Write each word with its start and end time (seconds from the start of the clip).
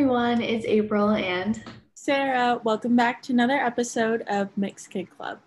everyone, 0.00 0.40
it's 0.40 0.64
April 0.64 1.10
and 1.10 1.62
Sarah. 1.92 2.58
Welcome 2.64 2.96
back 2.96 3.20
to 3.24 3.34
another 3.34 3.58
episode 3.58 4.22
of 4.28 4.48
Mixed 4.56 4.88
Kid 4.88 5.08
Club. 5.10 5.40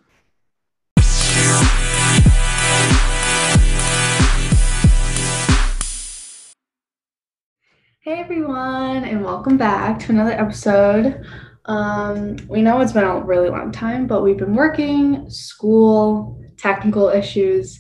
Hey 8.01 8.19
everyone, 8.19 9.05
and 9.05 9.25
welcome 9.25 9.57
back 9.57 9.97
to 10.01 10.11
another 10.11 10.33
episode. 10.33 11.25
Um, 11.65 12.35
we 12.47 12.61
know 12.61 12.79
it's 12.79 12.93
been 12.93 13.05
a 13.05 13.21
really 13.21 13.49
long 13.49 13.71
time, 13.71 14.05
but 14.05 14.21
we've 14.21 14.37
been 14.37 14.53
working, 14.53 15.31
school, 15.31 16.39
technical 16.57 17.09
issues, 17.09 17.79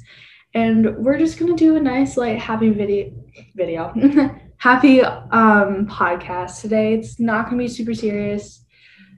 and 0.55 0.97
we're 0.97 1.19
just 1.19 1.37
gonna 1.37 1.53
do 1.53 1.75
a 1.75 1.79
nice, 1.79 2.17
light, 2.17 2.39
happy 2.39 2.71
video 2.71 3.13
video 3.53 3.93
happy 4.63 5.01
um 5.01 5.85
podcast 5.87 6.61
today. 6.61 6.93
It's 6.93 7.19
not 7.19 7.47
gonna 7.49 7.57
be 7.57 7.67
super 7.67 7.93
serious 7.93 8.63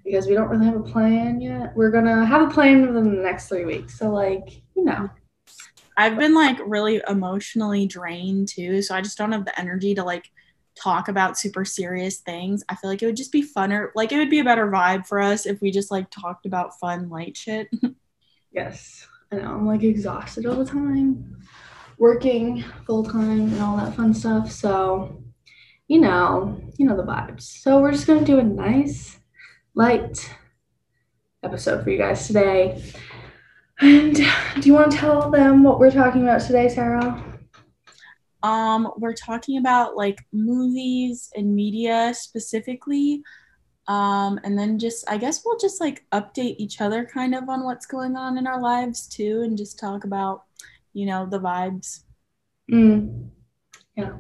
because 0.04 0.26
we 0.26 0.34
don't 0.34 0.50
really 0.50 0.66
have 0.66 0.76
a 0.76 0.82
plan 0.82 1.40
yet. 1.40 1.72
We're 1.76 1.92
gonna 1.92 2.26
have 2.26 2.50
a 2.50 2.52
plan 2.52 2.82
within 2.82 3.16
the 3.16 3.22
next 3.22 3.48
three 3.48 3.64
weeks. 3.64 4.00
So 4.00 4.10
like, 4.10 4.64
you 4.76 4.84
know. 4.84 5.08
I've 5.98 6.18
been 6.18 6.34
like 6.34 6.58
really 6.66 7.00
emotionally 7.08 7.86
drained 7.86 8.48
too, 8.48 8.82
so 8.82 8.96
I 8.96 9.02
just 9.02 9.20
don't 9.20 9.34
have 9.34 9.46
the 9.46 9.58
energy 9.60 9.94
to 9.94 10.04
like 10.04 10.32
talk 10.76 11.10
about 11.10 11.38
super 11.38 11.64
serious 11.64 12.18
things. 12.22 12.64
I 12.68 12.76
feel 12.76 12.90
like 12.90 13.04
it 13.04 13.06
would 13.06 13.16
just 13.16 13.32
be 13.32 13.44
funner. 13.44 13.90
Like 13.94 14.12
it 14.12 14.18
would 14.18 14.32
be 14.32 14.40
a 14.40 14.44
better 14.44 14.72
vibe 14.72 15.06
for 15.06 15.22
us 15.22 15.46
if 15.46 15.62
we 15.62 15.70
just 15.70 15.92
like 15.92 16.10
talked 16.10 16.48
about 16.48 16.80
fun 16.80 17.08
light 17.08 17.38
shit. 17.38 17.68
yes. 18.52 19.08
I 19.32 19.36
know. 19.36 19.54
I'm 19.54 19.68
like 19.68 19.84
exhausted 19.84 20.48
all 20.48 20.56
the 20.56 20.66
time. 20.66 21.38
Working 22.00 22.64
full 22.88 23.04
time 23.04 23.42
and 23.42 23.62
all 23.62 23.78
that 23.78 23.96
fun 23.96 24.12
stuff. 24.12 24.52
So 24.52 25.22
you 25.88 26.00
know, 26.00 26.60
you 26.78 26.86
know 26.86 26.98
the 26.98 27.04
vibes. 27.04 27.44
So 27.44 27.80
we're 27.80 27.92
just 27.92 28.08
gonna 28.08 28.26
do 28.26 28.40
a 28.40 28.44
nice, 28.44 29.20
light 29.74 30.30
episode 31.44 31.84
for 31.84 31.90
you 31.90 31.98
guys 31.98 32.28
today. 32.28 32.84
And 33.80 34.16
do 34.16 34.62
you 34.64 34.74
want 34.74 34.92
to 34.92 34.98
tell 34.98 35.30
them 35.30 35.64
what 35.64 35.80
we're 35.80 35.92
talking 35.92 36.24
about 36.24 36.42
today, 36.42 36.70
Sarah? 36.70 37.24
Um, 38.42 38.92
we're 38.98 39.14
talking 39.14 39.58
about 39.58 39.98
like 39.98 40.26
movies 40.32 41.32
and 41.36 41.56
media 41.56 42.14
specifically. 42.14 43.24
Um, 43.88 44.40
and 44.44 44.58
then 44.58 44.80
just 44.80 45.10
I 45.10 45.18
guess 45.18 45.44
we'll 45.46 45.60
just 45.60 45.82
like 45.82 46.06
update 46.12 46.56
each 46.58 46.82
other 46.82 47.06
kind 47.06 47.36
of 47.36 47.50
on 47.50 47.64
what's 47.66 47.86
going 47.86 48.16
on 48.16 48.38
in 48.38 48.48
our 48.48 48.62
lives 48.62 49.08
too, 49.08 49.42
and 49.44 49.58
just 49.58 49.80
talk 49.80 50.04
about, 50.04 50.44
you 50.94 51.06
know, 51.06 51.28
the 51.30 51.40
vibes. 51.40 52.02
Mm. 52.72 53.30
Yeah. 53.96 54.14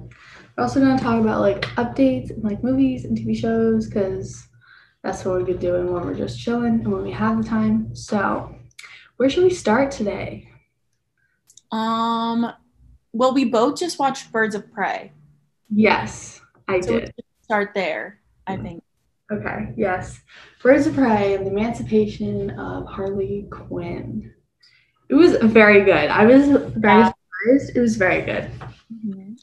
We're 0.57 0.63
also 0.63 0.79
going 0.79 0.97
to 0.97 1.03
talk 1.03 1.19
about 1.21 1.41
like 1.41 1.61
updates 1.75 2.29
and 2.29 2.43
like 2.43 2.63
movies 2.63 3.05
and 3.05 3.17
TV 3.17 3.35
shows 3.37 3.87
because 3.87 4.47
that's 5.03 5.25
what 5.25 5.37
we've 5.37 5.45
been 5.45 5.57
doing 5.57 5.91
when 5.91 6.03
we're 6.05 6.13
just 6.15 6.39
chilling 6.39 6.75
and 6.75 6.87
when 6.91 7.03
we 7.03 7.11
have 7.11 7.37
the 7.41 7.47
time. 7.47 7.93
So, 7.95 8.55
where 9.17 9.29
should 9.29 9.43
we 9.43 9.49
start 9.49 9.91
today? 9.91 10.49
Um, 11.71 12.51
well, 13.11 13.33
we 13.33 13.45
both 13.45 13.77
just 13.77 13.99
watched 13.99 14.31
Birds 14.31 14.55
of 14.55 14.71
Prey. 14.71 15.11
Yes, 15.69 16.39
I 16.67 16.79
So 16.79 16.99
did. 16.99 17.13
start 17.41 17.71
there, 17.75 18.21
I 18.47 18.55
think. 18.55 18.81
Okay, 19.31 19.73
yes. 19.75 20.21
Birds 20.61 20.87
of 20.87 20.95
Prey 20.95 21.33
and 21.35 21.45
the 21.45 21.51
Emancipation 21.51 22.51
of 22.51 22.85
Harley 22.87 23.47
Quinn. 23.51 24.31
It 25.09 25.15
was 25.15 25.35
very 25.37 25.83
good. 25.83 26.09
I 26.09 26.25
was 26.25 26.47
very 26.75 26.99
Yeah. 27.01 27.11
surprised. 27.11 27.75
It 27.75 27.79
was 27.81 27.97
very 27.97 28.21
good. 28.21 28.49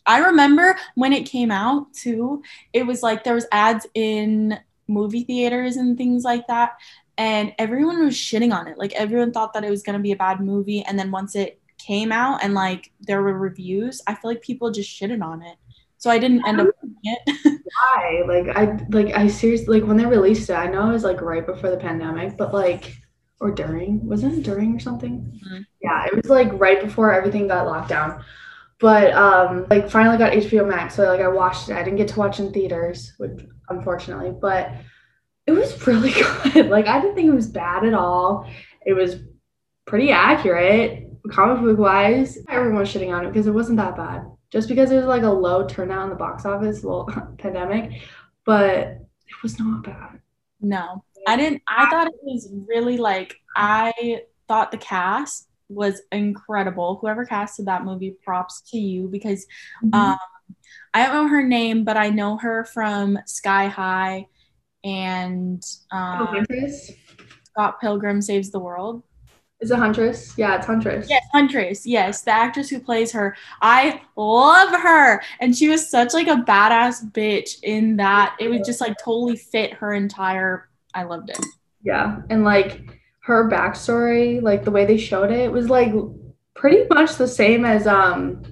I 0.06 0.19
remember 0.19 0.77
when 0.95 1.12
it 1.12 1.27
came 1.27 1.50
out 1.50 1.92
too, 1.92 2.42
it 2.72 2.86
was 2.86 3.03
like 3.03 3.25
there 3.25 3.34
was 3.34 3.47
ads 3.53 3.86
in 3.95 4.58
movie 4.89 5.25
theaters 5.25 5.77
and 5.77 5.97
things 5.97 6.25
like 6.25 6.47
that 6.48 6.72
and 7.19 7.55
everyone 7.58 8.05
was 8.05 8.14
shitting 8.14 8.53
on 8.53 8.67
it. 8.69 8.78
Like 8.78 8.92
everyone 8.95 9.33
thought 9.33 9.53
that 9.55 9.64
it 9.64 9.70
was 9.70 9.83
going 9.83 9.98
to 9.98 10.03
be 10.03 10.12
a 10.12 10.17
bad 10.17 10.41
movie 10.41 10.83
and 10.83 10.98
then 10.98 11.11
once 11.11 11.34
it 11.36 11.61
came 11.79 12.13
out 12.13 12.42
and 12.42 12.55
like 12.55 12.90
there 13.01 13.23
were 13.23 13.39
reviews, 13.39 14.01
I 14.07 14.14
feel 14.14 14.30
like 14.30 14.42
people 14.42 14.70
just 14.70 14.90
shitted 14.90 15.23
on 15.23 15.42
it. 15.42 15.57
So 15.98 16.11
I 16.11 16.19
didn't 16.19 16.46
end 16.46 16.61
up 16.61 16.69
it. 17.05 17.39
Why? 17.95 18.23
Like 18.27 18.57
I 18.57 18.84
like 18.90 19.14
I 19.14 19.29
seriously 19.29 19.79
like 19.79 19.89
when 19.89 19.96
they 19.96 20.05
released 20.07 20.51
it, 20.51 20.55
I 20.55 20.67
know 20.67 20.89
it 20.89 20.92
was 20.92 21.05
like 21.05 21.20
right 21.20 21.46
before 21.46 21.70
the 21.70 21.77
pandemic, 21.77 22.36
but 22.36 22.52
like 22.52 22.96
or 23.39 23.51
during, 23.51 24.05
wasn't 24.07 24.39
it 24.39 24.42
during 24.42 24.74
or 24.74 24.80
something? 24.80 25.40
Mhm. 25.46 25.64
Yeah, 25.80 26.07
it 26.07 26.14
was 26.17 26.30
like 26.30 26.48
right 26.55 26.80
before 26.80 27.13
everything 27.13 27.48
got 27.48 27.67
locked 27.67 27.89
down. 27.89 28.24
But 28.83 29.15
um 29.15 29.67
like 29.70 29.89
finally 29.89 30.19
got 30.19 30.33
HBO 30.33 30.69
Max, 30.69 30.97
so 30.97 31.05
like 31.05 31.20
I 31.20 31.29
watched 31.29 31.70
it. 31.70 31.77
I 31.77 31.83
didn't 31.83 31.98
get 31.98 32.09
to 32.09 32.19
watch 32.19 32.41
in 32.41 32.53
theaters, 32.53 33.15
which 33.17 33.41
unfortunately, 33.70 34.35
but 34.39 34.73
it 35.47 35.53
was 35.53 35.87
really 35.87 36.13
good. 36.13 36.69
Like 36.69 36.89
I 36.89 37.01
didn't 37.01 37.15
think 37.15 37.29
it 37.29 37.35
was 37.35 37.47
bad 37.47 37.85
at 37.85 37.95
all. 37.95 38.51
It 38.85 38.93
was 38.93 39.20
pretty 39.87 40.11
accurate 40.11 41.09
comic 41.31 41.63
book 41.63 41.79
wise. 41.79 42.39
Everyone 42.48 42.81
was 42.81 42.93
shitting 42.93 43.15
on 43.15 43.25
it 43.25 43.29
because 43.29 43.47
it 43.47 43.53
wasn't 43.53 43.79
that 43.79 43.97
bad. 43.97 44.27
Just 44.51 44.69
because 44.69 44.91
it 44.91 44.97
was 44.97 45.07
like 45.07 45.23
a 45.23 45.31
low 45.31 45.67
turnout 45.67 46.05
in 46.05 46.11
the 46.11 46.17
box 46.17 46.45
office, 46.45 46.83
well, 46.83 47.09
pandemic, 47.39 48.03
but 48.45 48.79
it 48.79 49.43
was 49.43 49.59
not 49.59 49.85
bad. 49.85 50.20
No, 50.61 51.05
I 51.27 51.37
didn't. 51.37 51.63
I 51.69 51.89
thought 51.89 52.09
it 52.09 52.14
was 52.23 52.53
really 52.69 52.99
like, 52.99 53.37
I 53.57 54.23
thought 54.49 54.70
the 54.70 54.79
cast 54.79 55.49
was 55.72 56.02
incredible. 56.12 56.98
Whoever 57.00 57.24
casted 57.24 57.66
that 57.66 57.84
movie, 57.84 58.16
props 58.24 58.60
to 58.70 58.78
you 58.78 59.08
because 59.08 59.46
um, 59.92 60.16
I 60.94 61.06
don't 61.06 61.14
know 61.14 61.28
her 61.28 61.42
name, 61.42 61.84
but 61.84 61.96
I 61.96 62.10
know 62.10 62.36
her 62.38 62.64
from 62.64 63.18
Sky 63.27 63.66
High 63.66 64.27
and 64.84 65.62
um, 65.90 66.27
Huntress? 66.27 66.92
Scott 67.44 67.80
Pilgrim 67.80 68.20
Saves 68.22 68.50
the 68.50 68.58
World. 68.58 69.02
Is 69.60 69.70
it 69.70 69.78
Huntress? 69.78 70.36
Yeah, 70.36 70.56
it's 70.56 70.66
Huntress. 70.66 71.08
Yes, 71.08 71.22
Huntress. 71.33 71.86
Yes, 71.86 72.22
the 72.22 72.33
actress 72.33 72.68
who 72.68 72.80
plays 72.80 73.12
her. 73.12 73.36
I 73.60 74.02
love 74.16 74.70
her, 74.70 75.22
and 75.40 75.56
she 75.56 75.68
was 75.68 75.89
such 75.89 76.14
like 76.14 76.27
a 76.27 76.42
badass 76.42 77.12
bitch 77.12 77.62
in 77.62 77.96
that. 77.98 78.36
It 78.40 78.48
was 78.48 78.66
just 78.66 78.80
like 78.80 78.96
totally 78.98 79.36
fit 79.36 79.72
her 79.74 79.92
entire. 79.92 80.68
I 80.94 81.04
loved 81.04 81.30
it. 81.30 81.39
Yeah. 81.83 82.22
And 82.28 82.44
like 82.44 83.02
her 83.22 83.48
backstory, 83.50 84.42
like 84.42 84.64
the 84.64 84.70
way 84.70 84.84
they 84.84 84.96
showed 84.98 85.30
it, 85.30 85.50
was 85.50 85.68
like 85.70 85.92
pretty 86.55 86.84
much 86.90 87.16
the 87.16 87.28
same 87.28 87.64
as 87.64 87.86
um 87.86 88.42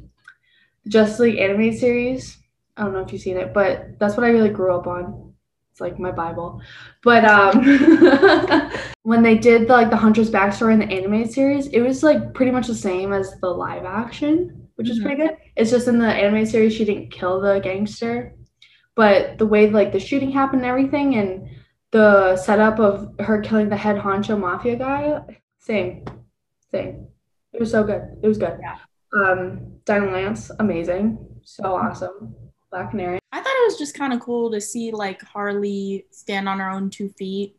Justice 0.89 1.21
League 1.21 1.39
anime 1.39 1.73
series. 1.77 2.39
I 2.77 2.85
don't 2.85 2.93
know 2.93 3.01
if 3.01 3.13
you've 3.13 3.23
seen 3.23 3.37
it, 3.37 3.53
but 3.53 3.99
that's 3.99 4.17
what 4.17 4.25
I 4.25 4.31
really 4.31 4.49
grew 4.51 4.75
up 4.75 4.87
on. 4.87 5.35
It's 5.73 5.81
like 5.81 5.99
my 5.99 6.11
Bible. 6.11 6.63
But 7.03 7.25
um 7.25 7.63
when 9.03 9.23
they 9.23 9.37
did 9.37 9.69
the, 9.69 9.73
like 9.73 9.91
the 9.91 9.97
Huntress 9.97 10.31
backstory 10.31 10.73
in 10.75 10.79
the 10.81 10.87
anime 10.87 11.27
series, 11.27 11.67
it 11.69 11.81
was 11.81 12.03
like 12.03 12.35
pretty 12.35 12.53
much 12.53 12.67
the 12.67 12.75
same 12.75 13.13
as 13.13 13.39
the 13.41 13.49
live 13.49 13.85
action, 13.85 14.69
which 14.77 14.89
is 14.89 14.99
Mhm. 15.01 15.03
pretty 15.03 15.23
good. 15.23 15.37
It's 15.57 15.71
just 15.71 15.89
in 15.89 15.99
the 15.99 16.07
anime 16.07 16.47
series 16.47 16.75
she 16.75 16.85
didn't 16.85 17.11
kill 17.11 17.41
the 17.41 17.61
gangster. 17.61 18.35
But 18.95 19.39
the 19.39 19.47
way 19.47 19.71
like 19.71 19.93
the 19.93 20.01
shooting 20.01 20.31
happened 20.31 20.63
and 20.63 20.71
everything 20.71 21.15
and 21.17 21.49
the 21.93 22.37
setup 22.37 22.79
of 22.79 23.15
her 23.21 23.41
killing 23.41 23.69
the 23.69 23.77
head 23.77 23.97
honcho 23.97 24.39
mafia 24.39 24.77
guy, 24.77 25.21
same. 25.59 26.05
Same. 26.71 27.09
It 27.53 27.61
was 27.61 27.71
so 27.71 27.83
good. 27.83 28.03
It 28.23 28.29
was 28.29 28.39
good. 28.39 28.59
Yeah. 28.61 28.77
Um 29.13 29.73
Dinah 29.85 30.13
Lance, 30.13 30.51
amazing. 30.59 31.19
So 31.43 31.75
awesome. 31.75 32.35
Black 32.71 32.91
Canary. 32.91 33.19
I 33.33 33.41
thought 33.41 33.47
it 33.49 33.67
was 33.67 33.79
just 33.79 33.97
kind 33.97 34.13
of 34.13 34.21
cool 34.21 34.51
to 34.53 34.61
see 34.61 34.93
like 34.93 35.21
Harley 35.23 36.07
stand 36.13 36.49
on 36.49 36.61
her 36.61 36.71
own 36.71 36.91
two 36.91 37.09
feet, 37.09 37.57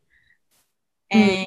and 1.10 1.46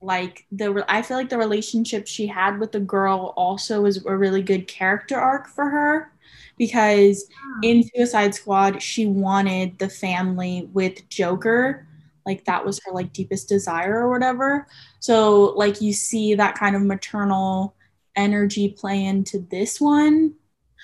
like 0.00 0.46
the 0.50 0.84
I 0.88 1.02
feel 1.02 1.18
like 1.18 1.28
the 1.28 1.36
relationship 1.36 2.06
she 2.06 2.26
had 2.26 2.58
with 2.58 2.72
the 2.72 2.80
girl 2.80 3.34
also 3.36 3.82
was 3.82 4.04
a 4.06 4.16
really 4.16 4.42
good 4.42 4.66
character 4.66 5.18
arc 5.18 5.48
for 5.48 5.68
her, 5.68 6.12
because 6.56 7.28
in 7.62 7.82
Suicide 7.94 8.34
Squad 8.34 8.80
she 8.80 9.06
wanted 9.06 9.78
the 9.78 9.88
family 9.90 10.70
with 10.72 11.06
Joker, 11.10 11.86
like 12.26 12.44
that 12.44 12.64
was 12.64 12.80
her 12.84 12.92
like 12.92 13.12
deepest 13.12 13.48
desire 13.48 13.98
or 14.06 14.10
whatever. 14.10 14.66
So 15.00 15.52
like 15.56 15.80
you 15.80 15.92
see 15.92 16.34
that 16.34 16.54
kind 16.56 16.76
of 16.76 16.82
maternal 16.82 17.74
energy 18.16 18.68
play 18.68 19.04
into 19.06 19.38
this 19.50 19.80
one 19.80 20.34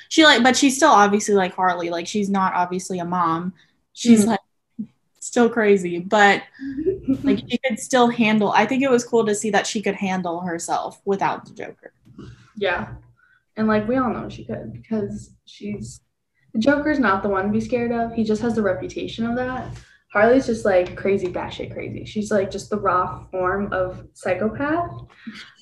she 0.08 0.25
like 0.25 0.43
but 0.43 0.56
she's 0.56 0.75
still 0.76 0.88
obviously 0.88 1.35
like 1.35 1.55
harley 1.55 1.90
like 1.90 2.06
she's 2.06 2.31
not 2.31 2.55
obviously 2.55 3.00
a 3.00 3.05
mom 3.05 3.52
she's 3.93 4.25
Mm. 4.25 4.29
like 4.29 4.40
still 5.20 5.50
crazy 5.50 5.99
but 5.99 6.43
like 7.23 7.41
she 7.46 7.58
could 7.58 7.79
still 7.79 8.08
handle 8.08 8.50
i 8.52 8.64
think 8.64 8.82
it 8.82 8.91
was 8.91 9.05
cool 9.05 9.26
to 9.26 9.34
see 9.34 9.50
that 9.50 9.67
she 9.67 9.82
could 9.82 9.96
handle 9.96 10.41
herself 10.41 11.02
without 11.05 11.44
the 11.44 11.52
joker 11.52 11.93
Yeah. 12.56 12.94
And 13.58 13.69
like 13.69 13.87
we 13.87 13.96
all 13.99 14.08
know 14.11 14.31
she 14.31 14.44
could 14.46 14.73
because 14.73 15.32
she's 15.44 16.00
the 16.55 16.61
Joker's 16.61 16.99
not 16.99 17.23
the 17.23 17.29
one 17.29 17.44
to 17.44 17.52
be 17.52 17.61
scared 17.61 17.93
of. 17.93 18.14
He 18.14 18.25
just 18.25 18.41
has 18.41 18.55
the 18.55 18.62
reputation 18.62 19.26
of 19.26 19.37
that. 19.37 19.67
Harley's 20.12 20.46
just 20.46 20.64
like 20.64 20.96
crazy 20.96 21.28
batshit 21.28 21.72
crazy. 21.72 22.05
She's 22.05 22.31
like 22.31 22.50
just 22.50 22.70
the 22.70 22.78
raw 22.81 23.25
form 23.31 23.72
of 23.72 24.06
psychopath. 24.14 24.90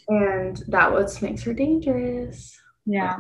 And 0.09 0.63
that 0.69 0.93
what 0.93 1.21
makes 1.23 1.43
her 1.43 1.53
dangerous. 1.53 2.57
yeah 2.85 3.17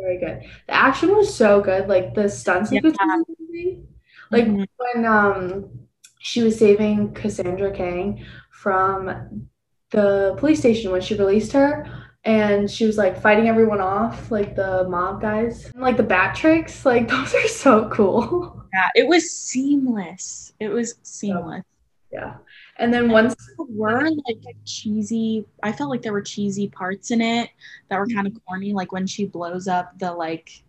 Very 0.00 0.18
good. 0.18 0.42
The 0.68 0.74
action 0.74 1.14
was 1.16 1.34
so 1.34 1.60
good. 1.60 1.88
Like 1.88 2.14
the 2.14 2.28
stunts 2.28 2.70
Yeah. 2.70 2.76
sequences 2.76 2.98
and 3.00 3.24
everything. 3.28 3.88
Like 4.30 4.44
Mhm. 4.46 4.66
when 4.76 5.04
um 5.04 5.70
she 6.20 6.42
was 6.42 6.58
saving 6.58 7.14
Cassandra 7.14 7.72
Kang 7.72 8.24
from 8.52 9.48
the 9.90 10.34
police 10.38 10.58
station 10.60 10.92
when 10.92 11.00
she 11.00 11.16
released 11.16 11.52
her 11.52 11.86
and 12.24 12.70
she 12.70 12.84
was 12.86 12.98
like 12.98 13.20
fighting 13.20 13.48
everyone 13.48 13.80
off, 13.80 14.30
like 14.30 14.54
the 14.56 14.86
mob 14.88 15.20
guys. 15.20 15.66
And, 15.66 15.82
like 15.82 15.96
the 15.96 16.02
bat 16.02 16.34
tricks, 16.36 16.84
like 16.84 17.08
those 17.12 17.34
are 17.34 17.48
so 17.48 17.88
cool. 17.90 18.64
Yeah, 18.74 18.88
it 18.94 19.08
was 19.08 19.30
seamless. 19.30 20.52
It 20.60 20.68
was 20.68 20.96
seamless. 21.02 21.64
yeah. 22.12 22.36
And 22.76 22.92
then 22.92 23.10
once 23.10 23.34
There 23.56 23.66
were 23.70 24.02
like 24.10 24.56
cheesy. 24.64 25.44
I 25.62 25.72
felt 25.72 25.90
like 25.90 26.02
there 26.02 26.12
were 26.12 26.22
cheesy 26.22 26.68
parts 26.68 27.10
in 27.10 27.20
it 27.20 27.50
that 27.88 27.98
were 27.98 28.06
kind 28.06 28.26
of 28.26 28.34
corny, 28.46 28.72
like 28.72 28.92
when 28.92 29.06
she 29.06 29.24
blows 29.26 29.66
up 29.68 29.98
the 29.98 30.12
like, 30.12 30.62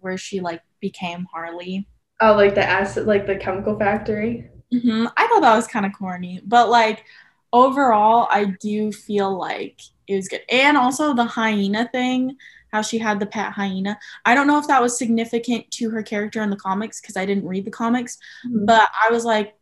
where 0.00 0.16
she 0.18 0.40
like 0.40 0.62
became 0.80 1.26
Harley. 1.32 1.86
oh 2.20 2.34
like 2.34 2.54
the 2.54 2.64
acid 2.64 3.06
like 3.06 3.26
the 3.26 3.36
chemical 3.36 3.78
factory. 3.78 4.48
hmm 4.72 5.06
I 5.16 5.26
thought 5.28 5.40
that 5.42 5.54
was 5.56 5.66
kind 5.66 5.84
of 5.86 5.92
corny, 5.92 6.40
but 6.46 6.68
like 6.70 7.04
overall, 7.52 8.28
I 8.30 8.44
do 8.60 8.90
feel 8.92 9.36
like 9.36 9.80
it 10.08 10.16
was 10.16 10.28
good. 10.28 10.40
And 10.50 10.76
also 10.76 11.14
the 11.14 11.24
hyena 11.24 11.88
thing, 11.92 12.36
how 12.72 12.82
she 12.82 12.98
had 12.98 13.20
the 13.20 13.26
pet 13.26 13.52
hyena. 13.52 13.98
I 14.24 14.34
don't 14.34 14.46
know 14.46 14.58
if 14.58 14.66
that 14.68 14.82
was 14.82 14.98
significant 14.98 15.70
to 15.72 15.90
her 15.90 16.02
character 16.02 16.42
in 16.42 16.50
the 16.50 16.56
comics 16.56 17.00
because 17.00 17.16
I 17.16 17.26
didn't 17.26 17.46
read 17.46 17.64
the 17.64 17.70
comics, 17.70 18.18
mm-hmm. 18.46 18.64
but 18.64 18.88
I 19.04 19.10
was 19.10 19.24
like, 19.24 19.54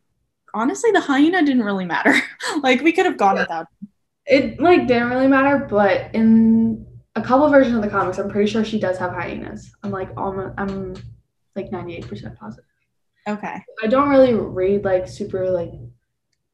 honestly, 0.53 0.91
the 0.91 1.01
hyena 1.01 1.43
didn't 1.43 1.63
really 1.63 1.85
matter. 1.85 2.15
like 2.63 2.81
we 2.81 2.91
could 2.91 3.05
have 3.05 3.17
gone 3.17 3.35
without. 3.35 3.67
it 4.25 4.59
like 4.59 4.87
didn't 4.87 5.09
really 5.09 5.27
matter, 5.27 5.65
but 5.69 6.13
in 6.13 6.85
a 7.15 7.21
couple 7.21 7.49
versions 7.49 7.75
of 7.75 7.81
the 7.81 7.89
comics, 7.89 8.17
I'm 8.17 8.29
pretty 8.29 8.49
sure 8.49 8.63
she 8.63 8.79
does 8.79 8.97
have 8.97 9.11
hyenas. 9.11 9.71
I'm 9.83 9.91
like 9.91 10.09
almost 10.17 10.53
I'm 10.57 10.95
like 11.55 11.71
98% 11.71 12.37
positive. 12.37 12.65
Okay. 13.27 13.61
I 13.83 13.87
don't 13.87 14.09
really 14.09 14.33
read 14.33 14.85
like 14.85 15.07
super 15.07 15.49
like 15.49 15.71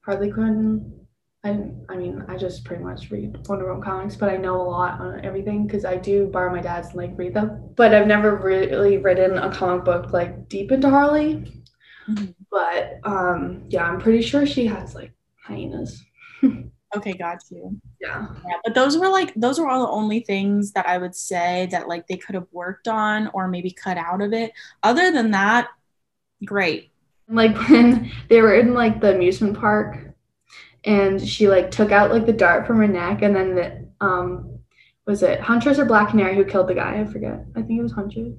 Harley 0.02 0.32
Quinn. 0.32 1.03
I 1.44 1.50
I 1.90 1.98
mean 1.98 2.24
I 2.30 2.38
just 2.38 2.64
pretty 2.64 2.84
much 2.84 3.12
read 3.12 3.46
Wonder 3.48 3.68
Woman 3.68 3.84
comics, 3.84 4.16
but 4.16 4.30
I 4.30 4.38
know 4.38 4.62
a 4.62 4.64
lot 4.64 5.00
on 5.02 5.26
everything 5.26 5.66
because 5.68 5.84
I 5.84 5.98
do 5.98 6.28
borrow 6.28 6.54
my 6.54 6.62
dad's 6.62 6.88
and 6.90 6.98
like 6.98 7.18
read 7.18 7.34
them. 7.34 7.70
But 7.76 7.94
I've 7.94 8.08
never 8.08 8.36
really 8.38 8.98
written 8.98 9.38
a 9.38 9.54
comic 9.54 9.84
book 9.84 10.14
like 10.14 10.48
deep 10.48 10.72
into 10.72 10.90
Harley. 10.90 11.64
Mhm. 12.08 12.34
But 12.50 13.00
um 13.04 13.64
yeah, 13.70 13.84
I'm 13.86 14.00
pretty 14.00 14.22
sure 14.22 14.46
she 14.46 14.66
has 14.68 14.96
like 14.96 15.14
hyenas. 15.44 16.04
Okay, 16.96 17.14
got 17.14 17.40
you. 17.50 17.82
Yeah. 18.00 18.28
Yeah, 18.48 18.58
but 18.64 18.76
those 18.76 19.00
were 19.00 19.10
like 19.10 19.34
those 19.36 19.60
were 19.60 19.68
all 19.68 19.82
the 19.82 19.92
only 19.92 20.20
things 20.20 20.74
that 20.74 20.86
I 20.88 21.00
would 21.00 21.16
say 21.16 21.68
that 21.72 21.88
like 21.88 22.06
they 22.06 22.18
could 22.18 22.36
have 22.36 22.46
worked 22.52 22.88
on 22.88 23.30
or 23.34 23.48
maybe 23.48 23.72
cut 23.72 23.98
out 23.98 24.22
of 24.22 24.32
it. 24.32 24.52
Other 24.84 25.12
than 25.12 25.32
that, 25.32 25.70
great. 26.46 26.92
Like 27.28 27.58
when 27.70 28.12
they 28.30 28.42
were 28.42 28.56
in 28.56 28.74
like 28.74 29.02
the 29.02 29.16
amusement 29.16 29.58
park 29.60 30.13
and 30.86 31.26
she 31.26 31.48
like 31.48 31.72
took 31.72 31.92
out 31.92 32.12
like 32.12 32.26
the 32.26 32.34
dart 32.34 32.68
from 32.68 32.78
her 32.78 32.88
neck 32.88 33.22
and 33.22 33.36
then 33.36 33.56
the 33.56 33.88
um 34.06 34.60
was 35.06 35.22
it 35.24 35.40
Huntress 35.42 35.80
or 35.80 35.86
Black 35.86 36.10
Canary 36.10 36.36
who 36.36 36.46
killed 36.46 36.68
the 36.68 36.74
guy? 36.76 37.00
I 37.00 37.06
forget. 37.06 37.46
I 37.56 37.62
think 37.62 37.80
it 37.80 37.84
was 37.84 37.92
Huntress. 37.92 38.34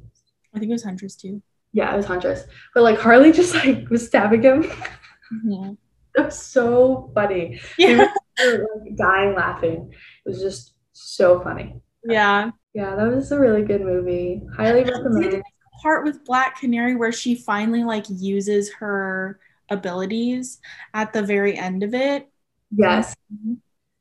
I 0.54 0.58
think 0.58 0.70
it 0.70 0.72
was 0.74 0.84
Huntress 0.84 1.14
too. 1.16 1.42
Yeah, 1.72 1.92
it 1.92 1.96
was 1.96 2.06
Huntress. 2.06 2.44
But 2.72 2.84
like 2.84 2.98
Harley 2.98 3.32
just 3.32 3.54
like 3.54 3.88
was 3.90 4.06
stabbing 4.06 4.42
him. 4.42 4.70
That 6.14 6.26
was 6.26 6.38
so 6.38 7.10
funny. 7.14 7.60
Yeah. 7.76 8.06
Were 8.38 8.66
like 8.84 8.96
dying 8.96 9.34
laughing. 9.34 9.92
It 10.24 10.28
was 10.28 10.40
just 10.40 10.74
so 10.92 11.40
funny. 11.40 11.80
yeah. 12.04 12.50
Yeah, 12.72 12.96
that 12.96 13.12
was 13.14 13.30
a 13.30 13.38
really 13.38 13.62
good 13.62 13.80
movie. 13.82 14.42
Highly 14.56 14.84
recommend. 14.84 15.42
Part 15.82 16.04
with 16.04 16.24
Black 16.24 16.58
Canary 16.60 16.96
where 16.96 17.12
she 17.12 17.34
finally 17.34 17.84
like 17.84 18.04
uses 18.08 18.72
her 18.74 19.38
abilities 19.70 20.58
at 20.92 21.12
the 21.12 21.22
very 21.22 21.56
end 21.58 21.82
of 21.82 21.94
it. 21.94 22.28
Yes. 22.76 23.14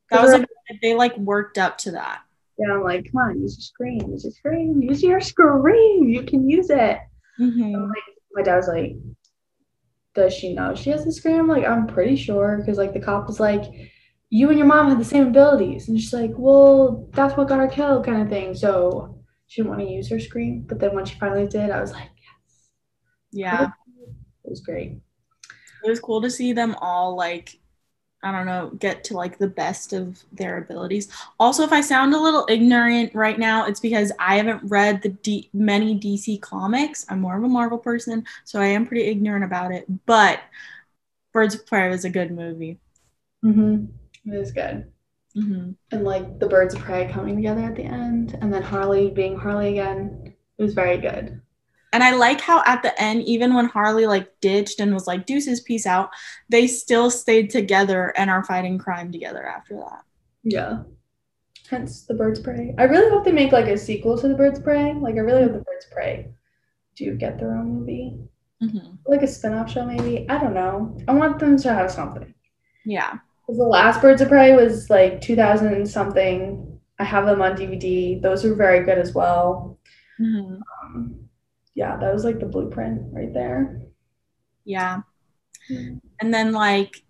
That 0.09 0.21
was 0.21 0.31
like 0.33 0.47
they 0.81 0.93
like 0.95 1.17
worked 1.17 1.57
up 1.57 1.77
to 1.79 1.91
that. 1.91 2.21
Yeah, 2.57 2.73
I'm 2.75 2.83
like, 2.83 3.11
come 3.11 3.21
on, 3.21 3.41
use 3.41 3.55
your 3.57 3.63
screen, 3.63 4.11
use 4.11 4.23
your 4.23 4.31
screen, 4.33 4.81
use 4.81 5.01
your 5.01 5.19
screen. 5.21 6.09
You 6.09 6.23
can 6.23 6.47
use 6.49 6.69
it. 6.69 6.99
Mhm. 7.39 7.89
my 8.33 8.43
dad 8.43 8.57
was 8.57 8.67
like, 8.67 8.95
Does 10.13 10.33
she 10.33 10.53
know 10.53 10.75
she 10.75 10.91
has 10.91 11.03
the 11.03 11.11
scream? 11.11 11.47
Like, 11.47 11.65
I'm 11.65 11.87
pretty 11.87 12.15
sure. 12.15 12.57
Because, 12.57 12.77
like, 12.77 12.93
the 12.93 12.99
cop 12.99 13.25
was 13.27 13.39
like, 13.39 13.63
You 14.29 14.49
and 14.49 14.57
your 14.57 14.67
mom 14.67 14.89
had 14.89 14.99
the 14.99 15.05
same 15.05 15.27
abilities. 15.27 15.87
And 15.89 15.99
she's 15.99 16.13
like, 16.13 16.31
Well, 16.35 17.09
that's 17.13 17.35
what 17.35 17.47
got 17.49 17.59
her 17.59 17.67
killed, 17.67 18.05
kind 18.05 18.21
of 18.21 18.29
thing. 18.29 18.53
So 18.53 19.17
she 19.47 19.61
didn't 19.61 19.69
want 19.71 19.81
to 19.81 19.87
use 19.89 20.09
her 20.09 20.19
screen. 20.19 20.65
But 20.67 20.79
then 20.79 20.93
when 20.93 21.05
she 21.05 21.17
finally 21.17 21.47
did, 21.47 21.71
I 21.71 21.81
was 21.81 21.91
like, 21.91 22.09
Yes. 22.21 22.69
Yeah. 23.31 23.69
It 24.45 24.49
was 24.49 24.61
great. 24.61 24.97
it 25.85 25.89
was 25.89 25.99
cool 25.99 26.21
to 26.21 26.29
see 26.29 26.53
them 26.53 26.75
all 26.81 27.15
like 27.15 27.57
i 28.23 28.31
don't 28.31 28.45
know 28.45 28.71
get 28.79 29.03
to 29.03 29.13
like 29.15 29.37
the 29.37 29.47
best 29.47 29.93
of 29.93 30.23
their 30.33 30.57
abilities 30.57 31.07
also 31.39 31.63
if 31.63 31.71
i 31.71 31.81
sound 31.81 32.13
a 32.13 32.19
little 32.19 32.45
ignorant 32.49 33.13
right 33.13 33.39
now 33.39 33.65
it's 33.65 33.79
because 33.79 34.11
i 34.19 34.37
haven't 34.37 34.63
read 34.69 35.01
the 35.01 35.09
D- 35.09 35.49
many 35.53 35.99
dc 35.99 36.41
comics 36.41 37.05
i'm 37.09 37.21
more 37.21 37.37
of 37.37 37.43
a 37.43 37.49
marvel 37.49 37.77
person 37.77 38.25
so 38.45 38.59
i 38.59 38.65
am 38.65 38.85
pretty 38.87 39.03
ignorant 39.05 39.43
about 39.45 39.71
it 39.71 39.85
but 40.05 40.39
birds 41.33 41.55
of 41.55 41.65
prey 41.67 41.89
was 41.89 42.05
a 42.05 42.09
good 42.09 42.31
movie 42.31 42.79
Mm-hmm. 43.45 44.33
It 44.33 44.37
was 44.39 44.51
good. 44.51 44.91
hmm 45.35 45.71
And, 45.91 46.05
like, 46.05 46.39
the 46.39 46.47
birds 46.47 46.73
of 46.73 46.81
prey 46.81 47.11
coming 47.11 47.35
together 47.35 47.61
at 47.61 47.75
the 47.75 47.83
end. 47.83 48.37
And 48.41 48.53
then 48.53 48.63
Harley 48.63 49.11
being 49.11 49.37
Harley 49.37 49.71
again. 49.71 50.33
It 50.57 50.63
was 50.63 50.73
very 50.73 50.97
good. 50.97 51.42
And 51.93 52.03
i 52.03 52.11
like 52.13 52.41
how 52.41 52.61
at 52.65 52.81
the 52.83 53.01
end 53.01 53.21
even 53.23 53.53
when 53.53 53.65
harley 53.65 54.05
like 54.05 54.29
ditched 54.41 54.79
and 54.81 54.93
was 54.93 55.07
like 55.07 55.25
deuces 55.25 55.61
peace 55.61 55.85
out 55.85 56.09
they 56.49 56.67
still 56.67 57.09
stayed 57.09 57.49
together 57.49 58.11
and 58.17 58.29
are 58.29 58.43
fighting 58.43 58.77
crime 58.77 59.11
together 59.11 59.45
after 59.45 59.75
that 59.77 60.01
Yeah. 60.43 60.83
Hence 61.69 62.05
the 62.05 62.13
Birds 62.13 62.39
of 62.39 62.45
Prey. 62.45 62.75
I 62.77 62.83
really 62.83 63.09
hope 63.09 63.23
they 63.23 63.31
make 63.31 63.51
like 63.53 63.67
a 63.67 63.77
sequel 63.77 64.17
to 64.17 64.27
the 64.27 64.35
Birds 64.35 64.59
of 64.59 64.65
Prey. 64.65 64.93
Like 64.93 65.15
I 65.15 65.19
really 65.19 65.43
hope 65.43 65.53
the 65.53 65.59
Birds 65.59 65.85
of 65.85 65.91
Prey 65.91 66.27
do 66.95 67.15
get 67.15 67.39
their 67.39 67.55
own 67.55 67.67
movie. 67.79 68.19
hmm 68.61 68.95
Like 69.07 69.21
a 69.23 69.27
spin-off 69.27 69.71
show 69.71 69.85
maybe. 69.85 70.27
I 70.29 70.37
don't 70.37 70.53
know. 70.53 70.97
I 71.07 71.13
want 71.13 71.39
them 71.39 71.57
to 71.57 71.73
have 71.73 71.89
something. 71.91 72.33
yeah 72.85 73.13
Because 73.41 73.57
the 73.57 73.63
last 73.63 74.01
Birds 74.01 74.21
of 74.21 74.27
Prey 74.29 74.55
was 74.55 74.89
like 74.89 75.21
2000 75.21 75.87
something. 75.87 76.79
I 76.99 77.05
have 77.05 77.25
them 77.25 77.41
on 77.41 77.55
DVD. 77.55 78.19
Those 78.21 78.45
are 78.45 78.53
very 78.55 78.83
good 78.85 78.97
as 78.99 79.13
well. 79.13 79.79
hmm 80.17 80.57
Um, 80.83 81.29
yeah, 81.75 81.97
that 81.97 82.13
was 82.13 82.23
like 82.23 82.39
the 82.39 82.45
blueprint 82.45 83.01
right 83.11 83.33
there. 83.33 83.81
Yeah. 84.65 85.01
Hmm. 85.67 85.97
And 86.19 86.33
then 86.33 86.51
like 86.51 87.03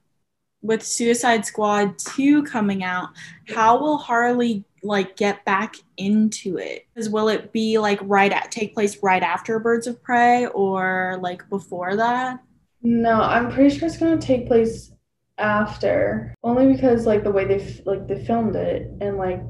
with 0.61 0.83
Suicide 0.83 1.45
Squad 1.45 1.99
2 1.99 2.43
coming 2.43 2.83
out, 2.83 3.09
how 3.49 3.79
will 3.79 3.97
Harley 3.97 4.63
like 4.81 5.15
get 5.17 5.43
back 5.45 5.75
into 5.97 6.57
it? 6.57 6.87
Because 6.93 7.09
will 7.09 7.29
it 7.29 7.51
be 7.51 7.77
like 7.77 7.99
right 8.03 8.31
at 8.31 8.51
take 8.51 8.73
place 8.73 8.97
right 9.03 9.23
after 9.23 9.59
Birds 9.59 9.87
of 9.87 10.01
Prey 10.01 10.47
or 10.47 11.19
like 11.21 11.47
before 11.49 11.95
that? 11.97 12.39
No, 12.81 13.21
I'm 13.21 13.51
pretty 13.51 13.77
sure 13.77 13.87
it's 13.87 13.97
gonna 13.97 14.17
take 14.19 14.47
place 14.47 14.91
after. 15.37 16.33
Only 16.43 16.71
because 16.73 17.05
like 17.05 17.23
the 17.23 17.31
way 17.31 17.45
they 17.45 17.61
f- 17.61 17.85
like 17.85 18.07
they 18.07 18.23
filmed 18.25 18.55
it 18.55 18.89
and 19.01 19.17
like 19.17 19.41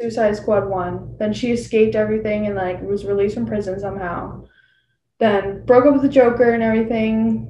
Suicide 0.00 0.36
Squad 0.36 0.68
one, 0.68 1.16
then 1.18 1.32
she 1.32 1.52
escaped 1.52 1.94
everything 1.94 2.46
and 2.46 2.56
like 2.56 2.80
was 2.82 3.04
released 3.04 3.34
from 3.34 3.46
prison 3.46 3.78
somehow. 3.78 4.44
Then 5.20 5.64
broke 5.66 5.86
up 5.86 5.92
with 5.92 6.02
the 6.02 6.08
Joker 6.08 6.50
and 6.52 6.62
everything. 6.62 7.46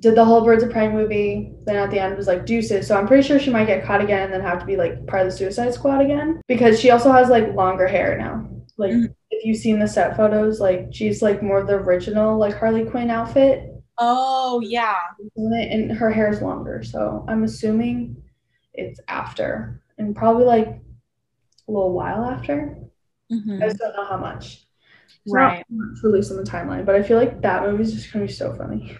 Did 0.00 0.14
the 0.14 0.24
whole 0.24 0.44
Birds 0.44 0.62
of 0.64 0.70
Prey 0.70 0.88
movie. 0.88 1.52
Then 1.66 1.76
at 1.76 1.90
the 1.90 1.98
end 2.00 2.16
was 2.16 2.26
like 2.26 2.46
deuces. 2.46 2.86
So 2.86 2.96
I'm 2.96 3.06
pretty 3.06 3.26
sure 3.26 3.38
she 3.38 3.50
might 3.50 3.66
get 3.66 3.84
caught 3.84 4.00
again 4.02 4.24
and 4.24 4.32
then 4.32 4.40
have 4.40 4.58
to 4.60 4.66
be 4.66 4.76
like 4.76 5.06
part 5.06 5.22
of 5.26 5.30
the 5.30 5.36
Suicide 5.36 5.72
Squad 5.74 6.00
again 6.00 6.40
because 6.48 6.80
she 6.80 6.90
also 6.90 7.12
has 7.12 7.28
like 7.28 7.54
longer 7.54 7.86
hair 7.86 8.16
now. 8.18 8.46
Like 8.76 8.92
Mhm. 8.92 9.14
if 9.30 9.44
you've 9.44 9.58
seen 9.58 9.78
the 9.78 9.86
set 9.86 10.16
photos, 10.16 10.58
like 10.58 10.88
she's 10.90 11.20
like 11.22 11.42
more 11.42 11.58
of 11.58 11.66
the 11.66 11.74
original 11.74 12.38
like 12.38 12.54
Harley 12.56 12.84
Quinn 12.84 13.10
outfit 13.10 13.66
Oh 13.98 14.60
yeah. 14.64 14.94
and 15.36 15.92
her 15.92 16.10
hair 16.10 16.30
is 16.30 16.40
longer. 16.40 16.82
So 16.82 17.24
I'm 17.28 17.44
assuming 17.44 18.16
it's 18.72 18.98
after 19.06 19.82
and 19.98 20.16
probably 20.16 20.44
like 20.44 20.66
a 20.66 21.70
little 21.70 21.92
while 21.92 22.24
after. 22.24 22.78
Mhm. 23.30 23.62
I 23.62 23.66
just 23.66 23.78
don't 23.78 23.94
know 23.94 24.06
how 24.06 24.16
much. 24.16 24.66
It's 25.24 25.34
Right. 25.34 25.64
much 25.70 26.02
released 26.02 26.30
on 26.30 26.38
the 26.38 26.42
timeline, 26.50 26.84
but 26.84 26.94
I 26.94 27.02
feel 27.02 27.18
like 27.18 27.40
that 27.42 27.62
movie's 27.62 27.92
just 27.92 28.12
gonna 28.12 28.26
be 28.26 28.32
so 28.32 28.54
funny. 28.54 28.96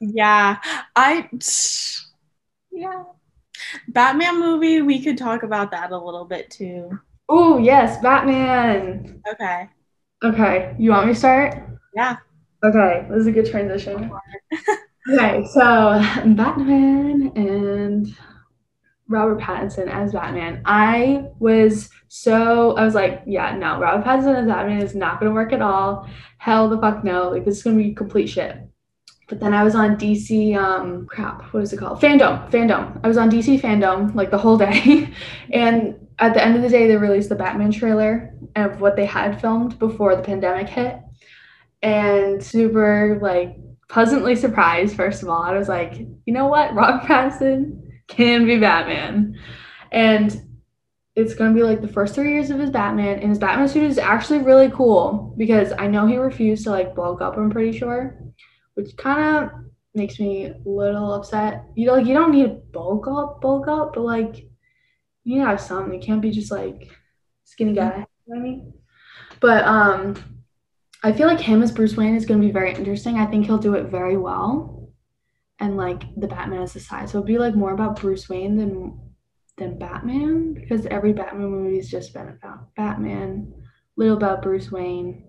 Yeah. 0.00 0.58
I 0.96 1.28
yeah. 2.70 3.04
Batman 3.88 4.40
movie, 4.40 4.82
we 4.82 5.02
could 5.02 5.18
talk 5.18 5.42
about 5.42 5.70
that 5.70 5.92
a 5.92 5.98
little 5.98 6.24
bit 6.24 6.50
too. 6.50 6.98
Oh 7.28 7.58
yes, 7.58 8.00
Batman. 8.02 9.22
Okay. 9.32 9.68
Okay, 10.24 10.74
you 10.78 10.90
want 10.90 11.06
me 11.06 11.12
to 11.14 11.18
start? 11.18 11.54
Yeah. 11.94 12.16
Okay, 12.64 13.06
this 13.10 13.20
is 13.22 13.26
a 13.26 13.32
good 13.32 13.50
transition. 13.50 14.10
Okay, 15.12 15.44
so 15.52 15.60
Batman 16.26 17.32
and 17.34 18.16
Robert 19.12 19.38
Pattinson 19.38 19.88
as 19.88 20.12
Batman. 20.12 20.62
I 20.64 21.26
was 21.38 21.90
so 22.08 22.76
I 22.76 22.84
was 22.84 22.94
like, 22.94 23.22
yeah, 23.26 23.56
no, 23.56 23.78
Robert 23.78 24.04
Pattinson 24.04 24.34
as 24.34 24.46
Batman 24.46 24.82
is 24.82 24.94
not 24.94 25.20
gonna 25.20 25.32
work 25.32 25.52
at 25.52 25.62
all. 25.62 26.08
Hell 26.38 26.68
the 26.68 26.78
fuck 26.78 27.04
no. 27.04 27.30
Like 27.30 27.44
this 27.44 27.58
is 27.58 27.62
gonna 27.62 27.76
be 27.76 27.94
complete 27.94 28.28
shit. 28.28 28.56
But 29.28 29.40
then 29.40 29.54
I 29.54 29.64
was 29.64 29.74
on 29.74 29.96
DC, 29.96 30.56
um, 30.56 31.06
crap, 31.06 31.42
what 31.54 31.62
is 31.62 31.72
it 31.72 31.78
called? 31.78 32.00
Fandom, 32.00 32.50
Fandom. 32.50 33.00
I 33.02 33.08
was 33.08 33.16
on 33.16 33.30
DC 33.30 33.60
Fandom 33.60 34.14
like 34.14 34.30
the 34.30 34.38
whole 34.38 34.58
day. 34.58 35.08
and 35.52 35.94
at 36.18 36.34
the 36.34 36.44
end 36.44 36.56
of 36.56 36.62
the 36.62 36.68
day, 36.68 36.86
they 36.86 36.96
released 36.96 37.30
the 37.30 37.34
Batman 37.34 37.72
trailer 37.72 38.34
of 38.56 38.80
what 38.80 38.96
they 38.96 39.06
had 39.06 39.40
filmed 39.40 39.78
before 39.78 40.16
the 40.16 40.22
pandemic 40.22 40.68
hit. 40.68 40.98
And 41.82 42.42
super 42.42 43.18
like 43.22 43.56
pleasantly 43.88 44.36
surprised, 44.36 44.96
first 44.96 45.22
of 45.22 45.28
all. 45.28 45.42
I 45.42 45.56
was 45.56 45.68
like, 45.68 45.98
you 45.98 46.32
know 46.32 46.46
what? 46.46 46.74
Robert 46.74 47.06
Pattinson 47.06 47.80
can 48.08 48.46
be 48.46 48.58
Batman. 48.58 49.38
And 49.90 50.40
it's 51.14 51.34
going 51.34 51.54
to 51.54 51.54
be 51.54 51.64
like 51.64 51.82
the 51.82 51.88
first 51.88 52.14
three 52.14 52.32
years 52.32 52.50
of 52.50 52.58
his 52.58 52.70
Batman. 52.70 53.18
And 53.18 53.28
his 53.28 53.38
Batman 53.38 53.68
suit 53.68 53.84
is 53.84 53.98
actually 53.98 54.40
really 54.40 54.70
cool 54.70 55.34
because 55.36 55.72
I 55.78 55.86
know 55.86 56.06
he 56.06 56.16
refused 56.16 56.64
to 56.64 56.70
like 56.70 56.94
bulk 56.94 57.20
up, 57.20 57.36
I'm 57.36 57.50
pretty 57.50 57.76
sure, 57.76 58.18
which 58.74 58.96
kind 58.96 59.44
of 59.44 59.50
makes 59.94 60.18
me 60.18 60.46
a 60.46 60.56
little 60.64 61.12
upset. 61.12 61.64
You 61.74 61.86
know, 61.86 61.94
like 61.94 62.06
you 62.06 62.14
don't 62.14 62.32
need 62.32 62.44
to 62.44 62.60
bulk 62.72 63.06
up, 63.08 63.40
bulk 63.40 63.68
up, 63.68 63.94
but 63.94 64.02
like 64.02 64.46
you 65.24 65.40
have 65.40 65.60
something. 65.60 65.94
You 65.94 66.00
can't 66.00 66.22
be 66.22 66.30
just 66.30 66.50
like 66.50 66.90
skinny 67.44 67.74
guy. 67.74 67.84
You 67.84 67.98
know 67.98 68.06
what 68.24 68.38
I 68.38 68.42
mean? 68.42 68.72
But 69.40 69.64
um 69.64 70.32
I 71.04 71.12
feel 71.12 71.26
like 71.26 71.40
him 71.40 71.62
as 71.62 71.72
Bruce 71.72 71.96
Wayne 71.96 72.14
is 72.14 72.24
going 72.24 72.40
to 72.40 72.46
be 72.46 72.52
very 72.52 72.72
interesting. 72.72 73.16
I 73.16 73.26
think 73.26 73.46
he'll 73.46 73.58
do 73.58 73.74
it 73.74 73.90
very 73.90 74.16
well. 74.16 74.81
And 75.62 75.76
like 75.76 76.02
the 76.16 76.26
Batman 76.26 76.62
as 76.62 76.72
the 76.72 76.80
side. 76.80 77.08
So 77.08 77.18
it'd 77.18 77.26
be 77.28 77.38
like 77.38 77.54
more 77.54 77.72
about 77.72 78.00
Bruce 78.00 78.28
Wayne 78.28 78.56
than 78.56 78.98
than 79.58 79.78
Batman 79.78 80.54
because 80.54 80.86
every 80.86 81.12
Batman 81.12 81.50
movie 81.50 81.76
has 81.76 81.88
just 81.88 82.12
been 82.12 82.28
about 82.28 82.74
Batman, 82.74 83.52
little 83.96 84.16
about 84.16 84.42
Bruce 84.42 84.72
Wayne. 84.72 85.24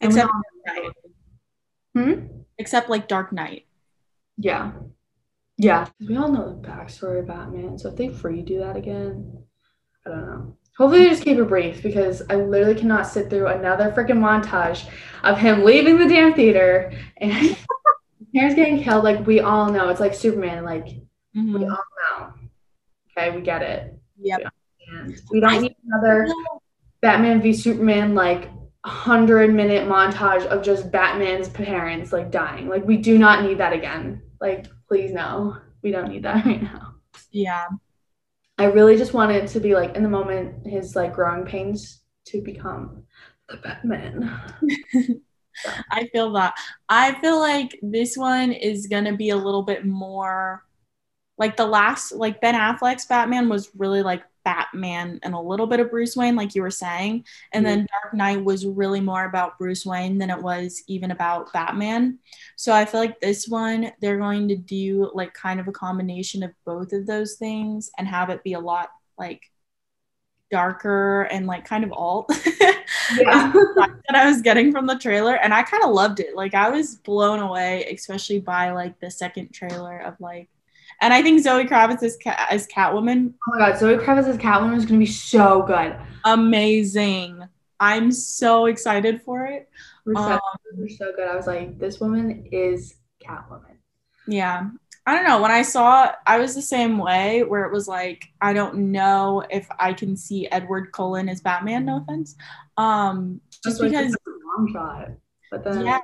And 0.00 0.12
Except 0.12 0.30
all- 0.32 0.42
Dark 0.66 0.84
Knight. 0.84 0.92
Hmm? 2.14 2.26
Except 2.58 2.88
like 2.88 3.08
Dark 3.08 3.32
Knight. 3.32 3.66
Yeah. 4.38 4.72
Yeah. 5.58 5.88
We 6.06 6.16
all 6.16 6.30
know 6.30 6.48
the 6.60 6.68
backstory 6.68 7.20
of 7.20 7.26
Batman. 7.26 7.76
So 7.78 7.88
if 7.88 7.96
they 7.96 8.08
free 8.08 8.42
do 8.42 8.58
that 8.60 8.76
again, 8.76 9.42
I 10.06 10.10
don't 10.10 10.26
know. 10.26 10.56
Hopefully 10.78 11.04
they 11.04 11.10
just 11.10 11.24
keep 11.24 11.38
it 11.38 11.44
brief 11.48 11.82
because 11.82 12.22
I 12.28 12.34
literally 12.36 12.78
cannot 12.78 13.06
sit 13.06 13.30
through 13.30 13.46
another 13.48 13.90
freaking 13.90 14.18
montage 14.18 14.86
of 15.24 15.38
him 15.38 15.64
leaving 15.64 15.98
the 15.98 16.06
damn 16.06 16.34
theater 16.34 16.92
and 17.16 17.56
parents 18.36 18.54
getting 18.54 18.82
killed. 18.82 19.04
Like 19.04 19.26
we 19.26 19.40
all 19.40 19.70
know. 19.70 19.88
It's 19.88 20.00
like 20.00 20.14
Superman. 20.14 20.64
Like 20.64 20.86
Mhm. 21.36 21.58
we 21.58 21.64
all 21.64 21.84
know. 22.20 22.32
Okay, 23.16 23.34
we 23.34 23.40
get 23.42 23.62
it. 23.62 23.94
Yep. 24.20 24.40
And 24.92 25.16
we 25.30 25.40
don't 25.40 25.62
need 25.62 25.74
another 25.86 26.26
Batman 27.00 27.40
v 27.42 27.52
Superman 27.52 28.14
like 28.14 28.50
hundred 28.84 29.52
minute 29.52 29.88
montage 29.88 30.46
of 30.46 30.62
just 30.62 30.92
Batman's 30.92 31.48
parents 31.48 32.12
like 32.12 32.30
dying. 32.30 32.68
Like 32.68 32.84
we 32.86 32.96
do 32.98 33.18
not 33.18 33.42
need 33.42 33.58
that 33.58 33.72
again. 33.72 34.22
Like 34.40 34.66
please 34.88 35.12
no, 35.12 35.56
we 35.82 35.90
don't 35.90 36.08
need 36.08 36.22
that 36.22 36.44
right 36.46 36.62
now. 36.62 36.94
Yeah. 37.30 37.66
I 38.58 38.64
really 38.66 38.96
just 38.96 39.12
want 39.12 39.32
it 39.32 39.48
to 39.48 39.60
be 39.60 39.74
like 39.74 39.96
in 39.96 40.02
the 40.02 40.08
moment 40.08 40.66
his 40.66 40.94
like 40.96 41.14
growing 41.14 41.44
pains 41.44 42.02
to 42.26 42.40
become 42.42 43.02
the 43.48 43.56
Batman. 43.56 44.30
I 45.90 46.06
feel 46.08 46.32
that. 46.32 46.54
I 46.88 47.12
feel 47.20 47.38
like 47.38 47.78
this 47.82 48.16
one 48.16 48.52
is 48.52 48.86
gonna 48.86 49.16
be 49.16 49.30
a 49.30 49.36
little 49.36 49.62
bit 49.62 49.84
more 49.84 50.64
like 51.38 51.56
the 51.56 51.66
last 51.66 52.12
like 52.12 52.40
Ben 52.40 52.54
Affleck's 52.54 53.06
Batman 53.06 53.48
was 53.48 53.70
really 53.76 54.02
like 54.02 54.24
Batman 54.44 55.18
and 55.24 55.34
a 55.34 55.40
little 55.40 55.66
bit 55.66 55.80
of 55.80 55.90
Bruce 55.90 56.16
Wayne, 56.16 56.36
like 56.36 56.54
you 56.54 56.62
were 56.62 56.70
saying. 56.70 57.24
And 57.52 57.66
then 57.66 57.80
mm-hmm. 57.80 57.86
Dark 58.02 58.14
Knight 58.14 58.44
was 58.44 58.64
really 58.64 59.00
more 59.00 59.24
about 59.24 59.58
Bruce 59.58 59.84
Wayne 59.84 60.18
than 60.18 60.30
it 60.30 60.40
was 60.40 60.84
even 60.86 61.10
about 61.10 61.52
Batman. 61.52 62.20
So 62.54 62.72
I 62.72 62.84
feel 62.84 63.00
like 63.00 63.18
this 63.20 63.48
one 63.48 63.90
they're 64.00 64.18
going 64.18 64.46
to 64.48 64.56
do 64.56 65.10
like 65.14 65.34
kind 65.34 65.58
of 65.58 65.66
a 65.66 65.72
combination 65.72 66.44
of 66.44 66.52
both 66.64 66.92
of 66.92 67.06
those 67.06 67.34
things 67.34 67.90
and 67.98 68.06
have 68.06 68.30
it 68.30 68.44
be 68.44 68.52
a 68.52 68.60
lot 68.60 68.90
like 69.18 69.42
darker 70.50 71.22
and 71.24 71.46
like 71.46 71.64
kind 71.64 71.84
of 71.84 71.92
alt. 71.92 72.30
Yeah. 73.20 73.52
that 73.52 74.14
I 74.16 74.28
was 74.28 74.42
getting 74.42 74.72
from 74.72 74.86
the 74.86 74.98
trailer, 74.98 75.34
and 75.36 75.54
I 75.54 75.62
kind 75.62 75.84
of 75.84 75.90
loved 75.90 76.18
it. 76.18 76.34
Like 76.34 76.54
I 76.54 76.70
was 76.70 76.96
blown 76.96 77.38
away, 77.38 77.84
especially 77.94 78.40
by 78.40 78.72
like 78.72 78.98
the 78.98 79.10
second 79.12 79.52
trailer 79.52 79.98
of 80.00 80.18
like, 80.18 80.48
and 81.00 81.12
I 81.14 81.22
think 81.22 81.40
Zoe 81.40 81.66
Kravitz 81.66 82.02
as, 82.02 82.18
Ca- 82.20 82.46
as 82.50 82.66
Catwoman, 82.66 83.32
Oh 83.46 83.58
my 83.58 83.58
god, 83.70 83.78
Zoe 83.78 83.96
Kravitz 83.96 84.26
as 84.26 84.38
Catwoman 84.38 84.76
is 84.76 84.86
gonna 84.86 84.98
be 84.98 85.06
so 85.06 85.62
good. 85.62 85.94
amazing. 86.24 87.42
I'm 87.78 88.10
so 88.10 88.66
excited 88.66 89.22
for 89.22 89.46
it. 89.46 89.68
Receptions 90.04 90.40
Um, 90.72 90.80
were 90.80 90.88
so 90.88 91.12
good. 91.14 91.28
I 91.28 91.36
was 91.36 91.46
like, 91.46 91.78
this 91.78 92.00
woman 92.00 92.48
is 92.50 92.94
Catwoman. 93.24 93.76
Yeah. 94.26 94.70
I 95.06 95.14
don't 95.14 95.24
know. 95.24 95.40
When 95.40 95.52
I 95.52 95.62
saw, 95.62 96.10
I 96.26 96.38
was 96.38 96.56
the 96.56 96.62
same 96.62 96.98
way 96.98 97.44
where 97.44 97.64
it 97.64 97.72
was 97.72 97.86
like, 97.86 98.28
I 98.40 98.52
don't 98.52 98.90
know 98.90 99.44
if 99.50 99.68
I 99.78 99.92
can 99.92 100.16
see 100.16 100.48
Edward 100.50 100.90
Cullen 100.90 101.28
as 101.28 101.40
Batman. 101.40 101.84
No 101.84 101.98
offense. 101.98 102.34
Um, 102.76 103.40
just 103.62 103.80
like 103.80 103.92
because, 103.92 104.14
a 104.14 104.30
long 104.58 104.72
shot. 104.72 105.10
But 105.52 105.62
then 105.62 105.86
yeah. 105.86 106.00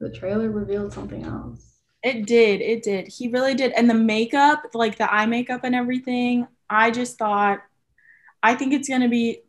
the 0.00 0.08
trailer 0.08 0.50
revealed 0.50 0.94
something 0.94 1.22
else. 1.22 1.80
It 2.02 2.24
did. 2.24 2.62
It 2.62 2.82
did. 2.82 3.08
He 3.08 3.28
really 3.28 3.54
did. 3.54 3.72
And 3.72 3.90
the 3.90 3.94
makeup, 3.94 4.62
like 4.72 4.96
the 4.96 5.12
eye 5.12 5.26
makeup 5.26 5.60
and 5.62 5.74
everything, 5.74 6.46
I 6.70 6.90
just 6.90 7.18
thought, 7.18 7.60
I 8.42 8.54
think 8.54 8.72
it's 8.72 8.88
going 8.88 9.02
to 9.02 9.08
be, 9.08 9.42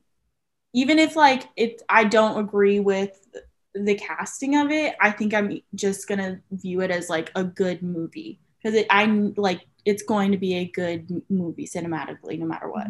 even 0.73 0.99
if 0.99 1.15
like 1.15 1.47
it, 1.55 1.81
I 1.87 2.03
don't 2.03 2.39
agree 2.39 2.81
with 2.81 3.25
the 3.73 3.95
casting 3.95 4.57
of 4.57 4.69
it, 4.69 4.95
I 4.99 5.11
think 5.11 5.33
I'm 5.33 5.61
just 5.75 6.09
going 6.09 6.19
to 6.19 6.41
view 6.51 6.81
it 6.81 6.91
as 6.91 7.09
like 7.09 7.31
a 7.35 7.43
good 7.43 7.81
movie 7.81 8.39
because 8.65 8.79
it, 8.79 8.87
I 8.89 9.05
like, 9.37 9.61
it's 9.85 10.01
going 10.01 10.31
to 10.31 10.39
be 10.39 10.55
a 10.55 10.65
good 10.65 11.21
movie 11.29 11.67
cinematically, 11.67 12.39
no 12.39 12.47
matter 12.47 12.67
what. 12.67 12.87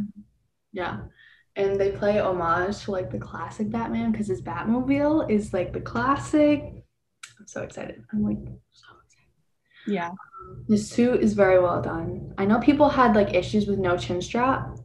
Yeah. 0.72 1.00
And 1.58 1.78
they 1.78 1.92
play 1.92 2.18
homage 2.20 2.80
to 2.84 2.92
like 2.92 3.12
the 3.12 3.18
classic 3.18 3.70
Batman 3.70 4.14
because 4.14 4.28
his 4.28 4.42
Batmobile 4.42 5.30
is 5.30 5.54
like 5.54 5.74
the 5.74 5.82
classic. 5.82 6.62
I'm 7.38 7.48
so 7.48 7.64
excited. 7.64 8.06
I'm 8.14 8.24
like 8.24 8.38
so 8.72 8.88
excited. 9.06 9.86
Yeah. 9.86 10.12
His 10.70 10.90
suit 10.90 11.22
is 11.22 11.34
very 11.34 11.60
well 11.62 11.82
done. 11.82 12.34
I 12.38 12.46
know 12.46 12.60
people 12.60 12.88
had 12.88 13.14
like 13.14 13.34
issues 13.34 13.68
with 13.68 13.80
no 13.80 13.98
chin 13.98 14.22
strap, 14.22 14.78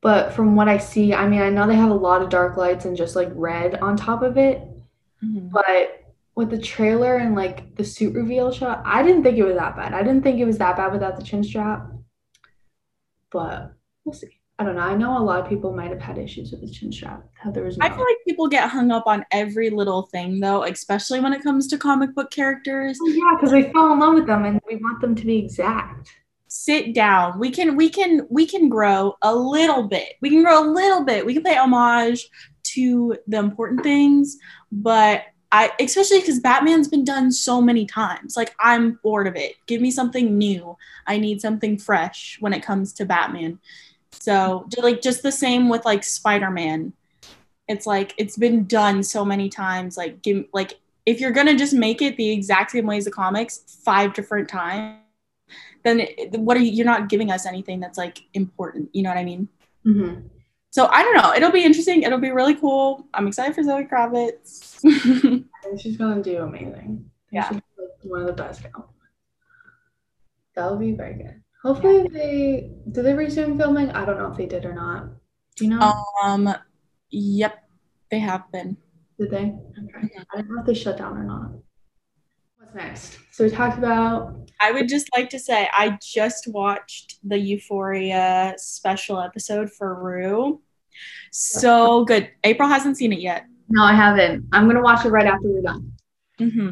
but 0.00 0.32
from 0.32 0.56
what 0.56 0.68
I 0.68 0.78
see, 0.78 1.14
I 1.14 1.28
mean, 1.28 1.40
I 1.40 1.50
know 1.50 1.68
they 1.68 1.76
have 1.76 1.90
a 1.90 1.94
lot 1.94 2.20
of 2.20 2.30
dark 2.30 2.56
lights 2.56 2.84
and 2.84 2.96
just 2.96 3.14
like 3.14 3.30
red 3.32 3.76
on 3.76 3.96
top 3.96 4.22
of 4.24 4.36
it, 4.36 4.60
Mhm. 5.24 5.50
but 5.52 6.05
with 6.36 6.50
the 6.50 6.58
trailer 6.58 7.16
and 7.16 7.34
like 7.34 7.74
the 7.76 7.84
suit 7.84 8.14
reveal 8.14 8.52
shot, 8.52 8.82
I 8.84 9.02
didn't 9.02 9.22
think 9.22 9.38
it 9.38 9.44
was 9.44 9.56
that 9.56 9.74
bad. 9.74 9.94
I 9.94 10.02
didn't 10.02 10.22
think 10.22 10.38
it 10.38 10.44
was 10.44 10.58
that 10.58 10.76
bad 10.76 10.92
without 10.92 11.16
the 11.16 11.24
chin 11.24 11.42
strap, 11.42 11.88
but 13.32 13.72
we'll 14.04 14.12
see. 14.12 14.28
I 14.58 14.64
don't 14.64 14.76
know. 14.76 14.82
I 14.82 14.94
know 14.94 15.18
a 15.18 15.20
lot 15.20 15.40
of 15.40 15.48
people 15.48 15.74
might 15.74 15.90
have 15.90 16.00
had 16.00 16.16
issues 16.16 16.50
with 16.50 16.62
the 16.62 16.70
chin 16.70 16.90
strap. 16.90 17.24
How 17.34 17.50
there 17.50 17.64
was 17.64 17.76
no. 17.76 17.84
I 17.84 17.90
feel 17.90 18.00
like 18.00 18.16
people 18.26 18.48
get 18.48 18.70
hung 18.70 18.90
up 18.90 19.06
on 19.06 19.24
every 19.30 19.70
little 19.70 20.02
thing 20.12 20.40
though, 20.40 20.62
especially 20.64 21.20
when 21.20 21.32
it 21.32 21.42
comes 21.42 21.66
to 21.68 21.78
comic 21.78 22.14
book 22.14 22.30
characters. 22.30 22.98
Oh, 23.02 23.08
yeah, 23.08 23.36
because 23.38 23.52
we 23.52 23.70
fall 23.72 23.92
in 23.92 23.98
love 23.98 24.14
with 24.14 24.26
them 24.26 24.44
and 24.44 24.60
we 24.66 24.76
want 24.76 25.00
them 25.00 25.14
to 25.14 25.26
be 25.26 25.38
exact. 25.38 26.10
sit 26.48 26.94
down. 26.94 27.38
We 27.38 27.50
can 27.50 27.76
we 27.76 27.88
can 27.88 28.26
we 28.30 28.46
can 28.46 28.68
grow 28.68 29.14
a 29.22 29.34
little 29.34 29.88
bit. 29.88 30.14
We 30.20 30.30
can 30.30 30.42
grow 30.42 30.64
a 30.64 30.68
little 30.68 31.04
bit. 31.04 31.24
We 31.24 31.34
can 31.34 31.42
pay 31.42 31.56
homage 31.56 32.28
to 32.74 33.16
the 33.26 33.38
important 33.38 33.82
things, 33.82 34.36
but 34.72 35.22
I 35.52 35.72
especially 35.80 36.20
because 36.20 36.40
Batman's 36.40 36.88
been 36.88 37.04
done 37.04 37.30
so 37.30 37.62
many 37.62 37.86
times. 37.86 38.36
Like 38.36 38.54
I'm 38.58 38.98
bored 39.02 39.26
of 39.26 39.36
it. 39.36 39.54
Give 39.66 39.80
me 39.80 39.90
something 39.90 40.36
new. 40.36 40.76
I 41.06 41.18
need 41.18 41.40
something 41.40 41.78
fresh 41.78 42.36
when 42.40 42.52
it 42.52 42.62
comes 42.62 42.92
to 42.94 43.04
Batman. 43.04 43.58
So 44.10 44.68
like 44.78 45.02
just 45.02 45.22
the 45.22 45.32
same 45.32 45.68
with 45.68 45.84
like 45.84 46.02
Spider-Man. 46.04 46.92
It's 47.68 47.86
like 47.86 48.14
it's 48.18 48.36
been 48.36 48.64
done 48.66 49.02
so 49.02 49.24
many 49.24 49.48
times. 49.48 49.96
Like 49.96 50.22
give 50.22 50.44
like 50.52 50.74
if 51.06 51.20
you're 51.20 51.30
gonna 51.30 51.56
just 51.56 51.72
make 51.74 52.02
it 52.02 52.16
the 52.16 52.30
exact 52.30 52.72
same 52.72 52.86
way 52.86 52.96
as 52.98 53.04
the 53.04 53.10
comics 53.10 53.78
five 53.84 54.12
different 54.14 54.48
times 54.48 54.98
then 55.84 56.00
it- 56.00 56.32
what 56.40 56.56
are 56.56 56.60
you 56.60 56.72
you're 56.72 56.84
not 56.86 57.08
giving 57.08 57.30
us 57.30 57.46
anything 57.46 57.78
that's 57.78 57.96
like 57.96 58.22
important 58.34 58.90
you 58.92 59.02
know 59.02 59.10
what 59.10 59.18
i 59.18 59.24
mean 59.24 59.48
Mm-hmm. 59.86 60.26
So 60.70 60.86
i 60.86 61.02
don't 61.02 61.16
know 61.16 61.32
it'll 61.34 61.50
be 61.50 61.64
interesting 61.64 62.02
it'll 62.02 62.18
be 62.18 62.30
really 62.30 62.54
cool 62.54 63.06
i'm 63.14 63.26
excited 63.26 63.54
for 63.54 63.62
zoe 63.62 63.84
kravitz 63.84 64.80
she's 65.78 65.96
gonna 65.96 66.22
do 66.22 66.42
amazing. 66.42 67.10
Yeah. 67.30 67.48
she's 67.50 67.60
one 68.02 68.20
of 68.20 68.26
the 68.26 68.32
best 68.32 68.62
now. 68.64 68.86
That 70.54 70.70
would 70.70 70.80
be 70.80 70.92
very 70.92 71.14
good. 71.14 71.42
Hopefully 71.62 72.08
they 72.12 72.70
did 72.92 73.04
they 73.04 73.14
resume 73.14 73.58
filming? 73.58 73.90
I 73.90 74.04
don't 74.04 74.18
know 74.18 74.30
if 74.30 74.36
they 74.36 74.46
did 74.46 74.64
or 74.64 74.74
not. 74.74 75.08
Do 75.56 75.64
you 75.64 75.70
know? 75.70 75.92
um 76.22 76.54
yep 77.10 77.68
they 78.10 78.18
have 78.20 78.50
been 78.52 78.76
Did 79.18 79.30
they? 79.30 79.54
Okay. 79.82 80.10
I 80.32 80.36
don't 80.36 80.50
know 80.50 80.60
if 80.60 80.66
they 80.66 80.74
shut 80.74 80.98
down 80.98 81.16
or 81.16 81.24
not. 81.24 81.50
Next? 82.76 83.18
So 83.32 83.44
we 83.44 83.50
talked 83.50 83.78
about 83.78 84.34
i 84.60 84.72
would 84.72 84.88
just 84.88 85.06
like 85.14 85.28
to 85.28 85.38
say 85.38 85.68
i 85.72 85.98
just 86.02 86.48
watched 86.48 87.16
the 87.22 87.38
euphoria 87.38 88.54
special 88.56 89.20
episode 89.20 89.70
for 89.70 90.02
rue 90.02 90.62
so 91.30 92.04
good 92.04 92.30
april 92.44 92.68
hasn't 92.68 92.96
seen 92.96 93.12
it 93.12 93.20
yet 93.20 93.44
No, 93.68 93.82
I 93.82 93.94
haven't. 93.94 94.46
I'm 94.52 94.66
gonna 94.66 94.80
watch 94.82 95.04
it 95.04 95.10
right 95.10 95.26
after 95.26 95.48
we're 95.48 95.62
done. 95.62 95.92
hmm 96.38 96.70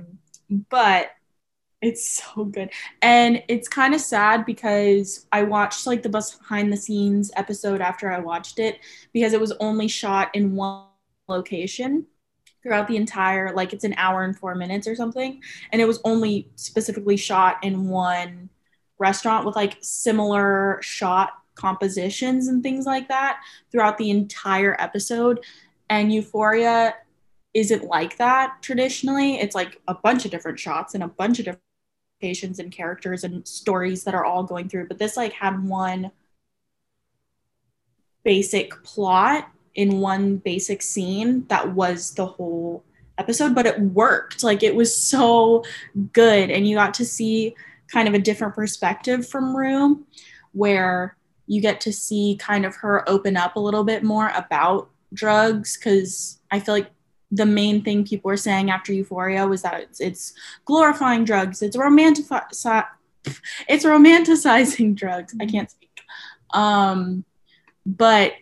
but 0.70 1.10
It's 1.82 2.22
so 2.22 2.46
good. 2.46 2.70
And 3.02 3.42
it's 3.48 3.68
kind 3.68 3.94
of 3.94 4.00
sad 4.00 4.46
because 4.46 5.26
I 5.32 5.42
watched 5.42 5.86
like 5.86 6.02
the 6.02 6.08
behind 6.08 6.72
the 6.72 6.78
scenes 6.78 7.30
episode 7.36 7.82
after 7.82 8.10
I 8.10 8.20
watched 8.20 8.58
it 8.58 8.78
because 9.12 9.34
it 9.34 9.40
was 9.40 9.52
only 9.60 9.88
shot 9.88 10.30
in 10.34 10.56
one 10.56 10.86
location 11.28 12.06
throughout 12.64 12.88
the 12.88 12.96
entire 12.96 13.54
like 13.54 13.72
it's 13.72 13.84
an 13.84 13.94
hour 13.96 14.24
and 14.24 14.36
4 14.36 14.56
minutes 14.56 14.88
or 14.88 14.96
something 14.96 15.40
and 15.70 15.80
it 15.80 15.86
was 15.86 16.00
only 16.04 16.48
specifically 16.56 17.16
shot 17.16 17.62
in 17.62 17.88
one 17.88 18.48
restaurant 18.98 19.46
with 19.46 19.54
like 19.54 19.76
similar 19.80 20.80
shot 20.82 21.34
compositions 21.54 22.48
and 22.48 22.64
things 22.64 22.86
like 22.86 23.06
that 23.06 23.40
throughout 23.70 23.96
the 23.98 24.10
entire 24.10 24.74
episode 24.80 25.44
and 25.88 26.12
Euphoria 26.12 26.94
isn't 27.54 27.84
like 27.84 28.16
that 28.18 28.60
traditionally. 28.60 29.36
It's 29.36 29.54
like 29.54 29.80
a 29.86 29.94
bunch 29.94 30.24
of 30.24 30.30
different 30.30 30.58
shots 30.58 30.94
and 30.94 31.04
a 31.04 31.08
bunch 31.08 31.38
of 31.38 31.44
different 31.44 31.62
patients 32.20 32.58
and 32.58 32.72
characters 32.72 33.22
and 33.24 33.46
stories 33.46 34.04
that 34.04 34.14
are 34.14 34.24
all 34.24 34.42
going 34.42 34.68
through. 34.68 34.88
But 34.88 34.98
this 34.98 35.16
like 35.16 35.32
had 35.32 35.64
one 35.64 36.10
basic 38.24 38.82
plot 38.82 39.50
in 39.74 40.00
one 40.00 40.36
basic 40.36 40.82
scene 40.82 41.46
that 41.48 41.74
was 41.74 42.14
the 42.14 42.26
whole 42.26 42.84
episode, 43.18 43.54
but 43.54 43.66
it 43.66 43.80
worked. 43.80 44.42
Like 44.42 44.62
it 44.62 44.74
was 44.74 44.94
so 44.94 45.64
good. 46.12 46.50
And 46.50 46.66
you 46.66 46.76
got 46.76 46.94
to 46.94 47.04
see 47.04 47.54
kind 47.88 48.08
of 48.08 48.14
a 48.14 48.18
different 48.18 48.54
perspective 48.54 49.28
from 49.28 49.56
Rue 49.56 50.04
where 50.52 51.16
you 51.46 51.60
get 51.60 51.80
to 51.82 51.92
see 51.92 52.36
kind 52.40 52.64
of 52.64 52.74
her 52.76 53.08
open 53.08 53.36
up 53.36 53.56
a 53.56 53.60
little 53.60 53.84
bit 53.84 54.02
more 54.02 54.32
about 54.34 54.88
drugs 55.12 55.76
because 55.76 56.38
I 56.50 56.60
feel 56.60 56.74
like 56.74 56.90
the 57.30 57.46
main 57.46 57.82
thing 57.82 58.04
people 58.04 58.28
were 58.28 58.36
saying 58.36 58.70
after 58.70 58.92
Euphoria 58.92 59.46
was 59.46 59.62
that 59.62 59.80
it's, 59.80 60.00
it's 60.00 60.34
glorifying 60.64 61.24
drugs, 61.24 61.62
it's 61.62 61.76
romantici- 61.76 62.86
it's 63.68 63.84
romanticizing 63.84 64.94
drugs. 64.96 65.34
I 65.40 65.46
can't 65.46 65.70
speak. 65.70 66.00
Um, 66.52 67.24
but 67.84 68.32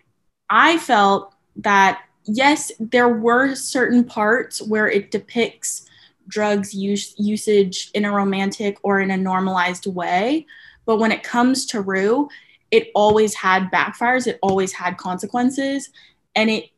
I 0.55 0.77
felt 0.77 1.35
that 1.57 2.03
yes, 2.27 2.71
there 2.79 3.09
were 3.09 3.55
certain 3.55 4.05
parts 4.05 4.61
where 4.61 4.87
it 4.87 5.11
depicts 5.11 5.89
drugs 6.29 6.75
use, 6.75 7.15
usage 7.19 7.91
in 7.95 8.05
a 8.05 8.13
romantic 8.13 8.77
or 8.83 9.01
in 9.01 9.11
a 9.11 9.17
normalized 9.17 9.87
way. 9.87 10.47
But 10.85 10.99
when 10.99 11.11
it 11.11 11.23
comes 11.23 11.65
to 11.67 11.81
Rue, 11.81 12.29
it 12.71 12.91
always 12.95 13.35
had 13.35 13.71
backfires, 13.71 14.27
it 14.27 14.39
always 14.43 14.75
had 14.75 14.99
consequences, 14.99 15.89
and 16.35 16.51
it 16.51 16.69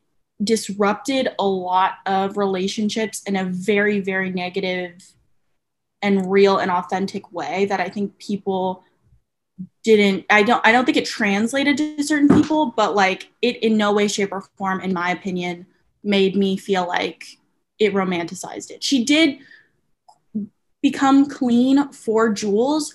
disrupted 0.41 1.29
a 1.37 1.45
lot 1.45 1.95
of 2.05 2.37
relationships 2.37 3.23
in 3.23 3.35
a 3.35 3.43
very, 3.43 3.99
very 3.99 4.29
negative 4.29 4.93
and 6.01 6.31
real 6.31 6.59
and 6.59 6.71
authentic 6.71 7.29
way 7.33 7.65
that 7.65 7.81
I 7.81 7.89
think 7.89 8.17
people 8.19 8.85
didn't 9.83 10.25
I 10.29 10.43
don't 10.43 10.65
I 10.65 10.71
don't 10.71 10.85
think 10.85 10.97
it 10.97 11.05
translated 11.05 11.77
to 11.77 12.03
certain 12.03 12.27
people, 12.27 12.73
but 12.75 12.95
like 12.95 13.29
it 13.41 13.57
in 13.57 13.77
no 13.77 13.93
way, 13.93 14.07
shape, 14.07 14.31
or 14.31 14.41
form, 14.57 14.81
in 14.81 14.93
my 14.93 15.11
opinion, 15.11 15.65
made 16.03 16.35
me 16.35 16.57
feel 16.57 16.87
like 16.87 17.25
it 17.79 17.93
romanticized 17.93 18.71
it. 18.71 18.83
She 18.83 19.03
did 19.03 19.39
become 20.81 21.27
clean 21.27 21.91
for 21.91 22.31
Jules, 22.31 22.93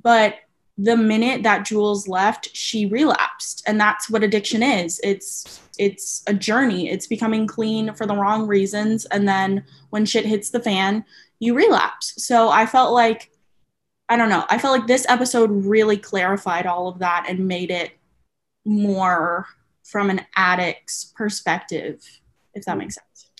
but 0.00 0.36
the 0.78 0.96
minute 0.96 1.42
that 1.42 1.64
Jules 1.64 2.08
left, 2.08 2.54
she 2.54 2.86
relapsed. 2.86 3.62
And 3.66 3.80
that's 3.80 4.08
what 4.08 4.24
addiction 4.24 4.62
is. 4.62 5.00
It's 5.02 5.60
it's 5.78 6.22
a 6.26 6.34
journey. 6.34 6.88
It's 6.88 7.06
becoming 7.06 7.46
clean 7.46 7.94
for 7.94 8.06
the 8.06 8.14
wrong 8.16 8.46
reasons. 8.46 9.04
And 9.06 9.28
then 9.28 9.64
when 9.90 10.06
shit 10.06 10.24
hits 10.24 10.50
the 10.50 10.60
fan, 10.60 11.04
you 11.40 11.54
relapse. 11.54 12.14
So 12.24 12.48
I 12.48 12.66
felt 12.66 12.92
like 12.92 13.31
I 14.12 14.16
don't 14.16 14.28
know. 14.28 14.44
I 14.50 14.58
felt 14.58 14.78
like 14.78 14.86
this 14.86 15.06
episode 15.08 15.50
really 15.64 15.96
clarified 15.96 16.66
all 16.66 16.86
of 16.86 16.98
that 16.98 17.24
and 17.30 17.48
made 17.48 17.70
it 17.70 17.92
more 18.66 19.46
from 19.84 20.10
an 20.10 20.26
addict's 20.36 21.14
perspective, 21.16 22.04
if 22.52 22.66
that 22.66 22.76
makes 22.76 22.96
sense. 22.96 23.30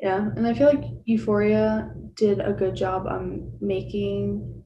Yeah, 0.00 0.30
and 0.34 0.48
I 0.48 0.54
feel 0.54 0.66
like 0.66 0.82
Euphoria 1.04 1.94
did 2.14 2.40
a 2.40 2.52
good 2.52 2.74
job 2.74 3.06
on 3.06 3.52
making 3.60 4.64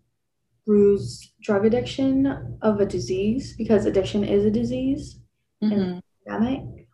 Rue's 0.66 1.30
drug 1.42 1.66
addiction 1.66 2.58
of 2.62 2.80
a 2.80 2.86
disease 2.86 3.54
because 3.54 3.84
addiction 3.84 4.24
is 4.24 4.46
a 4.46 4.50
disease 4.50 5.20
mm-hmm. 5.62 5.78
and 5.78 6.02
pandemic, 6.26 6.88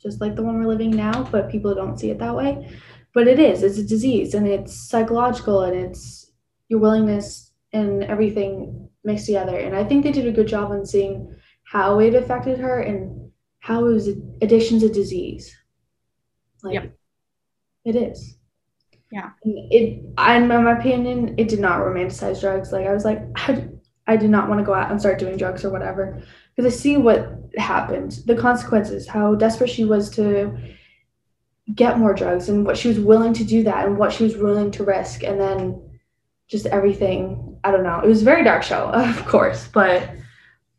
just 0.00 0.22
like 0.22 0.36
the 0.36 0.42
one 0.42 0.58
we're 0.58 0.66
living 0.66 0.90
now, 0.90 1.24
but 1.24 1.50
people 1.50 1.74
don't 1.74 2.00
see 2.00 2.08
it 2.08 2.18
that 2.18 2.34
way. 2.34 2.74
But 3.12 3.28
it 3.28 3.38
is, 3.38 3.62
it's 3.62 3.76
a 3.76 3.84
disease 3.84 4.32
and 4.32 4.48
it's 4.48 4.74
psychological 4.74 5.64
and 5.64 5.76
it's 5.76 6.25
your 6.68 6.80
willingness 6.80 7.52
and 7.72 8.04
everything 8.04 8.88
mixed 9.04 9.26
together. 9.26 9.56
And 9.56 9.74
I 9.74 9.84
think 9.84 10.02
they 10.02 10.12
did 10.12 10.26
a 10.26 10.32
good 10.32 10.48
job 10.48 10.70
on 10.70 10.84
seeing 10.84 11.34
how 11.64 11.98
it 12.00 12.14
affected 12.14 12.58
her 12.58 12.80
and 12.80 13.30
how 13.60 13.86
it 13.86 13.92
was 13.92 14.08
addiction's 14.42 14.82
a 14.82 14.88
disease. 14.88 15.54
Like 16.62 16.74
yep. 16.74 16.96
it 17.84 17.96
is. 17.96 18.36
Yeah. 19.10 19.30
It, 19.44 20.02
in 20.02 20.48
my 20.48 20.78
opinion, 20.78 21.34
it 21.38 21.48
did 21.48 21.60
not 21.60 21.80
romanticize 21.80 22.40
drugs. 22.40 22.72
Like 22.72 22.86
I 22.86 22.92
was 22.92 23.04
like, 23.04 23.22
I, 23.36 23.68
I 24.06 24.16
did 24.16 24.30
not 24.30 24.48
want 24.48 24.60
to 24.60 24.64
go 24.64 24.74
out 24.74 24.90
and 24.90 25.00
start 25.00 25.18
doing 25.18 25.36
drugs 25.36 25.64
or 25.64 25.70
whatever 25.70 26.22
because 26.54 26.72
I 26.72 26.76
see 26.76 26.96
what 26.96 27.32
happened, 27.56 28.20
the 28.26 28.36
consequences, 28.36 29.08
how 29.08 29.34
desperate 29.34 29.70
she 29.70 29.84
was 29.84 30.10
to 30.10 30.56
get 31.74 31.98
more 31.98 32.14
drugs 32.14 32.48
and 32.48 32.64
what 32.64 32.76
she 32.76 32.88
was 32.88 33.00
willing 33.00 33.32
to 33.34 33.44
do 33.44 33.64
that 33.64 33.86
and 33.86 33.98
what 33.98 34.12
she 34.12 34.22
was 34.24 34.36
willing 34.36 34.70
to 34.70 34.84
risk 34.84 35.24
and 35.24 35.40
then 35.40 35.82
just 36.48 36.66
everything. 36.66 37.58
I 37.64 37.70
don't 37.70 37.82
know. 37.82 38.00
It 38.00 38.08
was 38.08 38.22
a 38.22 38.24
very 38.24 38.44
dark 38.44 38.62
show, 38.62 38.90
of 38.92 39.26
course, 39.26 39.68
but 39.72 40.10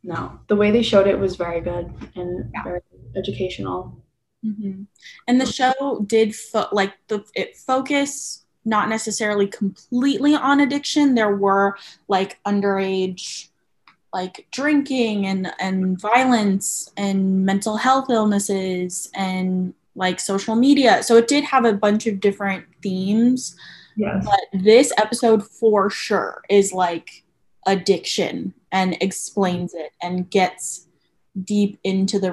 no, 0.04 0.40
the 0.48 0.56
way 0.56 0.72
they 0.72 0.84
showed 0.84 1.08
it 1.08 1.20
was 1.20 1.36
very 1.36 1.62
good 1.62 1.94
and 2.16 2.50
yeah. 2.54 2.64
very 2.64 2.82
educational. 3.16 4.04
Mm-hmm. 4.46 4.84
And 5.28 5.42
the 5.42 5.46
show 5.46 6.06
did 6.08 6.36
fo- 6.36 6.70
like 6.72 6.94
the 7.08 7.26
it 7.36 7.58
focus 7.58 8.46
not 8.64 8.90
necessarily 8.90 9.48
completely 9.48 10.36
on 10.36 10.60
addiction. 10.60 11.16
There 11.16 11.36
were 11.36 11.78
like 12.08 12.42
underage 12.46 13.50
like 14.14 14.48
drinking 14.52 15.26
and 15.26 15.52
and 15.60 16.00
violence 16.00 16.92
and 16.96 17.46
mental 17.46 17.78
health 17.78 18.10
illnesses 18.10 19.10
and 19.14 19.74
like 19.96 20.20
social 20.20 20.56
media. 20.56 21.04
So 21.04 21.18
it 21.18 21.28
did 21.28 21.44
have 21.44 21.66
a 21.66 21.74
bunch 21.74 22.08
of 22.08 22.20
different 22.20 22.66
themes. 22.82 23.56
Yes. 23.98 24.26
But 24.26 24.62
this 24.64 24.94
episode 24.98 25.46
for 25.46 25.90
sure 25.90 26.44
is 26.50 26.72
like 26.72 27.24
addiction 27.66 28.54
and 28.72 28.96
explains 29.02 29.74
it 29.74 29.92
and 30.02 30.30
gets 30.30 30.88
deep 31.44 31.80
into 31.84 32.20
the 32.20 32.32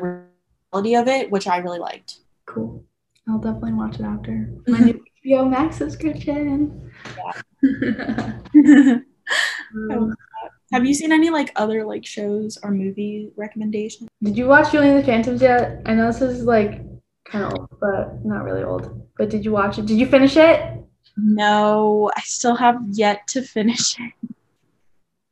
reality 0.72 0.94
of 0.94 1.09
it, 1.09 1.31
which 1.31 1.48
I 1.48 1.59
really 1.59 1.79
liked. 1.79 2.20
Cool. 2.46 2.85
I'll 3.29 3.38
definitely 3.38 3.72
watch 3.72 3.98
it 3.98 4.05
after 4.05 4.50
my 4.68 4.79
new 4.79 5.03
HBO 5.24 5.50
Max 5.50 5.77
subscription. 5.77 6.92
Yeah. 7.62 8.31
um, 9.90 10.14
have 10.72 10.85
you 10.85 10.92
seen 10.92 11.12
any 11.12 11.31
like 11.31 11.50
other 11.57 11.85
like 11.85 12.05
shows 12.05 12.59
or 12.62 12.70
movie 12.70 13.31
recommendations? 13.37 14.11
Did 14.22 14.37
you 14.37 14.46
watch 14.46 14.70
Julie 14.70 14.90
and 14.90 14.98
the 14.98 15.05
Phantoms 15.05 15.40
yet? 15.40 15.81
I 15.87 15.94
know 15.94 16.07
this 16.07 16.20
is 16.20 16.44
like 16.44 16.83
kind 17.24 17.44
of 17.44 17.55
old, 17.59 17.68
but 17.81 18.22
not 18.24 18.44
really 18.44 18.62
old. 18.62 19.09
But 19.16 19.31
did 19.31 19.44
you 19.44 19.53
watch 19.53 19.79
it? 19.79 19.87
Did 19.87 19.98
you 19.98 20.07
finish 20.07 20.37
it? 20.37 20.84
No, 21.16 22.11
I 22.16 22.20
still 22.22 22.57
have 22.57 22.81
yet 22.90 23.27
to 23.29 23.42
finish 23.42 23.96
it. 23.98 24.31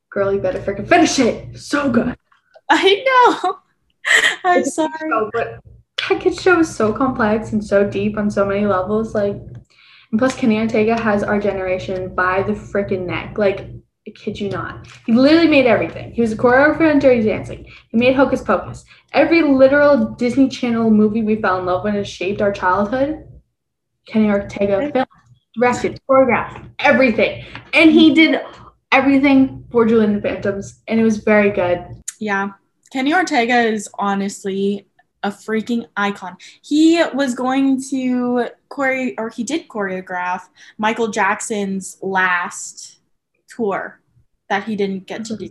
Girl, 0.09 0.33
you 0.33 0.39
better 0.39 0.59
freaking 0.59 0.87
finish 0.87 1.19
it. 1.19 1.57
So 1.57 1.89
good. 1.89 2.15
I 2.69 3.03
know. 3.43 3.59
I'm 4.43 4.63
sorry. 4.65 4.91
Show, 4.99 5.29
but 5.33 5.59
that 6.09 6.21
kid's 6.21 6.41
show 6.41 6.59
is 6.59 6.73
so 6.73 6.93
complex 6.93 7.51
and 7.51 7.63
so 7.63 7.89
deep 7.89 8.17
on 8.17 8.29
so 8.29 8.45
many 8.45 8.65
levels. 8.65 9.13
Like, 9.15 9.35
and 9.35 10.19
plus, 10.19 10.35
Kenny 10.35 10.59
Ortega 10.59 10.99
has 10.99 11.23
our 11.23 11.39
generation 11.39 12.13
by 12.13 12.43
the 12.43 12.53
freaking 12.53 13.05
neck. 13.05 13.37
Like, 13.37 13.69
I 14.07 14.11
kid 14.11 14.39
you 14.39 14.49
not. 14.49 14.87
He 15.05 15.13
literally 15.13 15.47
made 15.47 15.65
everything. 15.65 16.11
He 16.11 16.21
was 16.21 16.33
a 16.33 16.37
choreographer 16.37 16.91
on 16.91 16.99
Dirty 16.99 17.23
Dancing. 17.23 17.65
He 17.89 17.97
made 17.97 18.15
Hocus 18.15 18.41
Pocus. 18.41 18.83
Every 19.13 19.41
literal 19.41 20.09
Disney 20.11 20.49
Channel 20.49 20.91
movie 20.91 21.23
we 21.23 21.37
fell 21.37 21.59
in 21.59 21.65
love 21.65 21.83
with 21.83 21.95
and 21.95 22.07
shaped 22.07 22.41
our 22.41 22.51
childhood. 22.51 23.23
Kenny 24.05 24.29
Ortega 24.29 25.02
directed, 25.55 25.99
choreographed, 26.09 26.69
everything. 26.79 27.45
And 27.73 27.91
he 27.91 28.13
did 28.13 28.41
everything 28.91 29.65
for 29.71 29.85
Julie 29.85 30.05
and 30.05 30.17
the 30.17 30.21
Phantoms, 30.21 30.81
and 30.87 30.99
it 30.99 31.03
was 31.03 31.17
very 31.17 31.49
good. 31.51 31.85
Yeah. 32.19 32.49
Kenny 32.91 33.13
Ortega 33.13 33.59
is 33.61 33.89
honestly 33.97 34.87
a 35.23 35.29
freaking 35.29 35.87
icon. 35.97 36.37
He 36.61 37.01
was 37.13 37.33
going 37.33 37.81
to 37.89 38.49
chore 38.73 39.11
or 39.17 39.29
he 39.29 39.43
did 39.43 39.67
choreograph 39.67 40.41
Michael 40.77 41.07
Jackson's 41.07 41.97
last 42.01 42.99
tour 43.47 44.01
that 44.49 44.65
he 44.65 44.75
didn't 44.75 45.07
get 45.07 45.25
to 45.25 45.37
do. 45.37 45.49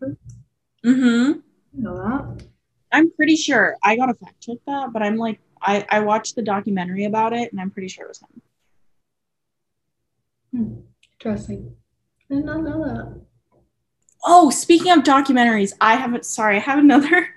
Mm-hmm. 0.84 1.40
know 1.82 1.96
that. 1.96 2.44
I'm 2.92 3.10
pretty 3.12 3.36
sure. 3.36 3.76
I 3.82 3.96
gotta 3.96 4.14
fact 4.14 4.40
check 4.40 4.58
that, 4.66 4.92
but 4.92 5.02
I'm 5.02 5.16
like 5.16 5.40
I, 5.62 5.86
I 5.88 6.00
watched 6.00 6.36
the 6.36 6.42
documentary 6.42 7.04
about 7.04 7.32
it 7.32 7.50
and 7.52 7.60
I'm 7.60 7.70
pretty 7.70 7.88
sure 7.88 8.04
it 8.04 8.08
was 8.08 8.20
him. 8.20 8.42
Hmm. 10.52 10.80
Interesting. 11.18 11.76
I 12.30 12.34
did 12.34 12.44
not 12.44 12.62
know 12.62 12.84
that. 12.84 13.20
Oh, 14.24 14.50
speaking 14.50 14.92
of 14.92 15.00
documentaries, 15.00 15.72
I 15.80 15.96
have 15.96 16.24
sorry, 16.24 16.56
I 16.56 16.60
have 16.60 16.78
another 16.78 17.28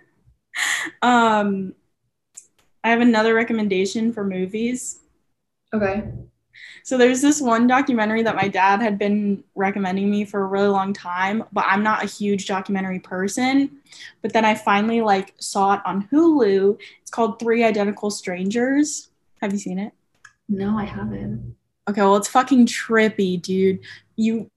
um 1.02 1.74
I 2.84 2.90
have 2.90 3.02
another 3.02 3.34
recommendation 3.34 4.14
for 4.14 4.24
movies. 4.24 5.00
Okay. 5.74 6.04
So 6.84 6.98
there's 6.98 7.22
this 7.22 7.42
one 7.42 7.66
documentary 7.68 8.22
that 8.24 8.36
my 8.36 8.48
dad 8.48 8.82
had 8.82 9.00
been 9.00 9.44
recommending 9.56 10.10
me 10.10 10.24
for 10.24 10.42
a 10.42 10.46
really 10.46 10.68
long 10.68 10.94
time, 10.94 11.44
but 11.52 11.66
I'm 11.68 11.84
not 11.84 12.04
a 12.04 12.08
huge 12.08 12.46
documentary 12.46 13.00
person. 13.00 13.80
But 14.22 14.34
then 14.34 14.46
I 14.46 14.54
finally 14.54 15.02
like 15.02 15.34
saw 15.40 15.74
it 15.74 15.82
on 15.84 16.08
Hulu. 16.10 16.80
It's 17.02 17.12
called 17.12 17.40
Three 17.40 17.64
Identical 17.64 18.12
Strangers. 18.12 19.10
Have 19.42 19.52
you 19.52 19.60
seen 19.60 19.80
it? 19.80 19.94
No, 20.48 20.78
I 20.78 20.86
haven't. 20.86 21.56
Okay, 21.88 22.02
well 22.02 22.16
it's 22.16 22.28
fucking 22.28 22.66
trippy, 22.66 23.42
dude. 23.42 23.80
You 24.16 24.50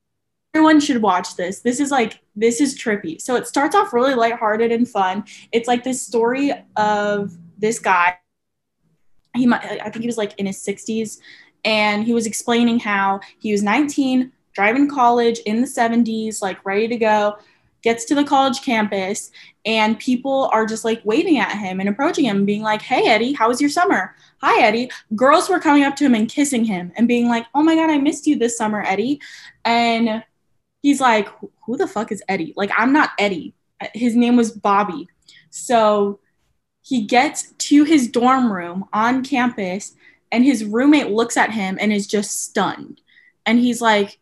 everyone 0.54 0.80
should 0.80 1.02
watch 1.02 1.36
this. 1.36 1.60
This 1.60 1.78
is 1.78 1.90
like 1.90 2.20
this 2.34 2.60
is 2.60 2.78
trippy. 2.78 3.20
So 3.20 3.36
it 3.36 3.46
starts 3.46 3.76
off 3.76 3.92
really 3.92 4.14
lighthearted 4.14 4.72
and 4.72 4.88
fun. 4.88 5.24
It's 5.52 5.68
like 5.68 5.84
this 5.84 6.04
story 6.04 6.52
of 6.76 7.36
this 7.58 7.78
guy. 7.78 8.18
He 9.34 9.46
might 9.46 9.62
I 9.64 9.90
think 9.90 10.02
he 10.02 10.06
was 10.06 10.18
like 10.18 10.38
in 10.38 10.46
his 10.46 10.58
60s 10.58 11.18
and 11.64 12.04
he 12.04 12.14
was 12.14 12.26
explaining 12.26 12.78
how 12.78 13.20
he 13.38 13.52
was 13.52 13.62
19, 13.62 14.32
driving 14.52 14.88
college 14.88 15.38
in 15.40 15.60
the 15.60 15.66
70s, 15.66 16.40
like 16.40 16.64
ready 16.64 16.88
to 16.88 16.96
go, 16.96 17.36
gets 17.82 18.04
to 18.06 18.14
the 18.14 18.24
college 18.24 18.62
campus, 18.62 19.30
and 19.64 19.98
people 19.98 20.50
are 20.52 20.66
just 20.66 20.84
like 20.84 21.00
waiting 21.04 21.38
at 21.38 21.56
him 21.56 21.80
and 21.80 21.88
approaching 21.88 22.24
him, 22.24 22.44
being 22.44 22.62
like, 22.62 22.82
Hey, 22.82 23.06
Eddie, 23.06 23.32
how 23.32 23.48
was 23.48 23.60
your 23.60 23.70
summer? 23.70 24.14
Hi, 24.40 24.62
Eddie. 24.62 24.90
Girls 25.16 25.48
were 25.48 25.58
coming 25.58 25.82
up 25.84 25.96
to 25.96 26.04
him 26.04 26.14
and 26.14 26.28
kissing 26.28 26.64
him 26.64 26.92
and 26.96 27.08
being 27.08 27.28
like, 27.28 27.46
Oh 27.54 27.62
my 27.62 27.74
God, 27.74 27.90
I 27.90 27.98
missed 27.98 28.26
you 28.26 28.38
this 28.38 28.56
summer, 28.56 28.82
Eddie. 28.86 29.20
And 29.64 30.22
he's 30.82 31.00
like, 31.00 31.28
Who 31.66 31.76
the 31.76 31.88
fuck 31.88 32.12
is 32.12 32.22
Eddie? 32.28 32.54
Like, 32.56 32.70
I'm 32.76 32.92
not 32.92 33.10
Eddie. 33.18 33.54
His 33.94 34.14
name 34.16 34.36
was 34.36 34.52
Bobby. 34.52 35.08
So 35.50 36.20
he 36.82 37.02
gets 37.02 37.52
to 37.52 37.84
his 37.84 38.08
dorm 38.08 38.52
room 38.52 38.86
on 38.92 39.24
campus 39.24 39.94
and 40.32 40.44
his 40.44 40.64
roommate 40.64 41.10
looks 41.10 41.36
at 41.36 41.52
him 41.52 41.78
and 41.80 41.92
is 41.92 42.06
just 42.06 42.44
stunned. 42.44 43.00
And 43.46 43.58
he's 43.58 43.80
like, 43.80 44.18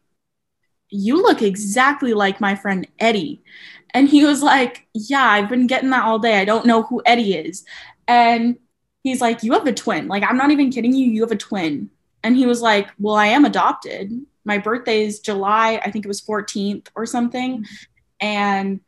You 0.90 1.22
look 1.22 1.42
exactly 1.42 2.14
like 2.14 2.40
my 2.40 2.54
friend 2.54 2.86
Eddie. 2.98 3.42
And 3.94 4.08
he 4.08 4.24
was 4.24 4.42
like, 4.42 4.86
Yeah, 4.94 5.24
I've 5.24 5.48
been 5.48 5.66
getting 5.66 5.90
that 5.90 6.04
all 6.04 6.18
day. 6.18 6.38
I 6.40 6.44
don't 6.44 6.66
know 6.66 6.82
who 6.82 7.02
Eddie 7.06 7.34
is. 7.34 7.64
And 8.08 8.58
he's 9.08 9.20
like, 9.20 9.42
You 9.42 9.52
have 9.52 9.66
a 9.66 9.72
twin. 9.72 10.08
Like, 10.08 10.22
I'm 10.22 10.36
not 10.36 10.50
even 10.50 10.70
kidding 10.70 10.92
you. 10.92 11.10
You 11.10 11.22
have 11.22 11.32
a 11.32 11.36
twin. 11.36 11.90
And 12.22 12.36
he 12.36 12.46
was 12.46 12.60
like, 12.62 12.88
Well, 12.98 13.14
I 13.14 13.26
am 13.26 13.44
adopted. 13.44 14.12
My 14.44 14.58
birthday 14.58 15.04
is 15.04 15.20
July, 15.20 15.80
I 15.84 15.90
think 15.90 16.04
it 16.04 16.08
was 16.08 16.20
14th 16.20 16.88
or 16.94 17.06
something. 17.06 17.58
Mm-hmm. 17.58 17.74
And 18.20 18.80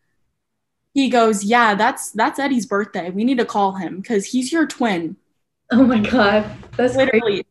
he 0.95 1.09
goes, 1.09 1.45
Yeah, 1.45 1.75
that's 1.75 2.11
that's 2.11 2.39
Eddie's 2.39 2.67
birthday. 2.67 3.11
We 3.11 3.25
need 3.25 3.39
to 3.39 3.45
call 3.45 3.73
him 3.73 4.01
because 4.01 4.27
he's 4.27 4.53
your 4.53 4.67
twin. 4.67 5.17
Oh 5.71 5.85
my 5.85 6.01
god, 6.01 6.51
that's 6.77 6.97
literally. 6.97 7.21
Crazy. 7.21 7.47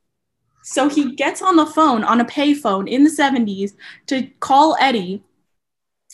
So 0.64 0.90
he 0.90 1.16
gets 1.16 1.42
on 1.42 1.56
the 1.56 1.66
phone 1.66 2.04
on 2.04 2.20
a 2.20 2.26
payphone 2.26 2.90
in 2.90 3.06
the 3.06 3.10
70s 3.10 3.76
to 4.08 4.28
call 4.42 4.76
Eddie. 4.82 5.24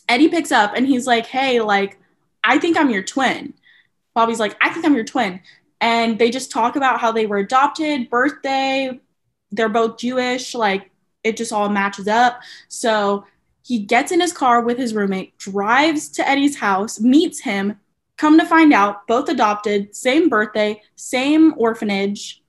Eddie 0.08 0.30
picks 0.30 0.52
up 0.52 0.74
and 0.76 0.86
he's 0.86 1.08
like, 1.08 1.26
"Hey, 1.26 1.60
like 1.62 1.98
I 2.44 2.60
think 2.60 2.78
I'm 2.78 2.90
your 2.90 3.04
twin." 3.04 3.54
Bobby's 4.14 4.40
like, 4.40 4.56
"I 4.62 4.70
think 4.70 4.86
I'm 4.86 4.94
your 4.94 5.06
twin." 5.06 5.40
And 5.84 6.18
they 6.18 6.32
just 6.32 6.50
talk 6.50 6.78
about 6.78 7.02
how 7.02 7.12
they 7.12 7.26
were 7.26 7.40
adopted, 7.40 8.10
birthday, 8.10 9.02
they're 9.52 9.68
both 9.68 9.98
Jewish, 9.98 10.56
like 10.56 10.90
it 11.26 11.36
just 11.36 11.52
all 11.52 11.68
matches 11.68 12.08
up. 12.08 12.40
So 12.70 13.26
he 13.64 13.80
gets 13.80 14.14
in 14.14 14.22
his 14.22 14.32
car 14.32 14.62
with 14.62 14.78
his 14.78 14.94
roommate, 14.94 15.38
drives 15.38 16.08
to 16.12 16.26
Eddie's 16.28 16.58
house, 16.58 17.02
meets 17.02 17.42
him, 17.42 17.78
Come 18.18 18.40
to 18.40 18.46
find 18.46 18.72
out, 18.72 19.08
both 19.08 19.28
adopted, 19.28 19.94
same 19.94 20.30
birthday, 20.30 20.82
same 20.96 21.54
orphanage, 21.58 22.42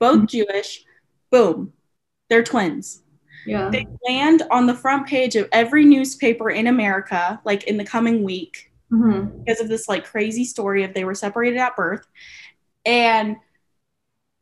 both 0.00 0.16
mm-hmm. 0.16 0.26
Jewish. 0.26 0.82
Boom, 1.30 1.72
they're 2.28 2.42
twins. 2.42 3.02
Yeah. 3.46 3.70
They 3.70 3.86
land 4.08 4.42
on 4.50 4.66
the 4.66 4.74
front 4.74 5.06
page 5.06 5.36
of 5.36 5.48
every 5.52 5.84
newspaper 5.84 6.50
in 6.50 6.66
America, 6.66 7.40
like 7.44 7.64
in 7.64 7.76
the 7.76 7.84
coming 7.84 8.24
week, 8.24 8.72
mm-hmm. 8.92 9.44
because 9.44 9.60
of 9.60 9.68
this 9.68 9.88
like 9.88 10.04
crazy 10.04 10.44
story 10.44 10.82
of 10.82 10.92
they 10.92 11.04
were 11.04 11.14
separated 11.14 11.58
at 11.58 11.76
birth. 11.76 12.04
And 12.84 13.36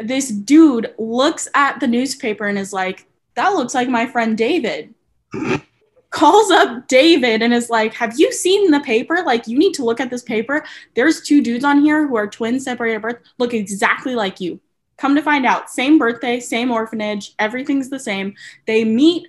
this 0.01 0.29
dude 0.29 0.95
looks 0.99 1.49
at 1.55 1.81
the 1.81 1.87
newspaper 1.87 2.47
and 2.47 2.59
is 2.59 2.73
like, 2.73 3.07
that 3.35 3.51
looks 3.51 3.75
like 3.75 3.89
my 3.89 4.07
friend 4.07 4.37
David 4.37 4.95
calls 6.11 6.51
up 6.51 6.89
David 6.89 7.43
and 7.43 7.53
is 7.53 7.71
like, 7.71 7.95
Have 7.95 8.19
you 8.19 8.33
seen 8.33 8.71
the 8.71 8.81
paper? 8.81 9.23
Like, 9.25 9.47
you 9.47 9.59
need 9.59 9.75
to 9.75 9.85
look 9.85 10.01
at 10.01 10.11
this 10.11 10.23
paper. 10.23 10.65
There's 10.95 11.21
two 11.21 11.43
dudes 11.43 11.65
on 11.65 11.83
here 11.83 12.07
who 12.07 12.17
are 12.17 12.27
twins 12.27 12.65
separated 12.65 12.97
at 12.97 13.03
birth, 13.03 13.19
look 13.39 13.55
exactly 13.55 14.15
like 14.15 14.41
you. 14.41 14.61
Come 14.97 15.15
to 15.15 15.23
find 15.23 15.47
out, 15.47 15.71
same 15.71 15.97
birthday, 15.97 16.41
same 16.41 16.73
orphanage, 16.73 17.35
everything's 17.39 17.89
the 17.89 18.01
same. 18.01 18.35
They 18.67 18.85
meet 18.85 19.29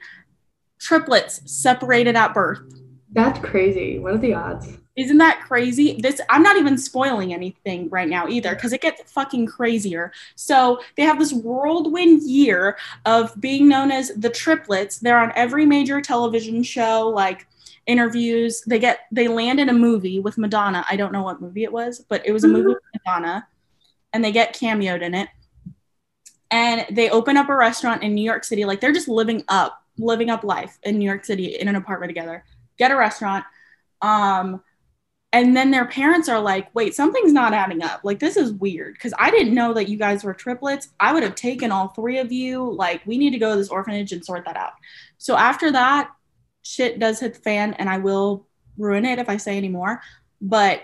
triplets 0.79 1.41
separated 1.45 2.15
at 2.15 2.33
birth. 2.33 2.61
That's 3.11 3.39
crazy. 3.39 3.99
What 3.99 4.13
are 4.13 4.17
the 4.17 4.33
odds? 4.33 4.78
Isn't 4.99 5.17
that 5.19 5.41
crazy? 5.41 5.97
This 6.01 6.19
I'm 6.29 6.43
not 6.43 6.57
even 6.57 6.77
spoiling 6.77 7.33
anything 7.33 7.87
right 7.89 8.07
now 8.07 8.27
either 8.27 8.53
because 8.53 8.73
it 8.73 8.81
gets 8.81 9.09
fucking 9.09 9.45
crazier. 9.45 10.11
So 10.35 10.81
they 10.97 11.03
have 11.03 11.19
this 11.19 11.31
whirlwind 11.31 12.23
year 12.23 12.77
of 13.05 13.39
being 13.39 13.69
known 13.69 13.91
as 13.91 14.09
the 14.15 14.29
triplets. 14.29 14.97
They're 14.99 15.19
on 15.19 15.31
every 15.35 15.65
major 15.65 16.01
television 16.01 16.63
show, 16.63 17.07
like 17.07 17.47
interviews. 17.85 18.61
They 18.67 18.77
get 18.77 19.01
they 19.09 19.29
land 19.29 19.61
in 19.61 19.69
a 19.69 19.73
movie 19.73 20.19
with 20.19 20.37
Madonna. 20.37 20.85
I 20.89 20.97
don't 20.97 21.13
know 21.13 21.23
what 21.23 21.41
movie 21.41 21.63
it 21.63 21.71
was, 21.71 21.99
but 22.09 22.25
it 22.25 22.33
was 22.33 22.43
a 22.43 22.49
movie 22.49 22.67
with 22.67 22.83
Madonna, 22.93 23.47
and 24.11 24.23
they 24.23 24.33
get 24.33 24.53
cameoed 24.53 25.01
in 25.01 25.15
it. 25.15 25.29
And 26.51 26.85
they 26.93 27.09
open 27.09 27.37
up 27.37 27.47
a 27.47 27.55
restaurant 27.55 28.03
in 28.03 28.13
New 28.15 28.23
York 28.23 28.43
City. 28.43 28.65
Like 28.65 28.81
they're 28.81 28.91
just 28.91 29.07
living 29.07 29.45
up, 29.47 29.81
living 29.97 30.29
up 30.29 30.43
life 30.43 30.77
in 30.83 30.99
New 30.99 31.05
York 31.05 31.23
City 31.23 31.55
in 31.55 31.69
an 31.69 31.77
apartment 31.77 32.09
together. 32.09 32.43
Get 32.77 32.91
a 32.91 32.97
restaurant. 32.97 33.45
Um, 34.01 34.61
and 35.31 35.55
then 35.55 35.69
their 35.69 35.85
parents 35.85 36.27
are 36.27 36.39
like 36.39 36.73
wait 36.73 36.95
something's 36.95 37.33
not 37.33 37.53
adding 37.53 37.83
up. 37.83 38.01
Like 38.03 38.19
this 38.19 38.37
is 38.37 38.53
weird. 38.53 38.93
Because 38.93 39.13
i 39.19 39.29
didn't 39.29 39.53
know 39.53 39.73
that 39.73 39.89
you 39.89 39.97
guys 39.97 40.23
were 40.23 40.33
triplets. 40.33 40.89
I 40.99 41.13
would 41.13 41.23
have 41.23 41.35
taken 41.35 41.71
all 41.71 41.89
three 41.89 42.17
of 42.17 42.31
you. 42.31 42.71
Like 42.71 43.01
we 43.05 43.17
need 43.17 43.31
to 43.31 43.39
go 43.39 43.51
to 43.51 43.57
this 43.57 43.69
orphanage 43.69 44.11
and 44.11 44.25
sort 44.25 44.45
that 44.45 44.57
out. 44.57 44.73
So 45.17 45.35
after 45.35 45.71
that 45.71 46.09
shit 46.61 46.99
does 46.99 47.19
hit 47.19 47.35
the 47.35 47.39
fan 47.39 47.73
and 47.75 47.89
i 47.89 47.97
will 47.97 48.45
ruin 48.77 49.05
it 49.05 49.19
if 49.19 49.29
i 49.29 49.37
say 49.37 49.57
any 49.57 49.69
more. 49.69 50.01
But 50.41 50.81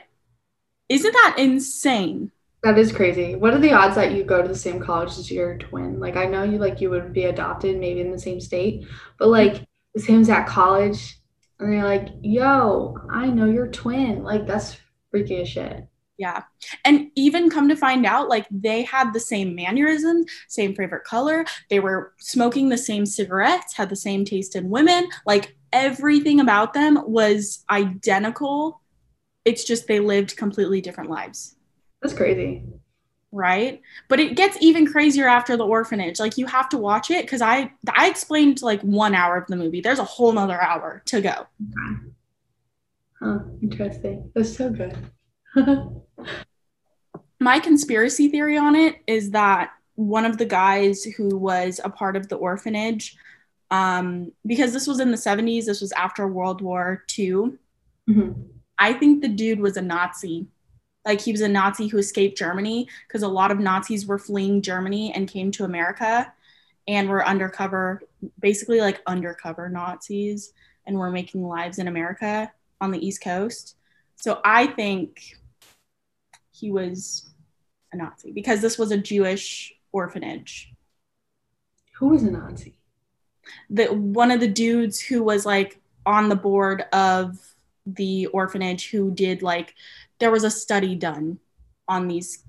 isn't 0.90 1.14
that 1.14 1.36
insane? 1.40 2.32
That 2.62 2.78
is 2.78 2.92
crazy. 2.92 3.36
What 3.36 3.54
are 3.54 3.60
the 3.60 3.74
odds 3.74 3.96
that 3.96 4.12
you 4.14 4.24
go 4.24 4.42
to 4.42 4.48
the 4.48 4.56
same 4.56 4.80
college 4.80 5.12
as 5.18 5.32
your 5.32 5.58
twin? 5.58 6.00
Like 6.00 6.18
i 6.18 6.26
know 6.26 6.44
you 6.44 6.60
like 6.60 6.82
you 6.82 6.92
would 6.92 7.14
be 7.14 7.26
adopted 7.26 7.80
maybe 7.80 8.02
in 8.02 8.12
the 8.12 8.20
same 8.20 8.40
state 8.40 8.86
but 9.18 9.30
like 9.30 9.66
the 9.96 10.02
same 10.02 10.20
exact 10.20 10.50
college 10.50 11.20
and 11.60 11.72
they're 11.72 11.84
like, 11.84 12.10
yo, 12.22 12.98
I 13.10 13.28
know 13.28 13.46
your 13.46 13.68
twin. 13.68 14.24
Like, 14.24 14.46
that's 14.46 14.78
freaky 15.12 15.42
as 15.42 15.50
shit. 15.50 15.88
Yeah. 16.18 16.44
And 16.86 17.12
even 17.16 17.50
come 17.50 17.68
to 17.70 17.76
find 17.76 18.06
out, 18.06 18.30
like, 18.30 18.48
they 18.50 18.84
had 18.84 19.14
the 19.14 19.20
same 19.20 19.56
mannerisms, 19.56 20.26
same 20.48 20.76
favorite 20.76 21.04
color. 21.04 21.46
They 21.70 21.80
were 21.80 22.14
smoking 22.20 22.70
the 22.70 22.78
same 22.78 23.06
cigarettes, 23.06 23.76
had 23.76 23.90
the 23.90 23.96
same 23.96 24.26
taste 24.26 24.56
in 24.56 24.70
women. 24.70 25.10
Like, 25.26 25.58
everything 25.74 26.40
about 26.40 26.74
them 26.74 27.00
was 27.06 27.64
identical. 27.70 28.82
It's 29.44 29.64
just 29.64 29.88
they 29.88 30.00
lived 30.00 30.38
completely 30.38 30.82
different 30.82 31.10
lives. 31.10 31.56
That's 32.02 32.14
crazy 32.14 32.64
right? 33.36 33.82
But 34.08 34.20
it 34.20 34.36
gets 34.36 34.58
even 34.62 34.88
crazier 34.88 35.28
after 35.28 35.58
the 35.58 35.66
orphanage. 35.66 36.20
Like 36.20 36.38
you 36.38 36.46
have 36.48 36.70
to 36.70 36.78
watch 36.78 37.12
it 37.12 37.26
because 37.26 37.42
i 37.42 37.72
i 37.94 38.10
explained 38.10 38.62
like 38.62 38.82
one 38.82 39.14
hour 39.14 39.38
of 39.38 39.48
the 39.48 39.56
movie. 39.56 39.82
There's 39.82 40.00
a 40.00 40.04
whole 40.04 40.32
nother 40.32 40.60
hour 40.60 41.04
to 41.06 41.22
go. 41.22 41.30
Okay. 41.30 42.00
huh 43.20 43.40
interesting. 43.62 44.32
That's 44.34 44.56
so 44.56 44.72
good. 44.72 44.98
My 47.40 47.60
conspiracy 47.60 48.30
theory 48.30 48.58
on 48.58 48.76
it 48.76 48.96
is 49.06 49.32
that 49.32 49.72
one 49.96 50.26
of 50.26 50.38
the 50.38 50.46
guys 50.46 51.04
who 51.04 51.38
was 51.38 51.80
a 51.84 51.90
part 51.90 52.16
of 52.16 52.30
the 52.30 52.36
orphanage 52.36 53.18
um, 53.72 54.32
because 54.46 54.74
this 54.74 54.88
was 54.88 55.00
in 55.00 55.12
the 55.12 55.18
70s 55.18 55.66
this 55.66 55.82
was 55.82 55.92
after 55.94 56.28
world 56.28 56.62
war 56.62 57.04
ii 57.18 57.32
mm-hmm. 57.32 58.32
i 58.78 58.94
think 58.94 59.22
the 59.22 59.28
dude 59.28 59.60
was 59.60 59.76
a 59.76 59.82
nazi 59.82 60.48
like 61.06 61.22
he 61.22 61.32
was 61.32 61.42
a 61.42 61.48
Nazi 61.48 61.88
who 61.88 61.98
escaped 61.98 62.38
Germany 62.38 62.88
because 63.08 63.24
a 63.24 63.28
lot 63.28 63.52
of 63.52 63.60
Nazis 63.60 64.06
were 64.06 64.18
fleeing 64.18 64.62
Germany 64.62 65.14
and 65.14 65.28
came 65.28 65.52
to 65.52 65.64
America 65.64 66.34
and 66.88 67.10
were 67.10 67.26
undercover, 67.26 68.02
basically 68.40 68.82
like 68.82 69.02
undercover 69.08 69.70
Nazis 69.70 70.54
and 70.86 70.98
were 70.98 71.12
making 71.12 71.48
lives 71.48 71.80
in 71.80 71.88
America 71.88 72.52
on 72.82 72.92
the 72.92 73.06
East 73.06 73.22
Coast. 73.22 73.76
So 74.16 74.40
I 74.44 74.68
think 74.68 75.22
he 76.52 76.72
was 76.72 77.30
a 77.92 77.98
Nazi 77.98 78.32
because 78.32 78.62
this 78.62 78.78
was 78.78 78.92
a 78.92 78.98
Jewish 78.98 79.74
orphanage. 79.92 80.74
Who 81.94 82.10
was 82.10 82.24
a 82.24 82.32
Nazi? 82.32 82.78
The 83.70 83.88
one 83.88 84.32
of 84.32 84.40
the 84.40 84.48
dudes 84.48 85.00
who 85.00 85.24
was 85.24 85.46
like 85.46 85.80
on 86.06 86.30
the 86.30 86.36
board 86.36 86.86
of 86.94 87.38
the 87.86 88.26
orphanage 88.28 88.90
who 88.90 89.12
did 89.12 89.44
like 89.44 89.76
there 90.20 90.32
was 90.32 90.44
a 90.44 90.50
study 90.52 90.96
done 90.96 91.40
on 91.88 92.08
these 92.08 92.44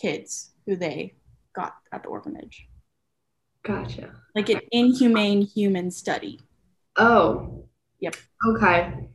kids 0.00 0.50
who 0.66 0.76
they 0.76 1.14
got 1.54 1.74
at 1.92 2.02
the 2.02 2.08
orphanage. 2.08 2.68
Gotcha. 3.64 4.12
Like 4.34 4.48
an 4.50 4.60
inhumane 4.70 5.42
human 5.42 5.90
study. 5.90 6.40
Oh. 6.96 7.64
Yep. 8.00 8.16
Okay. 8.46 9.08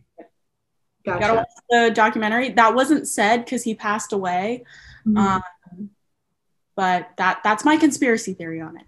Gotcha. 1.06 1.20
Gotta 1.20 1.34
watch 1.36 1.48
the 1.70 1.92
documentary. 1.94 2.50
That 2.50 2.76
wasn't 2.76 3.08
said 3.08 3.44
because 3.46 3.64
he 3.64 3.76
passed 3.76 4.14
away. 4.14 4.64
Mhm. 5.06 5.18
Um, 5.18 5.90
but 6.76 7.10
that 7.18 7.42
that's 7.44 7.64
my 7.66 7.78
conspiracy 7.78 8.34
theory 8.34 8.62
on 8.62 8.78
it. 8.78 8.86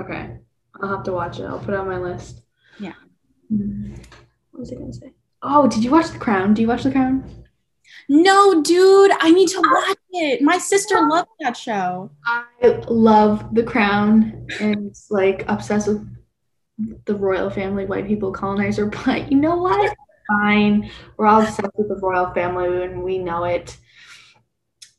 okay. 0.00 0.38
I'll 0.80 0.88
have 0.88 1.04
to 1.04 1.12
watch 1.12 1.38
it. 1.38 1.44
I'll 1.44 1.58
put 1.58 1.74
it 1.74 1.80
on 1.80 1.86
my 1.88 1.98
list. 1.98 2.42
Yeah. 2.80 2.94
Mhm. 3.52 3.98
What 4.50 4.60
was 4.60 4.72
I 4.72 4.76
gonna 4.76 4.92
say? 4.92 5.12
Oh, 5.42 5.68
did 5.68 5.84
you 5.84 5.90
watch 5.90 6.10
The 6.10 6.18
Crown? 6.18 6.54
Do 6.54 6.62
you 6.62 6.68
watch 6.68 6.82
The 6.82 6.90
Crown? 6.90 7.44
No, 8.08 8.62
dude, 8.62 9.12
I 9.20 9.30
need 9.30 9.48
to 9.48 9.60
watch 9.60 9.96
it. 10.12 10.42
My 10.42 10.58
sister 10.58 11.06
loved 11.08 11.28
that 11.40 11.56
show. 11.56 12.10
I 12.26 12.44
love 12.88 13.54
The 13.54 13.62
Crown 13.62 14.46
and 14.60 14.94
like 15.10 15.44
obsessed 15.48 15.88
with 15.88 16.06
the 17.04 17.14
royal 17.14 17.50
family, 17.50 17.84
white 17.86 18.06
people, 18.06 18.32
colonizer. 18.32 18.86
But 19.04 19.30
you 19.30 19.38
know 19.38 19.56
what? 19.56 19.96
Fine. 20.40 20.90
We're 21.16 21.26
all 21.26 21.42
obsessed 21.42 21.70
with 21.76 21.88
the 21.88 21.96
royal 21.96 22.32
family 22.32 22.84
and 22.84 23.02
we 23.02 23.18
know 23.18 23.44
it. 23.44 23.76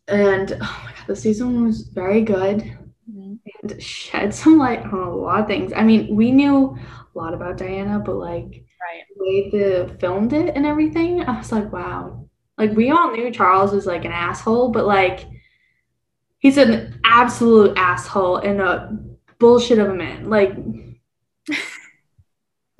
And 0.07 0.51
oh 0.61 0.81
my 0.85 0.91
god, 0.91 1.07
the 1.07 1.15
season 1.15 1.65
was 1.65 1.83
very 1.83 2.21
good 2.21 2.77
and 3.07 3.81
shed 3.81 4.33
some 4.33 4.57
light 4.57 4.81
on 4.83 4.93
a 4.93 5.15
lot 5.15 5.41
of 5.41 5.47
things. 5.47 5.71
I 5.73 5.83
mean, 5.83 6.15
we 6.15 6.31
knew 6.31 6.77
a 6.77 7.17
lot 7.17 7.33
about 7.33 7.57
Diana, 7.57 7.99
but 7.99 8.15
like 8.15 8.65
Right. 8.83 9.03
the 9.15 9.23
way 9.23 9.49
they 9.49 9.97
filmed 9.99 10.33
it 10.33 10.55
and 10.55 10.65
everything, 10.65 11.23
I 11.23 11.37
was 11.37 11.53
like, 11.53 11.71
wow. 11.71 12.22
Like 12.57 12.71
we 12.71 12.91
all 12.91 13.11
knew 13.11 13.31
Charles 13.31 13.71
was 13.71 13.85
like 13.85 14.05
an 14.05 14.11
asshole, 14.11 14.69
but 14.69 14.85
like 14.85 15.27
he's 16.39 16.57
an 16.57 16.99
absolute 17.03 17.77
asshole 17.77 18.37
and 18.37 18.61
a 18.61 18.97
bullshit 19.39 19.79
of 19.79 19.89
a 19.89 19.93
man. 19.93 20.29
Like 20.29 20.53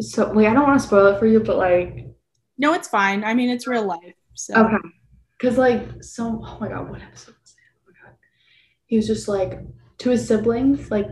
so 0.01 0.31
like 0.31 0.47
I 0.47 0.53
don't 0.53 0.63
want 0.63 0.79
to 0.79 0.85
spoil 0.85 1.07
it 1.07 1.19
for 1.19 1.25
you, 1.25 1.39
but 1.39 1.57
like 1.57 2.07
No, 2.57 2.73
it's 2.73 2.87
fine. 2.87 3.23
I 3.23 3.33
mean, 3.33 3.49
it's 3.49 3.67
real 3.67 3.85
life. 3.85 4.15
So 4.35 4.55
okay. 4.55 4.77
Cause 5.41 5.57
like 5.57 6.03
so 6.03 6.41
oh 6.43 6.57
my 6.59 6.69
god, 6.69 6.89
what 6.89 7.01
episode 7.01 7.35
was 7.41 7.51
it? 7.51 7.63
Oh 7.73 7.87
my 7.87 7.93
god. 8.09 8.15
He 8.85 8.95
was 8.95 9.07
just 9.07 9.27
like 9.27 9.59
to 9.99 10.09
his 10.11 10.27
siblings, 10.27 10.91
like 10.91 11.07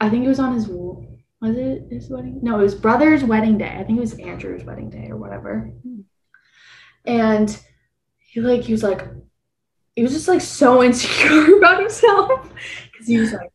I 0.00 0.08
think 0.08 0.24
it 0.24 0.28
was 0.28 0.40
on 0.40 0.54
his 0.54 0.68
was 0.68 1.56
it 1.56 1.88
his 1.90 2.08
wedding? 2.08 2.40
No, 2.42 2.58
it 2.58 2.62
was 2.62 2.74
brother's 2.74 3.22
wedding 3.22 3.58
day. 3.58 3.76
I 3.78 3.84
think 3.84 3.98
it 3.98 4.00
was 4.00 4.18
Andrew's 4.18 4.64
wedding 4.64 4.88
day 4.88 5.08
or 5.10 5.16
whatever. 5.16 5.72
Hmm. 5.82 6.00
And 7.04 7.60
he 8.34 8.40
like 8.40 8.62
he 8.62 8.72
was 8.72 8.82
like 8.82 9.06
he 9.94 10.02
was 10.02 10.12
just 10.12 10.26
like 10.26 10.40
so 10.40 10.82
insecure 10.84 11.56
about 11.56 11.80
himself 11.80 12.52
because 12.92 13.06
he 13.06 13.18
was 13.18 13.32
like 13.32 13.50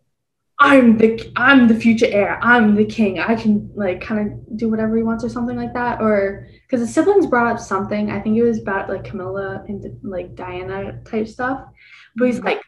I'm 0.61 0.97
the 0.97 1.31
I'm 1.37 1.69
the 1.69 1.75
future 1.75 2.07
heir. 2.09 2.37
I'm 2.41 2.75
the 2.75 2.83
king. 2.83 3.19
I 3.19 3.35
can 3.35 3.71
like 3.75 4.01
kind 4.01 4.27
of 4.27 4.57
do 4.57 4.69
whatever 4.69 4.97
he 4.97 5.03
wants 5.03 5.23
or 5.23 5.29
something 5.29 5.55
like 5.55 5.73
that. 5.73 6.01
Or 6.01 6.47
because 6.63 6.85
the 6.85 6.91
siblings 6.91 7.27
brought 7.27 7.47
up 7.47 7.59
something. 7.59 8.11
I 8.11 8.19
think 8.19 8.37
it 8.37 8.43
was 8.43 8.59
about 8.59 8.89
like 8.89 9.05
Camilla 9.05 9.63
and 9.69 9.97
like 10.03 10.35
Diana 10.35 11.01
type 11.05 11.29
stuff. 11.29 11.65
But 12.17 12.25
he's 12.25 12.37
mm-hmm. 12.37 12.47
like, 12.47 12.61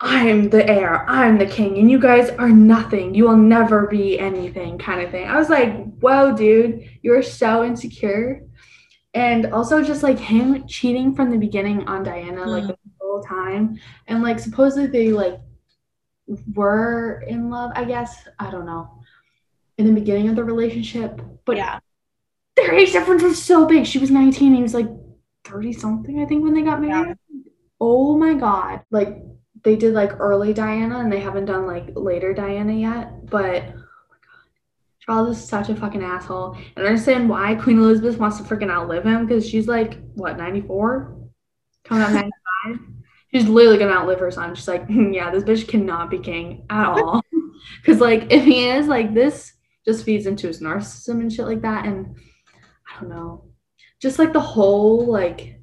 I'm 0.00 0.50
the 0.50 0.68
heir. 0.68 1.08
I'm 1.08 1.38
the 1.38 1.46
king, 1.46 1.78
and 1.78 1.88
you 1.88 2.00
guys 2.00 2.30
are 2.30 2.48
nothing. 2.48 3.14
You 3.14 3.28
will 3.28 3.36
never 3.36 3.86
be 3.86 4.18
anything, 4.18 4.76
kind 4.76 5.00
of 5.00 5.12
thing. 5.12 5.28
I 5.28 5.38
was 5.38 5.48
like, 5.48 5.94
whoa, 6.00 6.36
dude, 6.36 6.88
you're 7.02 7.22
so 7.22 7.64
insecure. 7.64 8.42
And 9.14 9.52
also 9.52 9.82
just 9.82 10.02
like 10.02 10.18
him 10.18 10.66
cheating 10.66 11.14
from 11.14 11.30
the 11.30 11.36
beginning 11.36 11.86
on 11.86 12.02
Diana, 12.02 12.46
like 12.46 12.64
Mm. 12.64 12.68
the 12.68 12.76
whole 13.00 13.22
time. 13.22 13.78
And 14.06 14.22
like 14.22 14.38
supposedly 14.38 14.86
they 14.86 15.12
like 15.12 15.38
were 16.54 17.22
in 17.26 17.50
love, 17.50 17.72
I 17.74 17.84
guess. 17.84 18.26
I 18.38 18.50
don't 18.50 18.64
know. 18.66 18.88
In 19.76 19.86
the 19.86 19.92
beginning 19.92 20.28
of 20.28 20.36
the 20.36 20.44
relationship. 20.44 21.20
But 21.44 21.56
yeah. 21.56 21.78
their 22.56 22.72
age 22.74 22.92
difference 22.92 23.22
was 23.22 23.42
so 23.42 23.66
big. 23.66 23.86
She 23.86 23.98
was 23.98 24.10
19, 24.10 24.54
he 24.54 24.62
was 24.62 24.74
like 24.74 24.88
30 25.44 25.72
something, 25.72 26.20
I 26.22 26.26
think, 26.26 26.42
when 26.42 26.54
they 26.54 26.62
got 26.62 26.80
married. 26.80 27.16
Oh 27.80 28.16
my 28.16 28.34
god. 28.34 28.82
Like 28.90 29.18
they 29.62 29.76
did 29.76 29.92
like 29.94 30.18
early 30.20 30.52
Diana 30.54 30.98
and 31.00 31.12
they 31.12 31.20
haven't 31.20 31.46
done 31.46 31.66
like 31.66 31.90
later 31.94 32.32
Diana 32.32 32.72
yet. 32.72 33.26
But. 33.26 33.74
Charles 35.04 35.36
is 35.36 35.48
such 35.48 35.68
a 35.68 35.74
fucking 35.74 36.02
asshole. 36.02 36.56
And 36.76 36.86
I 36.86 36.88
understand 36.90 37.28
why 37.28 37.56
Queen 37.56 37.78
Elizabeth 37.78 38.18
wants 38.18 38.38
to 38.38 38.44
freaking 38.44 38.70
outlive 38.70 39.04
him 39.04 39.26
because 39.26 39.48
she's 39.48 39.66
like, 39.66 39.98
what, 40.14 40.36
94? 40.36 41.16
Coming 41.84 42.04
out 42.04 42.12
95? 42.64 42.86
She's 43.34 43.48
literally 43.48 43.78
gonna 43.78 43.92
outlive 43.92 44.20
her 44.20 44.30
son. 44.30 44.54
She's 44.54 44.68
like, 44.68 44.86
"Hmm, 44.86 45.12
yeah, 45.12 45.30
this 45.30 45.42
bitch 45.42 45.66
cannot 45.66 46.10
be 46.10 46.18
king 46.18 46.66
at 46.70 46.86
all. 46.86 47.22
Because 47.80 48.00
like 48.00 48.32
if 48.32 48.44
he 48.44 48.68
is, 48.68 48.88
like 48.88 49.14
this 49.14 49.52
just 49.84 50.04
feeds 50.04 50.26
into 50.26 50.48
his 50.48 50.60
narcissism 50.60 51.20
and 51.20 51.32
shit 51.32 51.46
like 51.46 51.62
that. 51.62 51.86
And 51.86 52.16
I 52.88 53.00
don't 53.00 53.08
know. 53.08 53.44
Just 54.00 54.18
like 54.18 54.32
the 54.32 54.40
whole 54.40 55.06
like 55.06 55.60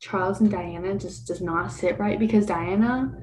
Charles 0.00 0.40
and 0.40 0.50
Diana 0.50 0.98
just 0.98 1.26
does 1.26 1.42
not 1.42 1.70
sit 1.70 1.98
right 1.98 2.18
because 2.18 2.46
Diana 2.46 3.14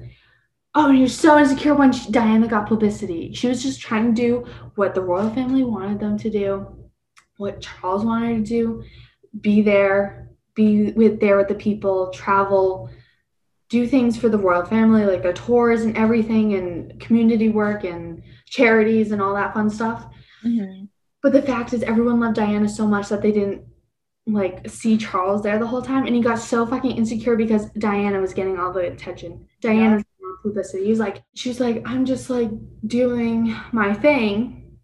Oh, 0.78 0.92
was 0.92 1.16
so 1.16 1.38
insecure 1.38 1.74
when 1.74 1.90
she, 1.90 2.10
Diana 2.10 2.46
got 2.46 2.68
publicity. 2.68 3.32
She 3.32 3.48
was 3.48 3.62
just 3.62 3.80
trying 3.80 4.14
to 4.14 4.22
do 4.22 4.44
what 4.74 4.94
the 4.94 5.00
royal 5.00 5.30
family 5.30 5.64
wanted 5.64 5.98
them 5.98 6.18
to 6.18 6.28
do, 6.28 6.66
what 7.38 7.62
Charles 7.62 8.04
wanted 8.04 8.44
to 8.44 8.50
do, 8.50 8.84
be 9.40 9.62
there, 9.62 10.28
be 10.54 10.92
with 10.92 11.18
there 11.18 11.38
with 11.38 11.48
the 11.48 11.54
people, 11.54 12.10
travel, 12.10 12.90
do 13.70 13.86
things 13.86 14.18
for 14.18 14.28
the 14.28 14.36
royal 14.36 14.66
family, 14.66 15.06
like 15.06 15.22
their 15.22 15.32
tours 15.32 15.80
and 15.82 15.96
everything, 15.96 16.52
and 16.52 17.00
community 17.00 17.48
work 17.48 17.84
and 17.84 18.22
charities 18.44 19.12
and 19.12 19.22
all 19.22 19.34
that 19.34 19.54
fun 19.54 19.70
stuff. 19.70 20.06
Mhm. 20.44 20.88
But 21.22 21.32
the 21.32 21.40
fact 21.40 21.72
is, 21.72 21.82
everyone 21.84 22.20
loved 22.20 22.36
Diana 22.36 22.68
so 22.68 22.86
much 22.86 23.08
that 23.08 23.22
they 23.22 23.32
didn't 23.32 23.64
like 24.26 24.68
see 24.68 24.98
Charles 24.98 25.42
there 25.42 25.58
the 25.58 25.66
whole 25.66 25.82
time, 25.82 26.04
and 26.04 26.14
he 26.14 26.20
got 26.20 26.38
so 26.38 26.66
fucking 26.66 26.96
insecure 26.98 27.36
because 27.36 27.70
Diana 27.70 28.20
was 28.20 28.34
getting 28.34 28.58
all 28.58 28.72
the 28.74 28.92
attention. 28.92 29.46
Diana 29.62 30.04
was 30.54 30.68
getting 30.68 30.80
all 30.80 30.86
publicity. 30.86 30.86
He 30.86 30.94
like, 30.94 31.22
she 31.34 31.48
was 31.48 31.60
like, 31.60 31.82
I'm 31.84 32.04
just 32.04 32.30
like 32.30 32.50
doing 32.86 33.56
my 33.72 33.94
thing, 33.94 34.78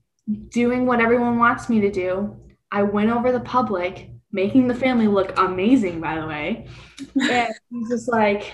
doing 0.48 0.86
what 0.86 1.00
everyone 1.00 1.38
wants 1.38 1.68
me 1.68 1.80
to 1.80 1.90
do. 1.90 2.36
I 2.70 2.82
went 2.82 3.10
over 3.10 3.32
the 3.32 3.40
public, 3.40 4.10
making 4.32 4.68
the 4.68 4.74
family 4.74 5.08
look 5.08 5.38
amazing, 5.38 6.00
by 6.00 6.20
the 6.20 6.26
way. 6.26 6.68
And 7.20 7.54
he's 7.70 7.88
just 7.88 8.08
like, 8.08 8.52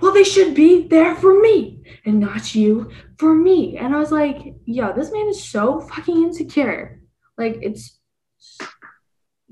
well, 0.00 0.12
they 0.12 0.24
should 0.24 0.54
be 0.54 0.86
there 0.88 1.14
for 1.14 1.40
me 1.40 1.82
and 2.04 2.20
not 2.20 2.54
you 2.54 2.90
for 3.18 3.34
me. 3.34 3.76
And 3.78 3.94
I 3.94 3.98
was 3.98 4.12
like, 4.12 4.54
yo, 4.64 4.92
this 4.92 5.12
man 5.12 5.28
is 5.28 5.42
so 5.44 5.80
fucking 5.80 6.22
insecure. 6.22 7.00
Like, 7.38 7.58
it's 7.62 7.98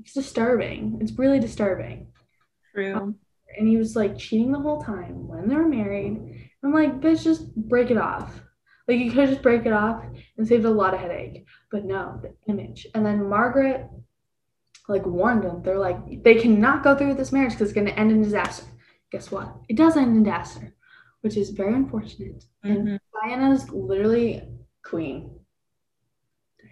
it's 0.05 0.13
disturbing. 0.13 0.99
It's 1.01 1.11
really 1.17 1.39
disturbing. 1.39 2.07
True. 2.73 3.15
And 3.57 3.67
he 3.67 3.77
was 3.77 3.95
like 3.95 4.17
cheating 4.17 4.51
the 4.51 4.59
whole 4.59 4.81
time 4.81 5.27
when 5.27 5.47
they 5.47 5.55
were 5.55 5.67
married. 5.67 6.44
I'm 6.65 6.73
like, 6.73 6.99
bitch, 6.99 7.23
just 7.23 7.55
break 7.55 7.91
it 7.91 7.97
off. 7.97 8.41
Like, 8.87 8.97
you 8.97 9.11
could 9.11 9.29
just 9.29 9.43
break 9.43 9.65
it 9.67 9.73
off 9.73 10.03
and 10.37 10.47
saved 10.47 10.65
a 10.65 10.69
lot 10.69 10.95
of 10.95 10.99
headache. 10.99 11.45
But 11.71 11.85
no, 11.85 12.19
the 12.21 12.33
image. 12.51 12.87
And 12.95 13.05
then 13.05 13.29
Margaret, 13.29 13.87
like, 14.87 15.05
warned 15.05 15.43
them. 15.43 15.61
They're 15.61 15.77
like, 15.77 16.23
they 16.23 16.35
cannot 16.35 16.83
go 16.83 16.95
through 16.95 17.09
with 17.09 17.17
this 17.17 17.31
marriage 17.31 17.51
because 17.51 17.69
it's 17.69 17.75
going 17.75 17.87
to 17.87 17.99
end 17.99 18.11
in 18.11 18.23
disaster. 18.23 18.65
Guess 19.11 19.29
what? 19.29 19.55
It 19.69 19.77
does 19.77 19.95
end 19.95 20.17
in 20.17 20.23
disaster, 20.23 20.73
which 21.21 21.37
is 21.37 21.51
very 21.51 21.73
unfortunate. 21.75 22.43
And 22.63 22.87
Mhm. 22.87 22.99
Diana's 23.23 23.69
literally 23.69 24.41
queen. 24.83 25.39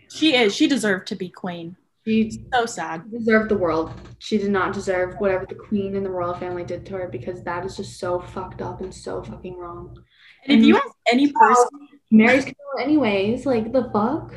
She 0.09 0.35
is. 0.35 0.55
She 0.55 0.67
deserved 0.67 1.07
to 1.07 1.15
be 1.15 1.29
queen. 1.29 1.77
She 2.05 2.43
So 2.53 2.65
sad. 2.65 3.09
deserved 3.11 3.49
the 3.49 3.57
world. 3.57 3.91
She 4.19 4.37
did 4.37 4.51
not 4.51 4.73
deserve 4.73 5.15
whatever 5.19 5.45
the 5.45 5.55
queen 5.55 5.95
and 5.95 6.05
the 6.05 6.09
royal 6.09 6.33
family 6.33 6.63
did 6.65 6.85
to 6.87 6.93
her 6.97 7.07
because 7.07 7.43
that 7.43 7.65
is 7.65 7.77
just 7.77 7.97
so 7.99 8.19
fucked 8.19 8.61
up 8.61 8.81
and 8.81 8.93
so 8.93 9.23
fucking 9.23 9.57
wrong. 9.57 9.97
And 10.45 10.59
if 10.59 10.65
you 10.65 10.75
ask 10.75 10.87
any 11.11 11.31
person, 11.31 11.67
Mary's 12.11 12.43
Camilla 12.43 12.83
anyways, 12.83 13.45
like 13.45 13.71
the 13.71 13.89
fuck? 13.93 14.33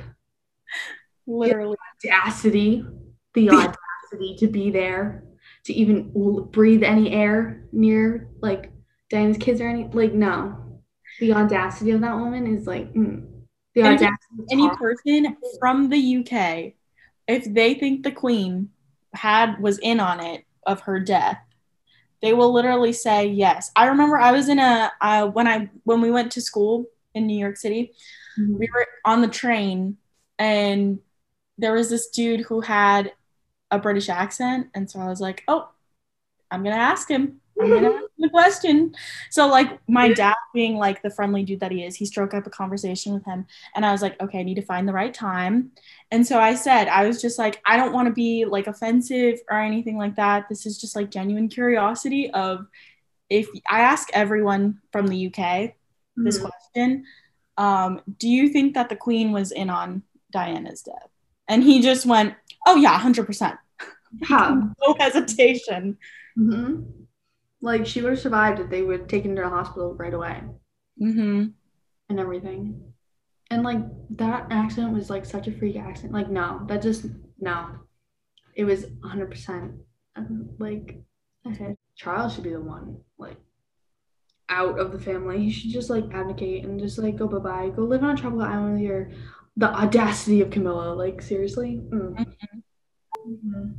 literally, 1.27 1.77
Audacity. 2.05 2.85
The 3.35 3.51
audacity 3.51 4.37
to 4.39 4.47
be 4.47 4.71
there, 4.71 5.25
to 5.65 5.73
even 5.73 6.13
breathe 6.53 6.83
any 6.85 7.11
air 7.13 7.65
near 7.73 8.29
like 8.41 8.71
Diana's 9.11 9.37
kids 9.39 9.61
or 9.61 9.69
any 9.69 9.89
like 9.89 10.13
no. 10.13 10.81
The 11.21 11.33
audacity 11.33 11.91
of 11.93 12.01
that 12.03 12.17
woman 12.17 12.47
is 12.47 12.67
like 12.67 12.93
mm. 12.95 13.27
the 13.75 13.81
And 13.83 13.95
audacity. 13.97 14.35
is 14.39 14.47
any 14.53 14.69
person 14.71 15.37
from 15.59 15.89
the 15.89 16.19
UK, 16.19 16.75
if 17.29 17.45
they 17.53 17.75
think 17.75 18.03
the 18.03 18.13
queen 18.13 18.71
had 19.15 19.61
was 19.61 19.79
in 19.79 20.01
on 20.01 20.21
it 20.21 20.45
of 20.67 20.81
her 20.83 21.01
death, 21.01 21.39
they 22.23 22.33
will 22.33 22.53
literally 22.53 22.93
say 22.93 23.27
yes. 23.27 23.71
I 23.77 23.87
remember 23.87 24.17
I 24.19 24.33
was 24.33 24.49
in 24.49 24.59
a 24.59 24.93
uh, 25.01 25.27
when 25.29 25.47
I 25.47 25.69
when 25.85 26.01
we 26.01 26.11
went 26.11 26.33
to 26.33 26.41
school 26.41 26.87
in 27.15 27.27
New 27.27 27.39
York 27.39 27.57
City, 27.57 27.93
Mhm. 28.39 28.59
we 28.59 28.69
were 28.75 28.87
on 29.05 29.23
the 29.23 29.29
train 29.29 29.97
and 30.39 30.99
there 31.59 31.73
was 31.73 31.89
this 31.89 32.09
dude 32.09 32.41
who 32.43 32.61
had 32.61 33.13
a 33.71 33.79
British 33.79 34.09
accent. 34.09 34.69
And 34.75 34.91
so 34.91 35.01
I 35.01 35.09
was 35.09 35.21
like, 35.21 35.43
oh, 35.49 35.69
I'm 36.51 36.63
gonna 36.63 36.77
ask 36.77 37.09
him. 37.11 37.41
I'm 37.61 37.71
gonna 37.71 37.89
ask 37.95 37.97
him 37.97 38.09
the 38.19 38.29
question. 38.29 38.95
So 39.31 39.49
like 39.49 39.79
my 39.89 40.13
dad 40.13 40.35
being 40.55 40.77
like 40.77 41.03
the 41.03 41.11
friendly 41.11 41.43
dude 41.45 41.61
that 41.61 41.73
he 41.73 41.85
is, 41.85 41.97
he 41.97 42.07
struck 42.07 42.35
up 42.35 42.47
a 42.47 42.51
conversation 42.51 43.13
with 43.15 43.25
him. 43.25 43.47
And 43.75 43.85
I 43.85 43.93
was 43.93 44.03
like, 44.03 44.21
okay, 44.21 44.41
I 44.41 44.43
need 44.43 44.55
to 44.55 44.63
find 44.63 44.89
the 44.89 44.93
right 44.93 45.13
time. 45.13 45.73
And 46.11 46.27
so 46.27 46.39
I 46.39 46.55
said, 46.55 46.89
I 46.89 47.07
was 47.07 47.21
just 47.21 47.39
like, 47.39 47.61
I 47.67 47.77
don't 47.77 47.93
want 47.93 48.07
to 48.09 48.15
be 48.15 48.45
like 48.45 48.67
offensive 48.67 49.39
or 49.51 49.59
anything 49.61 49.97
like 49.99 50.17
that. 50.17 50.49
This 50.49 50.67
is 50.67 50.79
just 50.81 50.97
like 50.97 51.11
genuine 51.11 51.49
curiosity 51.49 52.31
of 52.31 52.67
if 53.29 53.49
I 53.69 53.81
ask 53.81 54.09
everyone 54.13 54.81
from 54.93 55.09
the 55.09 55.27
UK 55.27 55.75
this 56.17 56.39
Mhm. 56.39 56.43
question, 56.51 57.05
um, 57.59 58.01
do 58.19 58.29
you 58.29 58.49
think 58.49 58.75
that 58.75 58.89
the 58.89 58.97
Queen 58.97 59.33
was 59.33 59.53
in 59.53 59.69
on 59.71 60.03
Diana's 60.31 60.83
death? 60.83 61.11
And 61.49 61.63
he 61.63 61.81
just 61.81 62.07
went, 62.07 62.35
Oh 62.67 62.77
yeah, 62.77 62.99
hundred 62.99 63.27
percent. 63.27 63.57
Yeah. 64.31 64.61
No 64.87 64.95
hesitation. 64.99 65.99
hmm 66.35 66.83
Like 67.67 67.85
she 67.85 68.01
would 68.01 68.13
have 68.13 68.21
survived 68.21 68.61
if 68.61 68.71
they 68.71 68.83
would 68.83 69.01
have 69.01 69.09
taken 69.09 69.37
her 69.37 69.43
to 69.43 69.51
the 69.51 69.57
hospital 69.57 69.93
right 69.95 70.15
away 70.15 70.41
hmm 71.01 71.47
and 72.09 72.21
everything. 72.21 72.93
And 73.51 73.65
like 73.65 73.81
that 74.11 74.47
accident 74.51 74.95
was 74.95 75.11
like 75.11 75.27
such 75.27 75.49
a 75.49 75.53
freak 75.53 75.77
accident. 75.77 76.15
Like 76.15 76.31
no, 76.31 76.65
that 76.69 76.81
just 76.81 77.07
no. 77.41 77.71
It 78.55 78.65
was 78.65 78.85
100% 78.85 79.75
um, 80.15 80.51
like 80.61 81.03
ahead. 81.45 81.77
Charles 81.97 82.35
should 82.35 82.45
be 82.45 82.53
the 82.53 82.61
one 82.61 82.99
like 83.19 83.37
out 84.49 84.79
of 84.79 84.93
the 84.93 85.01
family. 85.01 85.43
He 85.43 85.51
should 85.51 85.73
just 85.73 85.91
like 85.91 86.05
abdicate 86.15 86.65
and 86.65 86.79
just 86.79 86.99
like 86.99 87.17
go 87.17 87.27
bye 87.27 87.39
bye. 87.39 87.69
Go 87.75 87.83
live 87.83 88.05
on 88.05 88.11
a 88.11 88.17
tropical 88.17 88.45
island 88.45 88.75
with 88.75 88.83
your 88.83 89.11
the 89.57 89.69
audacity 89.75 90.41
of 90.41 90.51
Camilla. 90.51 90.95
Like 90.95 91.21
seriously. 91.21 91.83
Mm. 91.91 92.27
Mhm. 93.27 93.75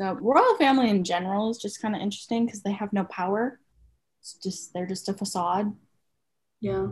So 0.00 0.14
royal 0.14 0.56
family 0.56 0.88
in 0.88 1.04
general 1.04 1.50
is 1.50 1.58
just 1.58 1.82
kind 1.82 1.94
of 1.94 2.00
interesting 2.00 2.46
because 2.46 2.62
they 2.62 2.72
have 2.72 2.90
no 2.94 3.04
power. 3.04 3.60
It's 4.22 4.32
just 4.42 4.72
they're 4.72 4.86
just 4.86 5.10
a 5.10 5.12
facade 5.12 5.76
Yeah. 6.60 6.86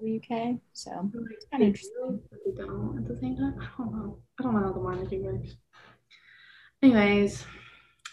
the 0.00 0.16
UK. 0.18 0.60
So 0.72 1.10
It's 1.30 1.44
kinda 1.50 1.66
interesting. 1.66 2.22
But 2.30 2.40
they 2.46 2.52
don't 2.52 2.96
at 2.96 3.06
the 3.06 3.16
same 3.20 3.36
time. 3.36 3.58
I 3.60 3.66
don't 3.76 3.92
know. 3.94 4.18
I 4.38 4.42
don't 4.42 4.54
know 4.54 4.60
how 4.60 4.72
the 4.72 4.80
monarchy 4.80 5.20
works. 5.20 5.56
Anyways, 6.82 7.44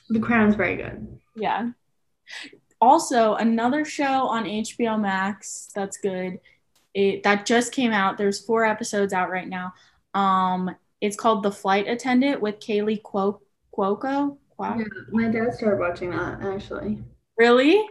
The 0.09 0.19
Crown's 0.19 0.55
very 0.55 0.75
good. 0.75 1.19
yeah. 1.35 1.69
Also, 2.81 3.35
another 3.35 3.85
show 3.85 4.27
on 4.27 4.43
HBO 4.45 4.97
Max 4.99 5.69
that's 5.73 5.95
good. 5.95 6.41
It 6.93 7.23
that 7.23 7.45
just 7.45 7.71
came 7.71 7.93
out. 7.93 8.17
There's 8.17 8.43
four 8.45 8.65
episodes 8.65 9.13
out 9.13 9.29
right 9.29 9.47
now. 9.47 9.73
Um, 10.13 10.75
it's 10.99 11.15
called 11.15 11.41
The 11.43 11.53
Flight 11.53 11.87
Attendant 11.87 12.41
with 12.41 12.59
Kaley 12.59 13.01
Cuoco. 13.01 13.39
Cuoco. 13.73 14.37
Wow. 14.61 14.77
Yeah, 14.77 14.85
my 15.11 15.27
dad 15.29 15.53
started 15.55 15.79
watching 15.79 16.11
that 16.11 16.41
actually. 16.43 17.03
Really? 17.37 17.83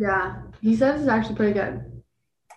Yeah, 0.00 0.42
he 0.60 0.76
says 0.76 1.00
it's 1.00 1.08
actually 1.08 1.36
pretty 1.36 1.52
good. 1.54 2.02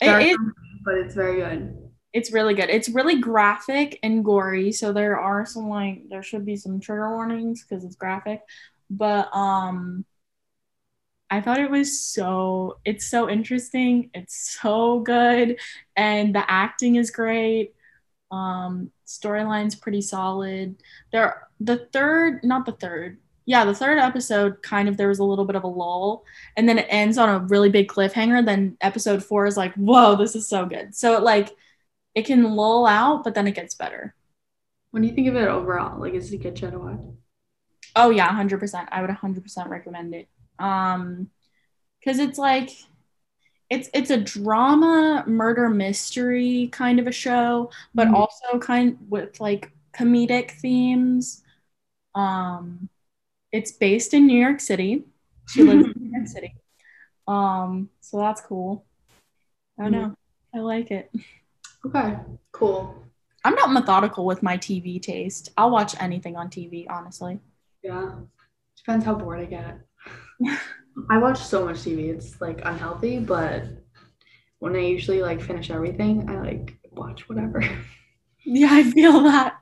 It, 0.02 0.06
Dark 0.06 0.24
it, 0.24 0.38
but 0.86 0.96
it's 0.96 1.14
very 1.16 1.38
good. 1.42 1.78
it's 2.14 2.32
really 2.32 2.54
good. 2.56 2.70
It's 2.70 2.90
really 2.90 3.20
graphic 3.22 4.00
and 4.04 4.26
gory, 4.26 4.72
so 4.72 4.92
there 4.94 5.20
are 5.20 5.46
some 5.46 5.70
like 5.70 6.10
there 6.10 6.24
should 6.24 6.46
be 6.46 6.56
some 6.56 6.80
trigger 6.80 7.10
warnings 7.12 7.64
because 7.64 7.84
it's 7.86 7.96
graphic. 7.96 8.42
But 8.90 9.30
um 9.36 10.06
I 11.30 11.42
thought 11.42 11.60
it 11.60 11.70
was 11.70 12.02
so 12.02 12.80
it's 12.86 13.06
so 13.08 13.30
interesting. 13.30 14.10
It's 14.14 14.58
so 14.62 15.00
good 15.02 15.60
and 15.96 16.34
the 16.34 16.50
acting 16.52 16.96
is 16.96 17.12
great. 17.12 17.74
Um 18.32 18.92
storyline's 19.08 19.76
pretty 19.76 20.02
solid. 20.02 20.76
There 21.12 21.48
the 21.60 21.88
third, 21.94 22.44
not 22.44 22.66
the 22.66 22.74
third. 22.74 23.20
Yeah, 23.50 23.66
the 23.66 23.74
third 23.74 23.98
episode 23.98 24.62
kind 24.62 24.88
of 24.88 24.96
there 24.96 25.08
was 25.08 25.18
a 25.18 25.24
little 25.24 25.44
bit 25.46 25.56
of 25.56 25.64
a 25.64 25.68
lull 25.68 26.24
and 26.56 26.70
then 26.70 26.78
it 26.78 26.86
ends 26.88 27.18
on 27.18 27.30
a 27.30 27.40
really 27.48 27.70
big 27.70 27.88
cliffhanger. 27.88 28.46
Then 28.46 28.78
episode 28.80 29.24
4 29.24 29.48
is 29.48 29.58
like, 29.58 29.74
"Whoa, 29.74 30.16
this 30.16 30.36
is 30.36 30.48
so 30.48 30.68
good." 30.68 30.94
So 30.96 31.16
it 31.18 31.24
like 31.24 31.50
it 32.16 32.26
can 32.28 32.56
lull 32.56 32.86
out, 32.86 33.24
but 33.24 33.36
then 33.36 33.48
it 33.48 33.56
gets 33.56 33.76
better. 33.76 34.16
When 34.92 35.02
do 35.02 35.10
you 35.10 35.16
think 35.16 35.28
of 35.28 35.36
it 35.36 35.48
overall? 35.48 36.00
Like, 36.00 36.14
is 36.14 36.32
it 36.32 36.36
a 36.36 36.44
good 36.44 36.58
show 36.58 36.70
to 36.70 36.78
watch? 36.80 37.00
Oh 37.96 38.10
yeah, 38.12 38.28
hundred 38.32 38.60
percent. 38.60 38.90
I 38.92 39.02
would 39.02 39.10
hundred 39.10 39.44
percent 39.44 39.70
recommend 39.70 40.14
it. 40.16 40.28
Um, 40.60 41.30
because 42.00 42.20
it's 42.20 42.38
like, 42.38 42.72
it's 43.70 43.90
it's 43.94 44.10
a 44.10 44.18
drama 44.18 45.24
murder 45.28 45.70
mystery 45.70 46.70
kind 46.72 47.00
of 47.00 47.08
a 47.08 47.12
show, 47.12 47.72
but 47.94 48.08
Mhm. 48.08 48.14
also 48.16 48.60
kind 48.60 48.98
with 49.10 49.40
like 49.40 49.72
comedic 49.94 50.52
themes. 50.52 51.44
Um, 52.16 52.90
it's 53.52 53.72
based 53.72 54.14
in 54.14 54.28
New 54.28 54.40
York 54.40 54.60
City. 54.60 55.06
She 55.48 55.64
lives 55.64 55.86
in 55.86 55.94
New 55.96 56.12
York 56.12 56.28
City. 56.28 56.56
Um, 57.28 57.90
so 58.02 58.18
that's 58.18 58.42
cool. 58.42 58.86
I 59.80 59.84
don't 59.84 59.92
know. 59.92 60.16
I 60.54 60.60
like 60.60 60.92
it. 60.92 61.12
Okay, 61.86 62.18
cool. 62.52 62.96
I'm 63.44 63.56
not 63.56 63.72
methodical 63.72 64.26
with 64.26 64.44
my 64.44 64.58
TV 64.58 65.02
taste. 65.02 65.52
I'll 65.58 65.72
watch 65.72 65.96
anything 66.00 66.36
on 66.36 66.50
TV, 66.50 66.86
honestly. 66.90 67.40
Yeah, 67.84 68.12
depends 68.76 69.06
how 69.06 69.16
bored 69.16 69.40
I 69.40 69.46
get. 69.46 69.80
I 71.10 71.18
watch 71.18 71.40
so 71.40 71.66
much 71.66 71.78
TV. 71.78 72.10
It's 72.14 72.42
like 72.42 72.62
unhealthy, 72.66 73.20
but 73.20 73.64
when 74.60 74.76
I 74.76 74.80
usually 74.80 75.22
like 75.22 75.42
finish 75.42 75.72
everything, 75.72 76.30
I 76.30 76.40
like 76.42 76.78
watch 76.92 77.28
whatever. 77.30 77.64
Yeah, 78.46 78.70
I 78.72 78.84
feel 78.84 79.22
that. 79.24 79.58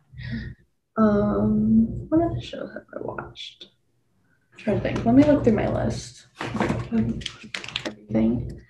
Um, 0.98 2.08
what 2.10 2.22
other 2.22 2.40
shows 2.40 2.70
have 2.74 2.84
I 2.96 3.02
watched? 3.02 3.70
I'm 4.58 4.64
trying 4.64 4.78
to 4.78 4.82
think. 4.82 5.06
Let 5.06 5.16
me 5.16 5.24
look 5.24 5.44
through 5.44 5.54
my 5.54 5.68
list. 5.68 6.28
Everything. 6.92 8.62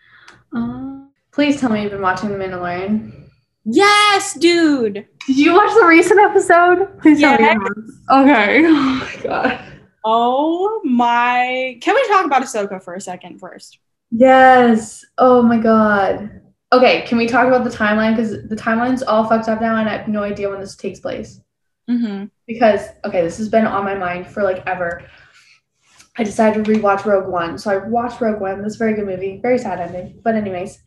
Um, 0.54 1.12
please 1.32 1.60
tell 1.60 1.70
me 1.72 1.84
you've 1.84 1.92
been 1.92 2.02
watching 2.02 2.30
The 2.30 2.36
Mandalorian. 2.36 3.30
Yes, 3.64 4.34
dude. 4.34 5.06
Did 5.26 5.38
you 5.38 5.54
watch 5.54 5.74
the 5.74 5.86
recent 5.86 6.20
episode? 6.20 7.00
Please 7.02 7.20
tell 7.20 7.38
me. 7.38 7.44
Yes. 7.44 7.58
you 7.58 7.62
have. 8.10 8.26
Okay. 8.26 8.64
Oh 8.70 9.00
my 9.00 9.24
god. 9.24 9.60
Oh 10.06 10.82
my. 10.84 11.78
Can 11.82 11.96
we 11.96 12.08
talk 12.08 12.26
about 12.26 12.42
Ahsoka 12.42 12.82
for 12.82 12.96
a 12.96 13.02
second 13.02 13.40
first? 13.40 13.80
Yes. 14.12 15.06
Oh 15.18 15.42
my 15.42 15.58
god. 15.58 16.42
Okay, 16.74 17.04
can 17.08 17.18
we 17.18 17.28
talk 17.28 17.48
about 17.48 17.64
the 17.64 17.70
timeline? 17.70 18.16
Because 18.16 18.48
the 18.48 18.56
timeline's 18.56 19.04
all 19.04 19.26
fucked 19.28 19.48
up 19.48 19.62
now, 19.62 19.78
and 19.78 19.88
I 19.90 19.98
have 19.98 20.08
no 20.08 20.24
idea 20.24 20.50
when 20.50 20.60
this 20.60 20.76
takes 20.76 21.00
place. 21.00 21.40
Mm-hmm. 21.90 22.26
because 22.46 22.82
okay, 23.06 23.22
this 23.22 23.38
has 23.38 23.48
been 23.48 23.66
on 23.66 23.86
my 23.86 23.96
mind 23.96 24.28
for 24.28 24.44
like 24.44 24.62
ever. 24.68 25.04
I 26.18 26.24
decided 26.24 26.66
to 26.66 26.72
rewatch 26.72 27.06
Rogue 27.06 27.28
One, 27.32 27.58
so 27.58 27.70
I 27.72 27.78
watched 27.88 28.20
Rogue 28.22 28.42
One. 28.42 28.62
This 28.64 28.76
very 28.76 28.94
good 28.94 29.06
movie, 29.06 29.40
very 29.42 29.58
sad 29.60 29.80
ending, 29.80 30.20
but 30.24 30.36
anyways, 30.36 30.80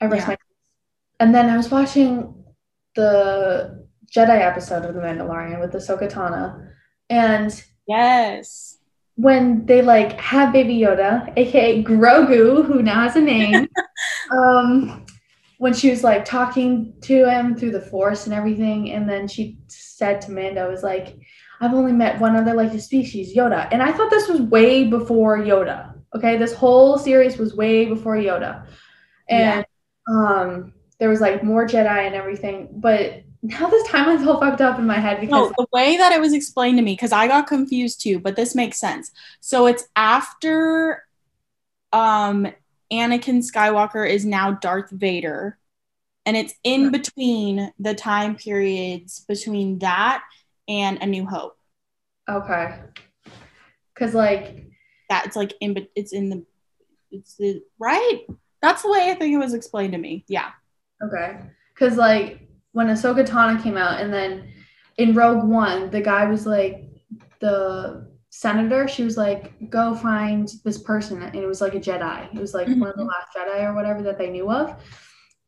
I 0.00 0.06
rest 0.06 0.22
Yeah. 0.26 0.28
my. 0.30 0.36
And 1.20 1.34
then 1.34 1.50
I 1.50 1.56
was 1.56 1.70
watching 1.70 2.34
the 2.94 3.86
Jedi 4.14 4.40
episode 4.40 4.84
of 4.84 4.94
The 4.94 5.00
Mandalorian 5.00 5.60
with 5.60 5.72
Ahsoka 5.72 6.10
Tano, 6.10 6.66
and 7.10 7.62
Yes. 7.86 8.78
when 9.16 9.66
they 9.66 9.82
like 9.82 10.12
have 10.20 10.52
Baby 10.52 10.78
Yoda, 10.78 11.30
aka 11.36 11.82
Grogu, 11.84 12.64
who 12.64 12.82
now 12.82 13.02
has 13.02 13.16
a 13.16 13.20
name, 13.20 13.68
um, 14.30 15.04
when 15.58 15.74
she 15.74 15.90
was 15.90 16.02
like 16.02 16.24
talking 16.24 16.94
to 17.02 17.28
him 17.28 17.54
through 17.54 17.72
the 17.72 17.80
Force 17.82 18.24
and 18.26 18.34
everything, 18.34 18.90
and 18.92 19.08
then 19.08 19.28
she 19.28 19.58
said 19.68 20.22
to 20.22 20.32
Mando, 20.32 20.70
"Was 20.70 20.82
like, 20.82 21.18
I've 21.60 21.74
only 21.74 21.92
met 21.92 22.20
one 22.20 22.36
other 22.36 22.54
like 22.54 22.72
the 22.72 22.80
species, 22.80 23.36
Yoda," 23.36 23.68
and 23.70 23.82
I 23.82 23.92
thought 23.92 24.10
this 24.10 24.28
was 24.28 24.40
way 24.40 24.84
before 24.84 25.38
Yoda. 25.38 25.94
Okay, 26.14 26.36
this 26.36 26.54
whole 26.54 26.98
series 26.98 27.36
was 27.36 27.54
way 27.54 27.86
before 27.86 28.16
Yoda, 28.16 28.66
and 29.28 29.64
um, 30.10 30.72
there 30.98 31.08
was 31.08 31.20
like 31.20 31.44
more 31.44 31.66
Jedi 31.66 32.06
and 32.06 32.14
everything, 32.14 32.68
but. 32.72 33.22
Now 33.42 33.70
this 33.70 33.88
timeline's 33.88 34.28
all 34.28 34.38
fucked 34.38 34.60
up 34.60 34.78
in 34.78 34.86
my 34.86 34.98
head 34.98 35.18
because 35.18 35.48
No, 35.48 35.52
the 35.56 35.66
way 35.72 35.96
that 35.96 36.12
it 36.12 36.20
was 36.20 36.34
explained 36.34 36.76
to 36.76 36.84
me, 36.84 36.92
because 36.92 37.10
I 37.10 37.26
got 37.26 37.46
confused 37.46 38.02
too, 38.02 38.18
but 38.18 38.36
this 38.36 38.54
makes 38.54 38.78
sense. 38.78 39.10
So 39.40 39.66
it's 39.66 39.88
after 39.96 41.02
um 41.90 42.46
Anakin 42.92 43.38
Skywalker 43.38 44.06
is 44.06 44.26
now 44.26 44.52
Darth 44.52 44.90
Vader. 44.90 45.56
And 46.26 46.36
it's 46.36 46.54
in 46.62 46.90
between 46.90 47.72
the 47.78 47.94
time 47.94 48.36
periods 48.36 49.24
between 49.26 49.78
that 49.78 50.22
and 50.70 50.98
A 51.02 51.06
New 51.06 51.26
Hope. 51.26 51.56
okay, 52.28 52.78
because 53.92 54.14
like 54.14 54.64
That 55.10 55.26
it's 55.26 55.36
like 55.36 55.52
in 55.60 55.74
but 55.74 55.88
it's 55.96 56.12
in 56.14 56.30
the 56.30 56.46
it's 57.10 57.34
the 57.36 57.62
right? 57.78 58.20
That's 58.62 58.82
the 58.82 58.90
way 58.90 59.10
I 59.10 59.14
think 59.14 59.34
it 59.34 59.38
was 59.38 59.52
explained 59.54 59.92
to 59.92 59.98
me. 59.98 60.24
Yeah. 60.28 60.50
Okay. 61.02 61.40
Because, 61.74 61.96
like, 61.96 62.46
when 62.72 62.88
Ahsoka 62.88 63.26
Tano 63.26 63.60
came 63.60 63.76
out, 63.78 64.00
and 64.00 64.12
then 64.12 64.52
in 64.98 65.14
Rogue 65.14 65.42
One, 65.48 65.90
the 65.90 66.02
guy 66.02 66.26
was 66.26 66.44
like, 66.46 66.84
the 67.40 68.06
senator, 68.28 68.86
she 68.86 69.02
was 69.02 69.16
like, 69.16 69.70
go 69.70 69.94
find 69.94 70.46
this 70.62 70.76
person. 70.76 71.22
And 71.22 71.34
it 71.34 71.46
was 71.46 71.62
like 71.62 71.74
a 71.74 71.80
Jedi. 71.80 72.32
It 72.34 72.38
was 72.38 72.52
like 72.52 72.68
one 72.68 72.90
of 72.90 72.96
the 72.96 73.02
Mhm. 73.02 73.08
last 73.08 73.34
Jedi 73.34 73.64
or 73.64 73.74
whatever 73.74 74.02
that 74.02 74.18
they 74.18 74.28
knew 74.30 74.50
of. 74.50 74.76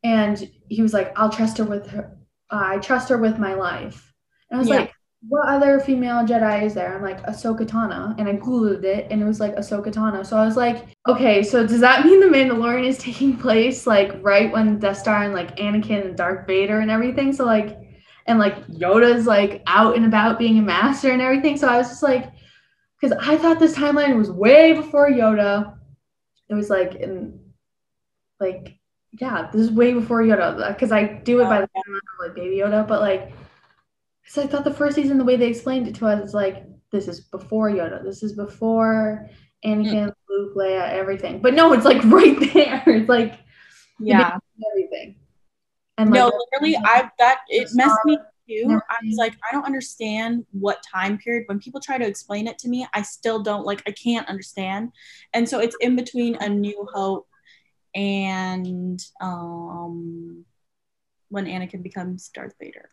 And 0.03 0.51
he 0.71 0.81
was 0.83 0.95
like, 0.95 1.13
I'll 1.17 1.29
trust 1.31 1.59
her 1.59 1.65
with 1.65 1.87
her. 1.89 2.17
Uh, 2.51 2.63
I 2.65 2.79
trust 2.79 3.11
her 3.11 3.19
with 3.19 3.39
my 3.39 3.53
life. 3.55 4.13
And 4.51 4.57
I 4.57 4.59
was 4.61 4.69
Yeah. 4.71 4.77
like, 4.77 4.92
what 5.29 5.49
other 5.49 5.79
female 5.79 6.25
Jedi 6.27 6.65
is 6.65 6.75
there? 6.75 6.95
I'm 6.95 7.03
like, 7.03 7.25
Ahsoka 7.27 7.65
Tano. 7.65 8.19
And 8.19 8.29
I 8.29 8.35
Googled 8.35 8.83
it 8.83 9.07
and 9.11 9.23
it 9.23 9.25
was 9.25 9.39
like 9.39 9.55
Ahsoka 9.55 9.93
Tano. 9.93 10.27
So 10.27 10.37
I 10.37 10.45
was 10.45 10.57
like, 10.57 10.85
okay, 11.07 11.43
so 11.45 11.65
does 11.65 11.81
that 11.81 12.05
mean 12.05 12.21
the 12.21 12.27
Mandalorian 12.27 12.87
is 12.87 12.99
taking 12.99 13.37
place 13.37 13.87
like 13.87 14.13
right 14.23 14.51
when 14.53 14.79
Death 14.79 14.99
Star 14.99 15.23
and 15.23 15.33
like 15.33 15.57
Anakin 15.57 16.07
and 16.07 16.17
Darth 16.17 16.47
Vader 16.47 16.81
and 16.81 16.91
everything? 16.91 17.33
So 17.33 17.45
like, 17.45 17.79
and 18.27 18.39
like 18.39 18.67
Yoda's 18.67 19.27
like 19.27 19.63
out 19.67 19.97
and 19.97 20.07
about 20.07 20.39
being 20.39 20.59
a 20.59 20.63
master 20.63 21.11
and 21.11 21.23
everything. 21.23 21.57
So 21.57 21.69
I 21.69 21.79
was 21.79 21.89
just 21.89 22.03
like, 22.03 22.33
because 23.01 23.17
I 23.21 23.37
thought 23.37 23.59
this 23.59 23.77
timeline 23.77 24.17
was 24.17 24.31
way 24.31 24.73
before 24.73 25.09
Yoda. 25.09 25.77
It 26.49 26.55
was 26.55 26.69
like 26.69 26.97
in 26.97 27.41
like 28.41 28.79
yeah, 29.21 29.51
this 29.53 29.61
is 29.61 29.71
way 29.71 29.93
before 29.93 30.23
Yoda 30.23 30.69
because 30.69 30.91
I 30.91 31.05
do 31.05 31.41
it 31.41 31.45
by 31.45 31.61
the 31.61 31.67
time 31.67 31.95
of 31.95 32.27
like 32.27 32.35
Baby 32.35 32.57
Yoda, 32.57 32.87
but 32.87 33.01
like 33.01 33.33
so 34.27 34.43
I 34.43 34.47
thought 34.47 34.65
the 34.65 34.75
first 34.75 34.97
season, 34.97 35.19
the 35.19 35.25
way 35.25 35.37
they 35.37 35.49
explained 35.49 35.89
it 35.89 35.95
to 35.97 36.07
us 36.07 36.23
is 36.23 36.35
like, 36.35 36.65
this 36.91 37.09
is 37.09 37.21
before 37.21 37.71
Yoda, 37.71 38.03
this 38.05 38.23
is 38.23 38.35
before 38.35 39.29
Anakin, 39.65 40.09
mm. 40.09 40.15
Luke, 40.29 40.57
Leia, 40.57 40.91
everything. 40.91 41.41
But 41.41 41.55
no, 41.55 41.73
it's 41.73 41.85
like 41.85 42.03
right 42.05 42.39
there. 42.53 42.83
It's 42.87 43.09
like 43.09 43.39
yeah, 43.99 44.37
everything. 44.73 45.17
And 45.99 46.11
like, 46.11 46.19
no, 46.19 46.33
literally, 46.53 46.77
I 46.77 47.11
that 47.19 47.41
it 47.49 47.69
messed 47.75 47.99
me 48.05 48.19
too. 48.49 48.81
I 48.91 48.97
was 49.05 49.17
like, 49.17 49.35
I 49.49 49.55
don't 49.55 49.65
understand 49.65 50.45
what 50.53 50.83
time 50.83 51.19
period. 51.19 51.45
When 51.47 51.61
people 51.61 51.81
try 51.81 51.99
to 51.99 52.07
explain 52.07 52.47
it 52.47 52.59
to 52.59 52.69
me, 52.69 52.87
I 52.93 53.03
still 53.03 53.43
don't 53.43 53.65
like. 53.65 53.83
I 53.87 53.93
can't 53.93 54.29
understand. 54.29 54.93
And 55.33 55.49
so 55.49 55.61
it's 55.61 55.77
in 55.81 55.97
between 55.97 56.37
A 56.37 56.49
New 56.49 56.87
Hope 56.93 57.29
and 57.95 59.03
um 59.21 60.45
when 61.29 61.47
Anakin 61.47 61.83
becomes 61.83 62.29
Darth 62.29 62.55
Vader. 62.61 62.91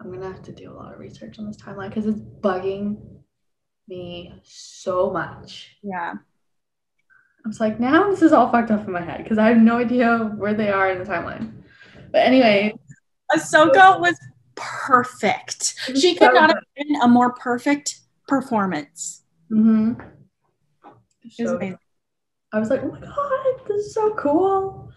I'm 0.00 0.12
gonna 0.12 0.30
have 0.30 0.42
to 0.42 0.52
do 0.52 0.70
a 0.70 0.74
lot 0.74 0.92
of 0.92 0.98
research 0.98 1.38
on 1.38 1.46
this 1.46 1.56
timeline 1.56 1.88
because 1.88 2.06
it's 2.06 2.20
bugging 2.20 2.98
me 3.88 4.40
so 4.44 5.10
much. 5.10 5.76
Yeah. 5.82 6.14
I 7.44 7.48
was 7.48 7.60
like, 7.60 7.78
now 7.78 8.10
this 8.10 8.22
is 8.22 8.32
all 8.32 8.50
fucked 8.50 8.70
up 8.70 8.86
in 8.86 8.92
my 8.92 9.00
head 9.00 9.22
because 9.22 9.38
I 9.38 9.48
have 9.48 9.58
no 9.58 9.78
idea 9.78 10.32
where 10.36 10.54
they 10.54 10.68
are 10.68 10.90
in 10.90 10.98
the 10.98 11.04
timeline. 11.04 11.52
But 12.10 12.22
anyway, 12.22 12.74
Ahsoka 13.34 14.00
was 14.00 14.18
perfect. 14.56 15.74
She 15.94 16.14
could 16.14 16.28
so 16.28 16.32
not 16.32 16.50
have 16.50 16.64
been 16.76 16.96
a 17.02 17.08
more 17.08 17.34
perfect 17.34 18.00
performance. 18.26 19.22
Mm-hmm. 19.50 20.00
So 21.30 21.60
I 22.52 22.58
was 22.58 22.70
like, 22.70 22.82
oh 22.82 22.88
my 22.88 23.00
god, 23.00 23.68
this 23.68 23.86
is 23.86 23.94
so 23.94 24.14
cool. 24.14 24.90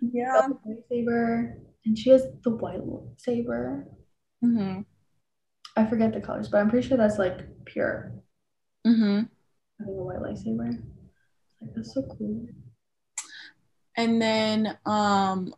Yeah. 0.00 0.48
Lightsaber, 0.66 1.54
and 1.84 1.96
she 1.96 2.10
has 2.10 2.26
the 2.42 2.50
white 2.50 2.80
saber. 3.18 3.86
Mm-hmm. 4.44 4.80
I 5.76 5.86
forget 5.86 6.12
the 6.12 6.20
colors, 6.20 6.48
but 6.48 6.58
I'm 6.58 6.70
pretty 6.70 6.86
sure 6.86 6.96
that's 6.96 7.18
like 7.18 7.40
pure. 7.64 8.12
Mm-hmm. 8.86 9.22
Having 9.78 9.98
a 9.98 10.02
white 10.02 10.18
lightsaber. 10.18 10.82
Like 11.60 11.74
that's 11.74 11.94
so 11.94 12.02
cool. 12.02 12.46
And 13.96 14.20
then 14.20 14.78
um 14.84 15.54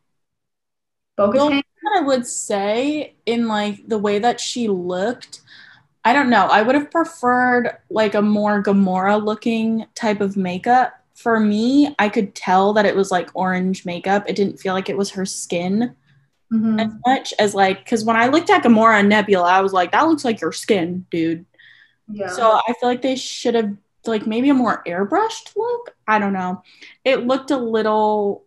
Bo-Katan? 1.16 1.62
I 1.96 2.00
would 2.00 2.26
say 2.26 3.14
in 3.26 3.46
like 3.46 3.86
the 3.88 3.98
way 3.98 4.18
that 4.18 4.40
she 4.40 4.68
looked, 4.68 5.40
I 6.04 6.12
don't 6.12 6.30
know. 6.30 6.46
I 6.46 6.62
would 6.62 6.74
have 6.74 6.90
preferred 6.90 7.76
like 7.90 8.14
a 8.14 8.22
more 8.22 8.62
Gamora 8.62 9.22
looking 9.22 9.86
type 9.94 10.20
of 10.20 10.36
makeup. 10.36 10.94
For 11.14 11.38
me, 11.38 11.94
I 11.98 12.08
could 12.08 12.34
tell 12.34 12.72
that 12.72 12.86
it 12.86 12.96
was 12.96 13.10
like 13.10 13.30
orange 13.34 13.86
makeup. 13.86 14.24
It 14.26 14.34
didn't 14.34 14.58
feel 14.58 14.74
like 14.74 14.88
it 14.88 14.96
was 14.96 15.10
her 15.10 15.24
skin 15.24 15.94
mm-hmm. 16.52 16.80
as 16.80 16.92
much 17.06 17.34
as 17.38 17.54
like 17.54 17.84
because 17.84 18.04
when 18.04 18.16
I 18.16 18.28
looked 18.28 18.50
at 18.50 18.62
Gamora 18.62 19.00
and 19.00 19.08
Nebula, 19.08 19.48
I 19.48 19.60
was 19.60 19.72
like, 19.72 19.92
that 19.92 20.02
looks 20.02 20.24
like 20.24 20.40
your 20.40 20.52
skin, 20.52 21.06
dude. 21.10 21.44
Yeah. 22.08 22.28
So 22.28 22.60
I 22.66 22.74
feel 22.80 22.88
like 22.88 23.02
they 23.02 23.16
should 23.16 23.54
have 23.54 23.76
like 24.06 24.26
maybe 24.26 24.50
a 24.50 24.54
more 24.54 24.82
airbrushed 24.86 25.56
look. 25.56 25.94
I 26.06 26.18
don't 26.18 26.32
know. 26.32 26.62
It 27.04 27.26
looked 27.26 27.50
a 27.50 27.56
little. 27.56 28.44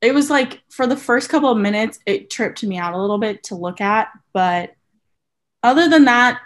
It 0.00 0.14
was 0.14 0.30
like 0.30 0.62
for 0.68 0.86
the 0.86 0.96
first 0.96 1.28
couple 1.28 1.50
of 1.50 1.58
minutes, 1.58 1.98
it 2.06 2.30
tripped 2.30 2.62
me 2.62 2.78
out 2.78 2.94
a 2.94 3.00
little 3.00 3.18
bit 3.18 3.42
to 3.44 3.56
look 3.56 3.80
at, 3.80 4.08
but 4.32 4.74
other 5.62 5.88
than 5.88 6.04
that, 6.04 6.40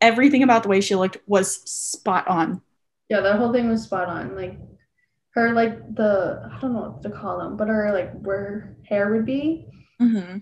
everything 0.00 0.42
about 0.42 0.62
the 0.62 0.68
way 0.68 0.80
she 0.80 0.96
looked 0.96 1.18
was 1.26 1.62
spot 1.70 2.26
on. 2.26 2.60
Yeah, 3.08 3.20
that 3.20 3.36
whole 3.36 3.52
thing 3.52 3.68
was 3.68 3.82
spot 3.82 4.08
on. 4.08 4.34
Like 4.34 4.58
her, 5.30 5.52
like 5.52 5.94
the 5.94 6.50
I 6.52 6.60
don't 6.60 6.74
know 6.74 6.80
what 6.80 7.02
to 7.02 7.10
call 7.10 7.38
them, 7.38 7.56
but 7.56 7.68
her 7.68 7.92
like 7.92 8.12
where 8.20 8.76
hair 8.84 9.12
would 9.12 9.24
be. 9.24 9.66
Mm-hmm 10.00 10.38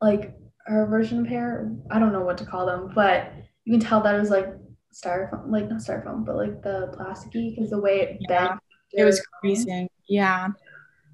like 0.00 0.34
her 0.66 0.86
version 0.86 1.20
of 1.20 1.26
hair. 1.26 1.72
I 1.90 1.98
don't 1.98 2.12
know 2.12 2.22
what 2.22 2.38
to 2.38 2.46
call 2.46 2.66
them, 2.66 2.92
but 2.94 3.32
you 3.64 3.72
can 3.72 3.80
tell 3.80 4.00
that 4.02 4.14
it 4.14 4.18
was 4.18 4.30
like 4.30 4.48
styrofoam, 4.94 5.50
like 5.50 5.68
not 5.68 5.80
styrofoam, 5.80 6.24
but 6.24 6.36
like 6.36 6.62
the 6.62 6.94
plasticky 6.98 7.54
because 7.54 7.70
the 7.70 7.80
way 7.80 8.00
it 8.00 8.16
yeah. 8.20 8.48
bent. 8.48 8.60
It 8.92 9.04
was 9.04 9.20
creasing. 9.40 9.88
Yeah. 10.08 10.48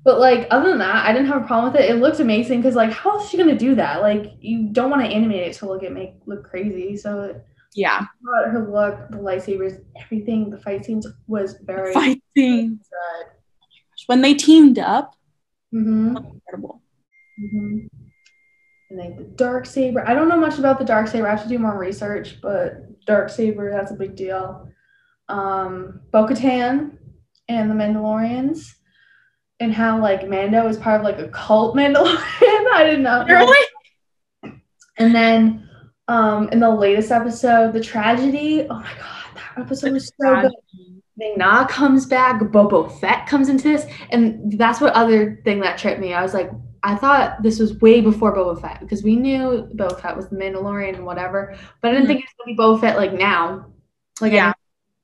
But 0.04 0.18
like 0.18 0.48
other 0.50 0.70
than 0.70 0.78
that, 0.78 1.06
I 1.06 1.12
didn't 1.12 1.28
have 1.28 1.42
a 1.42 1.46
problem 1.46 1.72
with 1.72 1.80
it. 1.80 1.90
It 1.90 1.96
looked 1.96 2.20
amazing 2.20 2.60
because 2.60 2.74
like 2.74 2.92
how 2.92 3.20
is 3.20 3.28
she 3.28 3.36
gonna 3.36 3.58
do 3.58 3.74
that? 3.76 4.02
Like 4.02 4.32
you 4.40 4.68
don't 4.72 4.90
want 4.90 5.02
to 5.02 5.08
animate 5.08 5.46
it 5.46 5.54
to 5.54 5.66
look 5.66 5.82
it 5.82 5.92
make 5.92 6.14
look 6.26 6.44
crazy. 6.44 6.96
So 6.96 7.40
yeah, 7.74 8.06
her 8.26 8.68
look, 8.68 9.10
the 9.10 9.16
lightsabers, 9.16 9.82
everything, 9.98 10.50
the 10.50 10.58
fight 10.58 10.84
scenes 10.84 11.06
was 11.26 11.56
very 11.62 11.94
the 11.94 12.00
fight 12.00 12.22
scenes. 12.36 12.80
Good. 12.90 13.26
When 14.06 14.20
they 14.20 14.34
teamed 14.34 14.80
up, 14.80 15.14
mm-hmm. 15.72 16.16
incredible. 16.16 16.81
Mm-hmm 17.40 17.86
and 18.92 19.00
then 19.00 19.16
the 19.16 19.24
dark 19.24 19.66
saber. 19.66 20.06
I 20.06 20.14
don't 20.14 20.28
know 20.28 20.36
much 20.36 20.58
about 20.58 20.78
the 20.78 20.84
dark 20.84 21.08
saber. 21.08 21.26
I 21.26 21.30
have 21.30 21.42
to 21.42 21.48
do 21.48 21.58
more 21.58 21.78
research, 21.78 22.40
but 22.42 23.04
dark 23.06 23.30
saber 23.30 23.70
that's 23.70 23.90
a 23.90 23.94
big 23.94 24.14
deal. 24.14 24.68
Um, 25.28 26.02
Bo-Katan 26.12 26.98
and 27.48 27.70
the 27.70 27.74
Mandalorians, 27.74 28.74
and 29.60 29.72
how 29.72 30.00
like 30.00 30.28
Mando 30.28 30.68
is 30.68 30.76
part 30.76 31.00
of 31.00 31.04
like 31.04 31.18
a 31.18 31.28
cult 31.28 31.74
Mandalorian. 31.76 32.18
I 32.74 32.84
didn't 32.84 33.02
know. 33.02 33.24
Really? 33.26 33.66
And 34.98 35.14
then 35.14 35.68
um, 36.08 36.50
in 36.50 36.60
the 36.60 36.70
latest 36.70 37.10
episode, 37.10 37.72
the 37.72 37.80
tragedy. 37.80 38.66
Oh 38.68 38.74
my 38.74 38.92
god, 38.98 39.24
that 39.34 39.58
episode 39.58 39.92
was 39.92 40.12
so 40.20 40.42
good. 40.42 40.52
Ming-Na 41.16 41.66
comes 41.66 42.06
back, 42.06 42.40
Boba 42.40 42.98
Fett 43.00 43.26
comes 43.26 43.48
into 43.48 43.64
this, 43.64 43.86
and 44.10 44.58
that's 44.58 44.80
what 44.80 44.94
other 44.94 45.40
thing 45.44 45.60
that 45.60 45.78
tripped 45.78 46.00
me. 46.00 46.14
I 46.14 46.22
was 46.22 46.32
like, 46.34 46.50
I 46.82 46.96
thought 46.96 47.42
this 47.42 47.60
was 47.60 47.80
way 47.80 48.00
before 48.00 48.34
Boba 48.34 48.60
Fett 48.60 48.80
because 48.80 49.02
we 49.02 49.16
knew 49.16 49.68
Boba 49.74 50.00
Fett 50.00 50.16
was 50.16 50.28
the 50.28 50.36
Mandalorian 50.36 50.96
and 50.96 51.06
whatever, 51.06 51.56
but 51.80 51.90
I 51.90 51.94
didn't 51.94 52.08
think 52.08 52.20
it 52.20 52.26
was 52.26 52.34
gonna 52.38 52.56
be 52.56 52.62
Boba 52.62 52.80
Fett 52.80 52.96
like 52.96 53.12
now. 53.12 53.66
Like 54.20 54.32
yeah, 54.32 54.52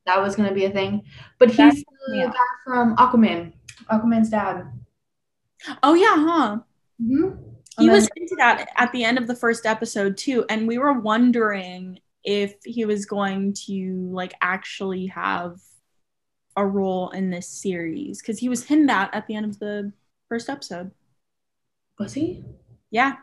that 0.05 0.21
was 0.21 0.35
gonna 0.35 0.53
be 0.53 0.65
a 0.65 0.69
thing. 0.69 1.03
But 1.37 1.49
he's 1.49 1.57
That's, 1.57 1.83
the 2.07 2.17
yeah. 2.17 2.25
guy 2.27 2.33
from 2.65 2.95
Aquaman, 2.97 3.53
Aquaman's 3.89 4.29
dad. 4.29 4.71
Oh 5.83 5.93
yeah, 5.93 6.15
huh? 6.15 6.57
Mm-hmm. 7.01 7.43
He 7.79 7.85
then, 7.85 7.95
was 7.95 8.09
hinted 8.15 8.39
at 8.39 8.69
at 8.75 8.91
the 8.91 9.03
end 9.03 9.17
of 9.17 9.27
the 9.27 9.35
first 9.35 9.65
episode 9.65 10.17
too, 10.17 10.45
and 10.49 10.67
we 10.67 10.77
were 10.77 10.99
wondering 10.99 11.99
if 12.23 12.55
he 12.65 12.83
was 12.83 13.05
going 13.05 13.53
to 13.67 14.09
like 14.11 14.33
actually 14.41 15.07
have 15.07 15.57
a 16.57 16.65
role 16.65 17.09
in 17.11 17.29
this 17.29 17.47
series 17.47 18.21
because 18.21 18.37
he 18.37 18.49
was 18.49 18.65
hinted 18.65 18.89
at 18.89 19.13
at 19.13 19.27
the 19.27 19.35
end 19.35 19.45
of 19.45 19.59
the 19.59 19.93
first 20.27 20.49
episode. 20.49 20.91
Was 21.99 22.13
he? 22.13 22.43
Yeah. 22.91 23.15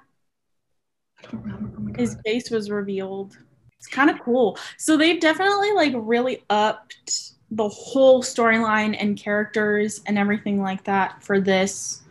I 1.18 1.30
don't 1.30 1.42
remember. 1.42 1.72
Oh 1.78 1.98
His 1.98 2.16
face 2.24 2.50
was 2.50 2.70
revealed. 2.70 3.36
It's 3.78 3.86
kind 3.86 4.10
of 4.10 4.20
cool. 4.20 4.58
So 4.76 4.96
they've 4.96 5.20
definitely 5.20 5.72
like 5.72 5.94
really 5.96 6.44
upped 6.50 7.32
the 7.50 7.68
whole 7.68 8.22
storyline 8.22 8.96
and 8.98 9.16
characters 9.16 10.02
and 10.06 10.18
everything 10.18 10.60
like 10.60 10.84
that 10.84 11.22
for 11.22 11.40
this 11.40 12.02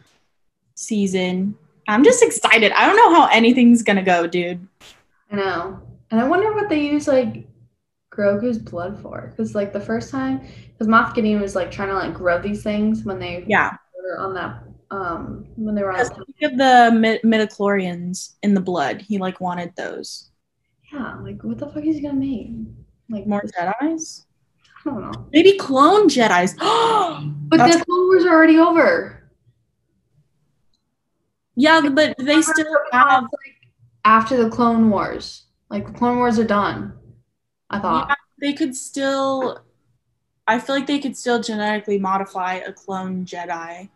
season. 0.74 1.56
I'm 1.88 2.04
just 2.04 2.24
excited. 2.24 2.72
I 2.72 2.86
don't 2.88 2.96
know 2.96 3.14
how 3.14 3.28
anything's 3.32 3.84
gonna 3.84 4.04
go, 4.04 4.26
dude. 4.26 4.68
I 5.32 5.36
know. 5.36 5.82
And 6.10 6.20
I 6.20 6.28
wonder 6.28 6.54
what 6.54 6.70
they 6.70 6.82
use 6.82 7.08
like 7.08 7.48
Grogu's 8.12 8.58
blood 8.58 9.00
for. 9.00 9.28
Because 9.30 9.54
like 9.54 9.72
the 9.72 9.80
first 9.80 10.10
time, 10.10 10.48
because 10.72 10.88
Moff 10.88 11.14
Gideon 11.14 11.42
was 11.42 11.56
like 11.56 11.70
trying 11.70 11.90
to 11.90 11.96
like 11.96 12.14
grow 12.14 12.42
these 12.42 12.64
things 12.64 13.04
when 13.04 13.20
they 13.20 13.44
yeah 13.48 13.78
were 14.04 14.18
on 14.18 14.34
that 14.34 14.64
um 14.96 15.46
when 15.56 15.76
they 15.76 15.84
were 15.84 15.92
on 15.92 16.00
of 16.02 16.58
the 16.58 16.92
mid- 16.94 17.22
midichlorians 17.24 18.36
in 18.44 18.54
the 18.54 18.62
blood 18.62 19.02
he 19.02 19.18
like 19.18 19.40
wanted 19.42 19.74
those. 19.76 20.32
Yeah 20.92 21.16
like 21.22 21.44
what 21.44 21.58
the 21.58 21.68
fuck 21.68 21.84
is 21.84 21.98
he 21.98 22.02
gonna 22.02 22.16
make? 22.16 22.52
Like 23.10 23.28
more 23.28 23.44
jedis? 23.44 24.26
I 24.86 24.90
don't 24.90 25.02
know. 25.02 25.28
Maybe 25.32 25.58
clone 25.58 26.08
jedis. 26.10 26.56
Oh 26.60 27.32
but 27.48 27.58
the 27.58 27.84
clone 27.86 28.08
wars 28.08 28.26
are 28.26 28.34
already 28.34 28.58
over. 28.58 29.30
Yeah 31.56 31.82
but 31.90 32.16
they 32.18 32.42
still 32.42 32.78
have 32.92 33.24
like 33.24 33.56
after 34.04 34.38
the 34.42 34.50
clone 34.50 34.90
wars. 34.90 35.44
Like 35.70 35.88
the 35.88 35.94
clone 35.94 36.18
wars 36.18 36.40
are 36.40 36.46
done 36.46 36.94
i 37.70 37.80
thought. 37.80 38.08
Yeah, 38.08 38.16
they 38.40 38.54
could 38.54 38.76
still 38.76 39.60
i 40.48 40.60
feel 40.60 40.76
like 40.76 40.88
they 40.88 41.00
could 41.00 41.18
still 41.18 41.42
genetically 41.42 41.98
modify 41.98 42.56
a 42.56 42.72
clone 42.72 43.26
jedi 43.26 43.90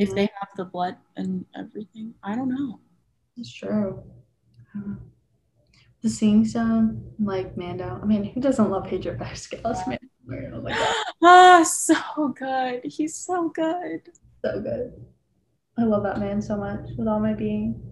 if 0.00 0.14
they 0.14 0.22
have 0.22 0.48
the 0.56 0.64
blood 0.64 0.96
and 1.16 1.44
everything. 1.56 2.14
I 2.22 2.34
don't 2.34 2.48
know. 2.48 2.80
It's 3.36 3.52
true. 3.52 4.02
The 6.02 6.08
Seeing 6.08 6.46
Stone, 6.46 7.12
like 7.18 7.56
Mando. 7.56 8.00
I 8.02 8.06
mean, 8.06 8.24
who 8.24 8.40
doesn't 8.40 8.70
love 8.70 8.86
Pedro 8.86 9.16
Pascal? 9.18 9.60
as 9.66 9.86
Mando? 9.86 9.98
Oh 10.56 10.62
my 10.62 10.70
god, 10.70 10.94
Ah, 11.22 11.62
so 11.62 12.28
good. 12.28 12.82
He's 12.84 13.14
so 13.16 13.50
good. 13.50 14.08
so 14.42 14.60
good. 14.60 14.92
I 15.78 15.84
love 15.84 16.02
that 16.04 16.18
man 16.18 16.40
so 16.40 16.56
much 16.56 16.88
with 16.96 17.06
all 17.08 17.20
my 17.20 17.34
being. 17.34 17.82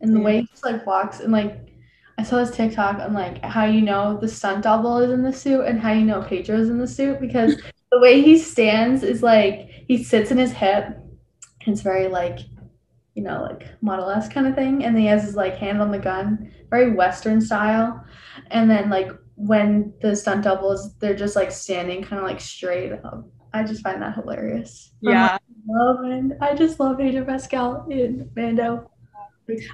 And 0.00 0.14
the 0.14 0.20
way 0.20 0.40
he 0.42 0.46
just 0.46 0.64
like 0.64 0.86
walks 0.86 1.20
and 1.20 1.32
like 1.32 1.68
I 2.18 2.22
saw 2.22 2.36
this 2.36 2.54
TikTok 2.54 2.98
on 3.00 3.14
like 3.14 3.42
how 3.42 3.64
you 3.64 3.80
know 3.80 4.18
the 4.20 4.28
stunt 4.28 4.62
double 4.62 4.98
is 4.98 5.10
in 5.10 5.22
the 5.22 5.32
suit 5.32 5.62
and 5.64 5.80
how 5.80 5.92
you 5.92 6.04
know 6.04 6.22
Pedro's 6.22 6.68
in 6.68 6.78
the 6.78 6.86
suit 6.86 7.20
because 7.20 7.56
the 7.90 8.00
way 8.00 8.20
he 8.22 8.38
stands 8.38 9.02
is 9.02 9.22
like 9.22 9.70
he 9.86 10.02
sits 10.02 10.30
in 10.30 10.38
his 10.38 10.52
hip. 10.52 10.98
It's 11.66 11.80
very 11.80 12.08
like, 12.08 12.40
you 13.14 13.22
know, 13.22 13.42
like 13.42 13.66
model 13.80 14.10
S 14.10 14.28
kind 14.28 14.46
of 14.46 14.54
thing. 14.54 14.84
And 14.84 14.94
then 14.94 15.02
he 15.02 15.08
has 15.08 15.24
his 15.24 15.36
like 15.36 15.56
hand 15.56 15.80
on 15.80 15.90
the 15.90 15.98
gun, 15.98 16.52
very 16.70 16.92
Western 16.92 17.40
style. 17.40 18.04
And 18.50 18.70
then 18.70 18.90
like 18.90 19.10
when 19.36 19.92
the 20.00 20.14
stunt 20.14 20.44
doubles, 20.44 20.94
they're 20.98 21.14
just 21.14 21.36
like 21.36 21.50
standing 21.50 22.02
kind 22.02 22.20
of 22.20 22.28
like 22.28 22.40
straight 22.40 22.92
up. 22.92 23.28
I 23.52 23.62
just 23.62 23.82
find 23.82 24.02
that 24.02 24.14
hilarious. 24.14 24.92
Yeah. 25.00 25.32
like, 25.32 25.40
love 25.68 26.00
and 26.04 26.34
I 26.40 26.54
just 26.54 26.80
love 26.80 26.98
Pedro 26.98 27.24
Pascal 27.24 27.86
in 27.88 28.30
Mando. 28.36 28.90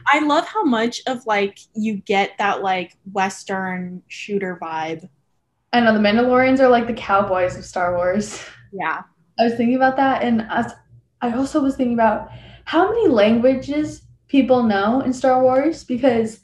I 0.07 0.21
love 0.21 0.47
how 0.47 0.65
much 0.65 1.01
of 1.07 1.25
like 1.27 1.59
you 1.75 1.97
get 1.97 2.33
that 2.39 2.63
like 2.63 2.97
Western 3.13 4.03
shooter 4.09 4.59
vibe. 4.61 5.09
I 5.73 5.81
know 5.81 5.95
the 5.95 6.01
Mandalorians 6.01 6.59
are 6.59 6.69
like 6.69 6.87
the 6.87 6.95
cowboys 6.95 7.57
of 7.57 7.65
Star 7.65 7.95
Wars. 7.97 8.45
Yeah. 8.73 9.03
I 9.41 9.45
was 9.45 9.55
thinking 9.55 9.77
about 9.77 9.97
that, 9.97 10.23
and 10.23 10.43
I, 10.43 10.73
also 11.23 11.63
was 11.63 11.77
thinking 11.77 11.95
about 11.95 12.31
how 12.65 12.89
many 12.91 13.09
languages 13.09 14.03
people 14.29 14.63
know 14.63 15.01
in 15.01 15.13
Star 15.13 15.43
Wars 15.43 15.85
because 15.85 16.41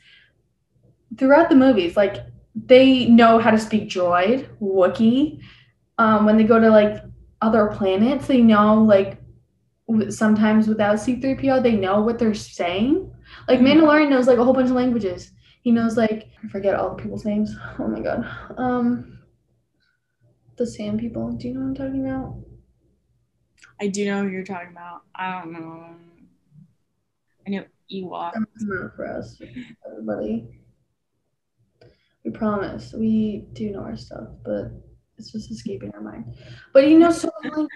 throughout 1.18 1.48
the 1.48 1.56
movies, 1.56 1.96
like 1.96 2.16
they 2.54 3.06
know 3.06 3.38
how 3.38 3.50
to 3.50 3.58
speak 3.58 3.88
droid, 3.88 4.48
Wookiee. 4.60 5.40
Um, 5.98 6.26
when 6.26 6.36
they 6.36 6.44
go 6.44 6.60
to 6.60 6.70
like 6.70 7.02
other 7.42 7.68
planets, 7.68 8.26
they 8.26 8.40
know 8.42 8.82
like 8.82 9.18
w- 9.88 10.10
sometimes 10.10 10.68
without 10.68 11.00
C3PO, 11.00 11.60
they 11.60 11.76
know 11.76 12.00
what 12.02 12.18
they're 12.18 12.34
saying. 12.34 13.10
Like 13.48 13.60
Mhm. 13.60 13.66
Mandalorian 13.80 14.10
knows 14.10 14.26
like 14.26 14.38
a 14.38 14.44
whole 14.44 14.54
bunch 14.54 14.70
of 14.70 14.76
languages. 14.76 15.32
He 15.62 15.72
knows 15.72 15.96
like 15.96 16.28
I 16.44 16.48
forget 16.48 16.74
all 16.74 16.90
the 16.96 17.02
people's 17.02 17.24
names. 17.24 17.56
Oh 17.78 17.88
my 17.88 18.00
god. 18.00 18.26
Um, 18.58 19.18
the 20.56 20.66
Sand 20.66 20.98
people. 20.98 21.32
Do 21.32 21.48
you 21.48 21.54
know 21.54 21.60
what 21.60 21.66
I'm 21.68 21.74
talking 21.74 22.06
about? 22.08 22.55
I 23.80 23.88
do 23.88 24.04
know 24.06 24.22
who 24.22 24.28
you're 24.28 24.44
talking 24.44 24.70
about. 24.70 25.02
I 25.14 25.40
don't 25.40 25.52
know. 25.52 25.84
I 27.46 27.50
know 27.50 27.64
Ewok. 27.92 28.32
Not 28.34 28.96
for 28.96 29.06
us, 29.06 29.40
everybody. 29.86 30.48
We 32.24 32.30
promise. 32.32 32.92
We 32.92 33.46
do 33.52 33.70
know 33.70 33.80
our 33.80 33.96
stuff, 33.96 34.28
but 34.44 34.72
it's 35.16 35.32
just 35.32 35.50
escaping 35.50 35.92
our 35.94 36.00
mind. 36.00 36.34
But 36.72 36.88
you 36.88 36.98
know, 36.98 37.10
so 37.10 37.30
like, 37.44 37.68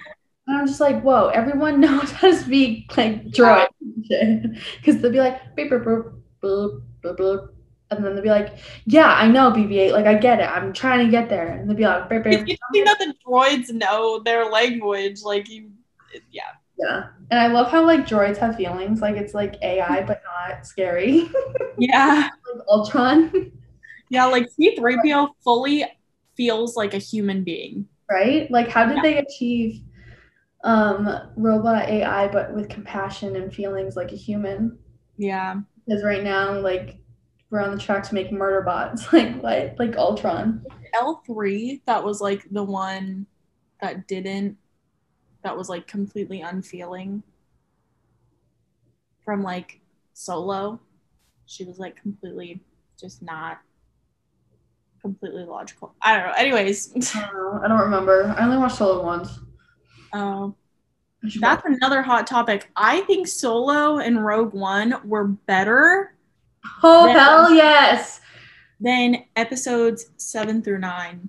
I'm 0.48 0.66
just 0.66 0.80
like, 0.80 1.02
whoa, 1.02 1.28
everyone 1.28 1.80
knows 1.80 2.10
how 2.10 2.30
to 2.30 2.36
speak 2.36 2.96
like 2.96 3.26
droid 3.26 3.68
because 4.08 5.00
they'll 5.00 5.12
be 5.12 5.18
like, 5.18 5.54
beep, 5.54 5.70
beep, 5.70 5.80
boop, 5.80 6.20
boop, 6.42 6.82
boop. 7.04 7.48
And 7.90 8.04
then 8.04 8.14
they'll 8.14 8.22
be 8.22 8.28
like, 8.30 8.58
yeah, 8.86 9.08
I 9.14 9.28
know 9.28 9.50
BB-8, 9.50 9.92
like 9.92 10.06
I 10.06 10.14
get 10.14 10.40
it, 10.40 10.44
I'm 10.48 10.72
trying 10.72 11.04
to 11.04 11.10
get 11.10 11.28
there, 11.28 11.48
and 11.48 11.68
they'll 11.68 11.76
be 11.76 11.84
like, 11.84 12.08
beep, 12.08 12.26
If 12.26 12.44
beep. 12.44 12.48
you 12.48 12.56
think 12.72 12.86
that 12.86 12.98
the 12.98 13.14
droids 13.26 13.72
know 13.72 14.20
their 14.24 14.50
language, 14.50 15.22
like 15.22 15.48
you, 15.48 15.70
yeah. 16.30 16.42
yeah. 16.78 17.08
And 17.30 17.40
I 17.40 17.48
love 17.48 17.70
how 17.70 17.84
like 17.84 18.06
droids 18.06 18.36
have 18.38 18.56
feelings, 18.56 19.00
like 19.00 19.16
it's 19.16 19.34
like 19.34 19.56
AI 19.62 20.02
but 20.02 20.22
not 20.24 20.66
scary, 20.66 21.30
Yeah. 21.78 22.28
like 22.54 22.62
Ultron. 22.68 23.52
Yeah, 24.08 24.26
like 24.26 24.46
C3PO 24.58 25.28
fully 25.44 25.84
feels 26.36 26.76
like 26.76 26.94
a 26.94 26.98
human 26.98 27.44
being. 27.44 27.86
right? 28.10 28.50
Like 28.50 28.68
how 28.68 28.86
did 28.86 28.96
Yeah. 28.96 29.02
they 29.02 29.18
achieve 29.18 29.82
um 30.62 31.08
robot 31.36 31.88
AI 31.88 32.28
but 32.28 32.54
with 32.54 32.68
compassion 32.68 33.34
and 33.36 33.52
feelings 33.54 33.96
like 33.96 34.12
a 34.12 34.16
human? 34.16 34.78
Yeah. 35.16 35.56
Because 35.86 36.02
right 36.04 36.22
now, 36.22 36.58
like 36.60 36.98
we're 37.50 37.60
on 37.60 37.72
the 37.76 37.82
track 37.82 38.04
to 38.08 38.14
make 38.14 38.30
murder 38.32 38.62
bots. 38.62 39.06
Like 39.12 39.40
what? 39.42 39.74
Like 39.78 39.96
Ultron. 39.96 40.64
L3, 40.94 41.80
that 41.86 42.02
was 42.02 42.20
like 42.20 42.46
the 42.50 42.62
one 42.62 43.26
that 43.80 44.06
didn't, 44.08 44.56
that 45.42 45.56
was 45.56 45.68
like 45.68 45.86
completely 45.86 46.40
unfeeling 46.40 47.22
from 49.24 49.42
like 49.42 49.80
Solo. 50.14 50.80
She 51.46 51.64
was 51.64 51.78
like 51.78 52.00
completely 52.00 52.60
just 52.98 53.22
not 53.22 53.60
completely 55.00 55.44
logical. 55.44 55.94
I 56.02 56.16
don't 56.16 56.26
know. 56.26 56.32
Anyways, 56.36 57.14
I 57.16 57.20
don't 57.26 57.34
know. 57.34 57.60
I 57.64 57.68
don't 57.68 57.80
remember. 57.80 58.34
I 58.38 58.44
only 58.44 58.58
watched 58.58 58.76
Solo 58.76 59.02
once. 59.04 59.38
Oh. 60.12 60.54
should 61.26 61.40
that's 61.40 61.64
watch- 61.64 61.74
another 61.76 62.02
hot 62.02 62.26
topic. 62.26 62.70
I 62.76 63.00
think 63.02 63.26
Solo 63.26 63.98
and 63.98 64.24
Rogue 64.24 64.52
One 64.52 64.94
were 65.04 65.24
better 65.26 66.14
Oh 66.82 67.06
Yeah. 67.06 67.12
hell 67.12 67.54
yes! 67.54 68.20
Then 68.80 69.24
episodes 69.36 70.06
seven 70.16 70.62
through 70.62 70.78
nine. 70.78 71.28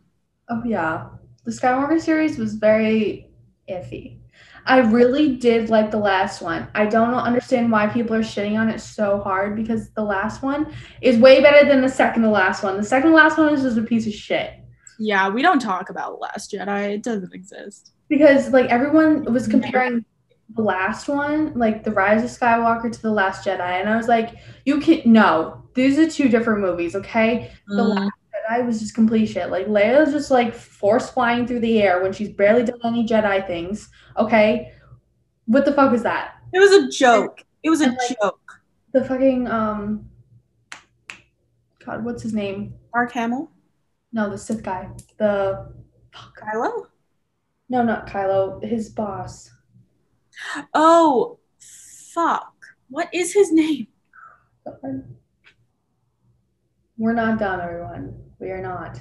Oh 0.50 0.62
yeah. 0.66 1.08
The 1.44 1.52
Skywalker 1.52 2.00
series 2.00 2.38
was 2.38 2.56
very 2.56 3.30
iffy. 3.70 4.18
I 4.66 4.78
really 4.80 5.38
did 5.38 5.70
like 5.70 5.90
the 5.90 5.98
last 5.98 6.42
one. 6.42 6.68
I 6.76 6.86
don't 6.86 7.14
understand 7.16 7.72
why 7.72 7.88
people 7.88 8.16
are 8.16 8.20
shitting 8.22 8.60
on 8.60 8.70
it 8.70 8.80
so 8.80 9.20
hard 9.20 9.56
because 9.56 9.90
the 9.92 10.04
last 10.04 10.44
one 10.44 10.72
is 11.02 11.18
way 11.18 11.42
better 11.42 11.68
than 11.68 11.82
the 11.82 11.90
second 11.90 12.22
to 12.24 12.30
last 12.30 12.62
one. 12.64 12.78
The 12.78 12.84
second 12.84 13.10
to 13.10 13.16
last 13.16 13.38
one 13.40 13.52
is 13.54 13.64
just 13.64 13.78
a 13.78 13.82
piece 13.82 14.06
of 14.06 14.14
shit. 14.14 14.54
Yeah, 15.00 15.30
we 15.30 15.42
don't 15.42 15.60
talk 15.60 15.90
about 15.90 16.20
Last 16.22 16.52
Jedi. 16.52 16.94
It 16.94 17.02
doesn't 17.04 17.34
exist. 17.34 17.92
Because 18.08 18.50
like 18.52 18.70
everyone 18.70 19.24
was 19.34 19.48
comparing 19.48 20.06
the 20.56 20.62
last 20.62 21.08
one, 21.08 21.54
like 21.58 21.84
the 21.84 21.92
Rise 21.92 22.24
of 22.24 22.30
Skywalker 22.30 22.92
to 22.92 23.02
the 23.02 23.12
Last 23.12 23.46
Jedi, 23.46 23.60
and 23.62 23.88
I 23.90 23.96
was 23.98 24.08
like, 24.08 24.36
you 24.66 24.80
can 24.80 25.02
no, 25.12 25.64
these 25.76 25.98
are 25.98 26.10
two 26.10 26.28
different 26.30 26.60
movies, 26.62 26.96
okay? 26.96 27.52
The 27.68 27.76
Mm. 27.84 27.96
last 27.96 28.12
Jedi 28.50 28.66
was 28.66 28.80
just 28.80 28.94
complete 28.96 29.28
shit. 29.28 29.50
Like 29.50 29.68
Leia's 29.68 30.12
just 30.12 30.30
like 30.32 30.54
force 30.54 31.10
flying 31.10 31.48
through 31.48 31.62
the 31.62 31.82
air 31.82 32.02
when 32.02 32.12
she's 32.12 32.30
barely 32.30 32.64
done 32.64 32.80
any 32.84 33.08
Jedi 33.08 33.46
things. 33.48 33.90
Okay, 34.18 34.72
what 35.46 35.64
the 35.66 35.74
fuck 35.74 35.92
was 35.92 36.04
that? 36.04 36.34
It 36.54 36.60
was 36.60 36.72
a 36.72 36.90
joke. 36.90 37.44
It 37.64 37.70
was 37.70 37.82
a 37.82 37.86
And, 37.86 37.98
like- 37.98 38.18
joke. 38.22 38.40
The 38.94 39.06
fucking 39.06 39.48
um, 39.48 40.10
God, 41.86 42.04
what's 42.04 42.24
his 42.24 42.34
name? 42.34 42.74
Mark 42.94 43.12
Hamill, 43.14 43.50
No, 44.12 44.30
the 44.30 44.38
Sith 44.38 44.64
guy. 44.64 44.90
The 45.18 45.72
Kylo. 46.14 46.88
no, 47.70 47.84
not 47.84 48.06
Kylo. 48.08 48.62
His 48.64 48.90
boss. 48.90 49.50
Oh, 50.74 51.40
fuck. 51.60 52.54
What 52.90 53.10
is 53.14 53.34
his 53.34 53.52
name? 53.52 53.88
We're 56.98 57.14
not 57.14 57.40
done, 57.40 57.62
everyone. 57.62 58.16
We 58.40 58.50
are 58.52 58.62
not. 58.62 59.00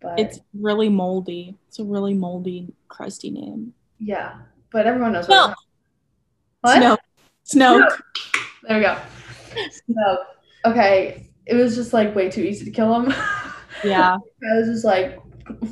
But 0.00 0.18
It's 0.18 0.40
really 0.52 0.88
moldy. 0.88 1.56
It's 1.68 1.78
a 1.78 1.84
really 1.84 2.14
moldy, 2.14 2.72
crusty 2.88 3.30
name. 3.30 3.72
yeah, 3.98 4.34
but 4.70 4.86
everyone 4.86 5.12
knows 5.12 5.26
Snoke. 5.26 5.54
what. 6.60 6.78
What? 6.80 6.98
Snoke. 7.46 7.88
Snoke. 7.88 8.00
There 8.66 8.78
we 8.78 8.82
go. 8.82 8.96
No. 9.88 10.18
Okay. 10.64 11.28
It 11.44 11.54
was 11.54 11.74
just 11.76 11.92
like 11.92 12.14
way 12.14 12.30
too 12.30 12.40
easy 12.40 12.64
to 12.64 12.70
kill 12.70 12.94
him. 13.00 13.12
Yeah, 13.84 14.14
I 14.16 14.56
was 14.56 14.68
just 14.68 14.84
like 14.84 15.18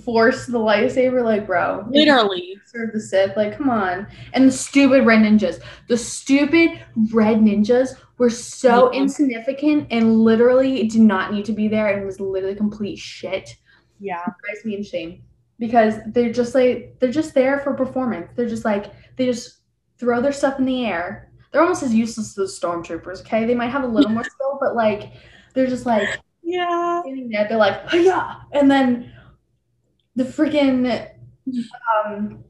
force 0.05 0.47
the 0.47 0.59
lightsaber, 0.59 1.25
like 1.25 1.47
bro. 1.47 1.85
literally. 1.91 2.59
Serve 2.67 2.93
the 2.93 3.01
Sith, 3.01 3.37
like 3.37 3.57
come 3.57 3.71
on. 3.71 4.07
And 4.33 4.49
the 4.49 4.53
stupid 4.53 5.05
red 5.05 5.21
ninjas. 5.21 5.61
The 5.89 5.97
stupid 5.97 6.81
red 7.13 7.39
ninjas 7.39 7.91
were 8.19 8.31
so 8.31 8.93
Yeah. 8.93 9.01
insignificant 9.01 9.89
and 9.91 10.21
literally 10.21 10.87
did 10.89 11.01
not 11.03 11.33
need 11.33 11.45
to 11.47 11.53
be 11.53 11.69
there 11.69 11.89
and 11.89 12.05
was 12.07 12.21
literally 12.21 12.55
complete 12.55 12.99
shit. 12.99 13.57
Yeah. 14.01 14.21
It 14.27 14.33
drives 14.45 14.65
me 14.65 14.77
insane 14.77 15.23
because 15.59 15.95
they're 16.09 16.33
just 16.33 16.55
like 16.55 16.97
they're 16.99 17.11
just 17.11 17.35
there 17.35 17.59
for 17.61 17.75
performance. 17.75 18.31
They're 18.37 18.49
just 18.49 18.65
like 18.65 18.93
they 19.17 19.27
just 19.27 19.61
throw 19.99 20.21
their 20.21 20.33
stuff 20.33 20.59
in 20.59 20.65
the 20.65 20.87
air. 20.87 21.31
They're 21.53 21.63
almost 21.63 21.83
as 21.83 21.95
useless 21.95 22.29
as 22.31 22.35
those 22.35 22.59
stormtroopers. 22.59 23.21
Okay, 23.21 23.45
they 23.45 23.55
might 23.55 23.69
have 23.71 23.85
a 23.85 23.87
little 23.87 24.11
more 24.17 24.25
skill, 24.25 24.59
but 24.61 24.75
like 24.75 25.13
they're 25.55 25.67
just 25.67 25.85
like 25.87 26.09
Yeah. 26.43 27.03
standing 27.03 27.29
there. 27.29 27.47
They're 27.49 27.59
like 27.59 27.93
yeah, 27.93 28.37
and 28.53 28.71
then 28.71 29.13
the 30.17 30.25
freaking 30.25 31.09
um. 32.05 32.45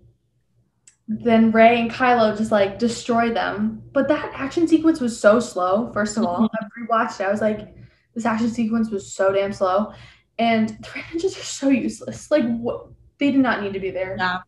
Then 1.08 1.50
Rey 1.50 1.80
and 1.80 1.90
Kylo 1.90 2.38
just 2.38 2.52
like 2.52 2.78
destroy 2.78 3.34
them. 3.34 3.82
But 3.92 4.08
that 4.08 4.30
action 4.34 4.66
sequence 4.66 5.00
was 5.00 5.18
so 5.18 5.40
slow. 5.40 5.92
First 5.92 6.16
of 6.16 6.24
all, 6.24 6.48
I 6.54 6.80
rewatched 6.80 7.20
it. 7.20 7.26
I 7.26 7.30
was 7.30 7.40
like, 7.42 7.74
this 8.14 8.24
action 8.24 8.48
sequence 8.48 8.88
was 8.88 9.12
so 9.12 9.32
damn 9.32 9.52
slow. 9.52 9.92
And 10.38 10.70
the 10.70 10.74
ninjas 10.74 11.38
are 11.38 11.44
so 11.44 11.68
useless. 11.68 12.30
Like, 12.30 12.44
what? 12.56 12.86
They 13.18 13.30
did 13.30 13.40
not 13.40 13.62
need 13.62 13.74
to 13.74 13.80
be 13.80 13.90
there. 13.90 14.16
Yeah. 14.18 14.38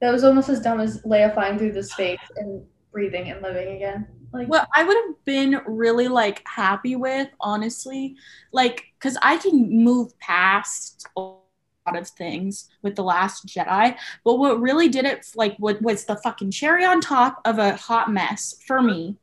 That 0.00 0.10
was 0.10 0.24
almost 0.24 0.48
as 0.48 0.60
dumb 0.60 0.80
as 0.80 1.00
Leia 1.02 1.32
flying 1.32 1.58
through 1.58 1.72
the 1.72 1.84
space 1.84 2.18
and 2.36 2.64
breathing 2.90 3.30
and 3.30 3.40
living 3.40 3.76
again. 3.76 4.08
Like, 4.32 4.48
what 4.48 4.68
I 4.74 4.82
would 4.82 4.96
have 4.96 5.24
been 5.24 5.60
really 5.66 6.08
like 6.08 6.42
happy 6.46 6.96
with, 6.96 7.28
honestly, 7.40 8.16
like 8.52 8.82
because 8.98 9.16
I 9.22 9.36
can 9.36 9.84
move 9.84 10.18
past 10.18 11.06
of 11.86 12.08
things 12.08 12.68
with 12.82 12.94
the 12.96 13.02
Last 13.02 13.46
Jedi, 13.46 13.96
but 14.24 14.36
what 14.38 14.60
really 14.60 14.88
did 14.88 15.04
it, 15.04 15.26
like, 15.34 15.56
what 15.58 15.80
was 15.82 16.04
the 16.04 16.16
fucking 16.16 16.50
cherry 16.50 16.84
on 16.84 17.00
top 17.00 17.40
of 17.44 17.58
a 17.58 17.76
hot 17.76 18.10
mess 18.10 18.54
for 18.66 18.80
me, 18.80 19.16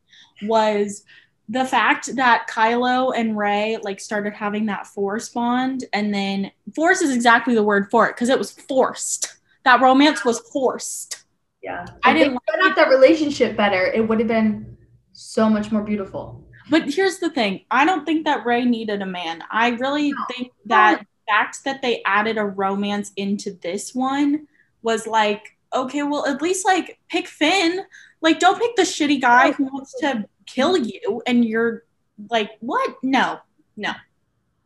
was 0.44 1.04
the 1.48 1.66
fact 1.66 2.16
that 2.16 2.48
Kylo 2.50 3.14
and 3.16 3.38
Rey 3.38 3.78
like 3.82 4.00
started 4.00 4.34
having 4.34 4.66
that 4.68 4.88
force 4.88 5.30
bond, 5.30 5.86
and 5.94 6.14
then 6.14 6.52
force 6.76 7.02
is 7.02 7.14
exactly 7.16 7.56
the 7.56 7.64
word 7.64 7.90
for 7.90 8.08
it 8.08 8.16
because 8.16 8.30
it 8.30 8.38
was 8.38 8.52
forced. 8.52 9.38
That 9.66 9.82
romance 9.82 10.24
was 10.24 10.40
forced. 10.52 11.24
yeah, 11.64 11.86
I 12.04 12.12
If 12.12 12.18
didn't 12.18 12.40
set 12.52 12.64
up 12.70 12.76
that 12.76 12.90
relationship 12.90 13.58
better. 13.58 13.86
It 13.86 14.08
would 14.08 14.20
have 14.20 14.28
been 14.28 14.78
so 15.14 15.50
much 15.50 15.72
more 15.72 15.82
beautiful. 15.82 16.46
But 16.70 16.94
here's 16.94 17.18
the 17.18 17.32
thing 17.32 17.66
I 17.72 17.84
don't 17.84 18.06
think 18.06 18.26
that 18.26 18.46
Rey 18.46 18.64
needed 18.64 19.02
a 19.02 19.06
man. 19.06 19.44
I 19.50 19.70
really 19.70 20.12
No. 20.12 20.18
think 20.36 20.52
that 20.68 21.04
fact 21.30 21.64
that 21.66 21.82
they 21.82 22.02
added 22.06 22.38
a 22.38 22.46
romance 22.46 23.12
into 23.16 23.52
this 23.62 23.94
one 23.94 24.48
was 24.82 25.06
like, 25.08 25.58
okay, 25.74 26.04
well, 26.04 26.26
at 26.26 26.42
least 26.42 26.66
like 26.66 27.00
pick 27.10 27.28
Finn. 27.28 27.82
Like, 28.22 28.40
don't 28.40 28.60
pick 28.60 28.76
the 28.76 28.82
shitty 28.84 29.22
guy 29.22 29.52
who 29.52 29.66
wants 29.66 29.94
to 30.00 30.26
kill 30.46 30.78
you 30.78 31.22
and 31.28 31.46
you're 31.46 31.84
like, 32.30 32.52
what? 32.60 32.96
No, 33.04 33.40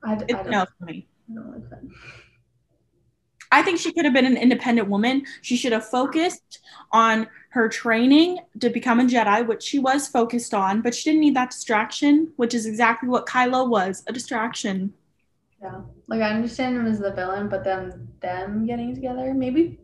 I, 0.03 0.13
I 0.13 0.19
it's 0.27 0.49
no 0.49 0.65
for 0.79 0.85
me. 0.85 1.07
I 1.29 1.35
don't 1.35 1.51
like 1.51 1.69
that. 1.69 1.81
I 3.51 3.61
think 3.61 3.79
she 3.79 3.93
could 3.93 4.05
have 4.05 4.15
been 4.15 4.25
an 4.25 4.37
independent 4.37 4.89
woman. 4.89 5.25
She 5.43 5.55
should 5.55 5.73
have 5.73 5.85
focused 5.85 6.59
on 6.91 7.27
her 7.49 7.69
training 7.69 8.39
to 8.59 8.71
become 8.71 8.99
a 8.99 9.03
Jedi, 9.03 9.45
which 9.45 9.61
she 9.61 9.77
was 9.77 10.07
focused 10.07 10.55
on, 10.55 10.81
but 10.81 10.95
she 10.95 11.11
didn't 11.11 11.21
need 11.21 11.35
that 11.35 11.51
distraction, 11.51 12.33
which 12.37 12.55
is 12.55 12.65
exactly 12.65 13.07
what 13.07 13.27
Kylo 13.27 13.69
was 13.69 14.03
a 14.07 14.11
distraction. 14.11 14.91
Yeah, 15.63 15.81
like 16.07 16.21
I 16.21 16.29
understand 16.31 16.75
him 16.75 16.85
as 16.87 16.99
the 16.99 17.11
villain, 17.11 17.47
but 17.47 17.63
then 17.63 18.09
them 18.21 18.65
getting 18.65 18.93
together, 18.93 19.33
maybe 19.33 19.79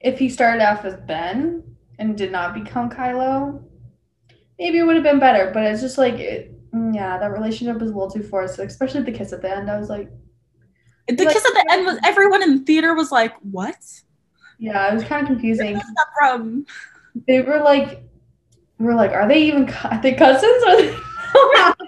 if 0.00 0.18
he 0.18 0.28
started 0.30 0.62
off 0.66 0.84
as 0.86 0.96
Ben 1.06 1.62
and 1.98 2.16
did 2.16 2.32
not 2.32 2.54
become 2.54 2.88
Kylo, 2.88 3.62
maybe 4.58 4.78
it 4.78 4.84
would 4.84 4.94
have 4.96 5.04
been 5.04 5.18
better. 5.18 5.50
But 5.52 5.64
it's 5.64 5.82
just 5.82 5.98
like, 5.98 6.14
it, 6.14 6.54
yeah, 6.92 7.18
that 7.18 7.30
relationship 7.30 7.78
was 7.78 7.90
a 7.90 7.94
little 7.94 8.10
too 8.10 8.22
forced, 8.22 8.58
especially 8.58 9.02
the 9.02 9.12
kiss 9.12 9.32
at 9.34 9.42
the 9.42 9.54
end. 9.54 9.70
I 9.70 9.78
was 9.78 9.90
like, 9.90 10.10
The 11.08 11.24
Like- 11.24 11.34
kiss 11.34 11.44
at 11.44 11.52
the 11.52 11.66
end 11.72 11.84
was 11.84 11.98
everyone 12.06 12.42
in 12.42 12.58
the 12.58 12.64
theater 12.64 12.94
was 12.94 13.12
like, 13.12 13.34
"What? 13.42 13.76
yeah, 14.58 14.90
it 14.90 14.94
was 14.94 15.04
kind 15.04 15.22
of 15.22 15.28
confusing. 15.28 15.78
From?" 16.18 16.64
They 17.26 17.40
were 17.42 17.60
like, 17.60 18.02
we're 18.78 18.94
like, 18.94 19.10
are 19.12 19.26
they 19.28 19.42
even? 19.42 19.68
Are 19.84 20.00
they 20.00 20.14
cousins? 20.14 20.62
Are 20.64 20.76
they? 20.80 20.96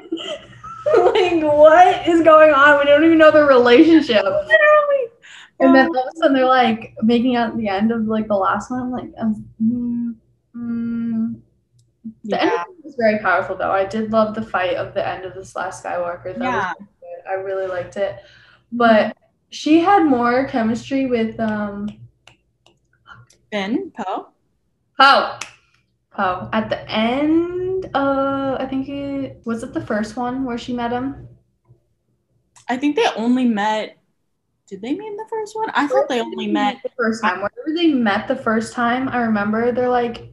like, 1.14 1.42
what 1.42 2.08
is 2.08 2.22
going 2.22 2.52
on? 2.52 2.78
We 2.78 2.84
don't 2.84 3.04
even 3.04 3.18
know 3.18 3.30
the 3.30 3.44
relationship. 3.44 4.24
Literally. 4.24 5.10
And 5.60 5.74
then 5.74 5.88
all 5.88 6.08
of 6.08 6.14
a 6.14 6.16
sudden 6.16 6.34
they're 6.34 6.46
like 6.46 6.94
making 7.02 7.36
out 7.36 7.50
at 7.50 7.56
the 7.58 7.68
end 7.68 7.92
of 7.92 8.06
like 8.06 8.28
the 8.28 8.34
last 8.34 8.70
one. 8.70 8.80
I'm 8.80 8.90
like, 8.90 9.12
um, 9.18 9.44
mm, 9.62 10.14
mm. 10.56 11.40
the 12.24 12.40
end 12.40 12.50
yeah, 12.50 12.62
of 12.62 12.68
it 12.78 12.84
was 12.84 12.96
very 12.98 13.18
powerful 13.18 13.56
though. 13.56 13.70
I 13.70 13.84
did 13.84 14.10
love 14.10 14.34
the 14.34 14.42
fight 14.42 14.76
of 14.76 14.94
the 14.94 15.06
end 15.06 15.26
of 15.26 15.34
this 15.34 15.54
last 15.54 15.84
Skywalker. 15.84 16.36
That 16.36 16.40
yeah. 16.40 16.72
was 16.78 16.86
really 17.02 17.14
good. 17.14 17.30
I 17.30 17.34
really 17.34 17.66
liked 17.66 17.96
it. 17.98 18.16
But 18.72 19.16
she 19.50 19.80
had 19.80 20.04
more 20.04 20.46
chemistry 20.48 21.06
with 21.06 21.38
um 21.38 21.88
Finn 23.52 23.92
Poe. 23.94 24.28
Poe. 24.98 25.38
Poe. 26.20 26.48
At 26.52 26.68
the 26.68 26.90
end, 26.90 27.88
uh 27.94 28.56
I 28.60 28.66
think 28.66 28.88
it 28.88 29.40
was 29.46 29.62
it 29.62 29.72
the 29.72 29.80
first 29.80 30.16
one 30.16 30.44
where 30.44 30.58
she 30.58 30.74
met 30.74 30.92
him? 30.92 31.28
I 32.68 32.76
think 32.76 32.96
they 32.96 33.06
only 33.16 33.46
met. 33.46 33.96
Did 34.66 34.82
they 34.82 34.92
meet 34.92 35.06
in 35.06 35.16
the 35.16 35.26
first 35.30 35.56
one? 35.56 35.70
I 35.70 35.86
thought 35.86 36.08
they 36.08 36.20
only 36.20 36.46
met. 36.46 36.76
the 36.82 36.90
first 36.96 37.22
time. 37.22 37.36
Whenever 37.36 37.74
they 37.74 37.88
met 37.88 38.28
the 38.28 38.36
first 38.36 38.74
time, 38.74 39.08
I 39.08 39.22
remember 39.22 39.72
they're 39.72 39.88
like, 39.88 40.30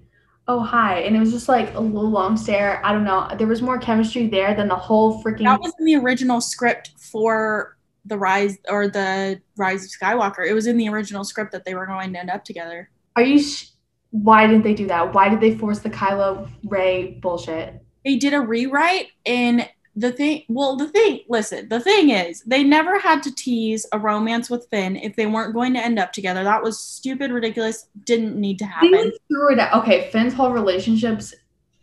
"Oh 0.47 0.59
hi," 0.59 0.99
and 0.99 1.15
it 1.15 1.19
was 1.19 1.31
just 1.31 1.47
like 1.47 1.73
a 1.73 1.79
little 1.79 2.11
long 2.11 2.35
stare. 2.37 2.85
I 2.85 2.91
don't 2.91 3.05
know. 3.05 3.29
There 3.37 3.47
was 3.47 3.61
more 3.61 3.79
chemistry 3.79 4.27
there 4.27 4.53
than 4.53 4.67
the 4.67 4.75
whole 4.75 5.23
freaking. 5.23 5.45
That 5.45 5.61
was 5.61 5.73
in 5.79 5.85
the 5.85 5.95
original 5.95 6.41
script 6.41 6.91
for 6.99 7.77
the 8.05 8.17
rise 8.17 8.57
or 8.69 8.87
the 8.87 9.41
Rise 9.55 9.85
of 9.85 9.91
Skywalker. 9.91 10.45
It 10.45 10.53
was 10.53 10.67
in 10.67 10.77
the 10.77 10.89
original 10.89 11.23
script 11.23 11.51
that 11.53 11.65
they 11.65 11.73
were 11.75 11.87
going 11.87 12.13
to 12.13 12.19
end 12.19 12.29
up 12.29 12.43
together. 12.43 12.91
Are 13.15 13.23
you? 13.23 13.41
Sh- 13.41 13.69
Why 14.11 14.47
didn't 14.47 14.63
they 14.63 14.73
do 14.73 14.87
that? 14.87 15.13
Why 15.13 15.29
did 15.29 15.41
they 15.41 15.57
force 15.57 15.79
the 15.79 15.89
Kylo 15.89 16.49
Rey 16.65 17.19
bullshit? 17.21 17.81
They 18.05 18.15
did 18.15 18.33
a 18.33 18.39
rewrite, 18.39 19.07
and 19.25 19.67
the 19.95 20.11
thing. 20.11 20.43
Well, 20.47 20.77
the 20.77 20.87
thing. 20.87 21.21
Listen, 21.27 21.67
the 21.67 21.79
thing 21.79 22.11
is, 22.11 22.41
they 22.43 22.63
never 22.63 22.99
had 22.99 23.23
to 23.23 23.33
tease 23.33 23.85
a 23.91 23.99
romance 23.99 24.49
with 24.49 24.67
Finn 24.69 24.95
if 24.95 25.15
they 25.15 25.25
weren't 25.25 25.53
going 25.53 25.73
to 25.73 25.83
end 25.83 25.99
up 25.99 26.13
together. 26.13 26.43
That 26.43 26.63
was 26.63 26.79
stupid, 26.79 27.31
ridiculous. 27.31 27.87
Didn't 28.05 28.35
need 28.39 28.59
to 28.59 28.65
happen. 28.65 29.11
through 29.27 29.53
it. 29.53 29.75
Okay, 29.75 30.09
Finn's 30.11 30.33
whole 30.33 30.51
relationships 30.51 31.33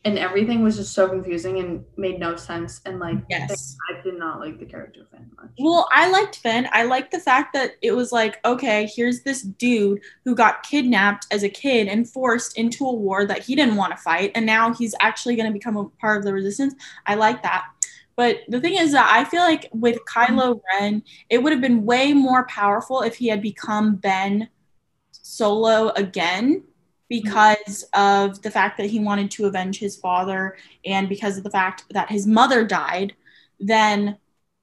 and 0.04 0.18
everything 0.18 0.62
was 0.62 0.76
just 0.76 0.92
so 0.92 1.08
confusing 1.08 1.60
and 1.60 1.84
made 1.96 2.20
no 2.20 2.36
sense. 2.36 2.80
And 2.84 2.98
like, 2.98 3.18
Yes. 3.30 3.76
I 3.90 4.02
did 4.02 4.18
not 4.18 4.38
like 4.38 4.58
the 4.58 4.66
character 4.66 5.02
of 5.02 5.08
Finn 5.08 5.30
much. 5.36 5.50
Well, 5.58 5.88
I 5.92 6.10
liked 6.10 6.36
Finn. 6.36 6.68
I 6.72 6.82
liked 6.82 7.10
the 7.10 7.20
fact 7.20 7.54
that 7.54 7.72
it 7.80 7.92
was 7.92 8.12
like, 8.12 8.44
okay, 8.44 8.88
here's 8.94 9.22
this 9.22 9.42
dude 9.42 10.00
who 10.24 10.34
got 10.34 10.62
kidnapped 10.62 11.26
as 11.30 11.42
a 11.42 11.48
kid 11.48 11.88
and 11.88 12.08
forced 12.08 12.58
into 12.58 12.86
a 12.86 12.92
war 12.92 13.24
that 13.24 13.42
he 13.42 13.56
didn't 13.56 13.76
want 13.76 13.92
to 13.92 13.96
fight, 13.96 14.32
and 14.34 14.44
now 14.44 14.74
he's 14.74 14.94
actually 15.00 15.36
going 15.36 15.48
to 15.48 15.52
become 15.52 15.76
a 15.76 15.88
part 16.00 16.18
of 16.18 16.24
the 16.24 16.32
resistance. 16.32 16.74
I 17.06 17.14
like 17.14 17.42
that. 17.42 17.64
But 18.16 18.40
the 18.48 18.60
thing 18.60 18.74
is 18.74 18.92
that 18.92 19.10
I 19.10 19.24
feel 19.24 19.40
like 19.40 19.68
with 19.72 19.98
Kylo 20.06 20.60
Ren, 20.72 21.02
it 21.30 21.42
would 21.42 21.52
have 21.52 21.62
been 21.62 21.84
way 21.84 22.12
more 22.12 22.46
powerful 22.46 23.00
if 23.00 23.16
he 23.16 23.28
had 23.28 23.42
become 23.42 23.96
Ben 23.96 24.48
Solo 25.10 25.88
again 25.90 26.62
because 27.08 27.84
of 27.94 28.42
the 28.42 28.50
fact 28.50 28.78
that 28.78 28.90
he 28.90 28.98
wanted 29.00 29.30
to 29.32 29.46
avenge 29.46 29.78
his 29.78 29.96
father 29.96 30.56
and 30.84 31.08
because 31.08 31.36
of 31.38 31.44
the 31.44 31.50
fact 31.50 31.84
that 31.90 32.10
his 32.10 32.26
mother 32.26 32.64
died. 32.64 33.14
Then 33.60 34.18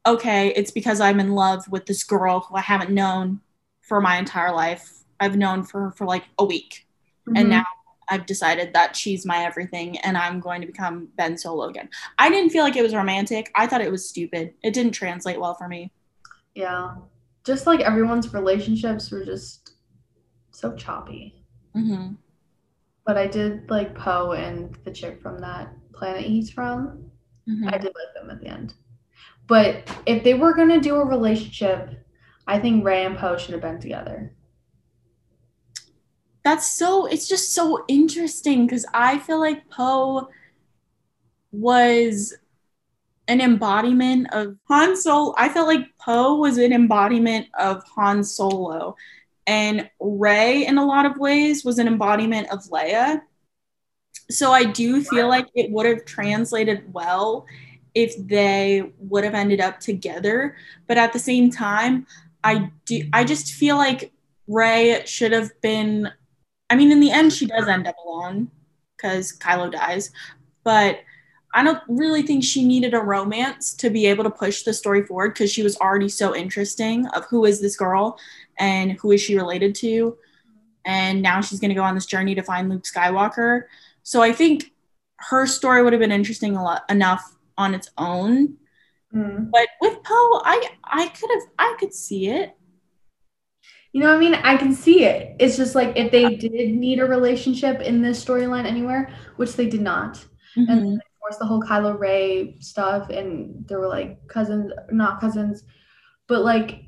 okay, 0.05 0.49
it's 0.55 0.71
because 0.71 0.99
I'm 0.99 1.19
in 1.19 1.31
love 1.33 1.67
with 1.69 1.85
this 1.85 2.03
girl 2.03 2.41
who 2.41 2.55
I 2.55 2.61
haven't 2.61 2.89
known 2.91 3.41
for 3.81 4.01
my 4.01 4.17
entire 4.17 4.51
life. 4.51 4.91
I've 5.19 5.37
known 5.37 5.63
for 5.63 5.91
for 5.91 6.05
like 6.05 6.25
a 6.39 6.45
week. 6.45 6.87
And 7.35 7.49
Mhm. 7.49 7.49
now 7.49 7.63
I've 8.09 8.25
decided 8.25 8.73
that 8.73 8.95
she's 8.95 9.25
my 9.25 9.45
everything 9.45 9.97
and 9.99 10.17
I'm 10.17 10.39
going 10.39 10.61
to 10.61 10.67
become 10.67 11.09
Ben 11.15 11.37
Solo 11.37 11.69
again. 11.69 11.89
I 12.17 12.29
didn't 12.29 12.49
feel 12.51 12.63
like 12.63 12.75
it 12.75 12.83
was 12.83 12.95
romantic. 12.95 13.51
I 13.55 13.67
thought 13.67 13.81
it 13.81 13.91
was 13.91 14.07
stupid. 14.09 14.53
It 14.63 14.73
didn't 14.73 14.93
translate 14.93 15.39
well 15.39 15.55
for 15.55 15.67
me. 15.67 15.91
yeah, 16.55 16.95
just 17.43 17.65
like 17.67 17.79
everyone's 17.79 18.33
relationships 18.33 19.11
were 19.11 19.25
just 19.25 19.71
so 20.51 20.75
choppy. 20.75 21.35
hmm 21.73 22.17
But 23.05 23.17
I 23.17 23.27
did 23.27 23.69
like 23.69 23.93
Poe 23.95 24.31
and 24.31 24.75
the 24.85 24.91
chick 24.91 25.21
from 25.21 25.37
that 25.39 25.73
planet 25.93 26.23
he's 26.23 26.49
from. 26.49 27.11
hmm 27.47 27.69
I 27.69 27.77
did 27.77 27.93
like 27.95 28.13
them 28.15 28.29
at 28.31 28.41
the 28.41 28.47
end. 28.47 28.73
But 29.47 29.89
if 30.05 30.23
they 30.23 30.33
were 30.35 30.53
gonna 30.53 30.79
do 30.81 30.95
a 30.95 31.05
relationship, 31.05 32.05
I 32.47 32.59
think 32.59 32.85
Rey 32.85 33.05
and 33.05 33.17
Poe 33.17 33.37
should 33.37 33.53
have 33.53 33.61
been 33.61 33.79
together. 33.79 34.33
That's 36.43 36.71
so, 36.71 37.05
it's 37.05 37.27
just 37.27 37.53
so 37.53 37.83
interesting 37.87 38.65
because 38.65 38.85
I 38.93 39.19
feel 39.19 39.39
like 39.39 39.69
Poe 39.69 40.27
was 41.51 42.33
an 43.27 43.41
embodiment 43.41 44.27
of 44.33 44.57
Han 44.69 44.95
Solo. 44.97 45.33
I 45.37 45.49
felt 45.49 45.67
like 45.67 45.87
Poe 45.99 46.35
was 46.35 46.57
an 46.57 46.73
embodiment 46.73 47.47
of 47.59 47.83
Han 47.95 48.23
Solo. 48.23 48.95
And 49.47 49.89
Rey, 49.99 50.65
in 50.65 50.77
a 50.77 50.85
lot 50.85 51.05
of 51.05 51.17
ways, 51.17 51.65
was 51.65 51.79
an 51.79 51.87
embodiment 51.87 52.49
of 52.51 52.63
Leia. 52.65 53.21
So 54.29 54.51
I 54.51 54.63
do 54.63 55.03
feel 55.03 55.27
like 55.27 55.47
it 55.55 55.71
would 55.71 55.85
have 55.85 56.05
translated 56.05 56.93
well 56.93 57.45
if 57.93 58.15
they 58.27 58.91
would 58.99 59.23
have 59.23 59.33
ended 59.33 59.59
up 59.59 59.79
together. 59.79 60.55
But 60.87 60.97
at 60.97 61.11
the 61.11 61.19
same 61.19 61.51
time, 61.51 62.07
I 62.43 62.71
do 62.85 63.03
I 63.13 63.23
just 63.23 63.53
feel 63.53 63.77
like 63.77 64.11
Rey 64.47 65.03
should 65.05 65.31
have 65.31 65.49
been 65.61 66.11
I 66.69 66.75
mean, 66.75 66.91
in 66.91 67.01
the 67.01 67.11
end, 67.11 67.33
she 67.33 67.47
does 67.47 67.67
end 67.67 67.85
up 67.85 67.97
alone 68.05 68.49
because 68.95 69.37
Kylo 69.37 69.69
dies. 69.69 70.11
But 70.63 70.99
I 71.53 71.63
don't 71.63 71.81
really 71.89 72.21
think 72.21 72.43
she 72.43 72.65
needed 72.65 72.93
a 72.93 72.99
romance 72.99 73.73
to 73.75 73.89
be 73.89 74.05
able 74.05 74.23
to 74.23 74.29
push 74.29 74.63
the 74.63 74.73
story 74.73 75.03
forward 75.03 75.33
because 75.33 75.51
she 75.51 75.63
was 75.63 75.77
already 75.77 76.07
so 76.07 76.33
interesting 76.33 77.07
of 77.07 77.25
who 77.25 77.43
is 77.43 77.59
this 77.59 77.75
girl 77.75 78.17
and 78.61 78.93
who 78.93 79.11
is 79.11 79.21
she 79.21 79.35
related 79.35 79.75
to. 79.75 80.17
And 80.85 81.21
now 81.21 81.41
she's 81.41 81.59
going 81.59 81.69
to 81.69 81.75
go 81.75 81.83
on 81.83 81.95
this 81.95 82.05
journey 82.05 82.33
to 82.35 82.41
find 82.41 82.69
Luke 82.69 82.83
Skywalker. 82.83 83.63
So 84.03 84.21
I 84.21 84.31
think 84.31 84.71
her 85.17 85.45
story 85.45 85.83
would 85.83 85.93
have 85.93 85.99
been 85.99 86.11
interesting 86.11 86.55
a 86.55 86.63
lot, 86.63 86.83
enough 86.89 87.35
on 87.57 87.75
its 87.75 87.89
own. 87.97 88.57
But 89.13 89.67
with 89.81 90.01
Poe, 90.03 90.41
I 90.45 90.69
I 90.85 91.07
could 91.09 91.29
have 91.31 91.43
I 91.59 91.75
could 91.77 91.93
see 91.93 92.29
it. 92.29 92.55
You 93.91 93.99
know 93.99 94.07
what 94.07 94.15
I 94.15 94.19
mean? 94.19 94.35
I 94.35 94.55
can 94.55 94.73
see 94.73 95.03
it. 95.03 95.35
It's 95.37 95.57
just 95.57 95.75
like 95.75 95.97
if 95.97 96.13
they 96.13 96.35
did 96.35 96.73
need 96.73 96.99
a 96.99 97.05
relationship 97.05 97.81
in 97.81 98.01
this 98.01 98.23
storyline 98.23 98.65
anywhere, 98.65 99.13
which 99.35 99.53
they 99.57 99.67
did 99.67 99.81
not, 99.81 100.25
Mhm. 100.55 100.69
and 100.69 101.01
course, 101.21 101.37
the 101.39 101.45
whole 101.45 101.61
Kylo 101.61 101.97
Rey 101.97 102.57
stuff, 102.59 103.09
and 103.09 103.65
there 103.67 103.79
were 103.79 103.87
like 103.87 104.27
cousins, 104.27 104.71
not 104.91 105.21
cousins, 105.21 105.63
but 106.27 106.41
like 106.41 106.85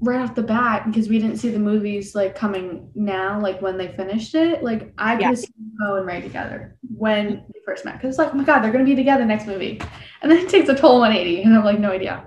right 0.00 0.20
off 0.20 0.34
the 0.34 0.42
bat 0.42 0.86
because 0.86 1.08
we 1.08 1.18
didn't 1.20 1.36
see 1.36 1.50
the 1.50 1.58
movies 1.58 2.14
like 2.14 2.34
coming 2.34 2.90
now, 2.94 3.40
like 3.40 3.62
when 3.62 3.78
they 3.78 3.88
finished 3.88 4.34
it. 4.34 4.62
Like 4.62 4.92
I 4.98 5.14
could 5.14 5.22
Yeah. 5.22 5.34
seen 5.34 5.72
Poe 5.80 5.96
and 5.96 6.06
Rey 6.06 6.20
together 6.20 6.76
when 6.96 7.44
they 7.52 7.60
first 7.64 7.84
met 7.84 7.94
because 7.94 8.10
it's 8.10 8.18
like, 8.18 8.34
oh 8.34 8.36
my 8.36 8.44
god, 8.44 8.60
they're 8.60 8.72
gonna 8.72 8.84
be 8.84 8.96
together 8.96 9.24
next 9.24 9.46
movie, 9.46 9.80
and 10.22 10.30
then 10.30 10.38
it 10.38 10.48
takes 10.48 10.68
a 10.68 10.74
total 10.74 11.00
180, 11.00 11.42
and 11.42 11.56
I'm 11.56 11.64
like, 11.64 11.78
no 11.78 11.92
idea. 11.92 12.26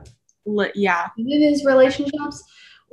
Yeah. 0.75 1.07
And 1.17 1.29
in 1.29 1.41
his 1.41 1.65
relationships, 1.65 2.43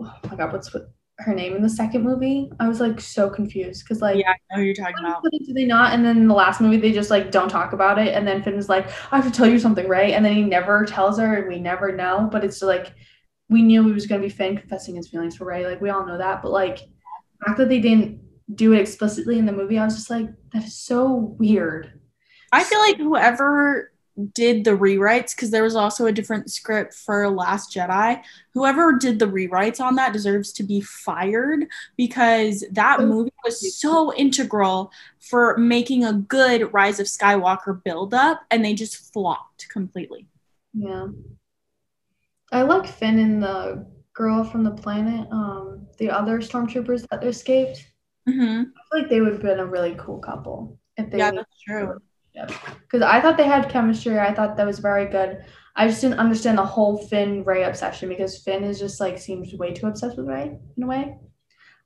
oh 0.01 0.13
my 0.29 0.37
god, 0.37 0.53
what's 0.53 0.75
what, 0.75 0.91
her 1.21 1.35
name 1.35 1.57
in 1.57 1.63
the 1.63 1.69
second 1.69 2.03
movie? 2.03 2.51
I 2.61 2.69
was 2.69 2.81
like 2.81 3.01
so 3.01 3.31
confused 3.31 3.85
because 3.85 4.03
like. 4.03 4.19
Yeah, 4.19 4.31
I 4.31 4.37
know 4.51 4.61
who 4.61 4.67
you're 4.67 4.75
talking 4.75 4.95
about. 5.01 5.23
Do 5.23 5.55
they 5.55 5.65
not? 5.65 5.93
And 5.93 6.05
then 6.05 6.17
in 6.17 6.29
the 6.29 6.35
last 6.35 6.61
movie, 6.61 6.77
they 6.77 6.93
just 6.93 7.11
like 7.11 7.31
don't 7.31 7.49
talk 7.49 7.73
about 7.73 7.99
it. 7.99 8.15
And 8.15 8.27
then 8.27 8.43
Finn's 8.43 8.69
like, 8.69 8.89
I 9.13 9.17
have 9.17 9.25
to 9.25 9.31
tell 9.31 9.49
you 9.49 9.59
something, 9.59 9.89
right? 9.89 10.13
And 10.13 10.25
then 10.25 10.35
he 10.35 10.43
never 10.43 10.85
tells 10.85 11.19
her, 11.19 11.37
and 11.37 11.49
we 11.49 11.59
never 11.59 11.95
know. 11.95 12.29
But 12.31 12.45
it's 12.45 12.61
like 12.63 12.93
we 13.49 13.63
knew 13.63 13.85
he 13.87 13.93
was 13.93 14.07
gonna 14.07 14.23
be 14.23 14.29
Finn 14.29 14.57
confessing 14.57 14.97
his 14.97 15.09
feelings 15.09 15.37
for 15.37 15.45
Rey. 15.45 15.67
Like 15.67 15.81
we 15.81 15.91
all 15.91 16.07
know 16.07 16.19
that. 16.19 16.43
But 16.43 16.53
like 16.53 16.79
the 16.79 17.47
fact 17.47 17.59
that 17.59 17.69
they 17.69 17.81
didn't 17.81 18.21
do 18.55 18.73
it 18.73 18.81
explicitly 18.81 19.39
in 19.39 19.47
the 19.47 19.53
movie, 19.53 19.79
I 19.79 19.85
was 19.85 19.95
just 19.97 20.11
like, 20.11 20.29
that 20.53 20.65
is 20.65 20.77
so 20.77 21.37
weird. 21.39 21.93
I 22.53 22.65
feel 22.65 22.79
like 22.81 22.97
whoever 22.97 23.93
did 24.35 24.65
the 24.65 24.73
rewrites, 24.73 25.35
because 25.35 25.51
there 25.51 25.63
was 25.63 25.77
also 25.77 26.07
a 26.07 26.13
different 26.13 26.51
script 26.51 26.93
for 26.93 27.31
Last 27.31 27.73
Jedi, 27.73 28.21
whoever 28.53 28.99
did 28.99 29.19
the 29.19 29.27
rewrites 29.27 29.81
on 29.81 29.95
that 29.95 30.13
deserves 30.13 30.53
to 30.55 30.65
be 30.65 30.81
fired 30.81 31.67
because 31.97 32.65
that 32.73 33.01
movie 33.01 33.33
was 33.45 33.79
so 33.79 34.13
integral 34.15 34.91
for 35.21 35.57
making 35.57 36.05
a 36.05 36.13
good 36.13 36.73
Rise 36.73 36.99
of 36.99 37.07
Skywalker 37.07 37.83
buildup, 37.85 38.41
and 38.51 38.65
they 38.65 38.75
just 38.75 39.13
flopped 39.13 39.69
completely. 39.69 40.27
Yeah. 40.73 41.09
I 42.53 42.63
like 42.63 42.87
Finn 42.87 43.19
and 43.19 43.43
the 43.43 43.87
girl 44.15 44.45
from 44.45 44.65
the 44.65 44.71
planet, 44.71 45.29
um, 45.31 45.87
the 45.99 46.11
other 46.11 46.39
stormtroopers 46.41 47.07
that 47.11 47.25
escaped. 47.25 47.85
hmm 48.27 48.63
I 48.63 48.81
feel 48.91 49.03
like 49.03 49.11
they 49.11 49.21
would 49.21 49.33
have 49.35 49.43
been 49.43 49.61
a 49.61 49.67
really 49.67 49.95
cool 49.99 50.19
couple 50.19 50.79
if 50.97 51.11
they 51.11 51.19
Yeah, 51.19 51.31
that's 51.33 51.61
true. 51.61 51.99
because 52.33 53.03
I 53.03 53.21
thought 53.21 53.37
they 53.37 53.47
had 53.47 53.69
chemistry. 53.69 54.19
I 54.19 54.33
thought 54.35 54.57
that 54.57 54.67
was 54.67 54.79
very 54.79 55.07
good. 55.07 55.45
I 55.77 55.89
just 55.89 56.01
didn't 56.01 56.19
understand 56.19 56.59
the 56.59 56.65
whole 56.67 56.99
Finn 57.09 57.45
Rey 57.45 57.63
obsession 57.65 58.09
because 58.09 58.43
Finn 58.43 58.65
is 58.65 58.79
just 58.79 59.01
like 59.01 59.19
seems 59.19 59.55
way 59.55 59.73
too 59.73 59.87
obsessed 59.87 60.17
with 60.17 60.27
Rey 60.27 60.59
in 60.77 60.83
a 60.83 60.87
way. 60.87 61.17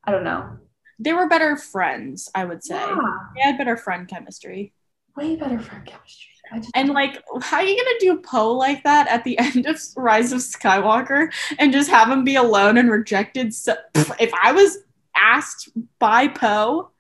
I 0.05 0.13
don't 0.13 0.25
know. 0.25 0.59
They 0.99 1.13
were 1.13 1.29
better 1.29 1.57
friends, 1.57 2.31
I 2.35 2.45
would 2.45 2.63
say. 2.65 2.77
Yeah, 2.77 2.97
They 3.35 3.43
had 3.43 3.59
better 3.59 3.77
friend 3.77 4.07
chemistry. 4.09 4.73
Way 5.17 5.37
better 5.37 5.59
friend 5.59 5.87
chemistry. 5.87 6.33
Just 6.55 6.71
And 6.75 6.91
like, 6.91 7.23
how 7.41 7.59
are 7.59 7.65
you 7.65 7.77
gonna 7.77 7.99
do 8.01 8.23
Poe 8.23 8.53
like 8.53 8.83
that 8.85 9.09
at 9.09 9.25
the 9.25 9.39
end 9.39 9.67
of 9.67 9.81
Rise 9.97 10.33
of 10.33 10.41
Skywalker 10.41 11.33
and 11.59 11.73
just 11.73 11.91
have 11.91 12.11
him 12.11 12.25
be 12.25 12.37
alone 12.37 12.77
and 12.79 12.91
rejected? 12.91 13.55
So, 13.55 13.75
if 13.95 14.31
I 14.35 14.53
was 14.53 14.79
asked 15.17 15.71
by 15.99 16.29
Poe 16.29 16.91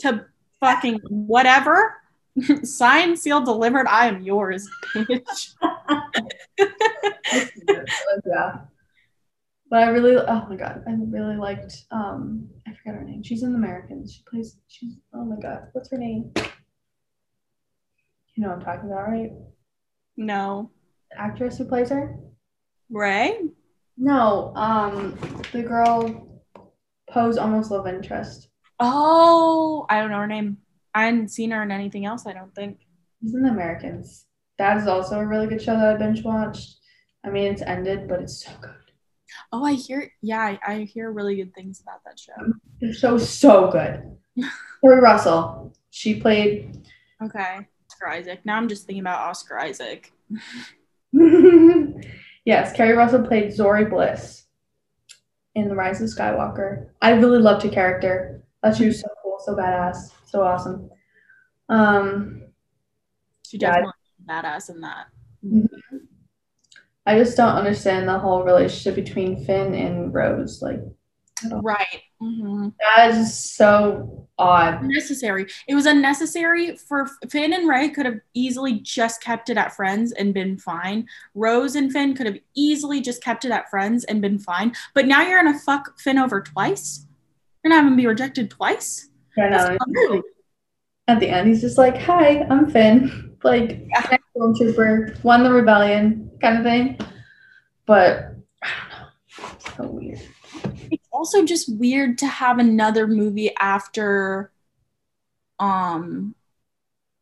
to 0.00 0.26
fucking 0.60 1.00
whatever, 1.08 1.96
sign, 2.62 3.16
seal, 3.16 3.42
delivered, 3.42 3.86
I 3.86 4.06
am 4.08 4.22
yours, 4.22 4.68
bitch. 4.94 5.54
yeah. 8.26 8.58
But 9.68 9.80
I 9.80 9.88
really, 9.88 10.16
oh 10.16 10.46
my 10.48 10.54
god, 10.54 10.84
I 10.86 10.92
really 10.92 11.34
liked. 11.36 11.86
Um, 11.90 12.48
I 12.68 12.70
forgot 12.70 13.00
her 13.00 13.04
name. 13.04 13.24
She's 13.24 13.42
in 13.42 13.50
the 13.50 13.58
Americans. 13.58 14.14
She 14.14 14.22
plays. 14.30 14.58
She's. 14.68 14.94
Oh 15.12 15.24
my 15.24 15.34
god, 15.42 15.70
what's 15.72 15.90
her 15.90 15.98
name? 15.98 16.32
You 18.36 18.42
know 18.42 18.48
what 18.50 18.58
I'm 18.58 18.64
talking 18.64 18.90
about, 18.90 19.08
right? 19.08 19.30
No, 20.16 20.70
The 21.10 21.20
actress 21.20 21.58
who 21.58 21.64
plays 21.64 21.88
her. 21.90 22.16
Rey. 22.90 23.40
No, 23.96 24.52
um, 24.54 25.18
the 25.52 25.62
girl 25.62 26.42
Poe's 27.10 27.38
almost 27.38 27.70
love 27.70 27.86
interest. 27.86 28.48
Oh, 28.78 29.86
I 29.88 30.00
don't 30.00 30.10
know 30.10 30.18
her 30.18 30.26
name. 30.26 30.58
I 30.94 31.04
hadn't 31.04 31.28
seen 31.28 31.50
her 31.50 31.62
in 31.62 31.70
anything 31.70 32.04
else. 32.04 32.26
I 32.26 32.32
don't 32.32 32.54
think. 32.54 32.80
He's 33.20 33.34
in 33.34 33.42
the 33.42 33.50
Americans. 33.50 34.26
That 34.58 34.76
is 34.76 34.86
also 34.86 35.18
a 35.18 35.26
really 35.26 35.46
good 35.46 35.62
show 35.62 35.74
that 35.76 35.94
I 35.94 35.98
binge 35.98 36.22
watched. 36.22 36.76
I 37.24 37.30
mean, 37.30 37.52
it's 37.52 37.62
ended, 37.62 38.08
but 38.08 38.20
it's 38.22 38.44
so 38.44 38.50
good. 38.60 38.72
Oh, 39.52 39.64
I 39.64 39.72
hear. 39.74 40.10
Yeah, 40.22 40.40
I, 40.40 40.58
I 40.66 40.78
hear 40.80 41.10
really 41.10 41.36
good 41.36 41.54
things 41.54 41.80
about 41.80 42.00
that 42.04 42.18
show. 42.18 42.32
The 42.80 42.92
show's 42.92 43.28
so 43.28 43.70
good. 43.70 44.16
Tori 44.80 45.00
Russell. 45.00 45.74
She 45.90 46.20
played. 46.20 46.86
Okay, 47.22 47.66
Oscar 47.96 48.08
Isaac. 48.08 48.40
Now 48.44 48.56
I'm 48.56 48.68
just 48.68 48.86
thinking 48.86 49.00
about 49.00 49.20
Oscar 49.20 49.58
Isaac. 49.58 50.12
yes, 52.44 52.72
Keri 52.76 52.92
Russell 52.94 53.26
played 53.26 53.46
Zorii 53.52 53.88
Bliss 53.88 54.44
in 55.54 55.68
The 55.68 55.74
Rise 55.74 56.02
of 56.02 56.08
Skywalker. 56.08 56.88
I 57.00 57.12
really 57.12 57.38
loved 57.38 57.62
her 57.62 57.70
character. 57.70 58.42
thought 58.62 58.76
she 58.76 58.86
was 58.86 59.00
so 59.00 59.08
cool, 59.22 59.38
so 59.44 59.54
badass, 59.54 60.10
so 60.26 60.42
awesome. 60.42 60.90
Um, 61.70 62.42
She 63.46 63.56
Yeah, 63.58 63.82
I- 64.28 64.42
badass 64.42 64.68
in 64.70 64.80
that. 64.82 65.06
I 67.06 67.16
just 67.18 67.36
don't 67.36 67.54
understand 67.54 68.08
the 68.08 68.18
whole 68.18 68.42
relationship 68.44 68.96
between 68.96 69.42
Finn 69.44 69.74
and 69.74 70.12
Rose. 70.12 70.60
Like 70.60 70.80
Right. 71.50 72.02
hmm 72.18 72.68
that 72.80 73.10
is 73.10 73.38
so 73.38 74.26
odd. 74.38 74.82
Necessary. 74.82 75.46
It 75.68 75.74
was 75.74 75.84
unnecessary 75.86 76.76
for 76.76 77.08
Finn 77.28 77.52
and 77.52 77.68
Rey 77.68 77.90
could 77.90 78.06
have 78.06 78.20
easily 78.34 78.80
just 78.80 79.22
kept 79.22 79.50
it 79.50 79.56
at 79.58 79.74
friends 79.76 80.12
and 80.12 80.32
been 80.32 80.56
fine. 80.56 81.06
Rose 81.34 81.74
and 81.76 81.92
Finn 81.92 82.14
could 82.14 82.26
have 82.26 82.38
easily 82.54 83.00
just 83.00 83.22
kept 83.22 83.44
it 83.44 83.50
at 83.50 83.68
friends 83.68 84.04
and 84.04 84.22
been 84.22 84.38
fine. 84.38 84.74
But 84.94 85.06
now 85.06 85.22
you're 85.22 85.42
gonna 85.42 85.58
fuck 85.58 85.98
Finn 86.00 86.18
over 86.18 86.40
twice. 86.40 87.06
You're 87.62 87.70
gonna 87.70 87.82
have 87.82 87.90
him 87.90 87.96
be 87.96 88.06
rejected 88.06 88.50
twice. 88.50 89.08
Yeah, 89.36 89.76
no, 89.86 90.22
at 91.08 91.20
the 91.20 91.28
end, 91.28 91.48
he's 91.48 91.60
just 91.60 91.76
like, 91.78 91.98
"Hi, 91.98 92.42
I'm 92.50 92.70
Finn." 92.70 93.22
Like, 93.44 93.86
Yeah. 93.90 94.16
stormtrooper, 94.36 95.22
won 95.22 95.44
the 95.44 95.52
rebellion, 95.52 96.30
kind 96.40 96.56
of 96.58 96.64
thing. 96.64 96.98
But 97.84 98.32
I 98.62 98.68
don't 98.80 98.90
know, 98.90 99.56
so 99.76 99.86
weird. 99.92 100.20
Also 101.16 101.44
just 101.44 101.68
weird 101.78 102.18
to 102.18 102.26
have 102.26 102.58
another 102.58 103.06
movie 103.06 103.54
after 103.56 104.50
um 105.58 106.34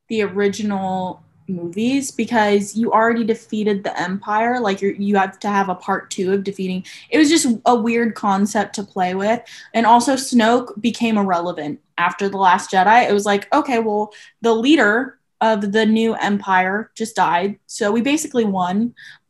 the 0.08 0.22
original 0.22 1.22
movies 1.48 2.10
because 2.10 2.74
you 2.74 2.90
already 2.92 3.24
defeated 3.24 3.84
the 3.84 3.98
empire. 4.00 4.60
Like 4.60 4.82
you 4.82 4.94
you 4.98 5.16
have 5.16 5.38
to 5.40 5.48
have 5.48 5.68
a 5.68 5.74
part 5.74 6.10
2 6.10 6.32
of 6.32 6.44
defeating. 6.44 6.84
It 7.10 7.18
was 7.18 7.28
just 7.28 7.46
a 7.66 7.74
weird 7.74 8.14
concept 8.14 8.74
to 8.76 8.82
play 8.82 9.14
with. 9.14 9.40
And 9.72 9.86
also 9.86 10.14
Snoke 10.14 10.80
became 10.80 11.18
irrelevant 11.18 11.80
after 11.98 12.28
the 12.28 12.38
last 12.38 12.70
jedi. 12.70 13.08
It 13.08 13.12
was 13.12 13.26
like 13.26 13.52
okay 13.54 13.78
well 13.78 14.12
the 14.42 14.54
leader 14.54 15.18
of 15.48 15.72
the 15.76 15.84
new 15.98 16.10
empire 16.30 16.90
just 17.00 17.14
died 17.16 17.52
so 17.66 17.84
we 17.92 18.00
basically 18.12 18.44
won 18.44 18.76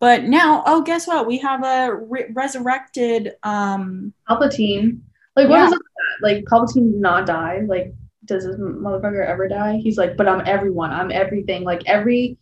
but 0.04 0.18
now 0.24 0.62
oh 0.66 0.80
guess 0.82 1.06
what 1.10 1.26
we 1.26 1.36
have 1.38 1.62
a 1.64 1.94
re- 2.12 2.30
resurrected 2.42 3.22
um 3.42 4.12
Palpatine, 4.28 5.00
like, 5.36 5.48
what 5.48 5.56
Yeah. 5.58 5.64
is 5.66 5.70
that? 5.72 5.80
Like, 6.22 6.44
Palpatine 6.44 6.92
did 6.92 7.00
not 7.00 7.26
die. 7.26 7.56
Like, 7.66 7.92
does 8.24 8.44
this 8.46 8.56
motherfucker 8.56 9.26
ever 9.26 9.48
die? 9.48 9.78
He's 9.84 9.98
like, 9.98 10.16
but 10.16 10.28
I'm 10.28 10.42
everyone. 10.46 10.92
I'm 10.92 11.10
everything. 11.10 11.64
Like, 11.64 11.82
every 11.86 12.38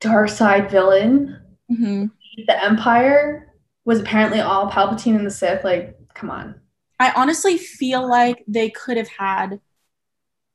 dark 0.00 0.28
side 0.28 0.70
villain, 0.70 1.36
mhm. 1.70 2.10
the 2.46 2.64
Empire 2.64 3.52
was 3.84 4.00
apparently 4.00 4.40
all 4.40 4.70
Palpatine 4.70 5.16
and 5.16 5.26
the 5.26 5.30
Sith. 5.30 5.64
Like, 5.64 5.96
come 6.14 6.30
on. 6.30 6.54
I 7.00 7.12
honestly 7.16 7.58
feel 7.58 8.08
like 8.08 8.44
they 8.46 8.70
could 8.70 8.96
have 8.96 9.08
had 9.08 9.60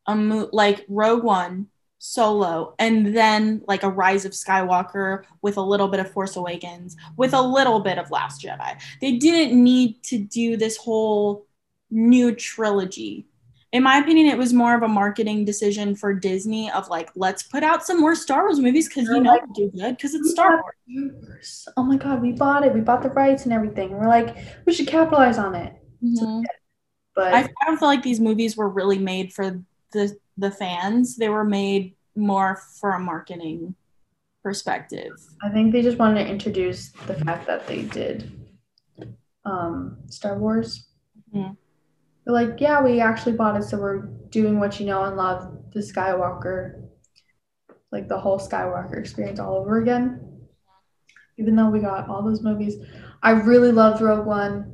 a 0.08 0.16
mo- 0.16 0.50
like 0.54 0.86
Rogue 0.88 1.24
One, 1.24 1.68
Solo, 2.06 2.76
and 2.78 3.16
then 3.16 3.62
like 3.68 3.84
a 3.84 3.90
Rise 3.90 4.26
of 4.26 4.34
Skywalker 4.34 5.24
with 5.42 5.58
a 5.58 5.62
little 5.62 5.88
bit 5.88 6.00
of 6.00 6.12
Force 6.12 6.36
Awakens, 6.36 6.96
with 7.18 7.34
a 7.34 7.42
little 7.42 7.80
bit 7.80 7.98
of 7.98 8.12
Last 8.12 8.44
Jedi. 8.44 8.80
They 9.02 9.18
didn't 9.18 9.62
need 9.62 10.04
to 10.04 10.18
do 10.20 10.56
this 10.56 10.78
whole 10.78 11.48
new 11.90 12.36
trilogy. 12.36 13.26
In 13.72 13.84
my 13.84 13.98
opinion, 13.98 14.28
it 14.28 14.38
was 14.38 14.54
more 14.54 14.76
of 14.76 14.84
a 14.84 14.88
marketing 14.88 15.44
decision 15.44 15.96
for 15.96 16.14
Disney 16.14 16.72
of 16.72 16.88
like, 16.88 17.10
let's 17.16 17.44
put 17.44 17.64
out 17.64 17.86
some 17.86 18.00
more 18.00 18.16
Star 18.16 18.44
Wars 18.44 18.60
movies 18.60 18.88
because 18.88 19.10
you 19.10 19.20
know 19.20 19.32
Like- 19.32 19.54
do 19.54 19.70
good 19.76 19.98
because 19.98 20.14
it's 20.14 20.32
Star 20.32 20.62
Wars. 20.62 20.76
Universe. 20.86 21.68
Oh 21.76 21.84
my 21.84 21.98
god, 21.98 22.22
we 22.22 22.32
bought 22.32 22.64
it. 22.66 22.74
We 22.74 22.82
bought 22.82 23.02
the 23.02 23.10
rights 23.10 23.44
and 23.46 23.52
everything. 23.52 23.90
We're 23.92 24.08
like, 24.08 24.38
we 24.66 24.74
should 24.74 24.88
capitalize 24.88 25.38
on 25.38 25.56
it. 25.56 25.74
Mhm. 26.04 26.44
But 27.16 27.34
I, 27.34 27.40
I 27.42 27.66
don't 27.66 27.78
feel 27.78 27.88
like 27.88 28.04
these 28.04 28.20
movies 28.20 28.56
were 28.56 28.70
really 28.70 29.00
made 29.00 29.34
for 29.34 29.60
the 29.92 30.16
the 30.38 30.52
fans. 30.52 31.16
They 31.16 31.30
were 31.30 31.46
made 31.46 31.95
more 32.16 32.58
for 32.80 32.92
a 32.94 33.00
marketing 33.00 33.76
perspective. 34.44 35.12
I 35.44 35.50
think 35.50 35.72
they 35.72 35.82
just 35.82 35.98
wanted 35.98 36.24
to 36.24 36.30
introduce 36.30 36.92
the 37.08 37.16
fact 37.16 37.48
that 37.48 37.68
they 37.68 37.84
did 37.84 38.32
um, 39.44 39.98
Star 40.10 40.38
Wars. 40.38 40.88
Mhm. 41.34 41.58
They're 42.24 42.34
like, 42.34 42.60
yeah, 42.60 42.82
we 42.82 43.00
actually 43.00 43.34
bought 43.34 43.56
it, 43.56 43.64
so 43.64 43.78
we're 43.78 44.08
doing 44.30 44.60
what 44.60 44.80
you 44.80 44.88
know 44.88 45.04
and 45.04 45.16
love, 45.16 45.72
the 45.74 45.80
Skywalker 45.80 46.86
like 47.92 48.08
the 48.10 48.20
whole 48.20 48.38
Skywalker 48.38 49.00
experience 49.00 49.40
all 49.40 49.56
over 49.56 49.82
again. 49.82 50.20
Even 51.38 51.56
though 51.56 51.70
we 51.70 51.80
got 51.80 52.10
all 52.10 52.24
those 52.24 52.42
movies, 52.42 52.76
I 53.24 53.32
really 53.32 53.72
loved 53.72 54.02
Rogue 54.02 54.26
One. 54.26 54.72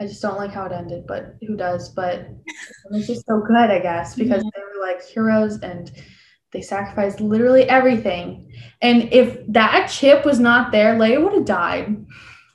I 0.00 0.06
just 0.06 0.22
don't 0.22 0.38
like 0.38 0.52
how 0.52 0.66
it 0.66 0.72
ended, 0.72 1.04
but 1.06 1.36
who 1.46 1.56
does? 1.56 1.90
But 1.90 2.28
it's 2.90 3.06
just 3.06 3.26
so 3.26 3.40
good, 3.40 3.70
I 3.70 3.78
guess, 3.78 4.14
because 4.16 4.42
they 4.42 4.62
were 4.62 4.80
like 4.80 5.04
heroes 5.04 5.60
and 5.60 5.92
they 6.52 6.60
sacrificed 6.60 7.20
literally 7.20 7.64
everything. 7.64 8.52
And 8.80 9.12
if 9.12 9.38
that 9.48 9.88
chip 9.90 10.24
was 10.24 10.38
not 10.38 10.70
there, 10.72 10.94
Leia 10.96 11.22
would 11.22 11.32
have 11.32 11.44
died. 11.44 12.04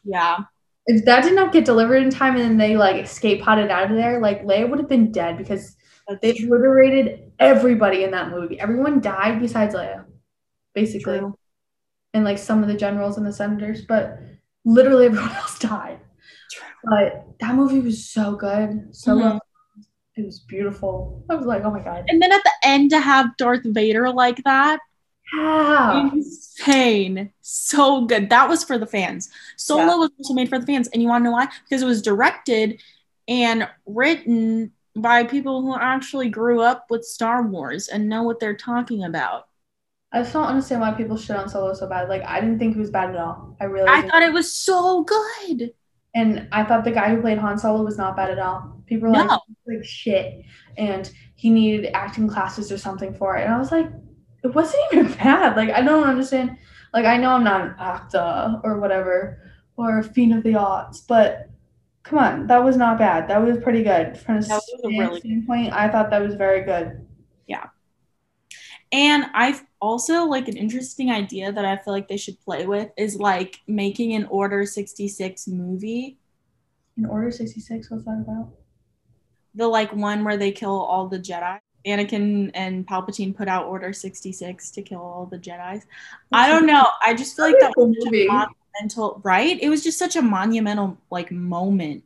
Yeah. 0.04 0.38
If 0.86 1.04
that 1.06 1.24
did 1.24 1.36
not 1.36 1.52
get 1.52 1.66
delivered 1.66 2.04
in 2.04 2.10
time 2.10 2.36
and 2.36 2.44
then 2.44 2.58
they 2.58 2.78
like 2.78 3.04
escape 3.04 3.42
potted 3.44 3.70
out 3.72 3.90
of 3.92 3.98
there, 3.98 4.22
like 4.22 4.44
Leia 4.44 4.70
would 4.70 4.80
have 4.80 4.88
been 4.90 5.12
dead 5.12 5.38
because 5.38 5.76
That's 6.08 6.22
they 6.22 6.34
true. 6.34 6.46
obliterated 6.48 7.32
everybody 7.40 8.04
in 8.04 8.12
that 8.12 8.30
movie. 8.30 8.60
Everyone 8.60 9.02
died 9.02 9.40
besides 9.42 9.76
Leia, 9.76 10.06
basically. 10.74 11.20
True. 11.20 11.38
And 12.14 12.24
like 12.24 12.38
some 12.38 12.62
of 12.64 12.70
the 12.70 12.78
generals 12.78 13.18
and 13.18 13.26
the 13.26 13.34
senators, 13.34 13.84
but 13.86 14.20
literally 14.64 15.08
everyone 15.08 15.32
else 15.36 15.60
died. 15.60 16.00
True. 16.52 16.68
But 16.86 17.26
that 17.40 17.56
movie 17.56 17.80
was 17.82 18.08
so 18.10 18.36
good. 18.36 18.96
So 18.96 19.12
Mhm. 19.16 19.22
well. 19.22 19.42
It 20.18 20.26
was 20.26 20.40
beautiful. 20.40 21.24
I 21.30 21.36
was 21.36 21.46
like, 21.46 21.64
oh 21.64 21.72
my 21.72 21.82
god. 21.82 22.06
And 22.10 22.22
then 22.22 22.32
at 22.32 22.44
the 22.44 22.52
end 22.64 22.90
to 22.90 23.00
have 23.00 23.38
Darth 23.38 23.62
Vader 23.64 24.10
like 24.10 24.44
that, 24.44 24.80
How? 25.32 26.10
insane. 26.12 27.32
So 27.42 28.06
good. 28.06 28.30
That 28.30 28.50
was 28.50 28.64
for 28.64 28.78
the 28.78 28.88
fans. 28.88 29.30
Solo 29.58 29.84
Yeah. 29.84 29.96
was 29.96 30.10
also 30.18 30.34
made 30.34 30.50
for 30.50 30.60
the 30.60 30.66
fans. 30.66 30.88
And 30.90 31.02
you 31.02 31.08
want 31.08 31.22
to 31.24 31.26
know 31.26 31.32
why? 31.34 31.48
Because 31.64 31.82
it 31.84 31.86
was 31.86 32.02
directed 32.02 32.82
and 33.28 33.68
written 33.86 34.72
by 34.96 35.24
people 35.24 35.62
who 35.62 35.76
actually 35.76 36.30
grew 36.30 36.62
up 36.62 36.86
with 36.90 37.06
Star 37.06 37.44
Wars 37.44 37.88
and 37.88 38.10
know 38.10 38.24
what 38.24 38.40
they're 38.40 38.56
talking 38.56 39.04
about. 39.04 39.48
I 40.12 40.22
just 40.22 40.34
don't 40.34 40.48
understand 40.48 40.82
why 40.82 40.92
people 40.94 41.18
shit 41.18 41.36
on 41.36 41.50
Solo 41.50 41.74
so 41.74 41.88
bad. 41.88 42.10
Like 42.10 42.24
I 42.24 42.40
didn't 42.40 42.58
think 42.60 42.76
it 42.76 42.80
was 42.80 42.90
bad 42.90 43.10
at 43.10 43.18
all. 43.18 43.56
I 43.60 43.66
really 43.66 43.88
I 43.90 44.02
thought 44.08 44.24
it 44.24 44.34
was 44.34 44.52
so 44.52 45.04
good. 45.04 45.74
And 46.18 46.48
I 46.52 46.64
thought 46.64 46.84
the 46.84 46.92
guy 46.92 47.08
who 47.14 47.22
played 47.22 47.38
Han 47.38 47.58
Solo 47.58 47.84
was 47.84 47.98
not 47.98 48.16
bad 48.16 48.32
at 48.32 48.40
all. 48.40 48.60
People 48.88 49.08
were 49.10 49.14
like, 49.16 49.28
No. 49.28 49.40
like 49.68 49.84
shit, 49.86 50.44
and 50.78 51.04
he 51.36 51.50
needed 51.50 51.92
acting 51.94 52.28
classes 52.28 52.72
or 52.72 52.78
something 52.78 53.14
for 53.14 53.38
it. 53.38 53.44
And 53.46 53.54
I 53.54 53.60
was 53.60 53.72
like, 53.72 53.88
it 54.44 54.54
wasn't 54.56 54.84
even 54.94 55.12
bad. 55.24 55.56
Like 55.56 55.70
I 55.70 55.82
don't 55.82 56.08
understand. 56.14 56.58
Like 56.94 57.06
I 57.06 57.18
know 57.18 57.32
I'm 57.32 57.44
not 57.44 57.62
an 57.62 57.76
actor 57.80 58.60
or 58.64 58.80
whatever 58.80 59.42
or 59.76 60.00
a 60.00 60.04
fiend 60.04 60.34
of 60.34 60.44
the 60.44 60.56
arts, 60.56 61.02
but 61.02 61.50
come 62.04 62.18
on, 62.20 62.48
that 62.48 62.64
was 62.64 62.78
not 62.78 62.98
bad. 62.98 63.28
That 63.30 63.42
was 63.44 63.62
pretty 63.64 63.84
good 63.84 64.18
from 64.18 64.38
a 64.38 64.42
That 64.42 64.62
was 64.74 64.82
a 64.86 64.88
really- 64.88 65.20
standpoint. 65.20 65.74
I 65.74 65.90
thought 65.90 66.10
that 66.10 66.22
was 66.22 66.34
very 66.36 66.64
good. 66.64 67.06
Yeah. 67.46 67.66
And 68.92 69.26
I've 69.34 69.62
also 69.80 70.26
like 70.26 70.48
an 70.48 70.58
interesting 70.58 71.12
idea 71.12 71.52
that 71.52 71.66
I 71.66 71.78
feel 71.78 71.94
like 71.94 72.08
they 72.08 72.18
should 72.18 72.40
play 72.42 72.66
with 72.66 72.90
is 72.98 73.18
like 73.18 73.60
making 73.68 74.14
an 74.14 74.26
Order 74.26 74.66
66 74.66 75.48
movie. 75.48 76.18
In 76.98 77.06
Order 77.06 77.30
sixty 77.30 77.60
six, 77.60 77.92
what's 77.92 78.06
that 78.06 78.24
about? 78.28 78.50
The 79.54 79.68
like 79.68 79.94
one 79.94 80.24
where 80.24 80.38
they 80.38 80.52
kill 80.52 80.72
all 80.80 81.08
the 81.08 81.20
Jedi. 81.20 81.60
Anakin 81.86 82.52
and 82.54 82.86
Palpatine 82.86 83.36
put 83.36 83.48
out 83.48 83.68
Order 83.68 83.94
66 83.94 84.72
to 84.72 84.82
kill 84.82 85.00
all 85.00 85.26
the 85.26 85.38
Jedi's. 85.38 85.86
I 86.34 86.50
don't 86.50 86.66
know. 86.66 86.86
I 87.02 87.14
just 87.14 87.36
feel 87.36 87.46
like 87.46 87.60
that 87.62 87.74
was 87.78 87.96
such 88.04 88.14
a 88.14 88.28
monumental, 88.28 89.22
right? 89.24 89.58
It 89.62 89.70
was 89.70 89.84
just 89.84 89.98
such 90.00 90.16
a 90.16 90.22
monumental 90.22 90.98
like 91.12 91.32
moment 91.32 92.04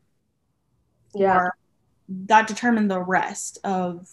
Yeah. 1.16 1.50
that 2.10 2.48
determined 2.48 2.92
the 2.92 3.00
rest 3.00 3.58
of 3.64 4.08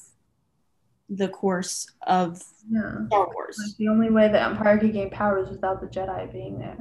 the 1.09 1.29
course 1.29 1.91
of 2.07 2.43
Yeah. 2.71 3.07
Star 3.07 3.29
Wars. 3.35 3.57
Like 3.67 3.77
the 3.77 3.89
only 3.89 4.11
way 4.11 4.29
the 4.29 4.41
Empire 4.43 4.79
could 4.79 4.93
gain 4.93 5.11
power 5.11 5.41
was 5.41 5.49
without 5.51 5.81
the 5.81 5.87
Jedi 5.87 6.31
being 6.33 6.59
there. 6.59 6.77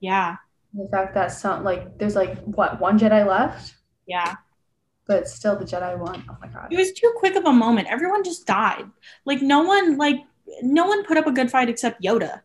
Yeah, 0.00 0.36
The 0.72 0.88
fact 0.90 1.12
that 1.14 1.30
some 1.32 1.62
like 1.62 1.98
there's 1.98 2.16
like 2.16 2.38
what 2.44 2.80
one 2.80 2.98
Jedi 2.98 3.26
left, 3.26 3.74
yeah. 4.06 4.36
but 5.06 5.28
still 5.28 5.56
the 5.56 5.64
Jedi 5.66 5.98
won. 5.98 6.24
Oh 6.30 6.36
my 6.40 6.48
god. 6.48 6.68
It 6.72 6.76
was 6.78 6.92
too 6.92 7.12
quick 7.18 7.34
of 7.36 7.44
a 7.44 7.52
moment. 7.52 7.88
Everyone 7.88 8.24
just 8.24 8.46
died. 8.46 8.88
Like 9.26 9.42
no 9.42 9.60
one 9.62 9.98
like 9.98 10.20
no 10.62 10.86
one 10.86 11.04
put 11.04 11.18
up 11.18 11.26
a 11.26 11.32
good 11.32 11.50
fight 11.50 11.68
except 11.68 12.02
Yoda. 12.02 12.40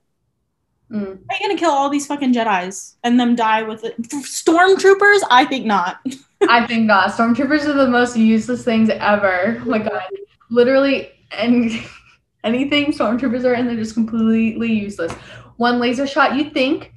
Mm. 0.91 1.05
Are 1.30 1.36
you 1.39 1.47
gonna 1.47 1.57
kill 1.57 1.72
all 1.72 1.89
these 1.89 2.05
fucking 2.07 2.34
Jedi's 2.34 2.97
and 3.03 3.18
them 3.20 3.36
die 3.36 3.63
with 3.63 3.86
it? 3.86 3.99
Stormtroopers? 4.01 5.22
I 5.32 5.45
think 5.49 5.66
not. 5.66 5.97
I 6.49 6.68
think 6.68 6.86
not. 6.86 7.11
Stormtroopers 7.11 7.66
are 7.66 7.74
the 7.74 7.88
most 7.88 8.18
useless 8.18 8.63
things 8.66 8.89
ever. 8.89 9.61
Oh 9.61 9.70
my 9.70 9.80
god. 9.80 10.03
Literally 10.50 11.12
and 11.32 11.72
anything 12.43 12.91
stormtroopers 12.91 13.43
are 13.43 13.54
in, 13.54 13.68
they're 13.68 13.76
just 13.76 13.93
completely 13.93 14.72
useless. 14.72 15.12
One 15.58 15.80
laser 15.80 16.08
shot, 16.08 16.36
you'd 16.36 16.54
think 16.54 16.93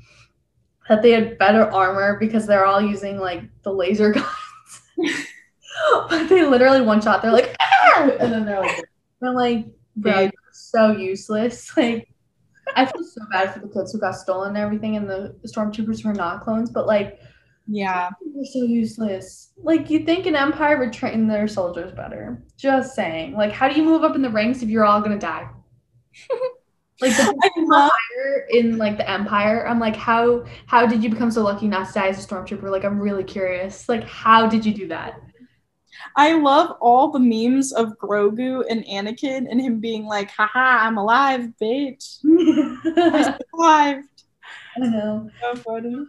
that 0.89 1.03
they 1.03 1.13
had 1.13 1.39
better 1.39 1.71
armor 1.71 2.19
because 2.19 2.47
they're 2.47 2.65
all 2.65 2.81
using 2.81 3.19
like 3.19 3.43
the 3.63 3.73
laser 3.73 4.13
guns. 4.13 4.27
but 6.09 6.29
they 6.29 6.45
literally 6.45 6.81
one 6.81 7.01
shot, 7.01 7.23
they're 7.23 7.33
like, 7.33 7.55
"Ah!" 7.61 8.11
and 8.21 8.33
then 8.33 8.45
they're 8.45 8.61
like, 8.61 8.85
they're 9.21 9.35
like, 9.35 9.67
bro, 9.97 10.21
you're 10.21 10.33
so 10.53 10.93
useless. 10.93 11.71
Like, 11.77 12.09
I 12.77 12.85
feel 12.85 13.03
so 13.03 13.23
bad 13.33 13.55
for 13.55 13.61
the 13.61 13.69
kids 13.69 13.93
who 13.93 13.99
got 13.99 14.15
stolen 14.15 14.49
and 14.51 14.59
everything, 14.59 14.97
and 14.97 15.09
the, 15.09 15.35
the 15.41 15.49
stormtroopers 15.49 16.05
were 16.05 16.13
not 16.13 16.43
clones, 16.43 16.69
but 16.69 16.87
like, 16.87 17.19
Yeah. 17.71 18.09
they're 18.35 18.45
so 18.45 18.63
useless. 18.63 19.53
Like 19.59 19.91
you 19.91 20.01
think 20.01 20.27
an 20.27 20.35
empire 20.35 20.79
would 20.79 20.93
train 20.93 21.29
their 21.29 21.47
soldiers 21.47 21.93
better. 21.93 22.43
Just 22.57 22.95
saying. 22.95 23.35
Like 23.35 23.53
how 23.53 23.69
do 23.69 23.77
you 23.77 23.85
move 23.85 24.05
up 24.05 24.17
in 24.17 24.23
the 24.23 24.31
ranks 24.31 24.63
if 24.63 24.71
you're 24.71 24.87
all 24.87 25.01
gonna 25.03 25.19
die? 25.19 25.49
like 27.01 27.17
the 27.17 27.35
fire 27.71 28.47
in 28.51 28.79
like 28.79 28.97
the 28.97 29.09
empire. 29.09 29.67
I'm 29.69 29.79
like, 29.79 29.97
how 29.97 30.45
how 30.67 30.87
did 30.87 31.05
you 31.05 31.11
become 31.11 31.31
so 31.31 31.43
lucky 31.43 31.69
not 31.69 31.89
to 31.89 31.93
die 31.93 32.09
as 32.09 32.25
a 32.25 32.27
stormtrooper? 32.27 32.71
Like 32.71 32.85
I'm 32.85 32.99
really 32.99 33.25
curious. 33.25 33.89
Like 33.89 34.05
how 34.05 34.49
did 34.49 34.65
you 34.65 34.73
do 34.73 34.89
that? 34.89 35.21
I 36.17 36.33
love 36.35 36.77
all 36.81 37.11
the 37.11 37.19
memes 37.19 37.73
of 37.73 37.99
Grogu 37.99 38.65
and 38.69 38.85
Anakin 38.87 39.47
and 39.51 39.61
him 39.61 39.81
being 39.81 40.07
like, 40.07 40.31
haha, 40.31 40.87
I'm 40.87 40.97
alive, 40.97 41.51
bitch. 41.61 42.19
I 42.25 43.37
survived. 43.53 44.09
I 44.77 44.87
know. 44.87 45.31
So 45.41 45.57
funny. 45.57 46.07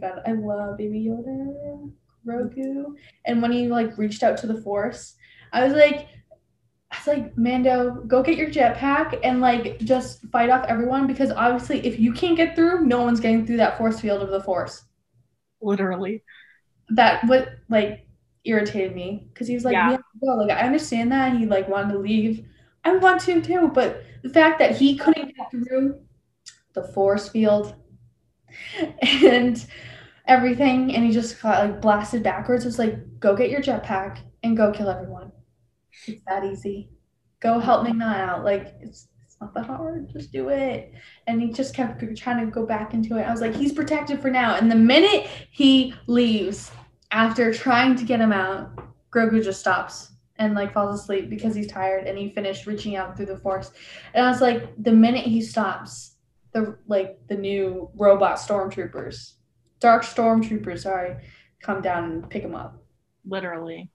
My 0.00 0.08
god, 0.08 0.22
I 0.26 0.32
love 0.32 0.78
Baby 0.78 1.06
Yoda, 1.08 1.90
Grogu. 2.26 2.94
And 3.26 3.42
when 3.42 3.52
he 3.52 3.68
like 3.68 3.96
reached 3.98 4.22
out 4.22 4.36
to 4.38 4.46
the 4.46 4.60
Force, 4.60 5.14
I 5.52 5.64
was 5.64 5.72
like, 5.72 6.08
I 6.90 6.98
was 6.98 7.06
like, 7.06 7.36
Mando, 7.36 8.02
go 8.06 8.22
get 8.22 8.36
your 8.36 8.50
jetpack 8.50 9.18
and 9.22 9.40
like 9.40 9.78
just 9.80 10.24
fight 10.26 10.50
off 10.50 10.66
everyone 10.68 11.06
because 11.06 11.30
obviously 11.30 11.84
if 11.86 11.98
you 11.98 12.12
can't 12.12 12.36
get 12.36 12.54
through, 12.54 12.86
no 12.86 13.02
one's 13.02 13.20
getting 13.20 13.46
through 13.46 13.56
that 13.58 13.78
force 13.78 14.00
field 14.00 14.22
of 14.22 14.30
the 14.30 14.42
Force. 14.42 14.84
Literally. 15.60 16.22
That 16.90 17.24
what 17.26 17.48
like 17.68 18.06
irritated 18.44 18.94
me 18.94 19.28
because 19.32 19.48
he 19.48 19.54
was 19.54 19.64
like, 19.64 19.72
Yeah. 19.72 19.88
we 19.88 19.92
have 19.92 20.00
to 20.00 20.26
go. 20.26 20.34
Like 20.34 20.50
I 20.50 20.66
understand 20.66 21.10
that 21.12 21.30
and 21.30 21.38
he 21.38 21.46
like 21.46 21.68
wanted 21.68 21.92
to 21.94 21.98
leave. 21.98 22.46
I 22.84 22.96
want 22.96 23.20
to 23.22 23.40
too, 23.40 23.68
but 23.74 24.02
the 24.22 24.28
fact 24.28 24.58
that 24.58 24.76
he 24.76 24.96
couldn't 24.96 25.34
get 25.36 25.50
through 25.50 26.00
the 26.74 26.82
force 26.82 27.28
field 27.28 27.74
and 29.02 29.66
everything 30.26 30.94
and 30.94 31.04
he 31.04 31.12
just 31.12 31.40
got 31.42 31.64
like 31.64 31.80
blasted 31.80 32.22
backwards. 32.22 32.64
Was 32.64 32.78
like 32.78 33.20
go 33.20 33.36
get 33.36 33.50
your 33.50 33.60
jetpack 33.60 34.18
and 34.42 34.56
go 34.56 34.72
kill 34.72 34.88
everyone. 34.88 35.32
It's 36.06 36.22
that 36.26 36.44
easy. 36.44 36.90
Go 37.40 37.58
help 37.58 37.84
Ming-Na 37.84 38.14
out. 38.14 38.44
Like 38.44 38.74
it's 38.80 39.08
it's 39.24 39.36
not 39.40 39.54
that 39.54 39.66
hard. 39.66 40.10
Just 40.12 40.32
do 40.32 40.48
it. 40.48 40.92
And 41.26 41.40
he 41.40 41.50
just 41.50 41.74
kept 41.74 42.02
trying 42.16 42.44
to 42.44 42.50
go 42.50 42.64
back 42.66 42.94
into 42.94 43.18
it. 43.18 43.22
I 43.22 43.30
was 43.30 43.40
like 43.40 43.54
he's 43.54 43.72
protected 43.72 44.20
for 44.20 44.30
now. 44.30 44.56
And 44.56 44.70
the 44.70 44.76
minute 44.76 45.28
he 45.50 45.94
leaves 46.06 46.70
after 47.10 47.52
trying 47.52 47.96
to 47.96 48.04
get 48.04 48.20
him 48.20 48.32
out 48.32 48.78
Grogu 49.14 49.42
just 49.42 49.60
stops 49.60 50.10
and 50.36 50.54
like 50.54 50.72
falls 50.74 51.00
asleep 51.00 51.30
because 51.30 51.54
he's 51.54 51.68
tired 51.68 52.06
and 52.06 52.18
he 52.18 52.30
finished 52.30 52.66
reaching 52.66 52.96
out 52.96 53.16
through 53.16 53.26
the 53.26 53.38
force. 53.38 53.70
And 54.12 54.26
I 54.26 54.28
was 54.28 54.40
like 54.40 54.70
the 54.82 54.92
minute 54.92 55.24
he 55.24 55.40
stops 55.40 56.13
the 56.54 56.78
like 56.86 57.18
the 57.28 57.36
new 57.36 57.90
robot 57.94 58.36
stormtroopers, 58.38 59.34
dark 59.80 60.04
stormtroopers, 60.04 60.80
sorry, 60.80 61.16
come 61.60 61.82
down 61.82 62.04
and 62.04 62.30
pick 62.30 62.42
him 62.42 62.54
up. 62.54 62.82
Literally. 63.26 63.90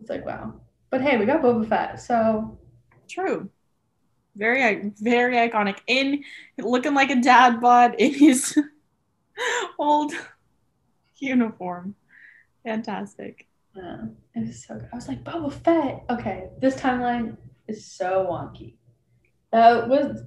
It's 0.00 0.10
like 0.10 0.26
wow. 0.26 0.54
But 0.90 1.02
hey, 1.02 1.16
we 1.16 1.26
got 1.26 1.42
Boba 1.42 1.68
Fett, 1.68 2.00
so 2.00 2.58
True. 3.08 3.48
Very, 4.36 4.92
very 5.00 5.36
iconic. 5.36 5.78
In 5.86 6.24
looking 6.58 6.94
like 6.94 7.10
a 7.10 7.20
dad 7.20 7.60
bod 7.60 7.94
in 7.98 8.14
his 8.14 8.58
old 9.78 10.12
uniform. 11.16 11.94
Fantastic. 12.64 13.46
yeah, 13.76 14.06
it 14.34 14.46
was 14.46 14.64
so 14.66 14.74
good. 14.74 14.88
I 14.92 14.96
was 14.96 15.08
like 15.08 15.22
Boba 15.22 15.52
Fett. 15.52 16.04
Okay, 16.10 16.48
this 16.60 16.74
timeline 16.76 17.36
is 17.68 17.86
so 17.86 18.26
wonky. 18.28 18.74
That 19.52 19.88
was 19.88 20.22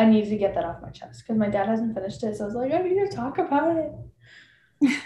I 0.00 0.04
need 0.06 0.28
to 0.28 0.36
get 0.36 0.54
that 0.54 0.64
off 0.64 0.82
my 0.82 0.90
chest 0.90 1.22
because 1.22 1.38
my 1.38 1.48
dad 1.48 1.68
hasn't 1.68 1.94
finished 1.94 2.22
it, 2.24 2.36
so 2.36 2.44
I 2.44 2.46
was 2.46 2.54
like, 2.54 2.72
I 2.72 2.78
need 2.78 2.98
to 2.98 3.14
talk 3.14 3.38
about 3.38 3.76
it. 3.76 3.92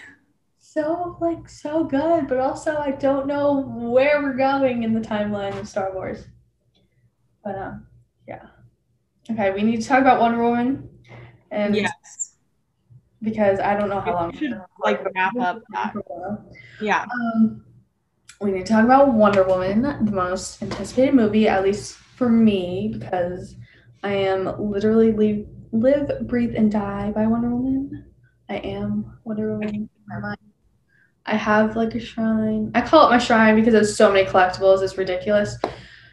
so 0.59 1.17
like 1.19 1.49
so 1.49 1.83
good, 1.83 2.27
but 2.27 2.39
also 2.39 2.77
I 2.77 2.91
don't 2.91 3.27
know 3.27 3.61
where 3.61 4.21
we're 4.21 4.37
going 4.37 4.83
in 4.83 4.93
the 4.93 5.01
timeline 5.01 5.59
of 5.59 5.67
Star 5.67 5.93
Wars. 5.93 6.25
But 7.43 7.57
um, 7.57 7.87
yeah, 8.27 8.47
Okay, 9.31 9.51
we 9.51 9.63
need 9.63 9.81
to 9.81 9.87
talk 9.87 10.01
about 10.01 10.21
Wonder 10.21 10.41
Woman. 10.43 10.89
And 11.51 11.75
Yes. 11.75 12.35
because 13.21 13.59
I 13.59 13.75
don't 13.75 13.89
know 13.89 13.99
how 13.99 14.11
We 14.11 14.13
long 14.13 14.37
should, 14.37 14.61
like, 14.83 15.03
wrap 15.15 15.35
up 15.39 15.61
that. 15.73 15.93
Yeah. 16.81 17.05
Um, 17.35 17.65
we 18.41 18.51
need 18.51 18.65
to 18.65 18.73
talk 18.73 18.85
about 18.85 19.13
Wonder 19.13 19.43
Woman, 19.43 19.81
the 19.81 20.11
most 20.11 20.61
anticipated 20.61 21.15
movie, 21.15 21.47
at 21.47 21.63
least 21.63 21.95
for 21.95 22.29
me, 22.29 22.93
because 22.99 23.55
I 24.05 24.13
am 24.13 24.69
literally 24.69 25.11
live, 25.11 25.47
live 25.71 26.27
breathe, 26.27 26.53
and 26.55 26.71
die 26.71 27.11
by 27.15 27.25
Wonder 27.25 27.49
Woman. 27.49 28.05
I 28.47 28.57
am 28.57 29.17
Wonder 29.23 29.53
Woman 29.53 29.69
in 29.69 29.89
my 30.07 30.19
mind. 30.19 30.37
I 31.25 31.35
have 31.35 31.75
like 31.75 31.95
a 31.95 31.99
shrine. 31.99 32.69
I 32.75 32.81
call 32.81 33.07
it 33.07 33.09
my 33.09 33.17
shrine 33.17 33.55
because 33.55 33.73
there's 33.73 33.97
so 33.97 34.13
many 34.13 34.29
collectibles. 34.29 34.83
It's 34.83 34.99
ridiculous. 34.99 35.57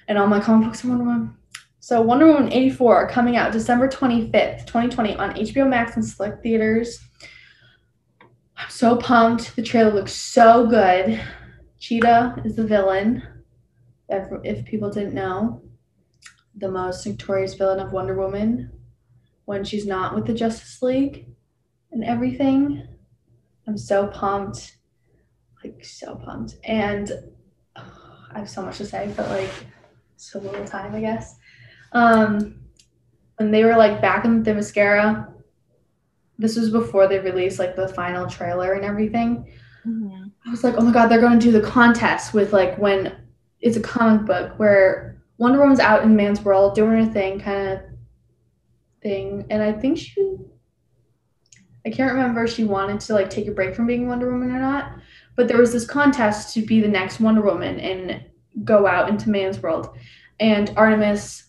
And 0.09 0.17
all 0.17 0.27
my 0.27 0.41
comic 0.41 0.69
books 0.69 0.83
are 0.83 0.89
Wonder 0.89 1.05
Woman. 1.05 1.37
So 1.81 2.01
Wonder 2.01 2.29
Woman 2.29 2.51
84 2.51 2.97
are 2.97 3.11
coming 3.11 3.37
out 3.37 3.53
December 3.53 3.89
25th, 3.89 4.61
2020 4.61 5.17
on 5.17 5.35
HBO 5.35 5.69
Max 5.69 5.95
and 5.95 6.05
select 6.05 6.43
theaters. 6.43 6.99
I'm 8.57 8.71
so 8.71 8.97
pumped. 8.97 9.55
The 9.55 9.63
trailer 9.63 9.93
looks 9.93 10.15
so 10.15 10.67
good. 10.67 11.21
Cheetah 11.79 12.37
is 12.47 12.57
the 12.57 12.67
villain. 12.67 13.23
If, 14.09 14.29
if 14.45 14.65
people 14.65 14.89
didn't 14.89 15.13
know, 15.13 15.62
the 16.57 16.71
most 16.71 17.07
notorious 17.07 17.55
villain 17.55 17.81
of 17.81 17.93
Wonder 17.93 18.15
Woman 18.15 18.71
when 19.45 19.65
she's 19.65 19.87
not 19.87 20.15
with 20.15 20.27
the 20.27 20.35
Justice 20.35 20.83
League 20.83 21.27
and 21.91 22.05
everything. 22.05 22.87
I'm 23.67 23.79
so 23.79 24.07
pumped. 24.09 24.77
Like, 25.65 25.85
so 25.85 26.17
pumped. 26.17 26.57
And 26.65 27.13
uh, 27.77 27.83
I 28.33 28.41
have 28.41 28.51
so 28.51 28.63
much 28.63 28.79
to 28.79 28.87
say, 28.87 29.13
but 29.17 29.29
like, 29.29 29.51
so 30.17 30.39
little 30.39 30.65
time, 30.65 30.95
I 30.95 31.01
guess. 31.01 31.37
Um, 31.93 32.61
when 33.37 33.51
they 33.51 33.65
were 33.65 33.77
like 33.77 34.01
back 34.01 34.25
in 34.25 34.45
Themyscira, 34.45 35.33
this 36.39 36.57
was 36.57 36.71
before 36.71 37.09
they 37.09 37.19
released 37.19 37.59
like 37.59 37.77
the 37.77 37.89
final 37.89 38.27
trailer 38.27 38.73
and 38.73 38.85
everything. 38.85 39.53
Mhm. 39.87 40.31
I 40.47 40.51
was 40.51 40.65
like, 40.65 40.75
oh 40.77 40.83
my 40.83 40.93
god, 40.93 41.09
they're 41.09 41.21
going 41.21 41.39
to 41.39 41.47
do 41.47 41.53
the 41.53 41.67
contest 41.67 42.35
with 42.35 42.53
like 42.53 42.77
when 42.79 43.17
it's 43.61 43.77
a 43.77 43.81
comic 43.81 44.27
book 44.27 44.59
where 44.59 45.12
Wonder 45.39 45.61
Woman's 45.61 45.81
out 45.81 46.05
in 46.05 46.15
man's 46.15 46.43
world 46.43 46.75
doing 46.75 47.05
her 47.05 47.13
thing, 47.13 47.41
kind 47.41 47.69
of 47.69 47.81
thing. 49.03 49.47
And 49.51 49.63
I 49.63 49.73
think 49.73 49.99
she, 49.99 50.37
I 51.85 51.91
can't 51.91 52.13
remember 52.13 52.45
if 52.45 52.53
she 52.53 52.65
wanted 52.65 53.01
to 53.01 53.15
like 53.15 53.31
take 53.31 53.49
a 53.49 53.53
break 53.53 53.75
from 53.75 53.87
being 53.87 54.09
Wonder 54.09 54.31
Woman 54.31 54.53
or 54.53 54.61
not. 54.61 54.93
But 55.35 55.49
there 55.49 55.59
was 55.59 55.73
this 55.73 55.87
contest 55.87 56.55
to 56.55 56.65
be 56.65 56.81
the 56.81 56.89
next 56.89 57.21
Wonder 57.21 57.43
Woman 57.43 57.81
and 57.81 58.25
go 58.65 58.87
out 58.87 59.09
into 59.09 59.31
man's 59.31 59.63
world. 59.63 59.97
And 60.39 60.73
Artemis 60.77 61.45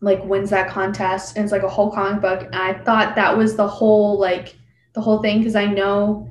like 0.00 0.22
wins 0.24 0.50
that 0.50 0.68
contest 0.68 1.36
and 1.36 1.44
it's 1.44 1.52
like 1.52 1.62
a 1.62 1.68
whole 1.68 1.90
comic 1.90 2.20
book. 2.20 2.42
And 2.42 2.56
I 2.56 2.74
thought 2.82 3.14
that 3.14 3.36
was 3.36 3.56
the 3.56 3.68
whole 3.68 4.18
like 4.18 4.56
the 4.94 5.00
whole 5.00 5.22
thing 5.22 5.38
because 5.38 5.56
I 5.56 5.66
know 5.66 6.28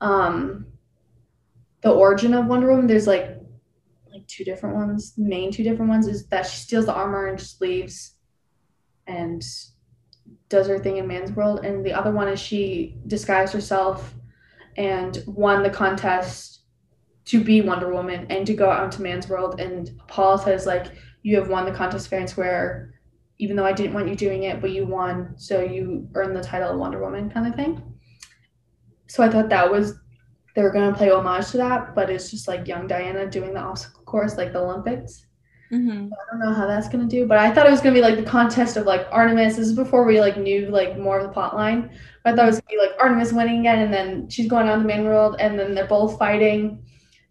um 0.00 0.66
the 1.80 1.90
origin 1.90 2.34
of 2.34 2.46
Wonder 2.46 2.68
Woman. 2.68 2.86
There's 2.86 3.06
like 3.06 3.28
like 3.28 3.41
two 4.32 4.44
different 4.44 4.76
ones. 4.76 5.14
Main 5.16 5.52
two 5.52 5.62
different 5.62 5.90
ones 5.90 6.06
is 6.06 6.26
that 6.28 6.46
she 6.46 6.56
steals 6.56 6.86
the 6.86 6.94
armor 6.94 7.26
and 7.26 7.38
just 7.38 7.60
leaves 7.60 8.16
and 9.06 9.42
does 10.48 10.68
her 10.68 10.78
thing 10.78 10.98
in 10.98 11.06
man's 11.06 11.32
world. 11.32 11.64
And 11.64 11.84
the 11.84 11.92
other 11.92 12.12
one 12.12 12.28
is 12.28 12.40
she 12.40 12.96
disguised 13.06 13.52
herself 13.52 14.14
and 14.76 15.22
won 15.26 15.62
the 15.62 15.70
contest 15.70 16.60
to 17.26 17.42
be 17.42 17.60
Wonder 17.60 17.92
Woman 17.92 18.26
and 18.30 18.46
to 18.46 18.54
go 18.54 18.70
out 18.70 18.84
into 18.84 19.02
man's 19.02 19.28
world. 19.28 19.60
And 19.60 19.90
Paul 20.08 20.38
says 20.38 20.66
like 20.66 20.86
you 21.22 21.36
have 21.36 21.48
won 21.48 21.64
the 21.64 21.72
contest 21.72 22.08
fair 22.08 22.20
and 22.20 22.28
square, 22.28 22.94
even 23.38 23.56
though 23.56 23.64
I 23.64 23.72
didn't 23.72 23.94
want 23.94 24.08
you 24.08 24.14
doing 24.14 24.44
it, 24.44 24.60
but 24.60 24.70
you 24.70 24.86
won, 24.86 25.34
so 25.36 25.60
you 25.60 26.08
earned 26.14 26.36
the 26.36 26.42
title 26.42 26.70
of 26.70 26.78
Wonder 26.78 27.00
Woman 27.00 27.30
kind 27.30 27.46
of 27.46 27.54
thing. 27.54 27.82
So 29.08 29.22
I 29.22 29.28
thought 29.28 29.50
that 29.50 29.70
was 29.70 29.94
they 30.54 30.62
were 30.62 30.70
gonna 30.70 30.94
play 30.94 31.10
homage 31.10 31.50
to 31.50 31.56
that, 31.58 31.94
but 31.94 32.10
it's 32.10 32.30
just 32.30 32.48
like 32.48 32.68
young 32.68 32.86
Diana 32.86 33.28
doing 33.28 33.54
the 33.54 33.60
obstacle 33.60 34.01
course, 34.12 34.36
like 34.36 34.52
the 34.52 34.60
Olympics. 34.60 35.26
Mhm. 35.72 36.10
I 36.12 36.30
don't 36.30 36.40
know 36.40 36.52
how 36.52 36.66
that's 36.66 36.88
gonna 36.88 37.06
do, 37.06 37.26
but 37.26 37.38
I 37.38 37.50
thought 37.50 37.66
it 37.66 37.70
was 37.70 37.80
gonna 37.80 37.94
be 37.94 38.02
like 38.02 38.16
the 38.16 38.30
contest 38.36 38.76
of 38.76 38.84
like 38.84 39.06
Artemis. 39.10 39.56
This 39.56 39.68
is 39.68 39.74
before 39.74 40.04
we 40.04 40.20
like 40.20 40.36
knew 40.36 40.68
like 40.68 40.98
more 40.98 41.18
of 41.18 41.26
the 41.26 41.32
plot 41.32 41.56
line. 41.56 41.90
I 42.26 42.32
thought 42.32 42.44
it 42.44 42.52
was 42.52 42.60
gonna 42.60 42.78
be 42.78 42.86
like 42.86 43.00
Artemis 43.00 43.32
winning 43.32 43.60
again, 43.60 43.78
and 43.78 43.92
then 43.92 44.28
she's 44.28 44.48
going 44.48 44.68
out 44.68 44.74
in 44.74 44.82
the 44.82 44.86
main 44.94 45.04
world, 45.04 45.36
and 45.40 45.58
then 45.58 45.74
they're 45.74 45.86
both 45.86 46.18
fighting 46.18 46.84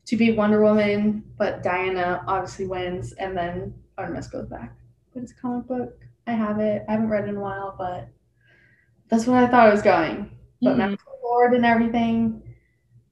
to 0.07 0.17
be 0.17 0.31
Wonder 0.31 0.61
Woman, 0.63 1.23
but 1.37 1.61
Diana 1.61 2.23
obviously 2.27 2.65
wins, 2.65 3.13
and 3.13 3.37
then 3.37 3.75
Artemis 3.99 4.27
goes 4.27 4.47
back. 4.47 4.73
But 5.13 5.21
it's 5.23 5.33
a 5.33 5.35
comic 5.35 5.67
book. 5.67 5.93
I 6.25 6.31
have 6.31 6.59
it. 6.59 6.83
I 6.89 6.93
haven't 6.93 7.09
read 7.09 7.25
it 7.25 7.29
in 7.29 7.37
a 7.37 7.41
while, 7.41 7.75
but 7.77 8.07
that's 9.07 9.27
what 9.27 9.43
I 9.43 9.47
thought 9.47 9.67
it 9.67 9.71
was 9.71 9.83
going. 9.83 10.31
But 10.63 10.73
Mhm. 10.73 10.77
Maxwell 10.77 11.19
Lord 11.23 11.53
and 11.53 11.65
everything, 11.65 12.41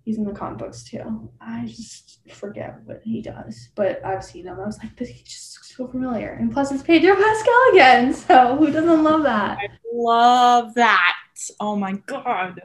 he's 0.09 0.17
in 0.17 0.23
the 0.23 0.31
comic 0.33 0.57
books 0.57 0.83
too. 0.83 1.29
I 1.39 1.65
just 1.67 2.17
forget 2.31 2.79
what 2.85 3.01
he 3.03 3.21
does, 3.21 3.69
but 3.75 4.03
I've 4.03 4.23
seen 4.25 4.47
him. 4.47 4.59
I 4.59 4.65
was 4.65 4.79
like, 4.79 4.95
this 4.95 5.09
he 5.09 5.21
just 5.23 5.55
looks 5.55 5.75
so 5.77 5.87
familiar. 5.87 6.31
And 6.31 6.51
plus, 6.51 6.71
it's 6.71 6.81
Pedro 6.81 7.15
Pascal 7.15 7.69
again. 7.73 8.15
So 8.29 8.55
who 8.55 8.71
doesn't 8.71 9.03
love 9.03 9.21
that? 9.21 9.59
I 9.59 9.67
love 9.93 10.73
that. 10.73 11.15
Oh 11.59 11.75
my 11.75 11.91
god. 12.07 12.63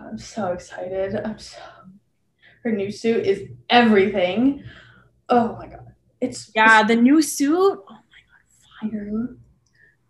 I'm 0.00 0.16
so 0.16 0.52
excited. 0.52 1.14
I'm 1.14 1.38
so. 1.38 1.58
Her 2.64 2.72
new 2.72 2.90
suit 2.90 3.26
is 3.26 3.50
everything. 3.68 4.64
Oh 5.28 5.56
my 5.56 5.66
god, 5.66 5.92
it's 6.22 6.50
Yeah, 6.54 6.84
the 6.84 6.96
new 6.96 7.20
suit. 7.20 7.54
Oh 7.54 7.84
my 7.86 8.90
god, 8.90 8.92
fire. 8.92 9.36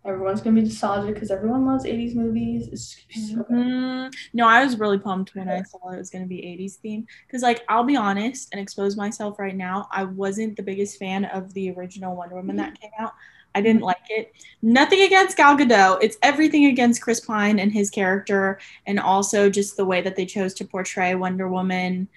Everyone's 0.07 0.41
gonna 0.41 0.55
be 0.55 0.61
nostalgic 0.61 1.13
because 1.15 1.31
everyone 1.31 1.65
loves 1.65 1.85
'80s 1.85 2.15
movies. 2.15 2.69
It's 2.71 2.95
gonna 3.13 3.27
so 3.27 3.43
good. 3.43 3.77
Mhm. 4.07 4.13
No, 4.33 4.47
I 4.47 4.63
was 4.63 4.79
really 4.79 4.97
pumped 4.97 5.35
when 5.35 5.49
I 5.49 5.63
saw 5.63 5.89
it 5.91 5.97
was 5.97 6.09
going 6.09 6.23
to 6.23 6.29
be 6.29 6.45
80s 6.45 6.77
theme. 6.77 7.05
Because, 7.25 7.41
like, 7.41 7.63
I'll 7.67 7.83
be 7.83 7.97
honest 7.97 8.49
and 8.51 8.61
expose 8.61 8.95
myself 8.95 9.37
right 9.39 9.55
now. 9.55 9.87
I 9.91 10.05
wasn't 10.05 10.55
the 10.55 10.63
biggest 10.63 10.97
fan 10.97 11.25
of 11.25 11.53
the 11.53 11.71
original 11.71 12.15
Wonder 12.15 12.35
Woman 12.35 12.55
that 12.57 12.79
came 12.79 12.91
out. 12.99 13.13
I 13.55 13.61
didn't 13.61 13.81
like 13.81 13.97
it. 14.09 14.33
Nothing 14.61 15.01
against 15.01 15.35
Gal 15.35 15.57
Gadot. 15.57 15.99
It's 16.01 16.17
everything 16.21 16.67
against 16.67 17.01
Chris 17.01 17.19
Pine 17.19 17.59
and 17.59 17.71
his 17.71 17.89
character, 17.89 18.59
and 18.85 18.99
also 18.99 19.49
just 19.49 19.77
the 19.77 19.85
way 19.85 20.01
that 20.01 20.15
they 20.15 20.25
chose 20.25 20.53
to 20.55 20.65
portray 20.65 21.15
Wonder 21.15 21.49
Woman. 21.49 22.07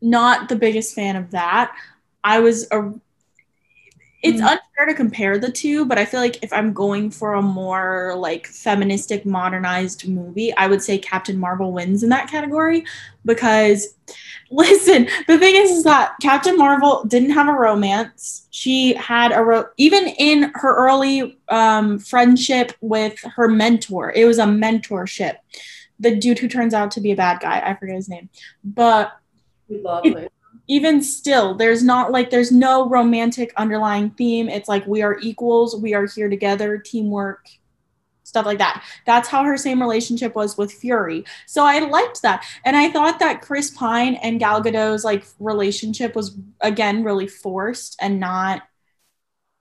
Not 0.00 0.48
the 0.48 0.56
biggest 0.56 0.94
fan 0.94 1.16
of 1.16 1.30
that. 1.32 1.76
I 2.22 2.40
was 2.40 2.66
a 2.70 2.92
it's 4.24 4.40
Mm. 4.40 4.46
unfair 4.52 4.86
to 4.86 4.94
compare 4.94 5.38
the 5.38 5.52
two, 5.52 5.84
but 5.84 5.98
I 5.98 6.04
feel 6.04 6.18
like 6.20 6.42
if 6.42 6.52
I'm 6.52 6.72
going 6.72 7.10
for 7.10 7.34
a 7.34 7.42
more 7.42 8.14
like 8.16 8.46
feministic 8.46 9.24
modernized 9.26 10.08
movie, 10.08 10.52
I 10.56 10.66
would 10.66 10.82
say 10.82 10.98
Captain 10.98 11.38
Marvel 11.38 11.72
wins 11.72 12.02
in 12.02 12.08
that 12.08 12.28
category 12.30 12.84
because 13.24 13.94
listen, 14.50 15.08
the 15.26 15.38
thing 15.38 15.54
is 15.56 15.70
is 15.70 15.84
that 15.84 16.14
Captain 16.22 16.56
Marvel 16.56 17.04
didn't 17.04 17.30
have 17.30 17.48
a 17.48 17.52
romance. 17.52 18.46
She 18.50 18.94
had 18.94 19.32
a 19.32 19.42
ro- 19.42 19.66
even 19.76 20.06
in 20.18 20.50
her 20.54 20.74
early 20.74 21.38
um, 21.48 21.98
friendship 21.98 22.72
with 22.80 23.18
her 23.36 23.48
mentor. 23.48 24.12
It 24.12 24.24
was 24.24 24.38
a 24.38 24.44
mentorship. 24.44 25.36
The 26.00 26.16
dude 26.16 26.38
who 26.40 26.48
turns 26.48 26.74
out 26.74 26.90
to 26.92 27.00
be 27.00 27.12
a 27.12 27.16
bad 27.16 27.40
guy, 27.40 27.62
I 27.64 27.74
forget 27.74 27.96
his 27.96 28.08
name. 28.08 28.28
But 28.64 29.12
We 29.68 29.80
love 29.80 30.04
It- 30.06 30.16
it. 30.16 30.32
Even 30.68 31.02
still 31.02 31.54
there's 31.54 31.82
not 31.82 32.10
like 32.10 32.30
there's 32.30 32.52
no 32.52 32.88
romantic 32.88 33.52
underlying 33.56 34.10
theme. 34.10 34.48
It's 34.48 34.68
like 34.68 34.86
we 34.86 35.02
are 35.02 35.18
equals 35.20 35.76
we 35.76 35.94
are 35.94 36.06
here 36.06 36.28
together 36.28 36.78
teamwork 36.78 37.48
stuff 38.26 38.46
like 38.46 38.58
that. 38.58 38.82
That's 39.06 39.28
how 39.28 39.44
her 39.44 39.56
same 39.56 39.80
relationship 39.80 40.34
was 40.34 40.56
with 40.56 40.72
fury. 40.72 41.24
So 41.46 41.64
i 41.64 41.78
liked 41.80 42.22
that. 42.22 42.44
And 42.64 42.76
i 42.76 42.90
thought 42.90 43.18
that 43.18 43.42
chris 43.42 43.70
pine 43.70 44.14
and 44.16 44.40
gal 44.40 44.62
gadot's 44.62 45.04
like 45.04 45.24
relationship 45.38 46.14
was 46.14 46.36
again 46.60 47.04
really 47.04 47.28
forced 47.28 47.96
and 48.00 48.18
not 48.20 48.62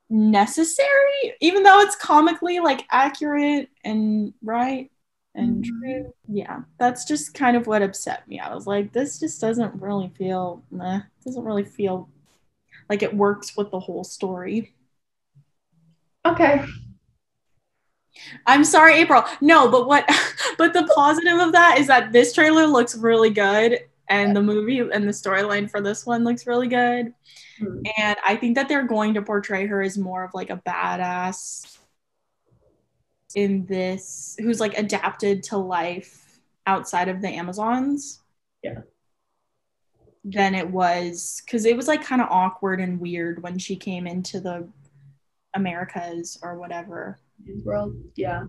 necessary 0.10 1.34
even 1.42 1.64
though 1.64 1.80
it's 1.80 1.96
comically 1.96 2.60
like 2.60 2.86
accurate 2.92 3.70
and 3.84 4.32
right 4.44 4.92
and 5.36 5.64
Mhm. 5.64 5.82
true 5.82 6.14
yeah 6.28 6.62
that's 6.78 7.06
just 7.06 7.34
kind 7.34 7.58
of 7.58 7.66
what 7.68 7.82
upset 7.82 8.28
me 8.28 8.40
i 8.40 8.54
was 8.54 8.68
like 8.68 8.94
this 8.94 9.20
just 9.20 9.42
doesn't 9.42 9.82
really 9.82 10.10
feel 10.18 10.64
meh, 10.72 11.02
doesn't 11.26 11.44
really 11.44 11.64
feel 11.66 12.10
like 12.90 13.02
it 13.04 13.16
works 13.16 13.56
with 13.58 13.72
the 13.72 13.80
whole 13.80 14.04
story 14.04 14.74
Okay. 16.26 16.64
i'm 18.46 18.64
sorry 18.64 18.94
april 18.96 19.24
no 19.42 19.70
but 19.70 19.88
what 19.88 20.06
but 20.58 20.74
the 20.74 20.84
positive 20.96 21.40
of 21.40 21.52
that 21.52 21.78
is 21.80 21.88
that 21.88 22.12
this 22.12 22.34
trailer 22.34 22.66
looks 22.68 22.96
really 22.96 23.30
good 23.30 23.80
and 24.10 24.36
the 24.36 24.42
movie 24.42 24.80
and 24.80 25.08
the 25.08 25.12
storyline 25.12 25.70
for 25.70 25.82
this 25.82 26.06
one 26.06 26.24
looks 26.24 26.48
really 26.48 26.68
good 26.68 27.14
Hmm. 27.60 27.82
and 27.98 28.18
i 28.26 28.36
think 28.36 28.56
that 28.56 28.68
they're 28.68 28.88
going 28.88 29.14
to 29.14 29.22
portray 29.22 29.66
her 29.68 29.82
as 29.82 29.98
more 29.98 30.24
of 30.24 30.34
like 30.34 30.50
a 30.50 30.62
badass 30.66 31.78
in 33.36 33.66
this 33.66 34.36
who's 34.40 34.60
like 34.60 34.78
adapted 34.78 35.44
to 35.44 35.58
life 35.58 36.40
outside 36.68 37.10
of 37.10 37.22
the 37.22 37.28
amazons 37.30 38.22
Yeah. 38.64 38.82
than 40.24 40.56
it 40.56 40.70
was 40.70 41.42
because 41.46 41.66
it 41.66 41.76
was 41.76 41.88
like 41.88 42.04
kind 42.04 42.22
of 42.22 42.28
awkward 42.30 42.80
and 42.80 43.00
weird 43.00 43.44
when 43.44 43.58
she 43.58 43.76
came 43.76 44.08
into 44.08 44.40
the 44.40 44.68
Americas 45.54 46.40
or 46.42 46.58
whatever. 46.58 47.20
World, 47.64 47.96
yeah. 48.16 48.46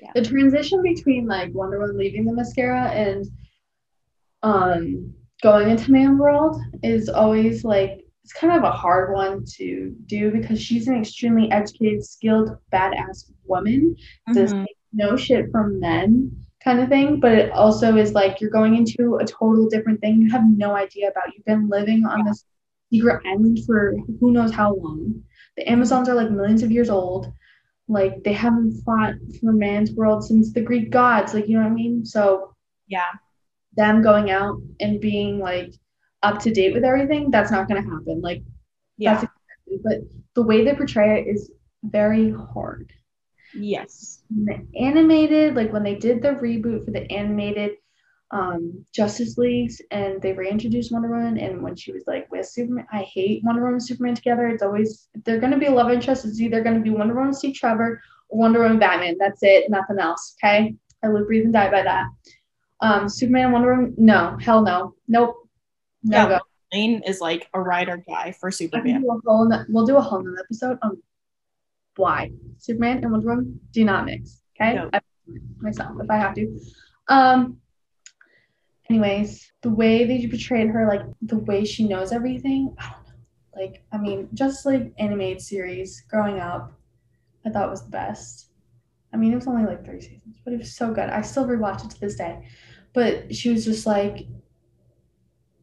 Yeah. 0.00 0.10
The 0.14 0.22
transition 0.22 0.82
between 0.82 1.26
like 1.26 1.54
Wonder 1.54 1.80
Woman 1.80 1.96
leaving 1.96 2.24
Themyscira 2.26 2.90
and 2.90 3.26
um 4.42 5.14
going 5.42 5.70
into 5.70 5.90
Man 5.90 6.18
World 6.18 6.60
is 6.82 7.08
always 7.08 7.64
like 7.64 8.03
it's 8.24 8.32
kind 8.32 8.56
of 8.56 8.64
a 8.64 8.70
hard 8.70 9.12
one 9.12 9.44
to 9.56 9.94
do 10.06 10.30
because 10.30 10.60
she's 10.60 10.88
an 10.88 10.96
extremely 10.98 11.50
educated, 11.50 12.02
skilled, 12.04 12.56
badass 12.72 13.30
woman. 13.44 13.94
Does 14.32 14.52
Mhm. 14.54 14.66
no 14.94 15.16
shit 15.16 15.50
from 15.50 15.78
men 15.78 16.34
kind 16.62 16.80
of 16.80 16.88
thing, 16.88 17.20
but 17.20 17.32
it 17.32 17.52
also 17.52 17.96
is 17.96 18.14
like 18.14 18.40
you're 18.40 18.50
going 18.50 18.76
into 18.76 19.16
a 19.16 19.26
total 19.26 19.68
different 19.68 20.00
thing 20.00 20.22
you 20.22 20.30
have 20.30 20.44
no 20.46 20.74
idea 20.74 21.08
about. 21.10 21.34
You've 21.34 21.44
been 21.44 21.68
living 21.68 22.06
on 22.06 22.24
this 22.24 22.44
secret 22.90 23.22
island 23.26 23.58
for 23.66 23.94
who 24.20 24.32
knows 24.32 24.52
how 24.52 24.74
long. 24.74 25.22
The 25.56 25.68
Amazons 25.70 26.08
are 26.08 26.14
like 26.14 26.30
millions 26.30 26.62
of 26.62 26.70
years 26.70 26.88
old. 26.88 27.30
Like 27.88 28.22
they 28.24 28.32
haven't 28.32 28.80
fought 28.84 29.14
for 29.40 29.52
man's 29.52 29.92
world 29.92 30.24
since 30.24 30.52
the 30.52 30.62
Greek 30.62 30.90
gods, 30.90 31.34
like 31.34 31.46
you 31.46 31.58
know 31.58 31.64
what 31.64 31.72
I 31.72 31.74
mean? 31.74 32.06
So 32.06 32.54
Yeah. 32.88 33.10
them 33.76 34.00
going 34.02 34.30
out 34.30 34.62
and 34.80 35.00
being 35.00 35.38
like 35.40 35.74
up 36.24 36.40
to 36.40 36.50
date 36.52 36.74
with 36.74 36.84
everything, 36.84 37.30
that's 37.30 37.50
not 37.50 37.68
gonna 37.68 37.82
happen. 37.82 38.20
Like 38.20 38.42
Yeah. 38.98 39.20
that's 39.20 39.32
but 39.82 39.98
the 40.34 40.42
way 40.42 40.64
they 40.64 40.74
portray 40.74 41.20
it 41.20 41.28
is 41.34 41.50
very 41.82 42.30
hard 42.32 42.92
yes. 43.54 44.22
the 44.30 44.66
animated, 44.78 45.54
like 45.54 45.72
when 45.72 45.82
they 45.82 45.94
did 45.94 46.22
the 46.22 46.30
reboot 46.30 46.84
for 46.84 46.90
the 46.90 47.10
animated 47.10 47.72
um 48.30 48.84
Justice 48.92 49.36
Leagues 49.38 49.80
and 49.90 50.20
they 50.20 50.32
reintroduced 50.32 50.90
Wonder 50.92 51.08
Woman 51.10 51.38
and 51.38 51.62
when 51.62 51.76
she 51.76 51.92
was 51.92 52.04
like 52.06 52.30
with 52.32 52.46
Superman, 52.48 52.86
I 52.92 53.02
hate 53.02 53.44
Wonder 53.44 53.60
Woman 53.62 53.74
and 53.74 53.82
Superman 53.84 54.14
together. 54.14 54.48
It's 54.48 54.62
always 54.62 55.08
if 55.14 55.22
they're 55.24 55.40
gonna 55.40 55.58
be 55.58 55.66
a 55.66 55.70
love 55.70 55.90
interest, 55.92 56.24
it's 56.24 56.40
either 56.40 56.62
gonna 56.62 56.80
be 56.80 56.90
Wonder 56.90 57.14
Woman 57.14 57.32
Steve 57.34 57.54
Trevor 57.54 58.00
or 58.28 58.38
Wonder 58.38 58.62
Woman 58.62 58.78
Batman. 58.78 59.16
That's 59.18 59.42
it, 59.42 59.70
nothing 59.70 59.98
else. 59.98 60.36
Okay. 60.42 60.74
I 61.02 61.08
live, 61.08 61.26
breathe, 61.26 61.44
and 61.44 61.52
die 61.52 61.70
by 61.70 61.82
that. 61.82 62.06
Um 62.80 63.08
Superman 63.08 63.44
and 63.44 63.52
Wonder 63.52 63.74
Woman, 63.74 63.94
no, 63.98 64.36
hell 64.40 64.62
no. 64.62 64.94
Nope. 65.06 65.36
No 66.04 66.16
Yeah. 66.18 66.28
go. 66.28 66.38
Lane 66.72 67.02
is 67.06 67.20
like 67.20 67.48
a 67.54 67.60
ride 67.60 67.88
guy 68.06 68.32
for 68.32 68.50
Superman. 68.50 69.02
do 69.02 69.10
a 69.10 69.20
whole 69.24 69.48
no- 69.48 69.64
we'll 69.68 69.86
do 69.86 69.96
a 69.96 70.00
whole 70.00 70.22
nother 70.22 70.38
episode 70.40 70.78
on 70.82 71.00
why 71.96 72.30
Superman 72.58 73.02
and 73.02 73.12
Wonder 73.12 73.28
Woman 73.28 73.60
do 73.72 73.84
not 73.84 74.04
mix. 74.06 74.42
Okay, 74.60 74.74
No. 74.74 74.90
I, 74.92 75.00
myself 75.58 75.96
if 76.00 76.10
I 76.10 76.16
have 76.16 76.34
to. 76.34 76.60
Um. 77.08 77.58
Anyways, 78.90 79.50
the 79.62 79.70
way 79.70 80.04
that 80.04 80.20
you 80.20 80.28
portrayed 80.28 80.68
her, 80.68 80.86
like 80.86 81.02
the 81.22 81.38
way 81.38 81.64
she 81.64 81.88
knows 81.88 82.12
everything, 82.12 82.74
I 82.78 82.90
don't 82.90 83.04
know. 83.06 83.62
Like, 83.62 83.82
I 83.92 83.98
mean, 83.98 84.28
just 84.34 84.66
like 84.66 84.92
animated 84.98 85.40
series 85.40 86.02
growing 86.10 86.38
up, 86.38 86.72
I 87.46 87.50
thought 87.50 87.70
was 87.70 87.82
the 87.84 87.90
best. 87.90 88.50
I 89.12 89.16
mean, 89.16 89.32
it 89.32 89.36
was 89.36 89.46
only 89.46 89.64
like 89.64 89.84
three 89.86 90.00
seasons, 90.02 90.40
but 90.44 90.52
it 90.52 90.58
was 90.58 90.74
so 90.74 90.92
good. 90.92 91.08
I 91.08 91.22
still 91.22 91.46
rewatch 91.46 91.84
it 91.84 91.90
to 91.92 92.00
this 92.00 92.16
day. 92.16 92.46
But 92.92 93.34
she 93.34 93.48
was 93.50 93.64
just 93.64 93.86
like, 93.86 94.26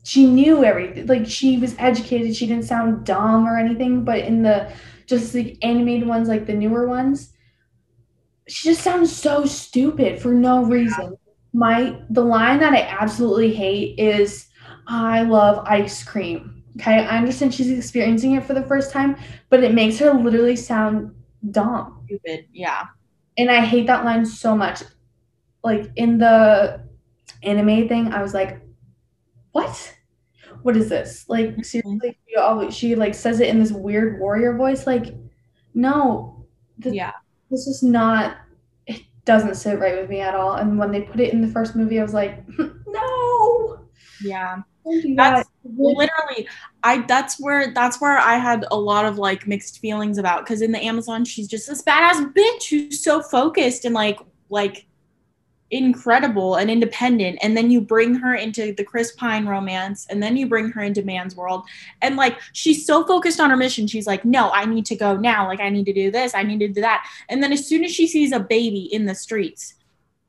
she 0.04 0.26
knew 0.26 0.64
everything. 0.64 1.08
Like 1.08 1.28
she 1.28 1.58
was 1.58 1.76
educated. 1.78 2.36
She 2.36 2.48
didn't 2.48 2.66
sound 2.66 3.06
dumb 3.06 3.48
or 3.48 3.58
anything. 3.58 4.04
But 4.04 4.20
in 4.20 4.42
the 4.42 4.72
just 5.06 5.34
the 5.34 5.62
animated 5.62 6.08
ones, 6.08 6.28
like 6.28 6.46
the 6.46 6.54
newer 6.54 6.88
ones, 6.88 7.34
she 8.48 8.70
just 8.70 8.82
sounds 8.82 9.16
so 9.16 9.46
stupid 9.46 10.22
for 10.22 10.34
no 10.34 10.64
reason. 10.64 11.18
My 11.54 12.00
the 12.10 12.24
line 12.24 12.60
that 12.60 12.74
I 12.74 12.82
absolutely 12.82 13.54
hate 13.54 14.00
is 14.00 14.48
I 14.88 15.24
love 15.24 15.66
ice 15.68 16.04
cream. 16.04 16.64
Okay, 16.80 17.06
I 17.06 17.18
understand 17.18 17.54
she's 17.54 17.70
experiencing 17.70 18.34
it 18.34 18.46
for 18.46 18.54
the 18.54 18.64
first 18.64 18.92
time, 18.92 19.18
but 19.50 19.64
it 19.64 19.74
makes 19.74 20.00
her 20.00 20.14
literally 20.14 20.56
sound 20.56 21.14
dumb. 21.52 22.04
Stupid. 22.06 22.46
Yeah. 22.54 22.86
And 23.38 23.52
I 23.52 23.62
hate 23.66 23.88
that 23.88 24.06
line 24.06 24.26
so 24.26 24.56
much. 24.56 24.82
Like 25.64 25.92
in 25.96 26.18
the 26.18 26.82
anime 27.44 27.88
thing, 27.88 28.14
I 28.14 28.22
was 28.22 28.34
like, 28.34 28.62
what? 29.52 29.98
What 30.64 30.78
is 30.78 30.90
this? 30.90 31.26
Like 31.28 31.50
mm-hmm. 31.50 31.62
seriously, 31.62 32.18
she 32.28 32.36
always 32.36 32.76
she 32.76 32.96
like 32.96 33.16
says 33.16 33.40
it 33.40 33.50
in 33.50 33.60
this 33.60 33.72
weird 33.72 34.20
warrior 34.20 34.56
voice. 34.56 34.86
Like, 34.86 35.14
no, 35.74 36.46
th- 36.82 36.96
Yeah. 36.96 37.14
this 37.50 37.68
is 37.68 37.84
not. 37.84 38.38
It 38.88 39.02
doesn't 39.26 39.56
sit 39.56 39.80
right 39.80 40.00
with 40.00 40.10
me 40.10 40.20
at 40.22 40.36
all. 40.36 40.56
And 40.56 40.78
when 40.78 40.92
they 40.92 41.02
put 41.02 41.20
it 41.20 41.34
in 41.34 41.42
the 41.42 41.48
first 41.48 41.76
movie, 41.76 42.00
I 42.00 42.04
was 42.04 42.14
like, 42.14 42.44
no, 42.88 43.80
Yeah. 44.24 44.62
That's 45.16 45.48
that. 45.48 45.48
literally 45.64 46.48
i 46.84 47.06
that's 47.06 47.40
where 47.40 47.72
that's 47.72 48.02
where 48.02 48.18
i 48.18 48.36
had 48.36 48.66
a 48.72 48.76
lot 48.76 49.06
of 49.06 49.20
like 49.20 49.46
mixed 49.48 49.78
feelings 49.78 50.18
about 50.18 50.44
because 50.44 50.64
in 50.64 50.72
the 50.72 50.84
amazon 50.84 51.24
she's 51.24 51.48
just 51.48 51.68
this 51.68 51.84
badass 51.84 52.34
bitch 52.34 52.68
who's 52.68 53.04
so 53.04 53.22
focused 53.22 53.86
and 53.86 53.94
like 53.94 54.20
like 54.50 54.88
incredible 55.72 56.56
and 56.56 56.70
independent 56.70 57.40
and 57.42 57.56
then 57.56 57.72
you 57.72 57.82
bring 57.82 58.14
her 58.14 58.36
into 58.36 58.74
the 58.74 58.84
chris 58.84 59.14
pine 59.14 59.46
romance 59.46 60.06
and 60.10 60.22
then 60.22 60.36
you 60.36 60.48
bring 60.48 60.70
her 60.70 60.82
into 60.82 61.02
man's 61.04 61.36
world 61.36 61.64
and 62.02 62.16
like 62.16 62.40
she's 62.54 62.86
so 62.86 63.06
focused 63.06 63.40
on 63.40 63.50
her 63.50 63.58
mission 63.58 63.88
she's 63.88 64.08
like 64.08 64.24
no 64.26 64.52
i 64.52 64.66
need 64.66 64.86
to 64.86 64.96
go 64.96 65.16
now 65.16 65.48
like 65.48 65.60
i 65.60 65.70
need 65.70 65.86
to 65.86 65.94
do 65.94 66.12
this 66.12 66.36
i 66.36 66.44
need 66.44 66.60
to 66.60 66.68
do 66.68 66.82
that 66.82 67.08
and 67.30 67.42
then 67.42 67.52
as 67.52 67.66
soon 67.66 67.84
as 67.84 67.92
she 67.92 68.08
sees 68.08 68.32
a 68.32 68.40
baby 68.40 68.90
in 68.92 69.06
the 69.06 69.16
streets 69.16 69.76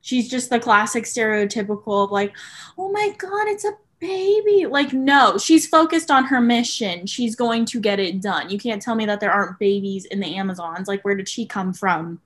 she's 0.00 0.28
just 0.28 0.48
the 0.50 0.60
classic 0.60 1.04
stereotypical 1.04 2.04
of 2.04 2.10
like 2.10 2.32
oh 2.78 2.90
my 2.92 3.12
god 3.18 3.48
it's 3.48 3.64
a 3.64 3.72
baby 3.98 4.66
like 4.66 4.92
no 4.92 5.38
she's 5.38 5.66
focused 5.66 6.10
on 6.10 6.24
her 6.24 6.40
mission 6.40 7.06
she's 7.06 7.36
going 7.36 7.64
to 7.64 7.78
get 7.78 8.00
it 8.00 8.20
done 8.20 8.50
you 8.50 8.58
can't 8.58 8.82
tell 8.82 8.96
me 8.96 9.06
that 9.06 9.20
there 9.20 9.30
aren't 9.30 9.58
babies 9.60 10.04
in 10.06 10.18
the 10.18 10.34
amazons 10.34 10.88
like 10.88 11.04
where 11.04 11.14
did 11.14 11.28
she 11.28 11.46
come 11.46 11.72
from 11.72 12.20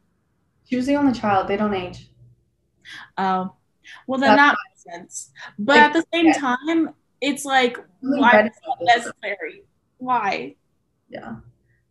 She 0.68 0.76
was 0.76 0.86
the 0.86 0.96
only 0.96 1.12
child. 1.12 1.46
They 1.46 1.56
don't 1.56 1.74
age. 1.74 2.08
Oh 3.18 3.54
well 4.06 4.20
then 4.20 4.36
that 4.36 4.56
makes 4.68 4.82
sense 4.96 5.30
but 5.58 5.76
at 5.78 5.92
the 5.92 6.04
same 6.12 6.32
time 6.32 6.90
it's 7.20 7.44
like 7.44 7.78
why 8.00 8.40
is 8.40 8.50
that 8.66 8.76
necessary 8.96 9.62
why 9.98 10.54
Yeah. 11.08 11.36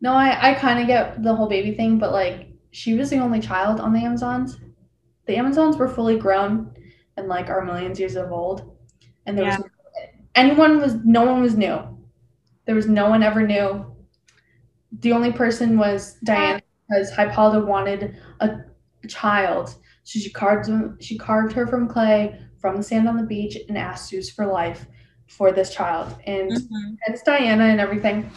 No, 0.00 0.12
I, 0.12 0.50
I 0.50 0.54
kind 0.54 0.78
of 0.80 0.86
get 0.86 1.22
the 1.22 1.34
whole 1.34 1.48
baby 1.48 1.74
thing, 1.74 1.98
but 1.98 2.12
like 2.12 2.48
she 2.70 2.94
was 2.94 3.10
the 3.10 3.18
only 3.18 3.40
child 3.40 3.80
on 3.80 3.92
the 3.92 4.00
Amazons. 4.00 4.58
The 5.26 5.36
Amazons 5.36 5.76
were 5.76 5.88
fully 5.88 6.18
grown 6.18 6.74
and 7.16 7.28
like 7.28 7.48
are 7.48 7.64
millions 7.64 7.98
years 7.98 8.16
of 8.16 8.30
old. 8.30 8.76
And 9.24 9.36
there 9.36 9.46
Yeah. 9.46 9.56
was 9.58 9.66
anyone 10.34 10.80
was 10.80 10.94
no 11.04 11.24
one 11.24 11.40
was 11.42 11.56
new. 11.56 11.78
There 12.66 12.74
was 12.74 12.86
no 12.88 13.08
one 13.08 13.22
ever 13.22 13.46
new. 13.46 13.86
The 15.00 15.12
only 15.12 15.32
person 15.32 15.78
was 15.78 16.14
Diana 16.24 16.60
because 16.88 17.10
Hippolyta 17.14 17.60
wanted 17.64 18.16
a 18.40 18.58
child. 19.08 19.74
So 20.06 20.20
she 20.20 20.30
carved 20.30 20.70
she 21.02 21.18
carved 21.18 21.52
her 21.54 21.66
from 21.66 21.88
clay 21.88 22.38
from 22.60 22.76
the 22.76 22.82
sand 22.82 23.08
on 23.08 23.16
the 23.16 23.24
beach 23.24 23.58
and 23.68 23.76
asked 23.76 24.08
Zeus 24.08 24.30
for 24.30 24.46
life 24.46 24.86
for 25.26 25.50
this 25.50 25.74
child. 25.74 26.14
And 26.26 26.52
Mhm. 26.52 26.96
it's 27.08 27.22
Diana 27.22 27.64
and 27.64 27.80
everything. 27.80 28.30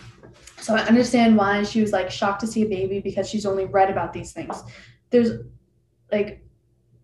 So 0.57 0.75
I 0.75 0.79
understand 0.81 1.37
why 1.37 1.61
she 1.61 1.79
was 1.79 1.93
like 1.93 2.09
shocked 2.09 2.41
to 2.41 2.47
see 2.47 2.63
a 2.63 2.67
baby 2.67 2.99
because 2.99 3.29
she's 3.29 3.45
only 3.45 3.65
read 3.65 3.91
about 3.91 4.13
these 4.13 4.33
things. 4.33 4.63
There's 5.11 5.31
like 6.11 6.43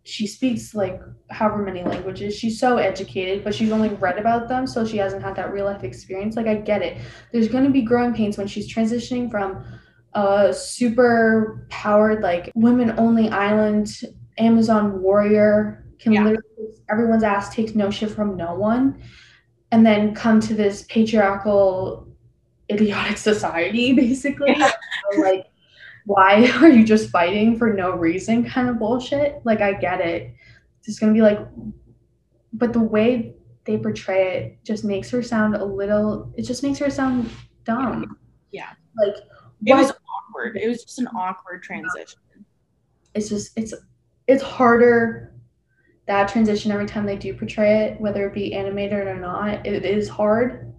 she 0.01 0.25
speaks 0.25 0.73
like 0.73 0.99
however 1.29 1.61
many 1.61 1.83
languages. 1.83 2.35
She's 2.35 2.59
so 2.59 2.77
educated, 2.77 3.43
but 3.43 3.53
she's 3.53 3.71
only 3.71 3.89
read 3.89 4.17
about 4.17 4.47
them, 4.47 4.65
so 4.65 4.83
she 4.83 4.97
hasn't 4.97 5.21
had 5.21 5.35
that 5.35 5.53
real 5.53 5.65
life 5.65 5.83
experience. 5.83 6.35
Like 6.35 6.47
I 6.47 6.55
get 6.55 6.81
it. 6.81 6.97
There's 7.31 7.47
gonna 7.49 7.69
be 7.69 7.83
growing 7.83 8.15
pains 8.15 8.35
when 8.35 8.47
she's 8.47 8.67
transitioning 8.73 9.29
from 9.29 9.63
a 10.13 10.51
super 10.51 11.67
powered 11.69 12.23
like 12.23 12.51
women 12.55 12.95
only 12.97 13.29
island 13.29 13.91
Amazon 14.37 15.01
warrior 15.01 15.85
can 15.99 16.13
Yeah. 16.13 16.23
literally 16.23 16.73
everyone's 16.89 17.23
ass 17.23 17.53
takes 17.53 17.73
no 17.73 17.89
shit 17.89 18.11
from 18.11 18.35
no 18.35 18.53
one 18.55 19.01
and 19.71 19.85
then 19.85 20.13
come 20.13 20.39
to 20.41 20.53
this 20.53 20.83
patriarchal 20.89 22.07
idiotic 22.69 23.17
society 23.31 23.93
basically. 23.93 24.53
Yeah. 24.57 24.71
So, 25.11 25.21
like 25.21 25.45
why 26.05 26.49
are 26.61 26.69
you 26.69 26.83
just 26.83 27.09
fighting 27.09 27.57
for 27.57 27.73
no 27.73 27.91
reason 27.91 28.45
kind 28.47 28.69
of 28.69 28.77
bullshit? 28.79 29.41
Like 29.43 29.61
i 29.61 29.73
get 29.73 30.01
it. 30.01 30.33
It's 30.79 30.87
just 30.87 30.99
gonna 30.99 31.13
be 31.13 31.21
like 31.21 31.39
but 32.53 32.73
the 32.73 32.79
way 32.79 33.35
they 33.65 33.77
portray 33.77 34.37
it 34.37 34.63
just 34.63 34.83
makes 34.85 35.09
her 35.09 35.23
sound 35.23 35.55
a 35.55 35.65
little 35.65 36.31
it 36.37 36.43
just 36.43 36.61
makes 36.61 36.79
her 36.79 36.89
sound 36.89 37.29
dumb. 37.63 38.17
Yeah. 38.51 38.69
like 38.97 39.15
it 39.65 39.73
was 39.73 39.91
awkward. 39.91 40.57
It 40.57 40.67
was 40.67 40.83
just 40.83 40.99
an 40.99 41.07
awkward 41.07 41.63
transition. 41.63 42.19
It's 43.15 43.29
just 43.29 43.57
it's 43.57 43.73
it's 44.27 44.43
harder 44.43 45.33
that 46.07 46.27
transition 46.29 46.71
every 46.71 46.85
time 46.85 47.05
they 47.05 47.15
do 47.17 47.33
portray 47.33 47.85
it 47.85 48.01
whether 48.01 48.27
it 48.27 48.33
be 48.33 48.53
animated 48.53 49.07
or 49.07 49.15
not 49.19 49.65
it 49.65 49.83
is 49.85 50.07
hard 50.07 50.73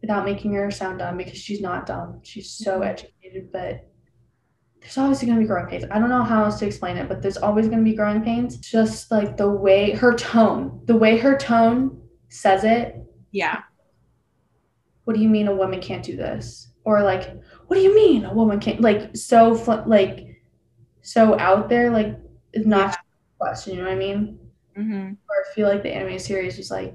without 0.00 0.24
making 0.24 0.52
her 0.52 0.70
sound 0.70 0.98
dumb 0.98 1.16
because 1.16 1.38
she's 1.38 1.62
not 1.62 1.86
dumb. 1.86 2.20
She's 2.22 2.50
so 2.50 2.80
Mhm. 2.80 2.86
educated 2.86 3.50
but 3.52 3.86
there's 4.80 4.98
obviously 4.98 5.26
going 5.26 5.38
to 5.38 5.42
be 5.42 5.48
growing 5.48 5.66
pains. 5.66 5.84
I 5.90 5.98
don't 5.98 6.10
know 6.10 6.22
how 6.22 6.44
else 6.44 6.58
to 6.58 6.66
explain 6.66 6.98
it 6.98 7.08
but 7.08 7.22
there's 7.22 7.38
always 7.38 7.68
going 7.68 7.78
to 7.78 7.90
be 7.90 7.96
growing 7.96 8.22
pains. 8.22 8.58
Just 8.58 9.10
like 9.10 9.38
the 9.38 9.48
way 9.50 9.92
her 9.92 10.14
tone 10.14 10.82
the 10.84 10.94
way 10.96 11.16
her 11.16 11.36
tone 11.38 12.02
says 12.28 12.64
it. 12.64 12.96
Yeah. 13.30 13.62
What 15.04 15.16
do 15.16 15.22
you 15.22 15.28
mean 15.28 15.48
a 15.48 15.54
woman 15.54 15.80
can't 15.80 16.04
do 16.04 16.16
this? 16.16 16.70
Or 16.84 17.02
like, 17.02 17.30
what 17.66 17.76
do 17.76 17.82
you 17.82 17.94
mean 17.94 18.26
a 18.26 18.34
woman 18.34 18.60
can't 18.60 18.80
like 18.82 19.16
so 19.16 19.54
fl- 19.54 19.86
like 19.86 20.38
so 21.00 21.38
out 21.38 21.68
there 21.70 21.90
like 21.90 22.18
is 22.54 22.66
not 22.66 22.90
Yeah. 22.90 22.94
a 22.94 23.38
question. 23.38 23.74
You 23.76 23.82
know 23.82 23.88
what 23.88 23.94
I 23.94 23.98
mean? 23.98 24.38
hmm 24.76 25.12
Or 25.28 25.34
I 25.50 25.54
feel 25.54 25.68
like 25.68 25.82
the 25.82 25.94
anime 25.94 26.18
series 26.18 26.56
was 26.56 26.70
like, 26.70 26.94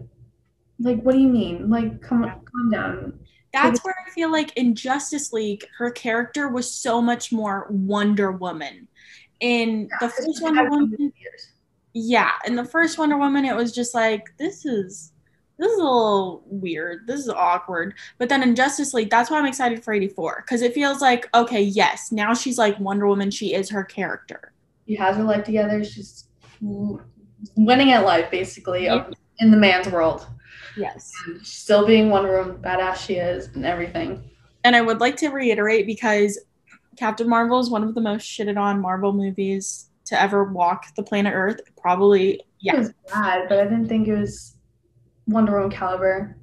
like 0.79 1.01
what 1.01 1.13
do 1.13 1.19
you 1.19 1.27
mean? 1.27 1.69
Like 1.69 2.01
come 2.01 2.23
calm 2.23 2.71
down. 2.71 3.19
That's 3.51 3.83
where 3.83 3.95
I 4.05 4.09
feel 4.11 4.31
like 4.31 4.55
in 4.57 4.75
Justice 4.75 5.33
League, 5.33 5.65
her 5.77 5.89
character 5.89 6.49
was 6.49 6.71
so 6.71 7.01
much 7.01 7.31
more 7.31 7.67
Wonder 7.69 8.31
Woman. 8.31 8.87
In 9.39 9.89
the 10.01 10.09
first 10.09 10.41
Wonder 10.43 10.69
Woman, 10.69 11.11
yeah, 11.93 12.33
in 12.45 12.55
the 12.55 12.65
first 12.65 12.97
Wonder 12.97 13.17
Woman, 13.17 13.45
it 13.45 13.55
was 13.55 13.71
just 13.73 13.95
like 13.95 14.23
this 14.37 14.65
is 14.65 15.13
this 15.57 15.71
is 15.71 15.79
a 15.79 15.83
little 15.83 16.43
weird. 16.45 17.07
This 17.07 17.21
is 17.21 17.29
awkward. 17.29 17.95
But 18.17 18.29
then 18.29 18.43
in 18.43 18.55
Justice 18.55 18.93
League, 18.93 19.09
that's 19.09 19.29
why 19.31 19.39
I'm 19.39 19.45
excited 19.45 19.83
for 19.83 19.93
84 19.93 20.43
because 20.45 20.61
it 20.61 20.73
feels 20.73 21.01
like 21.01 21.27
okay, 21.33 21.61
yes, 21.61 22.11
now 22.11 22.33
she's 22.33 22.57
like 22.57 22.79
Wonder 22.79 23.07
Woman. 23.07 23.31
She 23.31 23.53
is 23.53 23.69
her 23.69 23.83
character. 23.83 24.51
She 24.89 24.95
has 24.95 25.17
her 25.17 25.23
life 25.23 25.43
together. 25.43 25.83
She's 25.83 26.25
winning 27.55 27.91
at 27.91 28.05
life 28.05 28.31
basically 28.31 28.85
Yeah. 28.85 29.05
in 29.37 29.51
the 29.51 29.57
man's 29.57 29.87
world. 29.87 30.25
Yes. 30.75 31.11
Still 31.43 31.85
being 31.85 32.09
Wonder 32.09 32.39
Woman, 32.39 32.57
badass 32.59 32.95
she 32.95 33.13
is, 33.17 33.49
and 33.55 33.67
everything. 33.67 34.23
And 34.63 34.75
I 34.75 34.81
would 34.81 34.99
like 34.99 35.15
to 35.17 35.29
reiterate 35.29 35.85
because 35.85 36.39
Captain 36.97 37.29
Marvel 37.29 37.59
is 37.59 37.69
one 37.69 37.83
of 37.83 37.93
the 37.93 38.01
most 38.01 38.23
shitted 38.27 38.57
on 38.57 38.81
Marvel 38.81 39.13
movies 39.13 39.91
to 40.05 40.19
ever 40.19 40.45
walk 40.45 40.85
the 40.95 41.03
planet 41.03 41.33
Earth. 41.35 41.59
Probably, 41.79 42.31
It 42.33 42.41
yeah, 42.59 42.77
was 42.79 42.91
bad, 43.13 43.47
but 43.47 43.59
I 43.59 43.65
didn't 43.65 43.89
think 43.89 44.07
it 44.07 44.15
was 44.19 44.57
Wonder 45.27 45.53
Woman 45.53 45.69
caliber. 45.69 46.35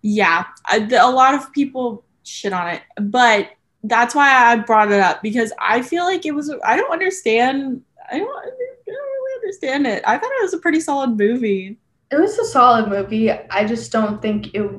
yeah. 0.00 0.46
The, 0.72 1.04
a 1.04 1.10
lot 1.10 1.34
of 1.34 1.52
people 1.52 2.06
shit 2.22 2.54
on 2.54 2.68
it, 2.68 2.80
but 3.02 3.50
that's 3.88 4.14
why 4.14 4.32
I 4.32 4.56
brought 4.56 4.92
it 4.92 5.00
up 5.00 5.22
because 5.22 5.52
I 5.60 5.82
feel 5.82 6.04
like 6.04 6.26
it 6.26 6.34
was. 6.34 6.52
I 6.64 6.76
don't 6.76 6.92
understand. 6.92 7.82
I 8.10 8.18
don't, 8.18 8.28
I 8.28 8.44
don't 8.44 8.62
really 8.86 9.34
understand 9.42 9.86
it. 9.86 10.02
I 10.06 10.18
thought 10.18 10.30
it 10.38 10.42
was 10.42 10.54
a 10.54 10.58
pretty 10.58 10.80
solid 10.80 11.16
movie. 11.16 11.76
It 12.10 12.16
was 12.16 12.38
a 12.38 12.44
solid 12.44 12.88
movie. 12.88 13.30
I 13.30 13.64
just 13.64 13.90
don't 13.92 14.20
think 14.22 14.54
it. 14.54 14.70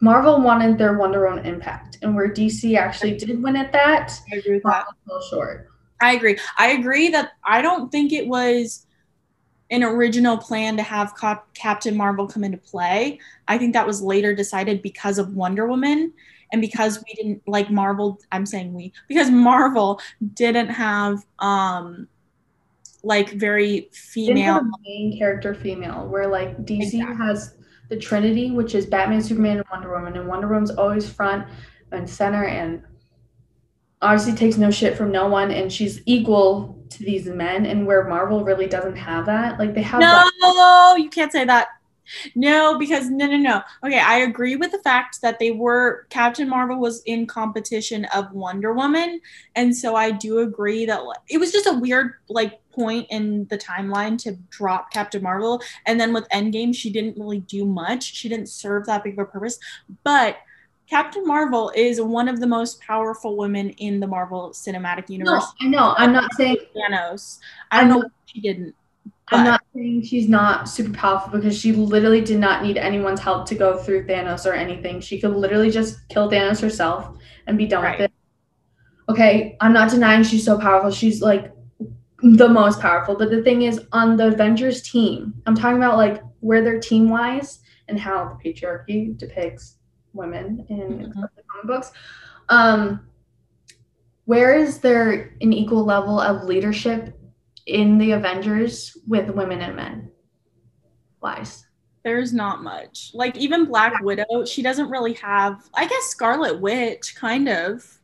Marvel 0.00 0.40
wanted 0.40 0.78
their 0.78 0.98
Wonder 0.98 1.28
Woman 1.28 1.46
impact, 1.46 1.98
and 2.02 2.16
where 2.16 2.28
DC 2.28 2.76
actually 2.76 3.16
did 3.16 3.40
win 3.42 3.54
at 3.54 3.72
that, 3.72 4.12
I 4.32 4.36
agree 4.36 4.54
with 4.54 4.64
that. 4.64 4.86
Fell 5.06 5.22
short. 5.30 5.68
I 6.00 6.14
agree. 6.14 6.36
I 6.58 6.72
agree 6.72 7.08
that 7.10 7.32
I 7.44 7.62
don't 7.62 7.92
think 7.92 8.12
it 8.12 8.26
was 8.26 8.86
an 9.70 9.84
original 9.84 10.36
plan 10.36 10.76
to 10.76 10.82
have 10.82 11.16
Cap- 11.16 11.54
Captain 11.54 11.96
Marvel 11.96 12.26
come 12.26 12.42
into 12.42 12.58
play. 12.58 13.20
I 13.46 13.56
think 13.56 13.72
that 13.72 13.86
was 13.86 14.02
later 14.02 14.34
decided 14.34 14.82
because 14.82 15.18
of 15.18 15.34
Wonder 15.34 15.68
Woman 15.68 16.12
and 16.52 16.60
because 16.60 17.02
we 17.06 17.14
didn't 17.14 17.42
like 17.46 17.70
Marvel. 17.70 18.20
I'm 18.30 18.46
saying 18.46 18.72
we 18.74 18.92
because 19.08 19.30
Marvel 19.30 20.00
didn't 20.34 20.68
have 20.68 21.24
um 21.38 22.06
like 23.02 23.30
very 23.32 23.88
female. 23.92 24.62
main 24.84 25.18
character 25.18 25.54
female, 25.54 26.06
where 26.06 26.28
like 26.28 26.56
DC 26.64 26.94
Exactly. 26.94 27.16
has 27.16 27.56
the 27.88 27.96
Trinity, 27.96 28.52
which 28.52 28.74
is 28.74 28.86
Batman, 28.86 29.22
Superman, 29.22 29.58
and 29.58 29.66
Wonder 29.70 29.90
Woman, 29.90 30.16
and 30.16 30.28
Wonder 30.28 30.46
Woman's 30.48 30.70
always 30.70 31.10
front 31.10 31.46
and 31.90 32.08
center, 32.08 32.44
and 32.44 32.82
obviously 34.00 34.34
takes 34.34 34.56
no 34.56 34.70
shit 34.70 34.96
from 34.96 35.10
no 35.10 35.28
one, 35.28 35.50
and 35.50 35.72
she's 35.72 36.00
equal 36.06 36.78
to 36.90 37.02
these 37.02 37.26
men. 37.26 37.66
And 37.66 37.86
where 37.86 38.06
Marvel 38.08 38.44
really 38.44 38.66
doesn't 38.66 38.96
have 38.96 39.26
that, 39.26 39.58
like 39.58 39.74
they 39.74 39.82
have. 39.82 40.00
No, 40.00 40.96
you 40.96 41.10
can't 41.10 41.32
say 41.32 41.44
that. 41.44 41.68
No, 42.34 42.78
because 42.78 43.10
no, 43.10 43.26
no, 43.26 43.36
no. 43.36 43.62
Okay, 43.84 43.98
I 43.98 44.18
agree 44.18 44.56
with 44.56 44.72
the 44.72 44.78
fact 44.78 45.20
that 45.22 45.38
they 45.38 45.50
were 45.50 46.06
Captain 46.10 46.48
Marvel 46.48 46.78
was 46.78 47.02
in 47.04 47.26
competition 47.26 48.04
of 48.14 48.32
Wonder 48.32 48.72
Woman, 48.72 49.20
and 49.54 49.76
so 49.76 49.96
I 49.96 50.10
do 50.10 50.40
agree 50.40 50.86
that 50.86 51.04
like, 51.04 51.18
it 51.28 51.38
was 51.38 51.52
just 51.52 51.66
a 51.66 51.72
weird 51.72 52.14
like 52.28 52.60
point 52.70 53.06
in 53.10 53.46
the 53.46 53.58
timeline 53.58 54.16
to 54.18 54.32
drop 54.50 54.92
Captain 54.92 55.22
Marvel, 55.22 55.62
and 55.86 56.00
then 56.00 56.12
with 56.12 56.28
Endgame, 56.30 56.74
she 56.74 56.90
didn't 56.90 57.18
really 57.18 57.40
do 57.40 57.64
much. 57.64 58.14
She 58.14 58.28
didn't 58.28 58.48
serve 58.48 58.86
that 58.86 59.04
big 59.04 59.14
of 59.14 59.20
a 59.20 59.30
purpose, 59.30 59.58
but. 60.04 60.36
Captain 60.90 61.26
Marvel 61.26 61.72
is 61.74 62.02
one 62.02 62.28
of 62.28 62.38
the 62.38 62.46
most 62.46 62.78
powerful 62.82 63.38
women 63.38 63.70
in 63.70 63.98
the 63.98 64.06
Marvel 64.06 64.50
Cinematic 64.50 65.08
Universe. 65.08 65.46
No. 65.62 65.66
I 65.66 65.70
know. 65.70 65.94
I'm 65.96 66.12
not 66.12 66.30
saying. 66.34 66.58
Thanos. 66.76 67.38
I 67.70 67.80
don't 67.80 67.88
know 67.88 67.98
what 67.98 68.12
she 68.26 68.42
didn't. 68.42 68.74
I'm 69.32 69.44
not 69.44 69.62
saying 69.74 70.02
she's 70.02 70.28
not 70.28 70.68
super 70.68 70.92
powerful 70.92 71.30
because 71.38 71.58
she 71.58 71.72
literally 71.72 72.20
did 72.20 72.38
not 72.38 72.62
need 72.62 72.76
anyone's 72.76 73.20
help 73.20 73.46
to 73.48 73.54
go 73.54 73.76
through 73.78 74.06
Thanos 74.06 74.46
or 74.46 74.52
anything. 74.52 75.00
She 75.00 75.20
could 75.20 75.32
literally 75.34 75.70
just 75.70 76.06
kill 76.08 76.30
Thanos 76.30 76.60
herself 76.60 77.16
and 77.46 77.56
be 77.56 77.66
done 77.66 77.82
Right. 77.84 77.98
with 77.98 78.10
it. 78.10 78.12
Okay, 79.08 79.56
I'm 79.60 79.72
not 79.72 79.90
denying 79.90 80.22
she's 80.22 80.44
so 80.44 80.58
powerful. 80.58 80.90
She's 80.90 81.20
like 81.22 81.52
the 82.22 82.48
most 82.48 82.80
powerful. 82.80 83.16
But 83.16 83.30
the 83.30 83.42
thing 83.42 83.62
is, 83.62 83.80
on 83.92 84.16
the 84.16 84.28
Avengers 84.28 84.82
team, 84.82 85.34
I'm 85.46 85.54
talking 85.56 85.76
about 85.78 85.96
like 85.96 86.22
where 86.40 86.62
they're 86.62 86.78
team 86.80 87.08
wise 87.08 87.60
and 87.88 87.98
how 87.98 88.38
the 88.38 88.50
patriarchy 88.52 89.16
depicts 89.16 89.76
women 90.12 90.64
in 90.68 90.76
Mhm. 90.78 91.12
the 91.36 91.42
comic 91.48 91.64
books. 91.64 91.90
Um, 92.48 93.00
where 94.24 94.54
is 94.54 94.78
there 94.78 95.34
an 95.40 95.52
equal 95.52 95.84
level 95.84 96.20
of 96.20 96.44
leadership 96.44 97.18
in 97.66 97.98
the 97.98 98.12
Avengers 98.12 98.96
with 99.06 99.30
women 99.30 99.60
and 99.60 99.76
men? 99.76 100.10
Wise. 101.20 101.66
There's 102.04 102.32
not 102.32 102.62
much. 102.62 103.12
Like 103.14 103.36
even 103.36 103.66
Black 103.66 104.02
Widow, 104.02 104.44
she 104.44 104.62
doesn't 104.62 104.90
really 104.90 105.14
have. 105.14 105.68
I 105.74 105.86
guess 105.86 106.04
Scarlet 106.06 106.60
Witch, 106.60 107.14
kind 107.14 107.48
of. 107.48 108.00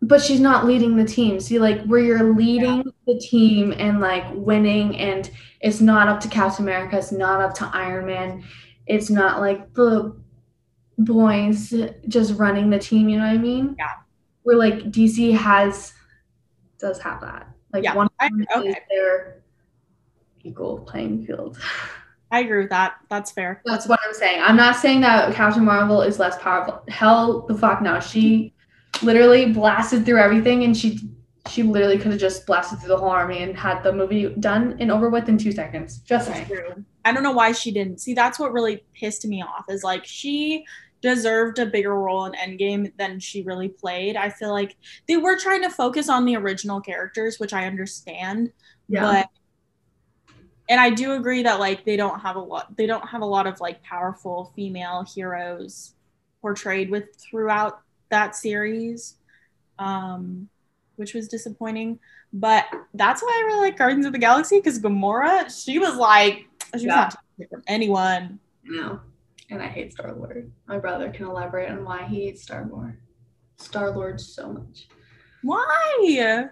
But 0.00 0.22
she's 0.22 0.38
not 0.38 0.64
leading 0.64 0.96
the 0.96 1.04
team. 1.04 1.40
See, 1.40 1.58
like 1.58 1.84
where 1.86 2.00
you're 2.00 2.32
leading 2.32 2.84
the 3.06 3.18
team 3.18 3.74
and 3.76 3.98
like 3.98 4.24
winning, 4.32 4.96
and 4.96 5.28
it's 5.60 5.80
not 5.80 6.08
up 6.08 6.20
to 6.20 6.28
Captain 6.28 6.64
America, 6.64 6.98
it's 6.98 7.10
not 7.10 7.40
up 7.40 7.54
to 7.54 7.70
Iron 7.74 8.06
Man, 8.06 8.44
it's 8.86 9.10
not 9.10 9.40
like 9.40 9.74
the 9.74 10.16
boys 10.98 11.74
just 12.06 12.38
running 12.38 12.70
the 12.70 12.78
team, 12.78 13.08
you 13.08 13.18
know 13.18 13.26
what 13.26 13.32
I 13.32 13.38
mean? 13.38 13.74
Yeah. 13.76 13.88
Where 14.44 14.56
like 14.56 14.90
DC 14.92 15.36
has 15.36 15.92
does 16.78 17.00
have 17.00 17.20
that. 17.22 17.48
Like 17.72 17.84
Yeah, 17.84 17.94
one 17.94 18.08
I- 18.20 18.26
is 18.26 18.46
okay. 18.56 18.76
their 18.90 19.42
equal 20.42 20.80
playing 20.80 21.24
field. 21.26 21.58
I 22.30 22.40
agree 22.40 22.58
with 22.60 22.70
that. 22.70 22.96
That's 23.08 23.30
fair. 23.30 23.62
That's 23.64 23.86
what 23.88 23.98
I'm 24.06 24.12
saying. 24.14 24.42
I'm 24.42 24.56
not 24.56 24.76
saying 24.76 25.00
that 25.00 25.34
Captain 25.34 25.64
Marvel 25.64 26.02
is 26.02 26.18
less 26.18 26.36
powerful. 26.38 26.82
Hell 26.88 27.42
the 27.46 27.54
fuck 27.56 27.80
no. 27.82 28.00
She 28.00 28.52
literally 29.02 29.52
blasted 29.52 30.04
through 30.04 30.18
everything 30.18 30.64
and 30.64 30.76
she 30.76 30.98
she 31.48 31.62
literally 31.62 31.96
could 31.96 32.10
have 32.10 32.20
just 32.20 32.44
blasted 32.46 32.78
through 32.78 32.88
the 32.90 32.96
whole 32.98 33.08
army 33.08 33.38
and 33.42 33.56
had 33.56 33.82
the 33.82 33.90
movie 33.90 34.28
done 34.40 34.76
and 34.80 34.90
over 34.92 35.08
with 35.08 35.30
in 35.30 35.38
two 35.38 35.50
seconds. 35.52 35.98
Just 36.00 36.26
That's 36.28 36.40
saying. 36.40 36.48
true. 36.48 36.84
I 37.06 37.12
don't 37.12 37.22
know 37.22 37.32
why 37.32 37.52
she 37.52 37.70
didn't. 37.70 38.00
See, 38.02 38.12
that's 38.12 38.38
what 38.38 38.52
really 38.52 38.84
pissed 38.92 39.26
me 39.26 39.42
off. 39.42 39.64
Is 39.70 39.82
like 39.82 40.04
she 40.04 40.64
deserved 41.00 41.58
a 41.58 41.66
bigger 41.66 41.94
role 41.94 42.26
in 42.26 42.32
Endgame 42.32 42.92
than 42.96 43.20
she 43.20 43.42
really 43.42 43.68
played. 43.68 44.16
I 44.16 44.30
feel 44.30 44.50
like 44.50 44.76
they 45.06 45.16
were 45.16 45.38
trying 45.38 45.62
to 45.62 45.70
focus 45.70 46.08
on 46.08 46.24
the 46.24 46.36
original 46.36 46.80
characters, 46.80 47.38
which 47.38 47.52
I 47.52 47.66
understand. 47.66 48.52
Yeah. 48.88 49.02
But 49.02 49.28
and 50.68 50.80
I 50.80 50.90
do 50.90 51.12
agree 51.12 51.42
that 51.44 51.60
like 51.60 51.84
they 51.84 51.96
don't 51.96 52.20
have 52.20 52.36
a 52.36 52.40
lot 52.40 52.76
they 52.76 52.86
don't 52.86 53.06
have 53.08 53.22
a 53.22 53.26
lot 53.26 53.46
of 53.46 53.60
like 53.60 53.82
powerful 53.82 54.52
female 54.54 55.02
heroes 55.14 55.94
portrayed 56.42 56.90
with 56.90 57.04
throughout 57.16 57.80
that 58.10 58.36
series. 58.36 59.16
Um 59.78 60.48
which 60.96 61.14
was 61.14 61.28
disappointing. 61.28 62.00
But 62.32 62.66
that's 62.92 63.22
why 63.22 63.40
I 63.40 63.46
really 63.46 63.68
like 63.68 63.78
Guardians 63.78 64.04
of 64.04 64.12
the 64.12 64.18
Galaxy 64.18 64.58
because 64.58 64.80
Gamora, 64.80 65.48
she 65.64 65.78
was 65.78 65.96
like 65.96 66.46
she 66.64 66.70
was 66.72 66.82
Yeah. 66.84 66.94
not 66.94 67.16
from 67.50 67.62
anyone. 67.68 68.40
No. 68.64 69.00
And 69.50 69.62
I 69.62 69.66
hate 69.66 69.92
Star 69.92 70.12
Lord. 70.14 70.50
My 70.66 70.78
brother 70.78 71.10
can 71.10 71.26
elaborate 71.26 71.70
on 71.70 71.84
why 71.84 72.04
he 72.04 72.24
hates 72.26 72.42
Star 72.42 72.68
Lord. 72.70 72.98
Star 73.56 73.90
Lord 73.90 74.20
so 74.20 74.52
much. 74.52 74.88
Why? 75.42 76.48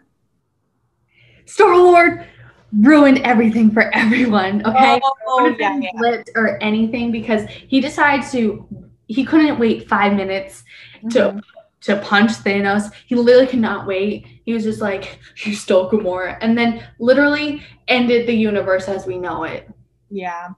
Star 1.44 1.76
Lord 1.76 2.26
ruined 2.72 3.18
everything 3.18 3.70
for 3.70 3.94
everyone. 3.94 4.64
Okay. 4.66 5.00
Oh, 5.26 5.54
yeah, 5.58 5.78
yeah. 5.78 5.90
flipped 5.98 6.30
or 6.34 6.62
anything 6.62 7.12
because 7.12 7.44
he 7.48 7.80
decides 7.80 8.32
to 8.32 8.66
he 9.08 9.24
couldn't 9.24 9.58
wait 9.60 9.88
five 9.88 10.14
minutes 10.14 10.64
to 11.10 11.18
Mhm. 11.20 11.40
to 11.82 11.96
punch 11.98 12.32
Thanos. 12.32 12.92
He 13.06 13.14
literally 13.14 13.46
could 13.46 13.60
not 13.60 13.86
wait. 13.86 14.26
He 14.44 14.52
was 14.52 14.64
just 14.64 14.80
like, 14.80 15.20
"You 15.44 15.54
stole 15.54 15.88
Gamora," 15.88 16.36
and 16.40 16.58
then 16.58 16.82
literally 16.98 17.62
ended 17.86 18.26
the 18.26 18.32
universe 18.34 18.88
as 18.88 19.06
we 19.06 19.16
know 19.18 19.44
it 19.44 19.70
Yeah. 20.10 20.48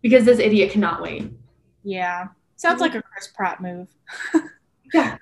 because 0.00 0.24
this 0.24 0.38
idiot 0.38 0.70
cannot 0.70 1.02
wait. 1.02 1.30
Yeah. 1.84 2.28
Sounds 2.56 2.80
like 2.80 2.94
a 2.94 3.02
Chris 3.02 3.28
Pratt 3.28 3.60
move. 3.60 3.88
Yeah. 4.94 5.16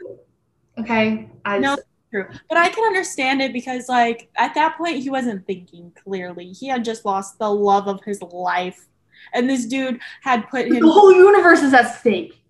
Okay. 0.78 1.30
I 1.44 1.58
No. 1.58 1.76
just, 1.76 1.86
True. 2.12 2.26
But 2.48 2.58
I 2.58 2.70
can 2.70 2.82
understand 2.84 3.40
it 3.40 3.52
because 3.52 3.88
like 3.88 4.28
at 4.36 4.52
that 4.56 4.76
point 4.76 4.96
he 4.96 5.10
wasn't 5.10 5.46
thinking 5.46 5.92
clearly. 6.02 6.50
He 6.52 6.66
had 6.66 6.84
just 6.84 7.04
lost 7.04 7.38
the 7.38 7.48
love 7.48 7.86
of 7.86 8.02
his 8.02 8.20
life. 8.20 8.88
And 9.32 9.48
this 9.48 9.64
dude 9.66 10.00
had 10.22 10.48
put 10.50 10.66
him 10.66 10.80
the 10.80 10.90
whole 10.90 11.12
universe 11.12 11.62
is 11.62 11.72
at 11.72 12.00
stake. 12.00 12.42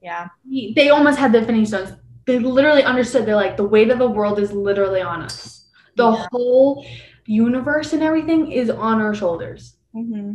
Yeah. 0.00 0.28
He, 0.48 0.72
they 0.74 0.88
almost 0.88 1.18
had 1.18 1.32
the 1.32 1.38
Infinity 1.40 1.66
Stones. 1.66 1.92
they 2.24 2.38
literally 2.38 2.82
understood. 2.82 3.26
They're 3.26 3.36
like, 3.36 3.58
the 3.58 3.64
weight 3.64 3.90
of 3.90 3.98
the 3.98 4.08
world 4.08 4.38
is 4.38 4.50
literally 4.52 5.02
on 5.02 5.20
us. 5.20 5.66
The 5.96 6.10
Yeah. 6.10 6.26
whole 6.32 6.86
universe 7.26 7.92
and 7.92 8.02
everything 8.02 8.52
is 8.52 8.70
on 8.70 9.02
our 9.02 9.14
shoulders. 9.14 9.76
hmm 9.92 10.32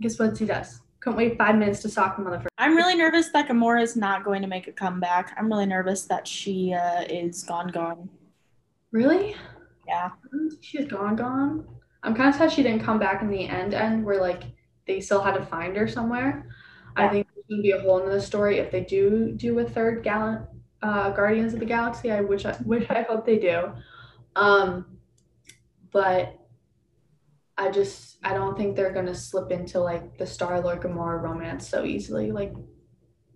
Guess 0.00 0.20
what 0.20 0.36
she 0.38 0.44
does? 0.46 0.81
Couldn't 1.02 1.16
wait 1.16 1.36
five 1.36 1.56
minutes 1.56 1.80
to 1.82 1.88
sock 1.88 2.16
them 2.16 2.26
on 2.26 2.32
the 2.32 2.38
motherfucker. 2.38 2.46
I'm 2.58 2.76
really 2.76 2.94
nervous 2.94 3.28
that 3.30 3.48
Gamora 3.48 3.82
is 3.82 3.96
not 3.96 4.24
going 4.24 4.40
to 4.40 4.48
make 4.48 4.68
a 4.68 4.72
comeback. 4.72 5.34
I'm 5.36 5.48
really 5.48 5.66
nervous 5.66 6.02
that 6.04 6.28
she 6.28 6.72
uh, 6.72 7.02
is 7.02 7.42
gone, 7.42 7.68
gone. 7.68 8.08
Really? 8.92 9.34
Yeah. 9.88 10.10
She's 10.60 10.86
gone, 10.86 11.16
gone. 11.16 11.66
I'm 12.04 12.14
kind 12.14 12.28
of 12.28 12.36
sad 12.36 12.52
she 12.52 12.62
didn't 12.62 12.84
come 12.84 13.00
back 13.00 13.20
in 13.20 13.28
the 13.28 13.48
end, 13.48 13.74
end 13.74 14.04
where 14.04 14.20
like 14.20 14.44
they 14.86 15.00
still 15.00 15.20
had 15.20 15.34
to 15.34 15.44
find 15.44 15.76
her 15.76 15.88
somewhere. 15.88 16.48
I 16.96 17.08
think 17.08 17.26
there's 17.34 17.46
gonna 17.48 17.62
be 17.62 17.70
a 17.70 17.80
whole 17.80 17.98
nother 17.98 18.20
story 18.20 18.58
if 18.58 18.70
they 18.70 18.82
do 18.82 19.32
do 19.32 19.58
a 19.58 19.64
third 19.64 20.02
gallant 20.02 20.46
uh, 20.82 21.10
Guardians 21.10 21.54
of 21.54 21.60
the 21.60 21.66
Galaxy. 21.66 22.10
I 22.10 22.20
wish 22.20 22.44
I 22.44 22.52
which 22.64 22.88
I 22.90 23.02
hope 23.02 23.24
they 23.24 23.38
do. 23.38 23.72
Um, 24.36 24.86
but 25.90 26.38
I 27.62 27.70
just 27.70 28.18
I 28.24 28.34
don't 28.34 28.56
think 28.56 28.74
they're 28.74 28.92
gonna 28.92 29.14
slip 29.14 29.50
into 29.52 29.78
like 29.80 30.18
the 30.18 30.26
Star 30.26 30.60
Lord 30.60 30.80
Gamora 30.80 31.22
romance 31.22 31.68
so 31.68 31.84
easily, 31.84 32.32
like 32.32 32.52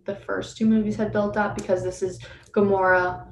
the 0.04 0.16
first 0.16 0.56
two 0.56 0.66
movies 0.66 0.96
had 0.96 1.12
built 1.12 1.36
up, 1.36 1.54
because 1.54 1.82
this 1.84 2.02
is 2.02 2.18
Gamora 2.52 3.26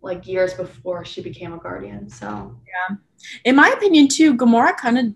like 0.00 0.26
years 0.26 0.54
before 0.54 1.04
she 1.04 1.22
became 1.22 1.52
a 1.52 1.58
Guardian. 1.58 2.08
So 2.08 2.56
yeah, 2.66 2.96
In 3.44 3.56
my 3.56 3.68
opinion, 3.68 4.08
too, 4.08 4.36
Gamora 4.36 4.76
kind 4.76 4.98
of 4.98 5.06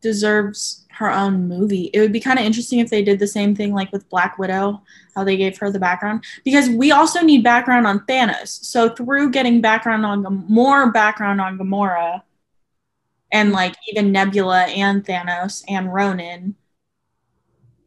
deserves 0.00 0.86
her 0.92 1.10
own 1.10 1.48
movie. 1.48 1.90
It 1.92 2.00
would 2.00 2.12
be 2.12 2.20
kind 2.20 2.38
of 2.38 2.44
interesting 2.44 2.78
if 2.78 2.90
they 2.90 3.02
did 3.02 3.18
the 3.18 3.26
same 3.26 3.54
thing 3.54 3.72
like 3.74 3.92
with 3.92 4.08
Black 4.08 4.38
Widow, 4.38 4.82
how 5.14 5.24
they 5.24 5.36
gave 5.36 5.58
her 5.58 5.70
the 5.70 5.78
background, 5.78 6.24
because 6.44 6.68
we 6.68 6.92
also 6.92 7.20
need 7.20 7.44
background 7.44 7.86
on 7.86 8.00
Thanos. 8.06 8.48
So 8.48 8.88
through 8.88 9.30
getting 9.30 9.60
background 9.60 10.04
on 10.06 10.44
more 10.48 10.90
background 10.90 11.40
on 11.40 11.58
Gamora, 11.58 12.22
and 13.32 13.52
like 13.52 13.74
even 13.88 14.12
Nebula 14.12 14.64
and 14.66 15.04
Thanos 15.04 15.64
and 15.68 15.92
Ronan, 15.92 16.56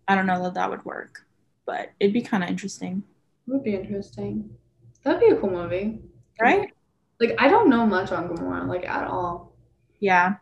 I 0.07 0.15
don't 0.15 0.25
know 0.27 0.43
that 0.43 0.53
that 0.55 0.69
would 0.69 0.85
work, 0.85 1.25
but 1.65 1.91
it'd 1.99 2.13
be 2.13 2.21
kind 2.21 2.43
of 2.43 2.49
interesting, 2.49 3.03
it 3.47 3.51
would 3.51 3.63
be 3.63 3.75
interesting. 3.75 4.49
That'd 5.03 5.19
be 5.21 5.27
a 5.27 5.39
cool 5.39 5.49
movie. 5.51 6.01
right? 6.41 6.69
Like 7.19 7.35
I 7.39 7.47
don't 7.47 7.69
know 7.69 7.85
much 7.85 8.11
on 8.11 8.27
Gamora, 8.29 8.67
like 8.67 8.85
at 8.87 9.07
all. 9.07 9.55
Yeah, 9.99 10.35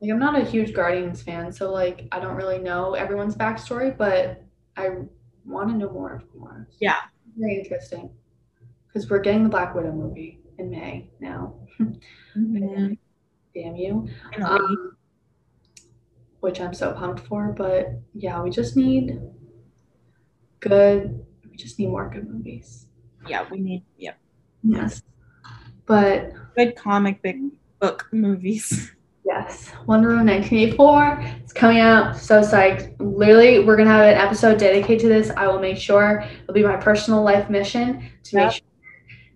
Like 0.00 0.10
I'm 0.10 0.18
not 0.18 0.38
a 0.38 0.44
huge 0.44 0.74
Guardians 0.74 1.22
fan, 1.22 1.52
so 1.52 1.72
like 1.72 2.06
I 2.12 2.20
don't 2.20 2.36
really 2.36 2.58
know 2.58 2.94
everyone's 2.94 3.36
backstory, 3.36 3.96
but 3.96 4.42
I 4.76 4.90
want 5.44 5.70
to 5.70 5.76
know 5.76 5.90
more 5.90 6.14
of 6.14 6.24
Gamora. 6.32 6.66
Yeah. 6.80 6.96
Very 7.36 7.58
interesting. 7.60 8.10
Because 8.88 9.10
we're 9.10 9.20
getting 9.20 9.44
the 9.44 9.50
Black 9.50 9.74
Widow 9.74 9.92
movie 9.92 10.40
in 10.58 10.70
May 10.70 11.10
now. 11.20 11.54
Mhm. 12.34 12.96
Damn 13.56 13.74
you. 13.74 14.06
Um, 14.44 14.96
which 16.40 16.60
I'm 16.60 16.74
so 16.74 16.92
pumped 16.92 17.26
for, 17.26 17.54
but 17.56 17.90
yeah, 18.12 18.42
we 18.42 18.50
just 18.50 18.76
need 18.76 19.18
good. 20.60 21.24
We 21.50 21.56
just 21.56 21.78
need 21.78 21.88
more 21.88 22.10
good 22.10 22.28
movies. 22.28 22.86
yeah, 23.26 23.46
we 23.50 23.58
need 23.58 23.82
yeah 23.96 24.12
Yes. 24.62 25.02
But 25.86 26.32
good 26.54 26.76
comic 26.76 27.22
book 27.22 27.36
book 27.80 28.06
movies. 28.12 28.92
Yes, 29.28 29.72
Wonder 29.88 30.10
Woman 30.10 30.26
1984. 30.28 31.40
It's 31.42 31.52
coming 31.52 31.78
out. 31.80 32.16
So 32.16 32.42
psyched. 32.42 32.94
Literally, 33.00 33.58
we're 33.64 33.76
gonna 33.76 33.90
have 33.90 34.04
an 34.04 34.14
episode 34.14 34.56
dedicated 34.56 35.00
to 35.00 35.08
this. 35.08 35.30
I 35.36 35.48
will 35.48 35.58
make 35.58 35.76
sure 35.78 36.24
it'll 36.44 36.54
be 36.54 36.62
my 36.62 36.76
personal 36.76 37.22
life 37.24 37.50
mission 37.50 38.08
to 38.22 38.36
Yep. 38.36 38.44
make 38.44 38.52
sure. 38.52 38.62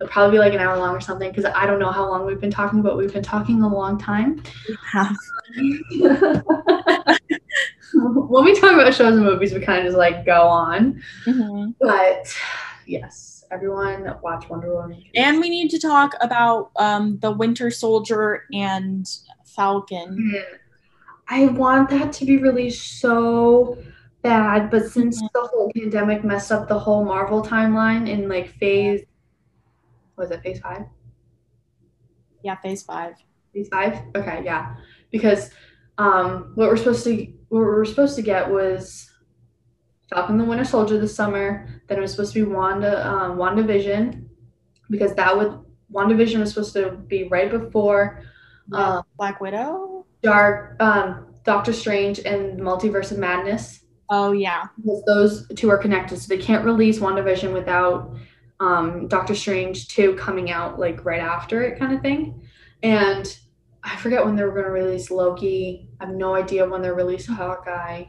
It'll 0.00 0.08
probably 0.10 0.36
be 0.36 0.38
like 0.38 0.54
an 0.54 0.60
hour 0.60 0.78
long 0.78 0.96
or 0.96 1.00
something 1.00 1.30
because 1.30 1.44
I 1.44 1.66
don't 1.66 1.78
know 1.78 1.90
how 1.90 2.08
long 2.08 2.24
we've 2.24 2.40
been 2.40 2.50
talking, 2.50 2.80
but 2.80 2.96
we've 2.96 3.12
been 3.12 3.22
talking 3.22 3.62
a 3.62 3.68
long 3.68 3.98
time. 3.98 4.42
When 7.92 8.44
we 8.44 8.58
talk 8.58 8.72
about 8.72 8.94
shows 8.94 9.16
and 9.16 9.24
movies, 9.24 9.52
we 9.52 9.60
kind 9.60 9.80
of 9.80 9.84
just 9.86 9.98
like 9.98 10.24
go 10.24 10.46
on. 10.46 11.02
Mhm. 11.26 11.74
But 11.80 12.34
yes, 12.86 13.44
everyone 13.50 14.14
watch 14.22 14.48
Wonder 14.48 14.72
Woman. 14.74 15.02
And 15.16 15.40
we 15.40 15.50
need 15.50 15.70
to 15.70 15.78
talk 15.80 16.14
about 16.20 16.70
um, 16.76 17.18
the 17.18 17.32
Winter 17.32 17.70
Soldier 17.70 18.44
and 18.52 19.06
Falcon. 19.44 20.32
Man, 20.32 20.44
I 21.28 21.46
want 21.46 21.90
that 21.90 22.12
to 22.14 22.24
be 22.24 22.36
released 22.36 23.00
so 23.00 23.76
bad, 24.22 24.70
but 24.70 24.86
since 24.86 25.20
Mhm. 25.20 25.28
the 25.34 25.40
whole 25.40 25.72
pandemic 25.74 26.22
messed 26.24 26.52
up 26.52 26.68
the 26.68 26.78
whole 26.78 27.04
Marvel 27.04 27.42
timeline 27.42 28.08
in 28.08 28.28
like 28.28 28.48
phase, 28.50 29.02
was 30.20 30.30
it 30.30 30.42
phase 30.42 30.60
five? 30.60 30.82
Yeah, 32.44 32.56
Phase 32.56 32.82
Five. 32.82 33.14
Phase 33.52 33.68
five? 33.68 34.00
Okay, 34.16 34.42
yeah, 34.44 34.76
because 35.10 35.50
um, 35.98 36.52
what 36.54 36.68
we're 36.68 36.76
supposed 36.76 37.04
to 37.04 37.16
what 37.48 37.58
we 37.58 37.64
were 37.64 37.84
supposed 37.84 38.14
to 38.16 38.22
get 38.22 38.48
was 38.48 39.10
Falcon 40.08 40.38
the 40.38 40.44
Winter 40.44 40.64
Soldier 40.64 40.98
this 40.98 41.14
summer. 41.14 41.66
Then 41.88 41.98
it 41.98 42.00
was 42.00 42.12
supposed 42.12 42.32
to 42.34 42.44
be 42.44 42.50
Wanda, 42.50 43.06
um, 43.06 43.36
WandaVision, 43.36 44.26
because 44.88 45.14
that 45.14 45.36
would 45.36 45.58
WandaVision 45.92 46.38
was 46.38 46.50
supposed 46.50 46.74
to 46.74 46.92
be 46.92 47.24
right 47.28 47.50
before 47.50 48.22
Uh, 48.72 49.02
Black 49.18 49.40
Widow. 49.40 50.06
Dark, 50.22 50.76
um, 50.80 51.26
Doctor 51.44 51.72
Strange, 51.72 52.20
and 52.20 52.60
Multiverse 52.60 53.10
of 53.10 53.18
Madness. 53.18 53.80
Oh 54.10 54.32
yeah, 54.32 54.66
because 54.76 55.02
those 55.06 55.46
two 55.56 55.70
are 55.70 55.78
connected. 55.78 56.18
So 56.18 56.34
they 56.34 56.40
can't 56.40 56.64
release 56.64 56.98
WandaVision 57.00 57.52
without 57.52 58.14
um, 58.60 59.08
Doctor 59.08 59.34
Strange 59.34 59.88
2 59.88 60.14
coming 60.16 60.50
out 60.50 60.78
like 60.78 61.04
right 61.04 61.20
after 61.20 61.62
it, 61.62 61.78
kind 61.78 61.92
of 61.94 62.02
thing. 62.02 62.42
And 62.82 63.26
I 63.82 63.96
forget 63.96 64.24
when 64.24 64.36
they 64.36 64.44
were 64.44 64.52
going 64.52 64.64
to 64.66 64.70
release 64.70 65.10
Loki. 65.10 65.88
I 66.00 66.06
have 66.06 66.14
no 66.14 66.34
idea 66.34 66.68
when 66.68 66.82
they're 66.82 66.94
releasing 66.94 67.34
Hawkeye. 67.34 68.04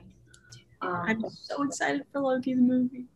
I'm 1.07 1.23
Um, 1.23 1.29
so 1.29 1.63
excited 1.63 2.05
for 2.11 2.21
Loki's 2.21 2.59
movie. 2.59 3.07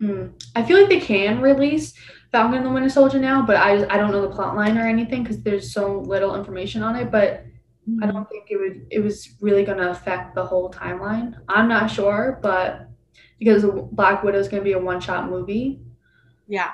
hmm. 0.00 0.28
I 0.56 0.62
feel 0.62 0.78
like 0.80 0.88
they 0.88 1.00
can 1.00 1.40
release 1.40 1.94
Falcon 2.32 2.56
and 2.58 2.66
the 2.66 2.70
Winter 2.70 2.88
Soldier 2.88 3.18
now, 3.18 3.44
but 3.46 3.56
I, 3.56 3.84
I 3.92 3.96
don't 3.96 4.10
know 4.10 4.22
the 4.22 4.34
plot 4.34 4.56
line 4.56 4.76
or 4.78 4.86
anything 4.86 5.22
because 5.22 5.42
there's 5.42 5.72
so 5.72 6.00
little 6.00 6.34
information 6.36 6.82
on 6.82 6.96
it. 6.96 7.10
But 7.10 7.44
I 8.02 8.06
don't 8.06 8.28
think 8.30 8.46
it 8.50 8.56
would 8.58 8.86
it 8.90 9.00
was 9.00 9.36
really 9.40 9.64
gonna 9.64 9.90
affect 9.90 10.34
the 10.34 10.44
whole 10.44 10.70
timeline. 10.72 11.34
I'm 11.48 11.68
not 11.68 11.90
sure, 11.90 12.38
but 12.42 12.88
because 13.38 13.64
Black 13.92 14.22
Widow 14.24 14.38
is 14.38 14.48
gonna 14.48 14.62
be 14.62 14.72
a 14.72 14.78
one 14.78 15.00
shot 15.00 15.30
movie, 15.30 15.80
Yeah, 16.48 16.72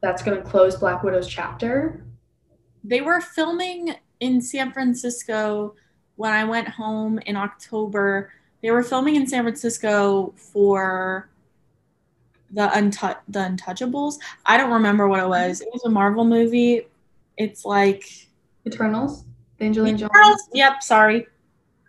that's 0.00 0.22
gonna 0.22 0.42
close 0.42 0.76
Black 0.76 1.02
Widow's 1.02 1.28
chapter. 1.28 2.04
they 2.84 3.00
were 3.02 3.20
filming 3.20 3.94
in 4.20 4.40
San 4.40 4.72
Francisco 4.72 5.74
when 6.16 6.32
I 6.32 6.44
went 6.44 6.68
home 6.68 7.18
in 7.26 7.36
October. 7.36 8.32
They 8.62 8.70
were 8.70 8.82
filming 8.82 9.16
in 9.16 9.26
San 9.26 9.42
Francisco 9.44 10.32
for 10.36 11.28
the 12.50 12.66
Untou- 12.68 13.16
the 13.28 13.38
Untouchables. 13.40 14.16
I 14.44 14.56
don't 14.56 14.72
remember 14.72 15.08
what 15.08 15.20
it 15.20 15.28
was. 15.28 15.60
It 15.60 15.68
was 15.72 15.84
a 15.84 15.88
Marvel 15.90 16.24
movie. 16.24 16.86
It's 17.36 17.64
like 17.64 18.04
Eternals, 18.66 19.24
the 19.58 19.66
Angelina 19.66 19.96
Jolie. 19.98 20.10
Eternals. 20.10 20.48
Yep, 20.52 20.82
sorry. 20.82 21.26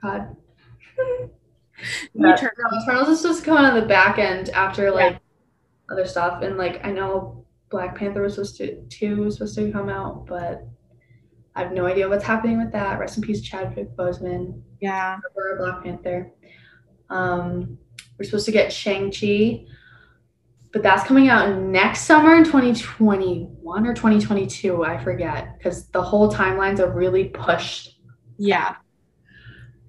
God. 0.01 0.35
Eternals. 2.15 2.83
Eternals 2.83 3.07
is 3.09 3.21
supposed 3.21 3.39
to 3.39 3.45
come 3.45 3.57
out 3.57 3.65
on 3.73 3.79
the 3.79 3.85
back 3.85 4.17
end 4.17 4.49
after 4.49 4.91
like 4.91 5.19
other 5.91 6.05
stuff, 6.05 6.41
and 6.41 6.57
like 6.57 6.85
I 6.85 6.91
know 6.91 7.45
Black 7.69 7.97
Panther 7.97 8.22
was 8.22 8.35
supposed 8.35 8.57
to 8.57 8.81
two 8.89 9.23
was 9.23 9.35
supposed 9.35 9.55
to 9.55 9.72
come 9.72 9.89
out, 9.89 10.26
but 10.26 10.68
I 11.55 11.63
have 11.63 11.73
no 11.73 11.85
idea 11.85 12.07
what's 12.07 12.23
happening 12.23 12.57
with 12.57 12.72
that. 12.72 12.99
Rest 12.99 13.18
in 13.18 13.23
peace, 13.23 13.41
Chadwick 13.41 13.95
Boseman. 13.95 14.61
Yeah. 14.80 15.18
for 15.34 15.57
Black 15.57 15.84
Panther. 15.84 16.31
Um, 17.09 17.77
we're 18.18 18.26
supposed 18.26 18.45
to 18.45 18.51
get 18.51 18.72
Shang-Chi, 18.72 19.65
but 20.72 20.81
that's 20.81 21.03
coming 21.03 21.27
out 21.27 21.57
next 21.57 22.01
summer 22.01 22.35
in 22.35 22.45
2021 22.45 23.85
or 23.85 23.93
2022. 23.93 24.84
I 24.84 25.03
forget 25.03 25.57
because 25.57 25.88
the 25.88 26.01
whole 26.01 26.31
timelines 26.31 26.80
are 26.80 26.89
really 26.89 27.26
pushed. 27.26 27.99
Yeah. 28.38 28.76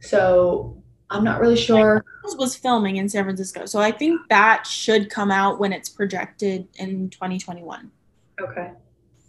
So 0.01 0.83
I'm 1.11 1.23
not 1.23 1.41
really 1.41 1.57
sure. 1.57 2.05
Was 2.39 2.57
filming 2.57 2.97
in 2.97 3.09
San 3.09 3.24
Francisco. 3.24 3.66
So 3.66 3.81
I 3.81 3.93
think 3.93 4.20
that 4.31 4.66
should 4.66 5.11
come 5.11 5.31
out 5.31 5.61
when 5.61 5.73
it's 5.73 5.89
projected 5.89 6.66
in 6.77 7.11
2021. 7.11 7.90
Okay, 8.40 8.70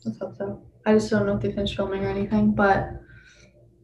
let's 0.06 0.20
hope 0.20 0.38
so. 0.38 0.62
I 0.86 0.94
just 0.94 1.10
don't 1.10 1.26
know 1.26 1.36
if 1.36 1.42
they 1.42 1.52
finished 1.52 1.76
filming 1.76 2.04
or 2.04 2.10
anything, 2.10 2.52
but 2.52 2.90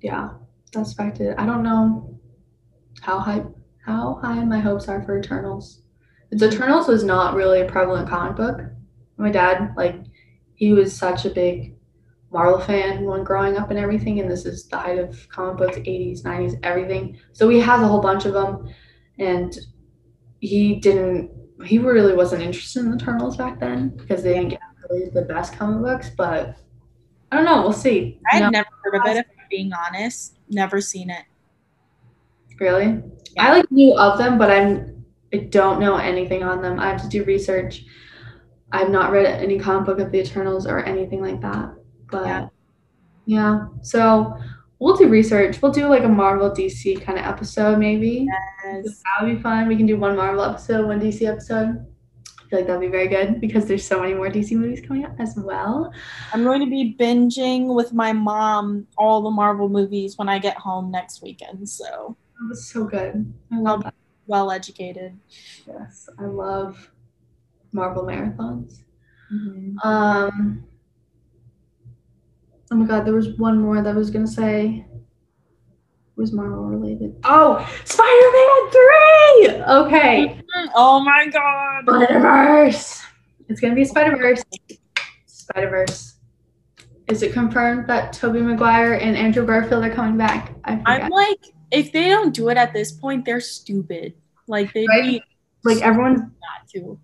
yeah, 0.02 0.30
that's 0.74 0.90
expected. 0.92 1.36
I 1.38 1.46
don't 1.46 1.64
know 1.64 2.18
how 3.02 3.20
high 3.20 3.44
how 3.86 4.20
high 4.22 4.44
my 4.44 4.60
hopes 4.60 4.88
are 4.88 5.02
for 5.04 5.18
Eternals. 5.18 5.82
The 6.32 6.48
Eternals 6.48 6.88
was 6.88 7.04
not 7.04 7.34
really 7.34 7.62
a 7.62 7.66
prevalent 7.66 8.08
comic 8.08 8.36
book. 8.38 8.62
My 9.18 9.32
dad, 9.32 9.74
like, 9.76 9.96
he 10.54 10.74
was 10.74 10.96
such 10.96 11.26
a 11.26 11.30
big 11.30 11.76
Marvel 12.32 12.60
fan 12.60 13.06
when 13.06 13.24
growing 13.24 13.58
up 13.58 13.72
and 13.72 13.80
everything, 13.80 14.20
and 14.20 14.30
this 14.30 14.46
is 14.46 14.68
the 14.68 14.78
height 14.78 15.00
of 15.00 15.28
comic 15.30 15.58
books, 15.58 15.78
80s, 15.78 16.22
90s, 16.22 16.60
everything. 16.62 17.18
So 17.34 17.50
he 17.50 17.60
has 17.60 17.82
a 17.82 17.88
whole 17.88 18.02
bunch 18.02 18.26
of 18.26 18.34
them, 18.34 18.70
and 19.20 19.56
he 20.40 20.76
didn't. 20.76 21.32
He 21.66 21.78
really 21.78 22.14
wasn't 22.16 22.42
interested 22.42 22.80
in 22.80 22.92
the 22.92 22.98
Eternals 22.98 23.36
back 23.38 23.60
then 23.60 23.90
because 23.90 24.24
they 24.24 24.34
didn't 24.34 24.50
get 24.50 24.62
really 24.90 25.10
the 25.10 25.24
best 25.24 25.54
comic 25.58 25.82
books, 25.84 26.10
but 26.18 26.56
I 27.32 27.36
don't 27.36 27.46
know. 27.46 27.62
We'll 27.62 27.74
see. 27.74 28.20
I 28.32 28.38
had 28.38 28.44
No, 28.44 28.50
never 28.50 28.70
heard 28.84 28.96
of 28.96 29.06
it. 29.06 29.18
If 29.18 29.26
I'm 29.38 29.46
being 29.50 29.72
honest, 29.74 30.38
never 30.50 30.80
seen 30.82 31.10
it. 31.10 31.24
really. 32.60 33.02
I 33.38 33.54
like 33.54 33.72
knew 33.72 33.94
of 33.98 34.18
them, 34.18 34.38
but 34.38 34.50
I'm 34.52 35.06
I 35.34 35.38
don't 35.50 35.80
know 35.80 35.96
anything 35.98 36.44
on 36.44 36.62
them. 36.62 36.80
I 36.80 36.88
have 36.90 37.02
to 37.04 37.08
do 37.08 37.24
research. 37.24 37.84
I've 38.72 38.90
not 38.90 39.12
read 39.12 39.26
any 39.26 39.60
comic 39.60 39.86
book 39.86 40.00
of 40.00 40.12
the 40.12 40.20
Eternals 40.22 40.66
or 40.66 40.80
anything 40.84 41.22
like 41.22 41.40
that. 41.42 41.74
But 42.12 42.26
Yeah. 42.26 42.48
yeah, 43.26 43.68
so 43.82 44.36
we'll 44.80 44.96
do 44.96 45.08
research. 45.10 45.62
We'll 45.62 45.72
do 45.72 45.88
like 45.88 46.04
a 46.04 46.08
Marvel 46.10 46.50
DC 46.50 47.02
kind 47.04 47.20
of 47.20 47.26
episode, 47.26 47.78
maybe. 47.80 48.26
Yes. 48.64 48.86
That 48.86 49.26
would 49.26 49.36
be 49.36 49.42
fun. 49.42 49.68
We 49.68 49.76
can 49.78 49.86
do 49.86 49.98
one 49.98 50.16
Marvel 50.16 50.44
episode, 50.44 50.86
one 50.88 51.00
DC 51.00 51.28
episode. 51.28 51.86
I 52.26 52.50
feel 52.50 52.60
like 52.60 52.68
that'd 52.68 52.82
be 52.82 52.88
very 52.88 53.08
good 53.08 53.40
because 53.42 53.66
there's 53.68 53.86
so 53.86 54.02
many 54.02 54.14
more 54.16 54.28
DC 54.30 54.54
movies 54.54 54.82
coming 54.86 55.06
out 55.06 55.12
as 55.20 55.36
well. 55.38 55.94
I'm 56.34 56.44
going 56.44 56.62
to 56.62 56.66
be 56.70 56.96
binging 57.00 57.76
with 57.76 57.94
my 57.94 58.12
mom 58.12 58.88
all 58.98 59.22
the 59.22 59.30
Marvel 59.30 59.70
movies 59.70 60.18
when 60.18 60.28
I 60.30 60.40
get 60.40 60.58
home 60.58 60.90
next 60.90 61.22
weekend. 61.22 61.70
So 61.70 62.16
That 62.40 62.48
was 62.50 62.68
so 62.72 62.86
good. 62.86 63.32
I 63.52 63.60
love 63.60 63.84
that. 63.84 63.94
well 64.26 64.50
educated. 64.52 65.16
Yes, 65.68 66.10
I 66.18 66.24
love 66.26 66.90
Marvel 67.72 68.04
marathons. 68.04 68.80
Mhm. 69.32 69.76
Um. 69.86 70.64
Oh 72.72 72.76
my 72.76 72.86
God, 72.86 73.06
there 73.06 73.14
was 73.14 73.30
one 73.38 73.60
more 73.60 73.82
that 73.82 73.90
I 73.96 73.98
was 73.98 74.10
gonna 74.12 74.28
say. 74.28 74.86
Was 76.16 76.34
Marvel 76.34 76.66
related? 76.66 77.16
Oh, 77.24 77.58
Spider-Man 77.86 78.72
three. 78.72 79.64
Okay, 79.74 80.36
mm-hmm. 80.36 80.70
Oh 80.76 81.00
my 81.00 81.28
god. 81.28 81.84
Spider 81.86 82.20
Verse. 82.20 83.02
It's 83.48 83.60
gonna 83.62 83.74
be 83.76 83.86
Spider 83.86 84.18
Verse. 84.18 84.44
Spider 85.26 85.70
Verse. 85.70 86.16
Is 87.08 87.24
it 87.24 87.34
confirmed 87.34 87.88
that 87.88 88.14
Tobey 88.14 88.42
Maguire 88.42 88.94
and 88.94 89.18
Andrew 89.18 89.46
Garfield 89.46 89.84
are 89.84 89.90
coming 89.90 90.18
back? 90.18 90.54
I 90.66 90.80
I'm 90.86 91.10
like, 91.10 91.40
if 91.72 91.92
they 91.92 92.10
don't 92.10 92.34
do 92.36 92.50
it 92.50 92.58
at 92.58 92.74
this 92.74 92.92
point, 92.92 93.26
they're 93.26 93.40
stupid. 93.42 94.14
Like 94.48 94.74
they 94.74 94.86
Right? 94.88 95.06
need 95.06 95.24
like 95.64 95.82
everyone's 95.82 96.20
not 96.20 96.68
to. 96.76 97.00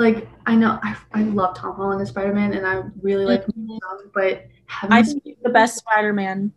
Like 0.00 0.26
I 0.46 0.56
know 0.56 0.80
I, 0.82 0.96
I 1.12 1.22
love 1.22 1.54
Tom 1.54 1.76
Holland 1.76 2.00
as 2.00 2.08
Spider 2.08 2.32
Man 2.32 2.54
and 2.54 2.66
I 2.66 2.82
really 3.02 3.26
like 3.26 3.44
him, 3.44 3.68
mm-hmm. 3.68 4.08
but 4.14 4.46
I 4.88 5.02
think 5.02 5.22
he's 5.24 5.36
the 5.42 5.50
best 5.50 5.78
Spider-Man. 5.78 6.52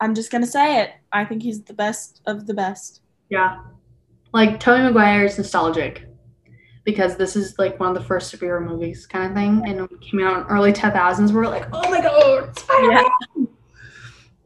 I'm 0.00 0.14
just 0.14 0.30
gonna 0.30 0.46
say 0.46 0.82
it. 0.82 0.90
I 1.12 1.24
think 1.24 1.42
he's 1.42 1.62
the 1.62 1.74
best 1.74 2.20
of 2.26 2.46
the 2.46 2.54
best. 2.54 3.02
Yeah. 3.30 3.60
Like 4.32 4.60
Tobey 4.60 4.82
Maguire 4.82 5.24
is 5.24 5.38
nostalgic 5.38 6.06
because 6.84 7.16
this 7.16 7.36
is 7.36 7.58
like 7.58 7.78
one 7.78 7.90
of 7.90 7.94
the 7.94 8.04
first 8.04 8.34
superhero 8.34 8.64
movies 8.64 9.06
kind 9.06 9.26
of 9.26 9.34
thing. 9.34 9.62
And 9.66 9.80
it 9.80 10.00
came 10.00 10.20
out 10.20 10.40
in 10.40 10.46
early 10.46 10.72
2000s, 10.72 11.32
We're 11.32 11.46
like, 11.46 11.68
oh 11.72 11.88
my 11.90 12.00
god, 12.00 12.58
Spider-Man! 12.58 13.04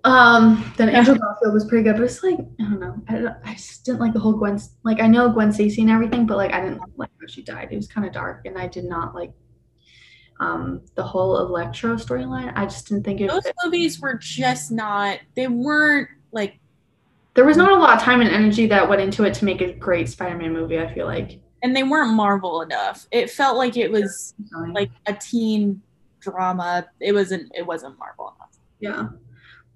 Um, 0.04 0.72
then 0.76 0.88
Andrew 0.88 1.16
Garfield 1.16 1.54
was 1.54 1.64
pretty 1.64 1.84
good, 1.84 1.94
but 1.96 2.02
it's 2.02 2.22
like, 2.24 2.34
I 2.38 2.62
don't 2.64 2.80
know. 2.80 2.94
I, 3.08 3.12
don't- 3.18 3.36
I 3.44 3.52
just 3.54 3.84
didn't 3.84 4.00
like 4.00 4.12
the 4.12 4.18
whole 4.18 4.32
Gwen, 4.32 4.60
like 4.82 5.00
I 5.00 5.06
know 5.06 5.28
Gwen 5.30 5.52
Stacy 5.52 5.80
and 5.82 5.90
everything, 5.90 6.26
but 6.26 6.36
like 6.36 6.52
I 6.52 6.60
didn't 6.60 6.80
like 6.96 7.10
how 7.20 7.26
she 7.28 7.42
died. 7.42 7.68
It 7.70 7.76
was 7.76 7.86
kind 7.86 8.06
of 8.06 8.12
dark 8.12 8.42
and 8.44 8.58
I 8.58 8.66
did 8.66 8.84
not 8.84 9.14
like 9.14 9.32
um 10.40 10.80
the 10.96 11.02
whole 11.04 11.38
Electro 11.38 11.94
storyline. 11.96 12.52
I 12.56 12.64
just 12.64 12.88
didn't 12.88 13.04
think 13.04 13.20
it 13.20 13.30
Those 13.30 13.44
fit. 13.44 13.54
movies 13.64 14.00
were 14.00 14.14
just 14.18 14.72
not. 14.72 15.20
They 15.36 15.46
weren't 15.46 16.08
like. 16.32 16.58
There 17.34 17.44
was 17.44 17.56
not 17.56 17.70
a 17.70 17.76
lot 17.76 17.96
of 17.96 18.02
time 18.02 18.20
and 18.20 18.28
energy 18.30 18.66
that 18.66 18.88
went 18.88 19.00
into 19.00 19.24
it 19.24 19.34
to 19.34 19.44
make 19.44 19.60
a 19.62 19.72
great 19.72 20.08
Spider-Man 20.08 20.52
movie, 20.52 20.78
I 20.78 20.92
feel 20.92 21.06
like. 21.06 21.40
And 21.62 21.74
they 21.74 21.82
weren't 21.82 22.12
Marvel 22.12 22.60
enough. 22.60 23.06
It 23.10 23.30
felt 23.30 23.56
like 23.56 23.76
it 23.78 23.90
was 23.90 24.34
like 24.72 24.90
a 25.06 25.14
teen 25.14 25.80
drama. 26.20 26.88
It 27.00 27.12
wasn't. 27.12 27.52
It 27.54 27.64
wasn't 27.64 27.98
Marvel 27.98 28.34
enough. 28.36 28.58
Yeah. 28.80 29.08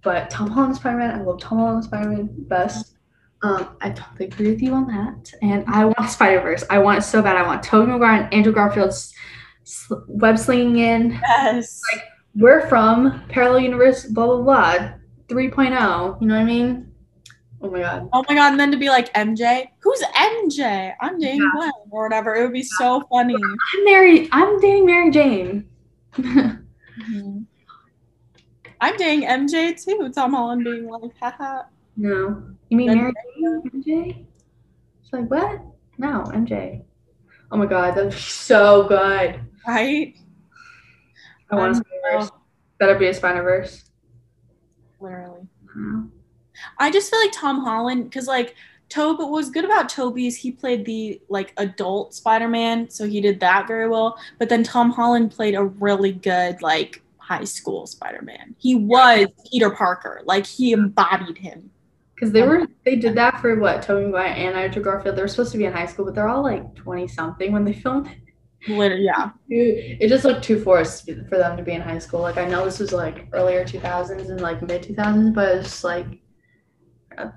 But 0.07 0.31
Tom 0.31 0.49
Holland 0.49 0.77
Spider 0.77 0.99
Man, 0.99 1.11
I 1.19 1.20
love 1.24 1.41
Tom 1.41 1.59
Holland 1.59 1.83
Spider 1.83 2.11
Man 2.11 2.28
best. 2.47 2.97
Um, 3.43 3.77
I 3.81 3.91
totally 3.91 4.27
agree 4.27 4.51
with 4.53 4.62
you 4.62 4.73
on 4.73 4.87
that. 4.87 5.33
And 5.43 5.65
I 5.66 5.85
want 5.85 6.09
Spider 6.09 6.41
Verse. 6.43 6.62
I 6.70 6.78
want 6.78 6.99
it 6.99 7.03
so 7.03 7.20
bad. 7.23 7.35
I 7.37 7.45
want 7.45 7.65
Tobey 7.65 7.91
Maguire 7.91 8.23
and 8.23 8.33
Andrew 8.33 8.53
Garfield's 8.53 9.12
sl- 9.65 9.97
web 10.07 10.39
slinging 10.39 10.78
in. 10.78 11.11
Yes. 11.11 11.81
Like, 11.93 12.05
we're 12.37 12.69
from 12.69 13.20
parallel 13.28 13.59
universe, 13.59 14.05
blah 14.05 14.27
blah 14.27 14.43
blah, 14.43 14.93
3.0. 15.27 16.20
You 16.20 16.28
know 16.28 16.35
what 16.35 16.41
I 16.41 16.45
mean? 16.45 16.93
Oh 17.61 17.69
my 17.69 17.81
god. 17.81 18.09
Oh 18.12 18.24
my 18.28 18.37
god! 18.37 18.53
And 18.53 18.61
then 18.61 18.70
to 18.70 18.77
be 18.77 18.89
like 18.89 19.12
MJ, 19.15 19.66
who's 19.81 20.01
MJ? 20.15 20.95
I'm 21.01 21.20
Jane 21.20 21.41
Yeah. 21.43 21.51
Glenn 21.57 21.73
or 21.91 22.05
whatever. 22.05 22.37
It 22.37 22.43
would 22.43 22.53
be 22.53 22.62
so 22.62 23.03
funny. 23.11 23.35
I'm 23.35 23.85
Mary. 23.85 24.28
I'm 24.31 24.61
dating 24.61 24.87
Mary 24.87 25.11
Jane. 25.11 25.69
Mhm. 26.16 27.45
I'm 28.86 28.96
dating 28.96 29.28
MJ 29.28 29.82
too. 29.82 30.10
Tom 30.14 30.32
Holland 30.32 30.62
being 30.64 30.88
like, 30.88 31.10
haha. 31.20 31.62
no. 31.96 32.42
You 32.68 32.76
mean 32.76 32.94
Mary 32.94 33.12
Jane? 33.36 33.62
MJ? 33.74 34.24
She's 35.02 35.12
like 35.12 35.30
what? 35.30 35.60
No, 35.98 36.22
MJ. 36.34 36.82
Oh 37.50 37.56
my 37.56 37.66
god, 37.66 37.96
that'd 37.96 38.10
be 38.12 38.16
so 38.16 38.84
good. 38.88 39.40
Right? 39.66 40.14
I 41.50 41.54
want 41.56 41.74
a 41.74 41.76
Um, 41.78 41.82
Spider 41.84 42.18
Verse. 42.18 42.30
oh, 42.32 42.40
Better 42.78 42.98
be 42.98 43.06
a 43.08 43.14
Spider 43.14 43.42
Verse. 43.42 43.84
literally. 45.00 45.42
I 46.78 46.90
just 46.90 47.10
feel 47.10 47.20
like 47.20 47.32
Tom 47.32 47.60
Holland, 47.64 48.04
because 48.04 48.26
like 48.28 48.54
Toby 48.88 49.24
what 49.24 49.30
was 49.32 49.50
good 49.50 49.64
about 49.64 49.88
Toby 49.88 50.26
is 50.28 50.36
he 50.36 50.50
played 50.52 50.84
the 50.86 51.20
like 51.28 51.52
adult 51.56 52.14
Spider-Man, 52.14 52.88
so 52.88 53.06
he 53.06 53.20
did 53.20 53.40
that 53.40 53.66
very 53.66 53.88
well. 53.88 54.16
But 54.38 54.48
then 54.48 54.62
Tom 54.62 54.90
Holland 54.92 55.32
played 55.32 55.54
a 55.56 55.64
really 55.64 56.12
good 56.12 56.62
like 56.62 57.02
high 57.27 57.44
school 57.44 57.86
Spider-Man. 57.86 58.55
He 58.59 58.74
was 58.74 59.27
Peter 59.51 59.70
Parker, 59.70 60.23
like 60.24 60.47
he 60.47 60.73
embodied 60.73 61.39
him. 61.39 61.70
Because 62.15 62.32
they 62.32 62.43
were 62.43 62.66
they 62.85 62.97
did 62.97 63.15
that 63.16 63.40
for 63.40 63.59
what 63.59 63.82
Tobey 63.82 64.07
Maguire 64.07 64.28
and 64.28 64.57
Andrew 64.57 64.82
Garfield. 64.82 65.16
They're 65.16 65.28
supposed 65.28 65.53
to 65.53 65.59
be 65.59 65.66
in 65.66 65.73
high 65.73 65.86
school, 65.86 66.07
but 66.07 66.15
they're 66.15 66.28
all 66.28 66.43
like 66.43 66.74
twenty 66.74 67.07
something 67.07 67.53
when 67.53 67.65
they 67.65 67.74
filmed. 67.74 68.07
it. 68.07 68.19
Literally, 68.69 69.05
yeah. 69.05 69.31
It 69.48 70.09
just 70.09 70.24
looked 70.24 70.43
too 70.43 70.61
forced 70.62 71.05
for 71.28 71.36
them 71.36 71.57
to 71.57 71.62
be 71.62 71.73
in 71.73 71.82
high 71.82 71.98
school. 71.98 72.20
Like 72.20 72.39
I 72.39 72.47
know 72.48 72.65
this 72.65 72.78
was 72.78 72.93
like 72.93 73.28
earlier 73.32 73.65
two 73.65 73.81
thousands 73.81 74.31
and 74.31 74.40
like 74.40 74.62
mid 74.62 74.82
two 74.82 74.94
thousands, 74.94 75.35
but 75.35 75.57
it's 75.57 75.69
just 75.69 75.85
like 75.85 76.07
uh, 77.19 77.28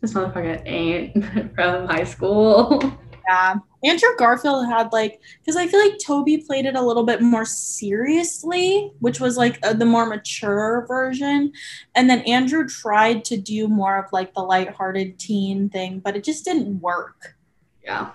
this 0.00 0.12
motherfucker 0.12 0.62
ain't 0.66 1.24
from 1.54 1.86
high 1.86 2.04
school. 2.04 2.82
Yeah. 3.26 3.54
Andrew 3.84 4.08
Garfield 4.18 4.66
had 4.66 4.92
like 4.92 5.20
because 5.40 5.56
I 5.56 5.66
feel 5.66 5.80
like 5.80 5.98
Toby 6.04 6.38
played 6.38 6.66
it 6.66 6.74
a 6.76 6.82
little 6.82 7.04
bit 7.04 7.20
more 7.22 7.44
seriously, 7.44 8.92
which 9.00 9.20
was 9.20 9.36
like 9.36 9.58
uh 9.64 9.72
the 9.72 9.84
more 9.84 10.06
mature 10.06 10.84
version. 10.88 11.52
And 11.94 12.08
then 12.08 12.20
Andrew 12.20 12.66
tried 12.66 13.24
to 13.26 13.36
do 13.36 13.68
more 13.68 13.98
of 13.98 14.12
like 14.12 14.34
the 14.34 14.40
lighthearted 14.42 15.18
teen 15.18 15.68
thing, 15.68 16.00
but 16.00 16.16
it 16.16 16.24
just 16.24 16.44
didn't 16.44 16.80
work. 16.80 17.36
yeah, 17.84 18.10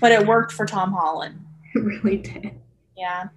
But 0.00 0.12
it 0.12 0.26
worked 0.26 0.52
for 0.52 0.66
Tom 0.66 0.92
Holland. 0.92 1.40
it 1.74 1.78
really 1.78 2.18
did. 2.18 2.52
Yeah. 2.96 3.28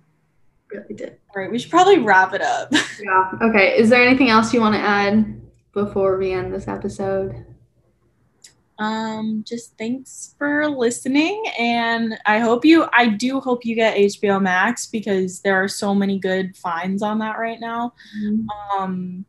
Really 0.71 0.95
did. 0.95 1.17
All 1.35 1.41
right, 1.41 1.51
we 1.51 1.59
should 1.59 1.71
probably 1.71 1.99
wrap 1.99 2.33
it 2.33 2.41
up. 2.41 2.71
Yeah. 3.01 3.31
Okay. 3.41 3.77
Is 3.77 3.89
there 3.89 4.01
anything 4.01 4.29
else 4.29 4.53
you 4.53 4.61
want 4.61 4.73
to 4.75 4.79
add 4.79 5.41
before 5.73 6.17
we 6.17 6.31
end 6.31 6.53
this 6.53 6.67
episode? 6.69 7.45
Um, 8.77 9.43
just 9.47 9.77
thanks 9.77 10.35
for 10.37 10.67
listening, 10.67 11.41
and 11.57 12.17
I 12.25 12.39
hope 12.39 12.65
you. 12.65 12.87
I 12.91 13.07
do 13.07 13.39
hope 13.39 13.65
you 13.65 13.75
get 13.75 13.97
HBO 13.97 14.41
Max 14.41 14.85
because 14.87 15.41
there 15.41 15.55
are 15.55 15.67
so 15.67 15.95
many 15.95 16.19
good 16.19 16.55
finds 16.57 17.01
on 17.01 17.19
that 17.19 17.37
right 17.37 17.59
now. 17.59 17.93
Um, 18.77 19.25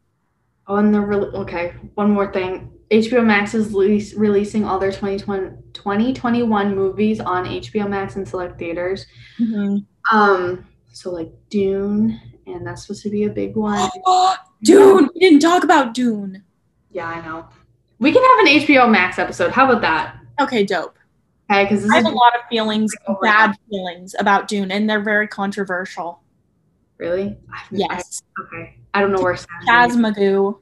Oh, 0.69 0.77
and 0.77 0.93
they're 0.93 1.01
really 1.03 1.29
okay. 1.29 1.75
One 1.95 2.11
more 2.11 2.33
thing. 2.33 2.73
HBO 2.91 3.25
Max 3.25 3.55
is 3.55 3.69
release, 3.69 4.15
releasing 4.15 4.65
all 4.65 4.79
their 4.79 4.91
2020, 4.91 5.57
2021 5.73 6.75
movies 6.75 7.21
on 7.21 7.45
HBO 7.45 7.89
Max 7.89 8.17
and 8.17 8.27
select 8.27 8.59
theaters. 8.59 9.07
mhm. 9.39 9.85
Um, 10.13 10.65
so 10.93 11.11
like 11.13 11.33
Dune, 11.51 12.21
and 12.47 12.67
that's 12.67 12.83
supposed 12.83 13.03
to 13.05 13.11
be 13.11 13.25
a 13.25 13.31
big 13.31 13.55
one. 13.57 13.89
Dune. 14.63 15.09
We 15.15 15.21
didn't 15.21 15.41
talk 15.41 15.63
about 15.63 15.95
Dune. 15.95 16.43
Yeah, 16.91 17.07
I 17.09 17.21
know. 17.25 17.47
We 17.99 18.13
can 18.13 18.23
have 18.23 18.47
an 18.47 18.63
HBO 18.63 18.91
Max 18.91 19.19
episode. 19.19 19.53
How 19.53 19.69
about 19.71 19.81
that? 19.83 20.17
Okay, 20.41 20.65
dope. 20.65 20.99
Okay, 21.51 21.65
because 21.65 21.89
I 21.91 21.97
have 21.97 22.05
a 22.07 22.11
lot 22.11 22.35
of 22.35 22.43
feelings, 22.51 22.93
bad 23.23 23.55
feelings 23.71 24.15
about 24.19 24.49
Dune, 24.49 24.71
and 24.73 24.89
they're 24.91 25.03
very 25.03 25.29
controversial. 25.29 26.21
really. 26.99 27.37
Yes, 27.71 28.23
I- 28.39 28.43
okay. 28.43 28.79
I 28.95 29.01
don't 29.01 29.13
know 29.13 29.21
where 29.23 29.37
Sam 29.37 29.49
is. 29.63 29.69
Chasmagoo. 29.97 30.59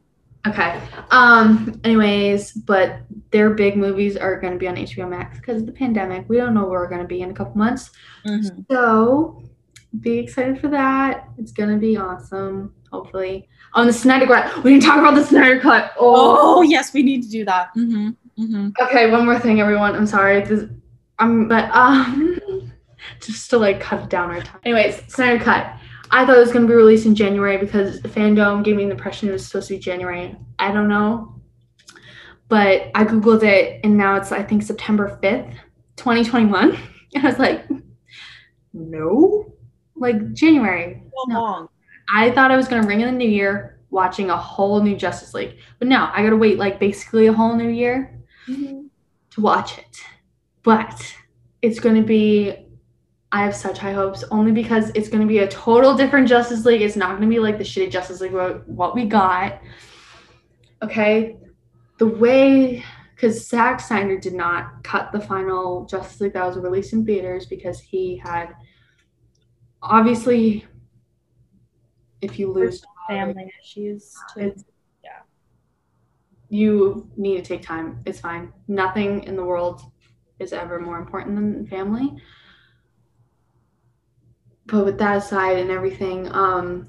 Okay. 0.47 0.81
Um. 1.11 1.81
Anyways, 1.85 2.53
but 2.53 2.99
their 3.31 3.51
big 3.51 3.77
movies 3.77 4.17
are 4.17 4.39
going 4.41 4.53
to 4.53 4.59
be 4.59 4.69
on 4.69 4.75
HBO 4.77 5.09
Max 5.09 5.39
because 5.39 5.61
of 5.63 5.67
the 5.67 5.73
pandemic. 5.73 6.29
We 6.29 6.37
don't 6.37 6.53
know 6.55 6.63
where 6.67 6.81
we're 6.81 6.89
going 6.89 7.01
to 7.01 7.07
be 7.09 7.23
in 7.23 7.31
a 7.31 7.35
couple 7.35 7.57
months. 7.57 7.91
Mhm. 8.27 8.67
So 8.71 9.43
be 10.01 10.19
excited 10.19 10.61
for 10.61 10.69
that. 10.69 11.29
It's 11.39 11.53
gonna 11.53 11.79
be 11.79 11.97
awesome. 11.97 12.75
Hopefully. 12.95 13.49
On 13.75 13.87
the 13.89 13.93
Snyder 13.93 14.27
Cut. 14.27 14.63
We 14.63 14.71
didn't 14.73 14.85
talk 14.85 14.99
about 15.01 15.15
the 15.17 15.25
Snyder 15.25 15.59
Cut. 15.61 15.93
Oh 15.99 16.59
Oh. 16.59 16.63
yes, 16.63 16.93
we 16.95 17.03
need 17.03 17.23
to 17.25 17.29
do 17.29 17.45
that. 17.45 17.71
hmm 17.75 18.11
hmm 18.37 18.69
Okay. 18.81 19.11
One 19.11 19.25
more 19.27 19.39
thing, 19.39 19.61
everyone. 19.61 19.95
I'm 19.97 20.07
sorry. 20.07 20.43
This, 20.45 20.65
um. 21.19 21.49
But 21.49 21.71
um. 21.75 22.41
just 23.21 23.51
to 23.51 23.59
like 23.59 23.81
cut 23.81 24.09
down 24.09 24.31
our 24.31 24.41
time. 24.43 24.61
Anyways, 24.65 25.03
Snyder 25.13 25.43
Cut. 25.43 25.73
I 26.11 26.25
thought 26.25 26.37
it 26.37 26.41
was 26.41 26.53
gonna 26.53 26.69
be 26.69 26.75
released 26.75 27.07
in 27.07 27.15
January 27.15 27.57
because 27.59 28.01
Fandom 28.03 28.63
gave 28.63 28.77
me 28.77 28.85
the 28.85 28.93
impression 28.93 29.29
it 29.29 29.33
was 29.33 29.45
supposed 29.47 29.69
to 29.69 29.75
be 29.75 29.81
January. 29.81 30.37
I 30.59 30.71
don't 30.71 30.89
know. 30.89 31.35
But 32.49 32.91
I 32.95 33.05
Googled 33.05 33.43
it 33.43 33.81
and 33.83 33.97
now 33.97 34.15
it's 34.17 34.31
I 34.31 34.43
think 34.45 34.63
September 34.63 35.19
5th, 35.23 35.55
2021. 35.97 36.79
And 37.17 37.25
I 37.25 37.29
was 37.31 37.39
like, 37.39 37.65
no. 38.73 39.53
Like 39.97 40.33
January. 40.33 41.03
So 41.05 41.25
No. 41.29 41.41
long. 41.41 41.69
I 42.13 42.31
thought 42.31 42.51
I 42.51 42.57
was 42.57 42.69
gonna 42.69 42.87
ring 42.87 43.01
in 43.01 43.07
the 43.07 43.13
new 43.13 43.29
year 43.29 43.81
watching 43.91 44.31
a 44.31 44.37
whole 44.37 44.83
new 44.83 44.97
Justice 44.97 45.35
League. 45.35 45.59
But 45.79 45.89
now 45.89 46.11
I 46.15 46.23
gotta 46.23 46.37
wait 46.37 46.59
like 46.59 46.81
basically 46.81 47.27
a 47.29 47.33
whole 47.33 47.55
new 47.57 47.69
year 47.69 48.19
Mhm. 48.49 48.89
to 49.31 49.41
watch 49.41 49.79
it. 49.79 49.99
But 50.63 51.15
it's 51.63 51.79
going 51.79 51.95
to 51.97 52.03
be, 52.03 52.55
I 53.33 53.43
have 53.43 53.55
such 53.55 53.79
high 53.79 53.93
hopes 53.93 54.25
only 54.31 54.51
because 54.53 54.91
it's 54.95 55.09
going 55.09 55.21
to 55.23 55.27
be 55.27 55.39
a 55.39 55.49
total 55.49 55.95
different 55.95 56.29
Justice 56.29 56.65
League. 56.65 56.83
It's 56.83 56.97
not 56.97 57.11
going 57.11 57.23
to 57.23 57.27
be 57.29 57.39
like 57.39 57.57
the 57.59 57.65
shitty 57.65 57.91
Justice 57.91 58.21
League 58.21 58.33
what, 58.33 58.69
what 58.69 58.95
we 58.95 59.07
got. 59.07 59.61
Okay. 60.83 61.37
The 61.99 62.07
way, 62.07 62.83
because 63.15 63.49
Zack 63.49 63.81
Snyder 63.81 64.19
did 64.19 64.35
not 64.35 64.83
cut 64.85 65.11
the 65.13 65.21
final 65.21 65.85
Justice 65.87 66.21
League 66.21 66.33
that 66.35 66.47
was 66.47 66.57
released 66.59 66.93
in 66.93 67.05
theaters 67.07 67.47
because 67.47 67.81
he 67.81 68.17
had 68.17 68.55
obviously, 69.83 70.65
if 72.25 72.39
you 72.39 72.53
lose 72.53 72.85
Family 73.09 73.53
issues. 73.63 74.15
Too. 74.33 74.41
it's 74.41 74.65
you 76.49 77.11
need 77.17 77.37
to 77.37 77.43
take 77.43 77.63
time. 77.63 78.01
It's 78.07 78.21
fine. 78.21 78.53
Nothing 78.69 79.25
in 79.25 79.35
the 79.35 79.45
world 79.45 79.83
is 80.39 80.53
ever 80.53 80.79
more 80.79 80.99
important 80.99 81.35
than 81.35 81.67
family. 81.67 82.15
But 84.67 84.85
with 84.85 84.99
that 84.99 85.17
aside 85.17 85.59
and 85.59 85.71
everything, 85.71 86.31
um 86.33 86.89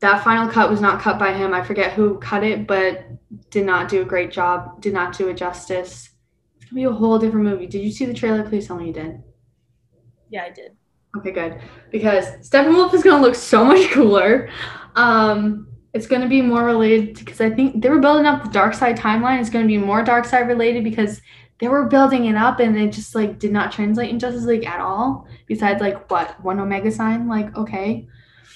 that 0.00 0.24
final 0.24 0.48
cut 0.48 0.70
was 0.70 0.80
not 0.80 1.00
cut 1.00 1.18
by 1.18 1.32
him. 1.32 1.52
I 1.52 1.62
forget 1.62 1.92
who 1.92 2.18
cut 2.18 2.42
it, 2.42 2.66
but 2.66 3.06
did 3.50 3.66
not 3.66 3.88
do 3.88 4.02
a 4.02 4.04
great 4.04 4.32
job, 4.32 4.80
did 4.80 4.92
not 4.92 5.16
do 5.16 5.28
it 5.28 5.36
justice. 5.36 6.10
It's 6.56 6.64
gonna 6.66 6.74
be 6.74 6.84
a 6.84 6.92
whole 6.92 7.18
different 7.18 7.46
movie. 7.46 7.66
Did 7.66 7.82
you 7.82 7.90
see 7.90 8.04
the 8.04 8.14
trailer? 8.14 8.42
Please 8.42 8.66
tell 8.66 8.76
me 8.76 8.88
you 8.88 8.92
did. 8.92 9.22
Yeah, 10.30 10.44
I 10.44 10.50
did. 10.50 10.76
Okay, 11.16 11.30
good. 11.30 11.60
Because 11.90 12.26
Steppenwolf 12.48 12.94
is 12.94 13.02
gonna 13.02 13.22
look 13.22 13.34
so 13.34 13.64
much 13.72 13.90
cooler. 13.90 14.48
Um, 14.94 15.68
it's 15.92 16.06
gonna 16.06 16.28
be 16.28 16.40
more 16.40 16.64
related 16.64 17.18
because 17.18 17.40
I 17.40 17.50
think 17.50 17.82
they 17.82 17.90
were 17.90 18.00
building 18.00 18.26
up 18.26 18.42
the 18.42 18.58
Darkseid 18.58 18.98
timeline. 18.98 19.40
It's 19.40 19.50
gonna 19.50 19.66
be 19.66 19.78
more 19.78 20.02
Darkseid 20.02 20.48
related 20.48 20.84
because 20.84 21.20
they 21.60 21.68
were 21.68 21.86
building 21.86 22.26
it 22.26 22.34
up 22.34 22.60
and 22.60 22.76
it 22.76 22.92
just 22.92 23.14
like 23.14 23.38
did 23.38 23.52
not 23.52 23.70
translate 23.70 24.10
in 24.10 24.18
Justice 24.18 24.44
League 24.44 24.64
at 24.64 24.80
all. 24.80 25.26
Besides 25.46 25.80
like 25.80 26.10
what 26.10 26.42
one 26.42 26.58
Omega 26.58 26.90
sign, 26.90 27.28
like 27.28 27.54
okay. 27.56 28.08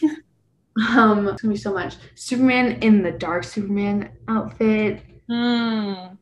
um, 0.91 1.29
it's 1.29 1.43
gonna 1.43 1.55
be 1.55 1.61
so 1.61 1.73
much. 1.73 1.97
Superman 2.15 2.83
in 2.83 3.03
the 3.03 3.13
Dark 3.13 3.45
Superman 3.45 4.11
outfit. 4.29 5.03
Hmm. 5.29 6.15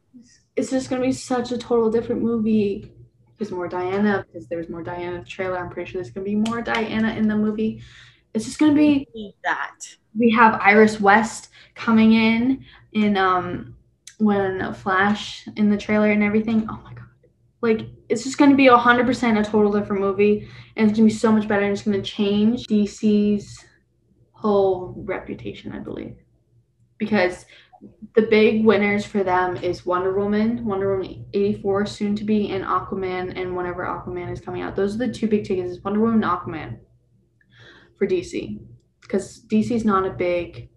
It's 0.56 0.70
just 0.70 0.90
gonna 0.90 1.02
be 1.02 1.12
such 1.12 1.52
a 1.52 1.58
total 1.58 1.90
different 1.90 2.22
movie. 2.22 2.92
There's 3.38 3.50
more 3.50 3.68
Diana 3.68 4.24
because 4.26 4.46
there's 4.48 4.68
more 4.68 4.82
Diana 4.82 5.16
in 5.16 5.20
the 5.20 5.26
trailer. 5.26 5.58
I'm 5.58 5.68
pretty 5.70 5.90
sure 5.90 6.00
there's 6.02 6.12
gonna 6.12 6.24
be 6.24 6.36
more 6.36 6.62
Diana 6.62 7.14
in 7.14 7.28
the 7.28 7.36
movie. 7.36 7.82
It's 8.32 8.44
just 8.44 8.58
gonna 8.58 8.74
be 8.74 9.06
Need 9.14 9.34
that. 9.44 9.76
we 10.16 10.30
have 10.30 10.60
Iris 10.60 11.00
West 11.00 11.48
coming 11.74 12.12
in 12.12 12.64
in 12.92 13.16
um 13.16 13.76
when 14.18 14.72
Flash 14.74 15.46
in 15.56 15.68
the 15.70 15.76
trailer 15.76 16.10
and 16.10 16.22
everything. 16.22 16.66
Oh 16.68 16.80
my 16.84 16.94
god. 16.94 17.04
Like 17.60 17.88
it's 18.08 18.22
just 18.24 18.38
gonna 18.38 18.54
be 18.54 18.66
hundred 18.68 19.06
percent 19.06 19.38
a 19.38 19.42
total 19.44 19.72
different 19.72 20.00
movie 20.02 20.48
and 20.76 20.88
it's 20.88 20.98
gonna 20.98 21.08
be 21.08 21.14
so 21.14 21.32
much 21.32 21.48
better 21.48 21.62
and 21.62 21.72
it's 21.72 21.82
gonna 21.82 22.02
change 22.02 22.66
DC's 22.66 23.64
whole 24.32 24.94
reputation, 24.98 25.72
I 25.72 25.78
believe. 25.78 26.16
Because 26.98 27.46
the 28.14 28.22
big 28.22 28.64
winners 28.64 29.04
for 29.04 29.24
them 29.24 29.56
is 29.56 29.84
Wonder 29.84 30.16
Woman, 30.16 30.64
Wonder 30.64 30.96
Woman 30.96 31.26
84 31.32 31.86
soon 31.86 32.16
to 32.16 32.24
be, 32.24 32.50
and 32.50 32.64
Aquaman 32.64 33.38
and 33.38 33.56
whenever 33.56 33.84
Aquaman 33.84 34.32
is 34.32 34.40
coming 34.40 34.62
out. 34.62 34.76
Those 34.76 34.94
are 34.94 35.06
the 35.06 35.12
two 35.12 35.26
big 35.26 35.44
tickets 35.44 35.70
is 35.70 35.82
Wonder 35.82 36.00
Woman 36.00 36.22
and 36.22 36.24
Aquaman 36.24 36.78
for 37.96 38.06
DC 38.06 38.60
because 39.00 39.44
DC 39.46 39.70
is 39.70 39.84
not 39.84 40.06
a 40.06 40.10
big 40.10 40.68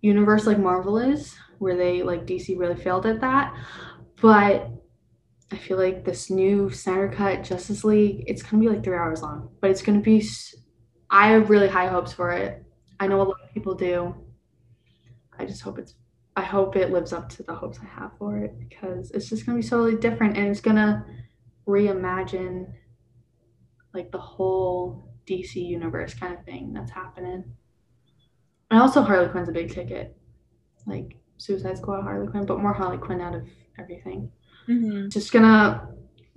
universe 0.00 0.46
like 0.46 0.58
Marvel 0.58 0.98
is, 0.98 1.34
where 1.58 1.76
they 1.76 2.02
like 2.02 2.26
DC 2.26 2.58
really 2.58 2.76
failed 2.76 3.06
at 3.06 3.20
that. 3.20 3.54
But 4.20 4.70
I 5.52 5.56
feel 5.56 5.78
like 5.78 6.04
this 6.04 6.30
new 6.30 6.70
Snyder 6.70 7.08
Cut 7.08 7.42
Justice 7.42 7.84
League, 7.84 8.24
it's 8.26 8.42
gonna 8.42 8.62
be 8.62 8.68
like 8.68 8.84
three 8.84 8.96
hours 8.96 9.22
long, 9.22 9.50
but 9.60 9.70
it's 9.70 9.82
gonna 9.82 10.00
be. 10.00 10.26
I 11.10 11.30
have 11.30 11.50
really 11.50 11.68
high 11.68 11.88
hopes 11.88 12.12
for 12.12 12.30
it. 12.30 12.64
I 13.00 13.08
know 13.08 13.20
a 13.20 13.24
lot 13.24 13.42
of 13.42 13.52
people 13.52 13.74
do. 13.74 14.14
I 15.38 15.44
just 15.44 15.62
hope 15.62 15.78
it's. 15.78 15.94
I 16.40 16.42
hope 16.42 16.74
it 16.74 16.90
lives 16.90 17.12
up 17.12 17.28
to 17.28 17.42
the 17.42 17.54
hopes 17.54 17.78
I 17.82 18.00
have 18.00 18.12
for 18.18 18.38
it 18.38 18.58
because 18.58 19.10
it's 19.10 19.28
just 19.28 19.44
gonna 19.44 19.58
be 19.58 19.62
totally 19.62 19.96
different 19.96 20.38
and 20.38 20.48
it's 20.48 20.62
gonna 20.62 21.04
reimagine 21.68 22.72
like 23.92 24.10
the 24.10 24.18
whole 24.18 25.12
DC 25.26 25.56
universe 25.56 26.14
kind 26.14 26.32
of 26.32 26.42
thing 26.46 26.72
that's 26.72 26.90
happening. 26.90 27.44
And 28.70 28.80
also 28.80 29.02
Harley 29.02 29.28
Quinn's 29.28 29.50
a 29.50 29.52
big 29.52 29.70
ticket. 29.70 30.16
Like 30.86 31.18
Suicide 31.36 31.76
Squad, 31.76 32.04
Harley 32.04 32.26
Quinn, 32.26 32.46
but 32.46 32.58
more 32.58 32.72
Harley 32.72 32.96
Quinn 32.96 33.20
out 33.20 33.34
of 33.34 33.46
everything. 33.78 34.32
Mm-hmm. 34.66 35.10
Just 35.10 35.32
gonna 35.32 35.88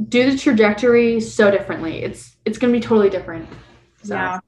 do 0.09 0.31
the 0.31 0.37
trajectory 0.37 1.21
so 1.21 1.49
differently. 1.49 2.03
It's 2.03 2.35
it's 2.43 2.57
gonna 2.57 2.73
be 2.73 2.81
totally 2.81 3.09
different. 3.09 3.47
So 4.03 4.15
Yeah. 4.15 4.41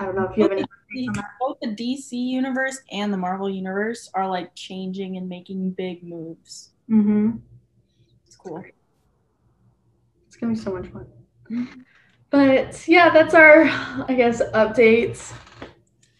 I 0.00 0.04
don't 0.04 0.16
know 0.16 0.24
if 0.24 0.36
you 0.36 0.42
have 0.42 0.50
any 0.50 0.64
The- 0.94 1.24
Both 1.40 1.58
the 1.60 1.68
DC 1.68 2.12
universe 2.12 2.80
and 2.92 3.12
the 3.12 3.16
Marvel 3.16 3.50
universe 3.50 4.10
are 4.14 4.28
like 4.28 4.54
changing 4.54 5.16
and 5.16 5.28
making 5.28 5.70
big 5.72 6.02
moves. 6.02 6.70
mm-hmm. 6.90 7.32
It's 8.26 8.36
cool. 8.36 8.62
It's 10.26 10.36
gonna 10.36 10.52
be 10.54 10.58
so 10.58 10.72
much 10.72 10.86
fun. 10.88 11.06
Mm-hmm. 11.50 11.80
But 12.30 12.86
yeah, 12.88 13.10
that's 13.10 13.34
our 13.34 13.64
I 14.08 14.14
guess 14.16 14.42
updates. 14.54 15.32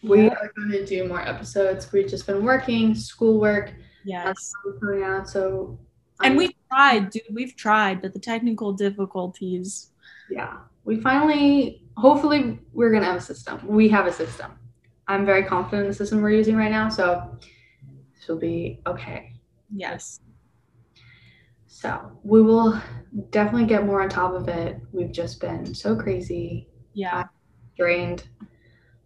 We 0.03 0.25
Yeah. 0.25 0.33
are 0.35 0.51
gonna 0.57 0.85
do 0.85 1.07
more 1.07 1.21
episodes. 1.21 1.91
We've 1.91 2.07
just 2.07 2.25
been 2.27 2.43
working, 2.43 2.93
schoolwork, 2.95 3.73
Yes. 4.05 4.51
coming 4.79 5.03
out, 5.03 5.27
so 5.27 5.79
And 6.23 6.37
we've 6.37 6.53
tried, 6.71 7.09
dude. 7.09 7.23
We've 7.33 7.55
tried, 7.55 8.01
but 8.01 8.13
the 8.13 8.19
technical 8.19 8.73
difficulties. 8.73 9.91
yeah 10.29 10.57
we 10.85 10.99
finally 11.01 11.83
hopefully 11.97 12.59
we're 12.73 12.91
gonna 12.91 13.05
have 13.05 13.15
a 13.17 13.21
system 13.21 13.59
we 13.67 13.87
have 13.89 14.05
a 14.07 14.11
system 14.11 14.51
i'm 15.07 15.25
very 15.25 15.43
confident 15.43 15.83
in 15.83 15.87
the 15.87 15.93
system 15.93 16.21
we're 16.21 16.31
using 16.31 16.55
right 16.55 16.71
now 16.71 16.89
so 16.89 17.37
this 18.15 18.27
will 18.27 18.39
be 18.39 18.81
okay. 18.87 19.33
Yes. 19.73 20.19
so 21.67 22.11
we 22.23 22.41
will 22.41 22.81
definitely 23.29 23.67
get 23.67 23.85
more 23.85 24.01
on 24.01 24.09
top 24.09 24.33
of 24.33 24.47
it. 24.47 24.79
We've 24.91 25.11
just 25.11 25.39
been 25.39 25.75
so 25.75 25.95
crazy. 25.95 26.67
Yeah. 26.93 27.25
drained. 27.77 28.27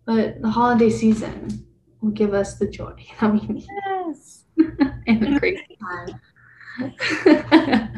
But 0.05 0.41
the 0.41 0.49
holiday 0.49 0.89
season 0.89 1.67
will 2.01 2.11
give 2.11 2.33
us 2.33 2.57
the 2.57 2.67
joy 2.67 2.93
that 3.19 3.33
we 3.33 3.39
need. 3.47 3.67
Yes. 3.85 4.45
in 5.07 5.19
the 5.19 5.37
crazy 5.39 5.77
time. 5.81 6.21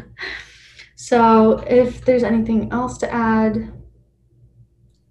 So 0.95 1.57
if 1.68 2.06
there's 2.06 2.22
anything 2.22 2.72
else 2.72 2.99
to 2.99 3.11
add? 3.11 3.73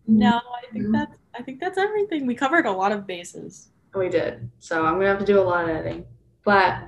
No, 0.06 0.38
I 0.38 0.72
think 0.72 0.92
that's 0.92 1.19
I 1.40 1.42
think 1.42 1.58
that's 1.58 1.78
everything. 1.78 2.26
We 2.26 2.34
covered 2.34 2.66
a 2.66 2.70
lot 2.70 2.92
of 2.92 3.06
bases. 3.06 3.70
We 3.94 4.10
did. 4.10 4.50
So 4.58 4.84
I'm 4.84 4.96
gonna 4.96 5.06
have 5.06 5.20
to 5.20 5.24
do 5.24 5.40
a 5.40 5.42
lot 5.42 5.64
of 5.64 5.70
editing. 5.70 6.04
But 6.44 6.82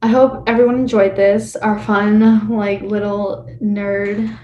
I 0.00 0.06
hope 0.06 0.44
everyone 0.46 0.76
enjoyed 0.76 1.16
this, 1.16 1.56
our 1.56 1.76
fun, 1.80 2.48
like 2.48 2.82
little 2.82 3.48
nerd. 3.60 4.38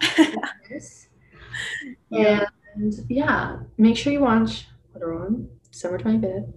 Yeah. 2.10 2.46
And 2.74 2.92
yeah, 3.08 3.58
make 3.78 3.96
sure 3.96 4.12
you 4.12 4.20
watch 4.20 4.66
Wonder 4.94 5.46
December 5.70 5.98
25th. 5.98 6.52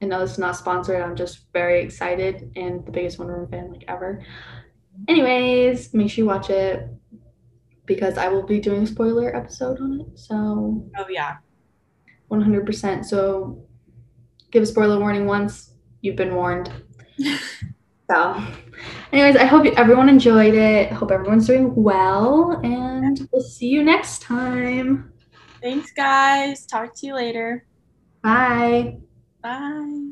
I 0.00 0.06
know 0.06 0.22
it's 0.22 0.38
not 0.38 0.56
sponsored. 0.56 1.02
I'm 1.02 1.14
just 1.14 1.52
very 1.52 1.82
excited 1.82 2.50
and 2.56 2.84
the 2.84 2.90
biggest 2.90 3.18
Wonder 3.18 3.34
Woman 3.34 3.50
fan 3.50 3.72
like 3.72 3.84
ever. 3.86 4.24
Anyways, 5.06 5.94
make 5.94 6.10
sure 6.10 6.24
you 6.24 6.28
watch 6.28 6.50
it 6.50 6.88
because 7.88 8.16
I 8.16 8.28
will 8.28 8.44
be 8.44 8.60
doing 8.60 8.84
a 8.84 8.86
spoiler 8.86 9.34
episode 9.34 9.80
on 9.80 10.00
it. 10.00 10.18
So 10.18 10.88
Oh 10.96 11.08
yeah. 11.08 11.38
100%. 12.30 13.04
So 13.04 13.64
give 14.52 14.62
a 14.62 14.66
spoiler 14.66 15.00
warning 15.00 15.26
once 15.26 15.72
you've 16.02 16.16
been 16.16 16.34
warned. 16.34 16.70
So, 18.10 18.42
anyways, 19.12 19.36
I 19.36 19.44
hope 19.44 19.66
everyone 19.76 20.08
enjoyed 20.08 20.54
it. 20.54 20.90
Hope 20.92 21.10
everyone's 21.10 21.46
doing 21.46 21.74
well, 21.74 22.58
and 22.64 23.28
we'll 23.30 23.42
see 23.42 23.66
you 23.66 23.82
next 23.82 24.22
time. 24.22 25.12
Thanks 25.60 25.92
guys. 25.92 26.64
Talk 26.64 26.94
to 26.96 27.06
you 27.06 27.14
later. 27.14 27.66
Bye. 28.22 28.96
Bye. 29.42 30.10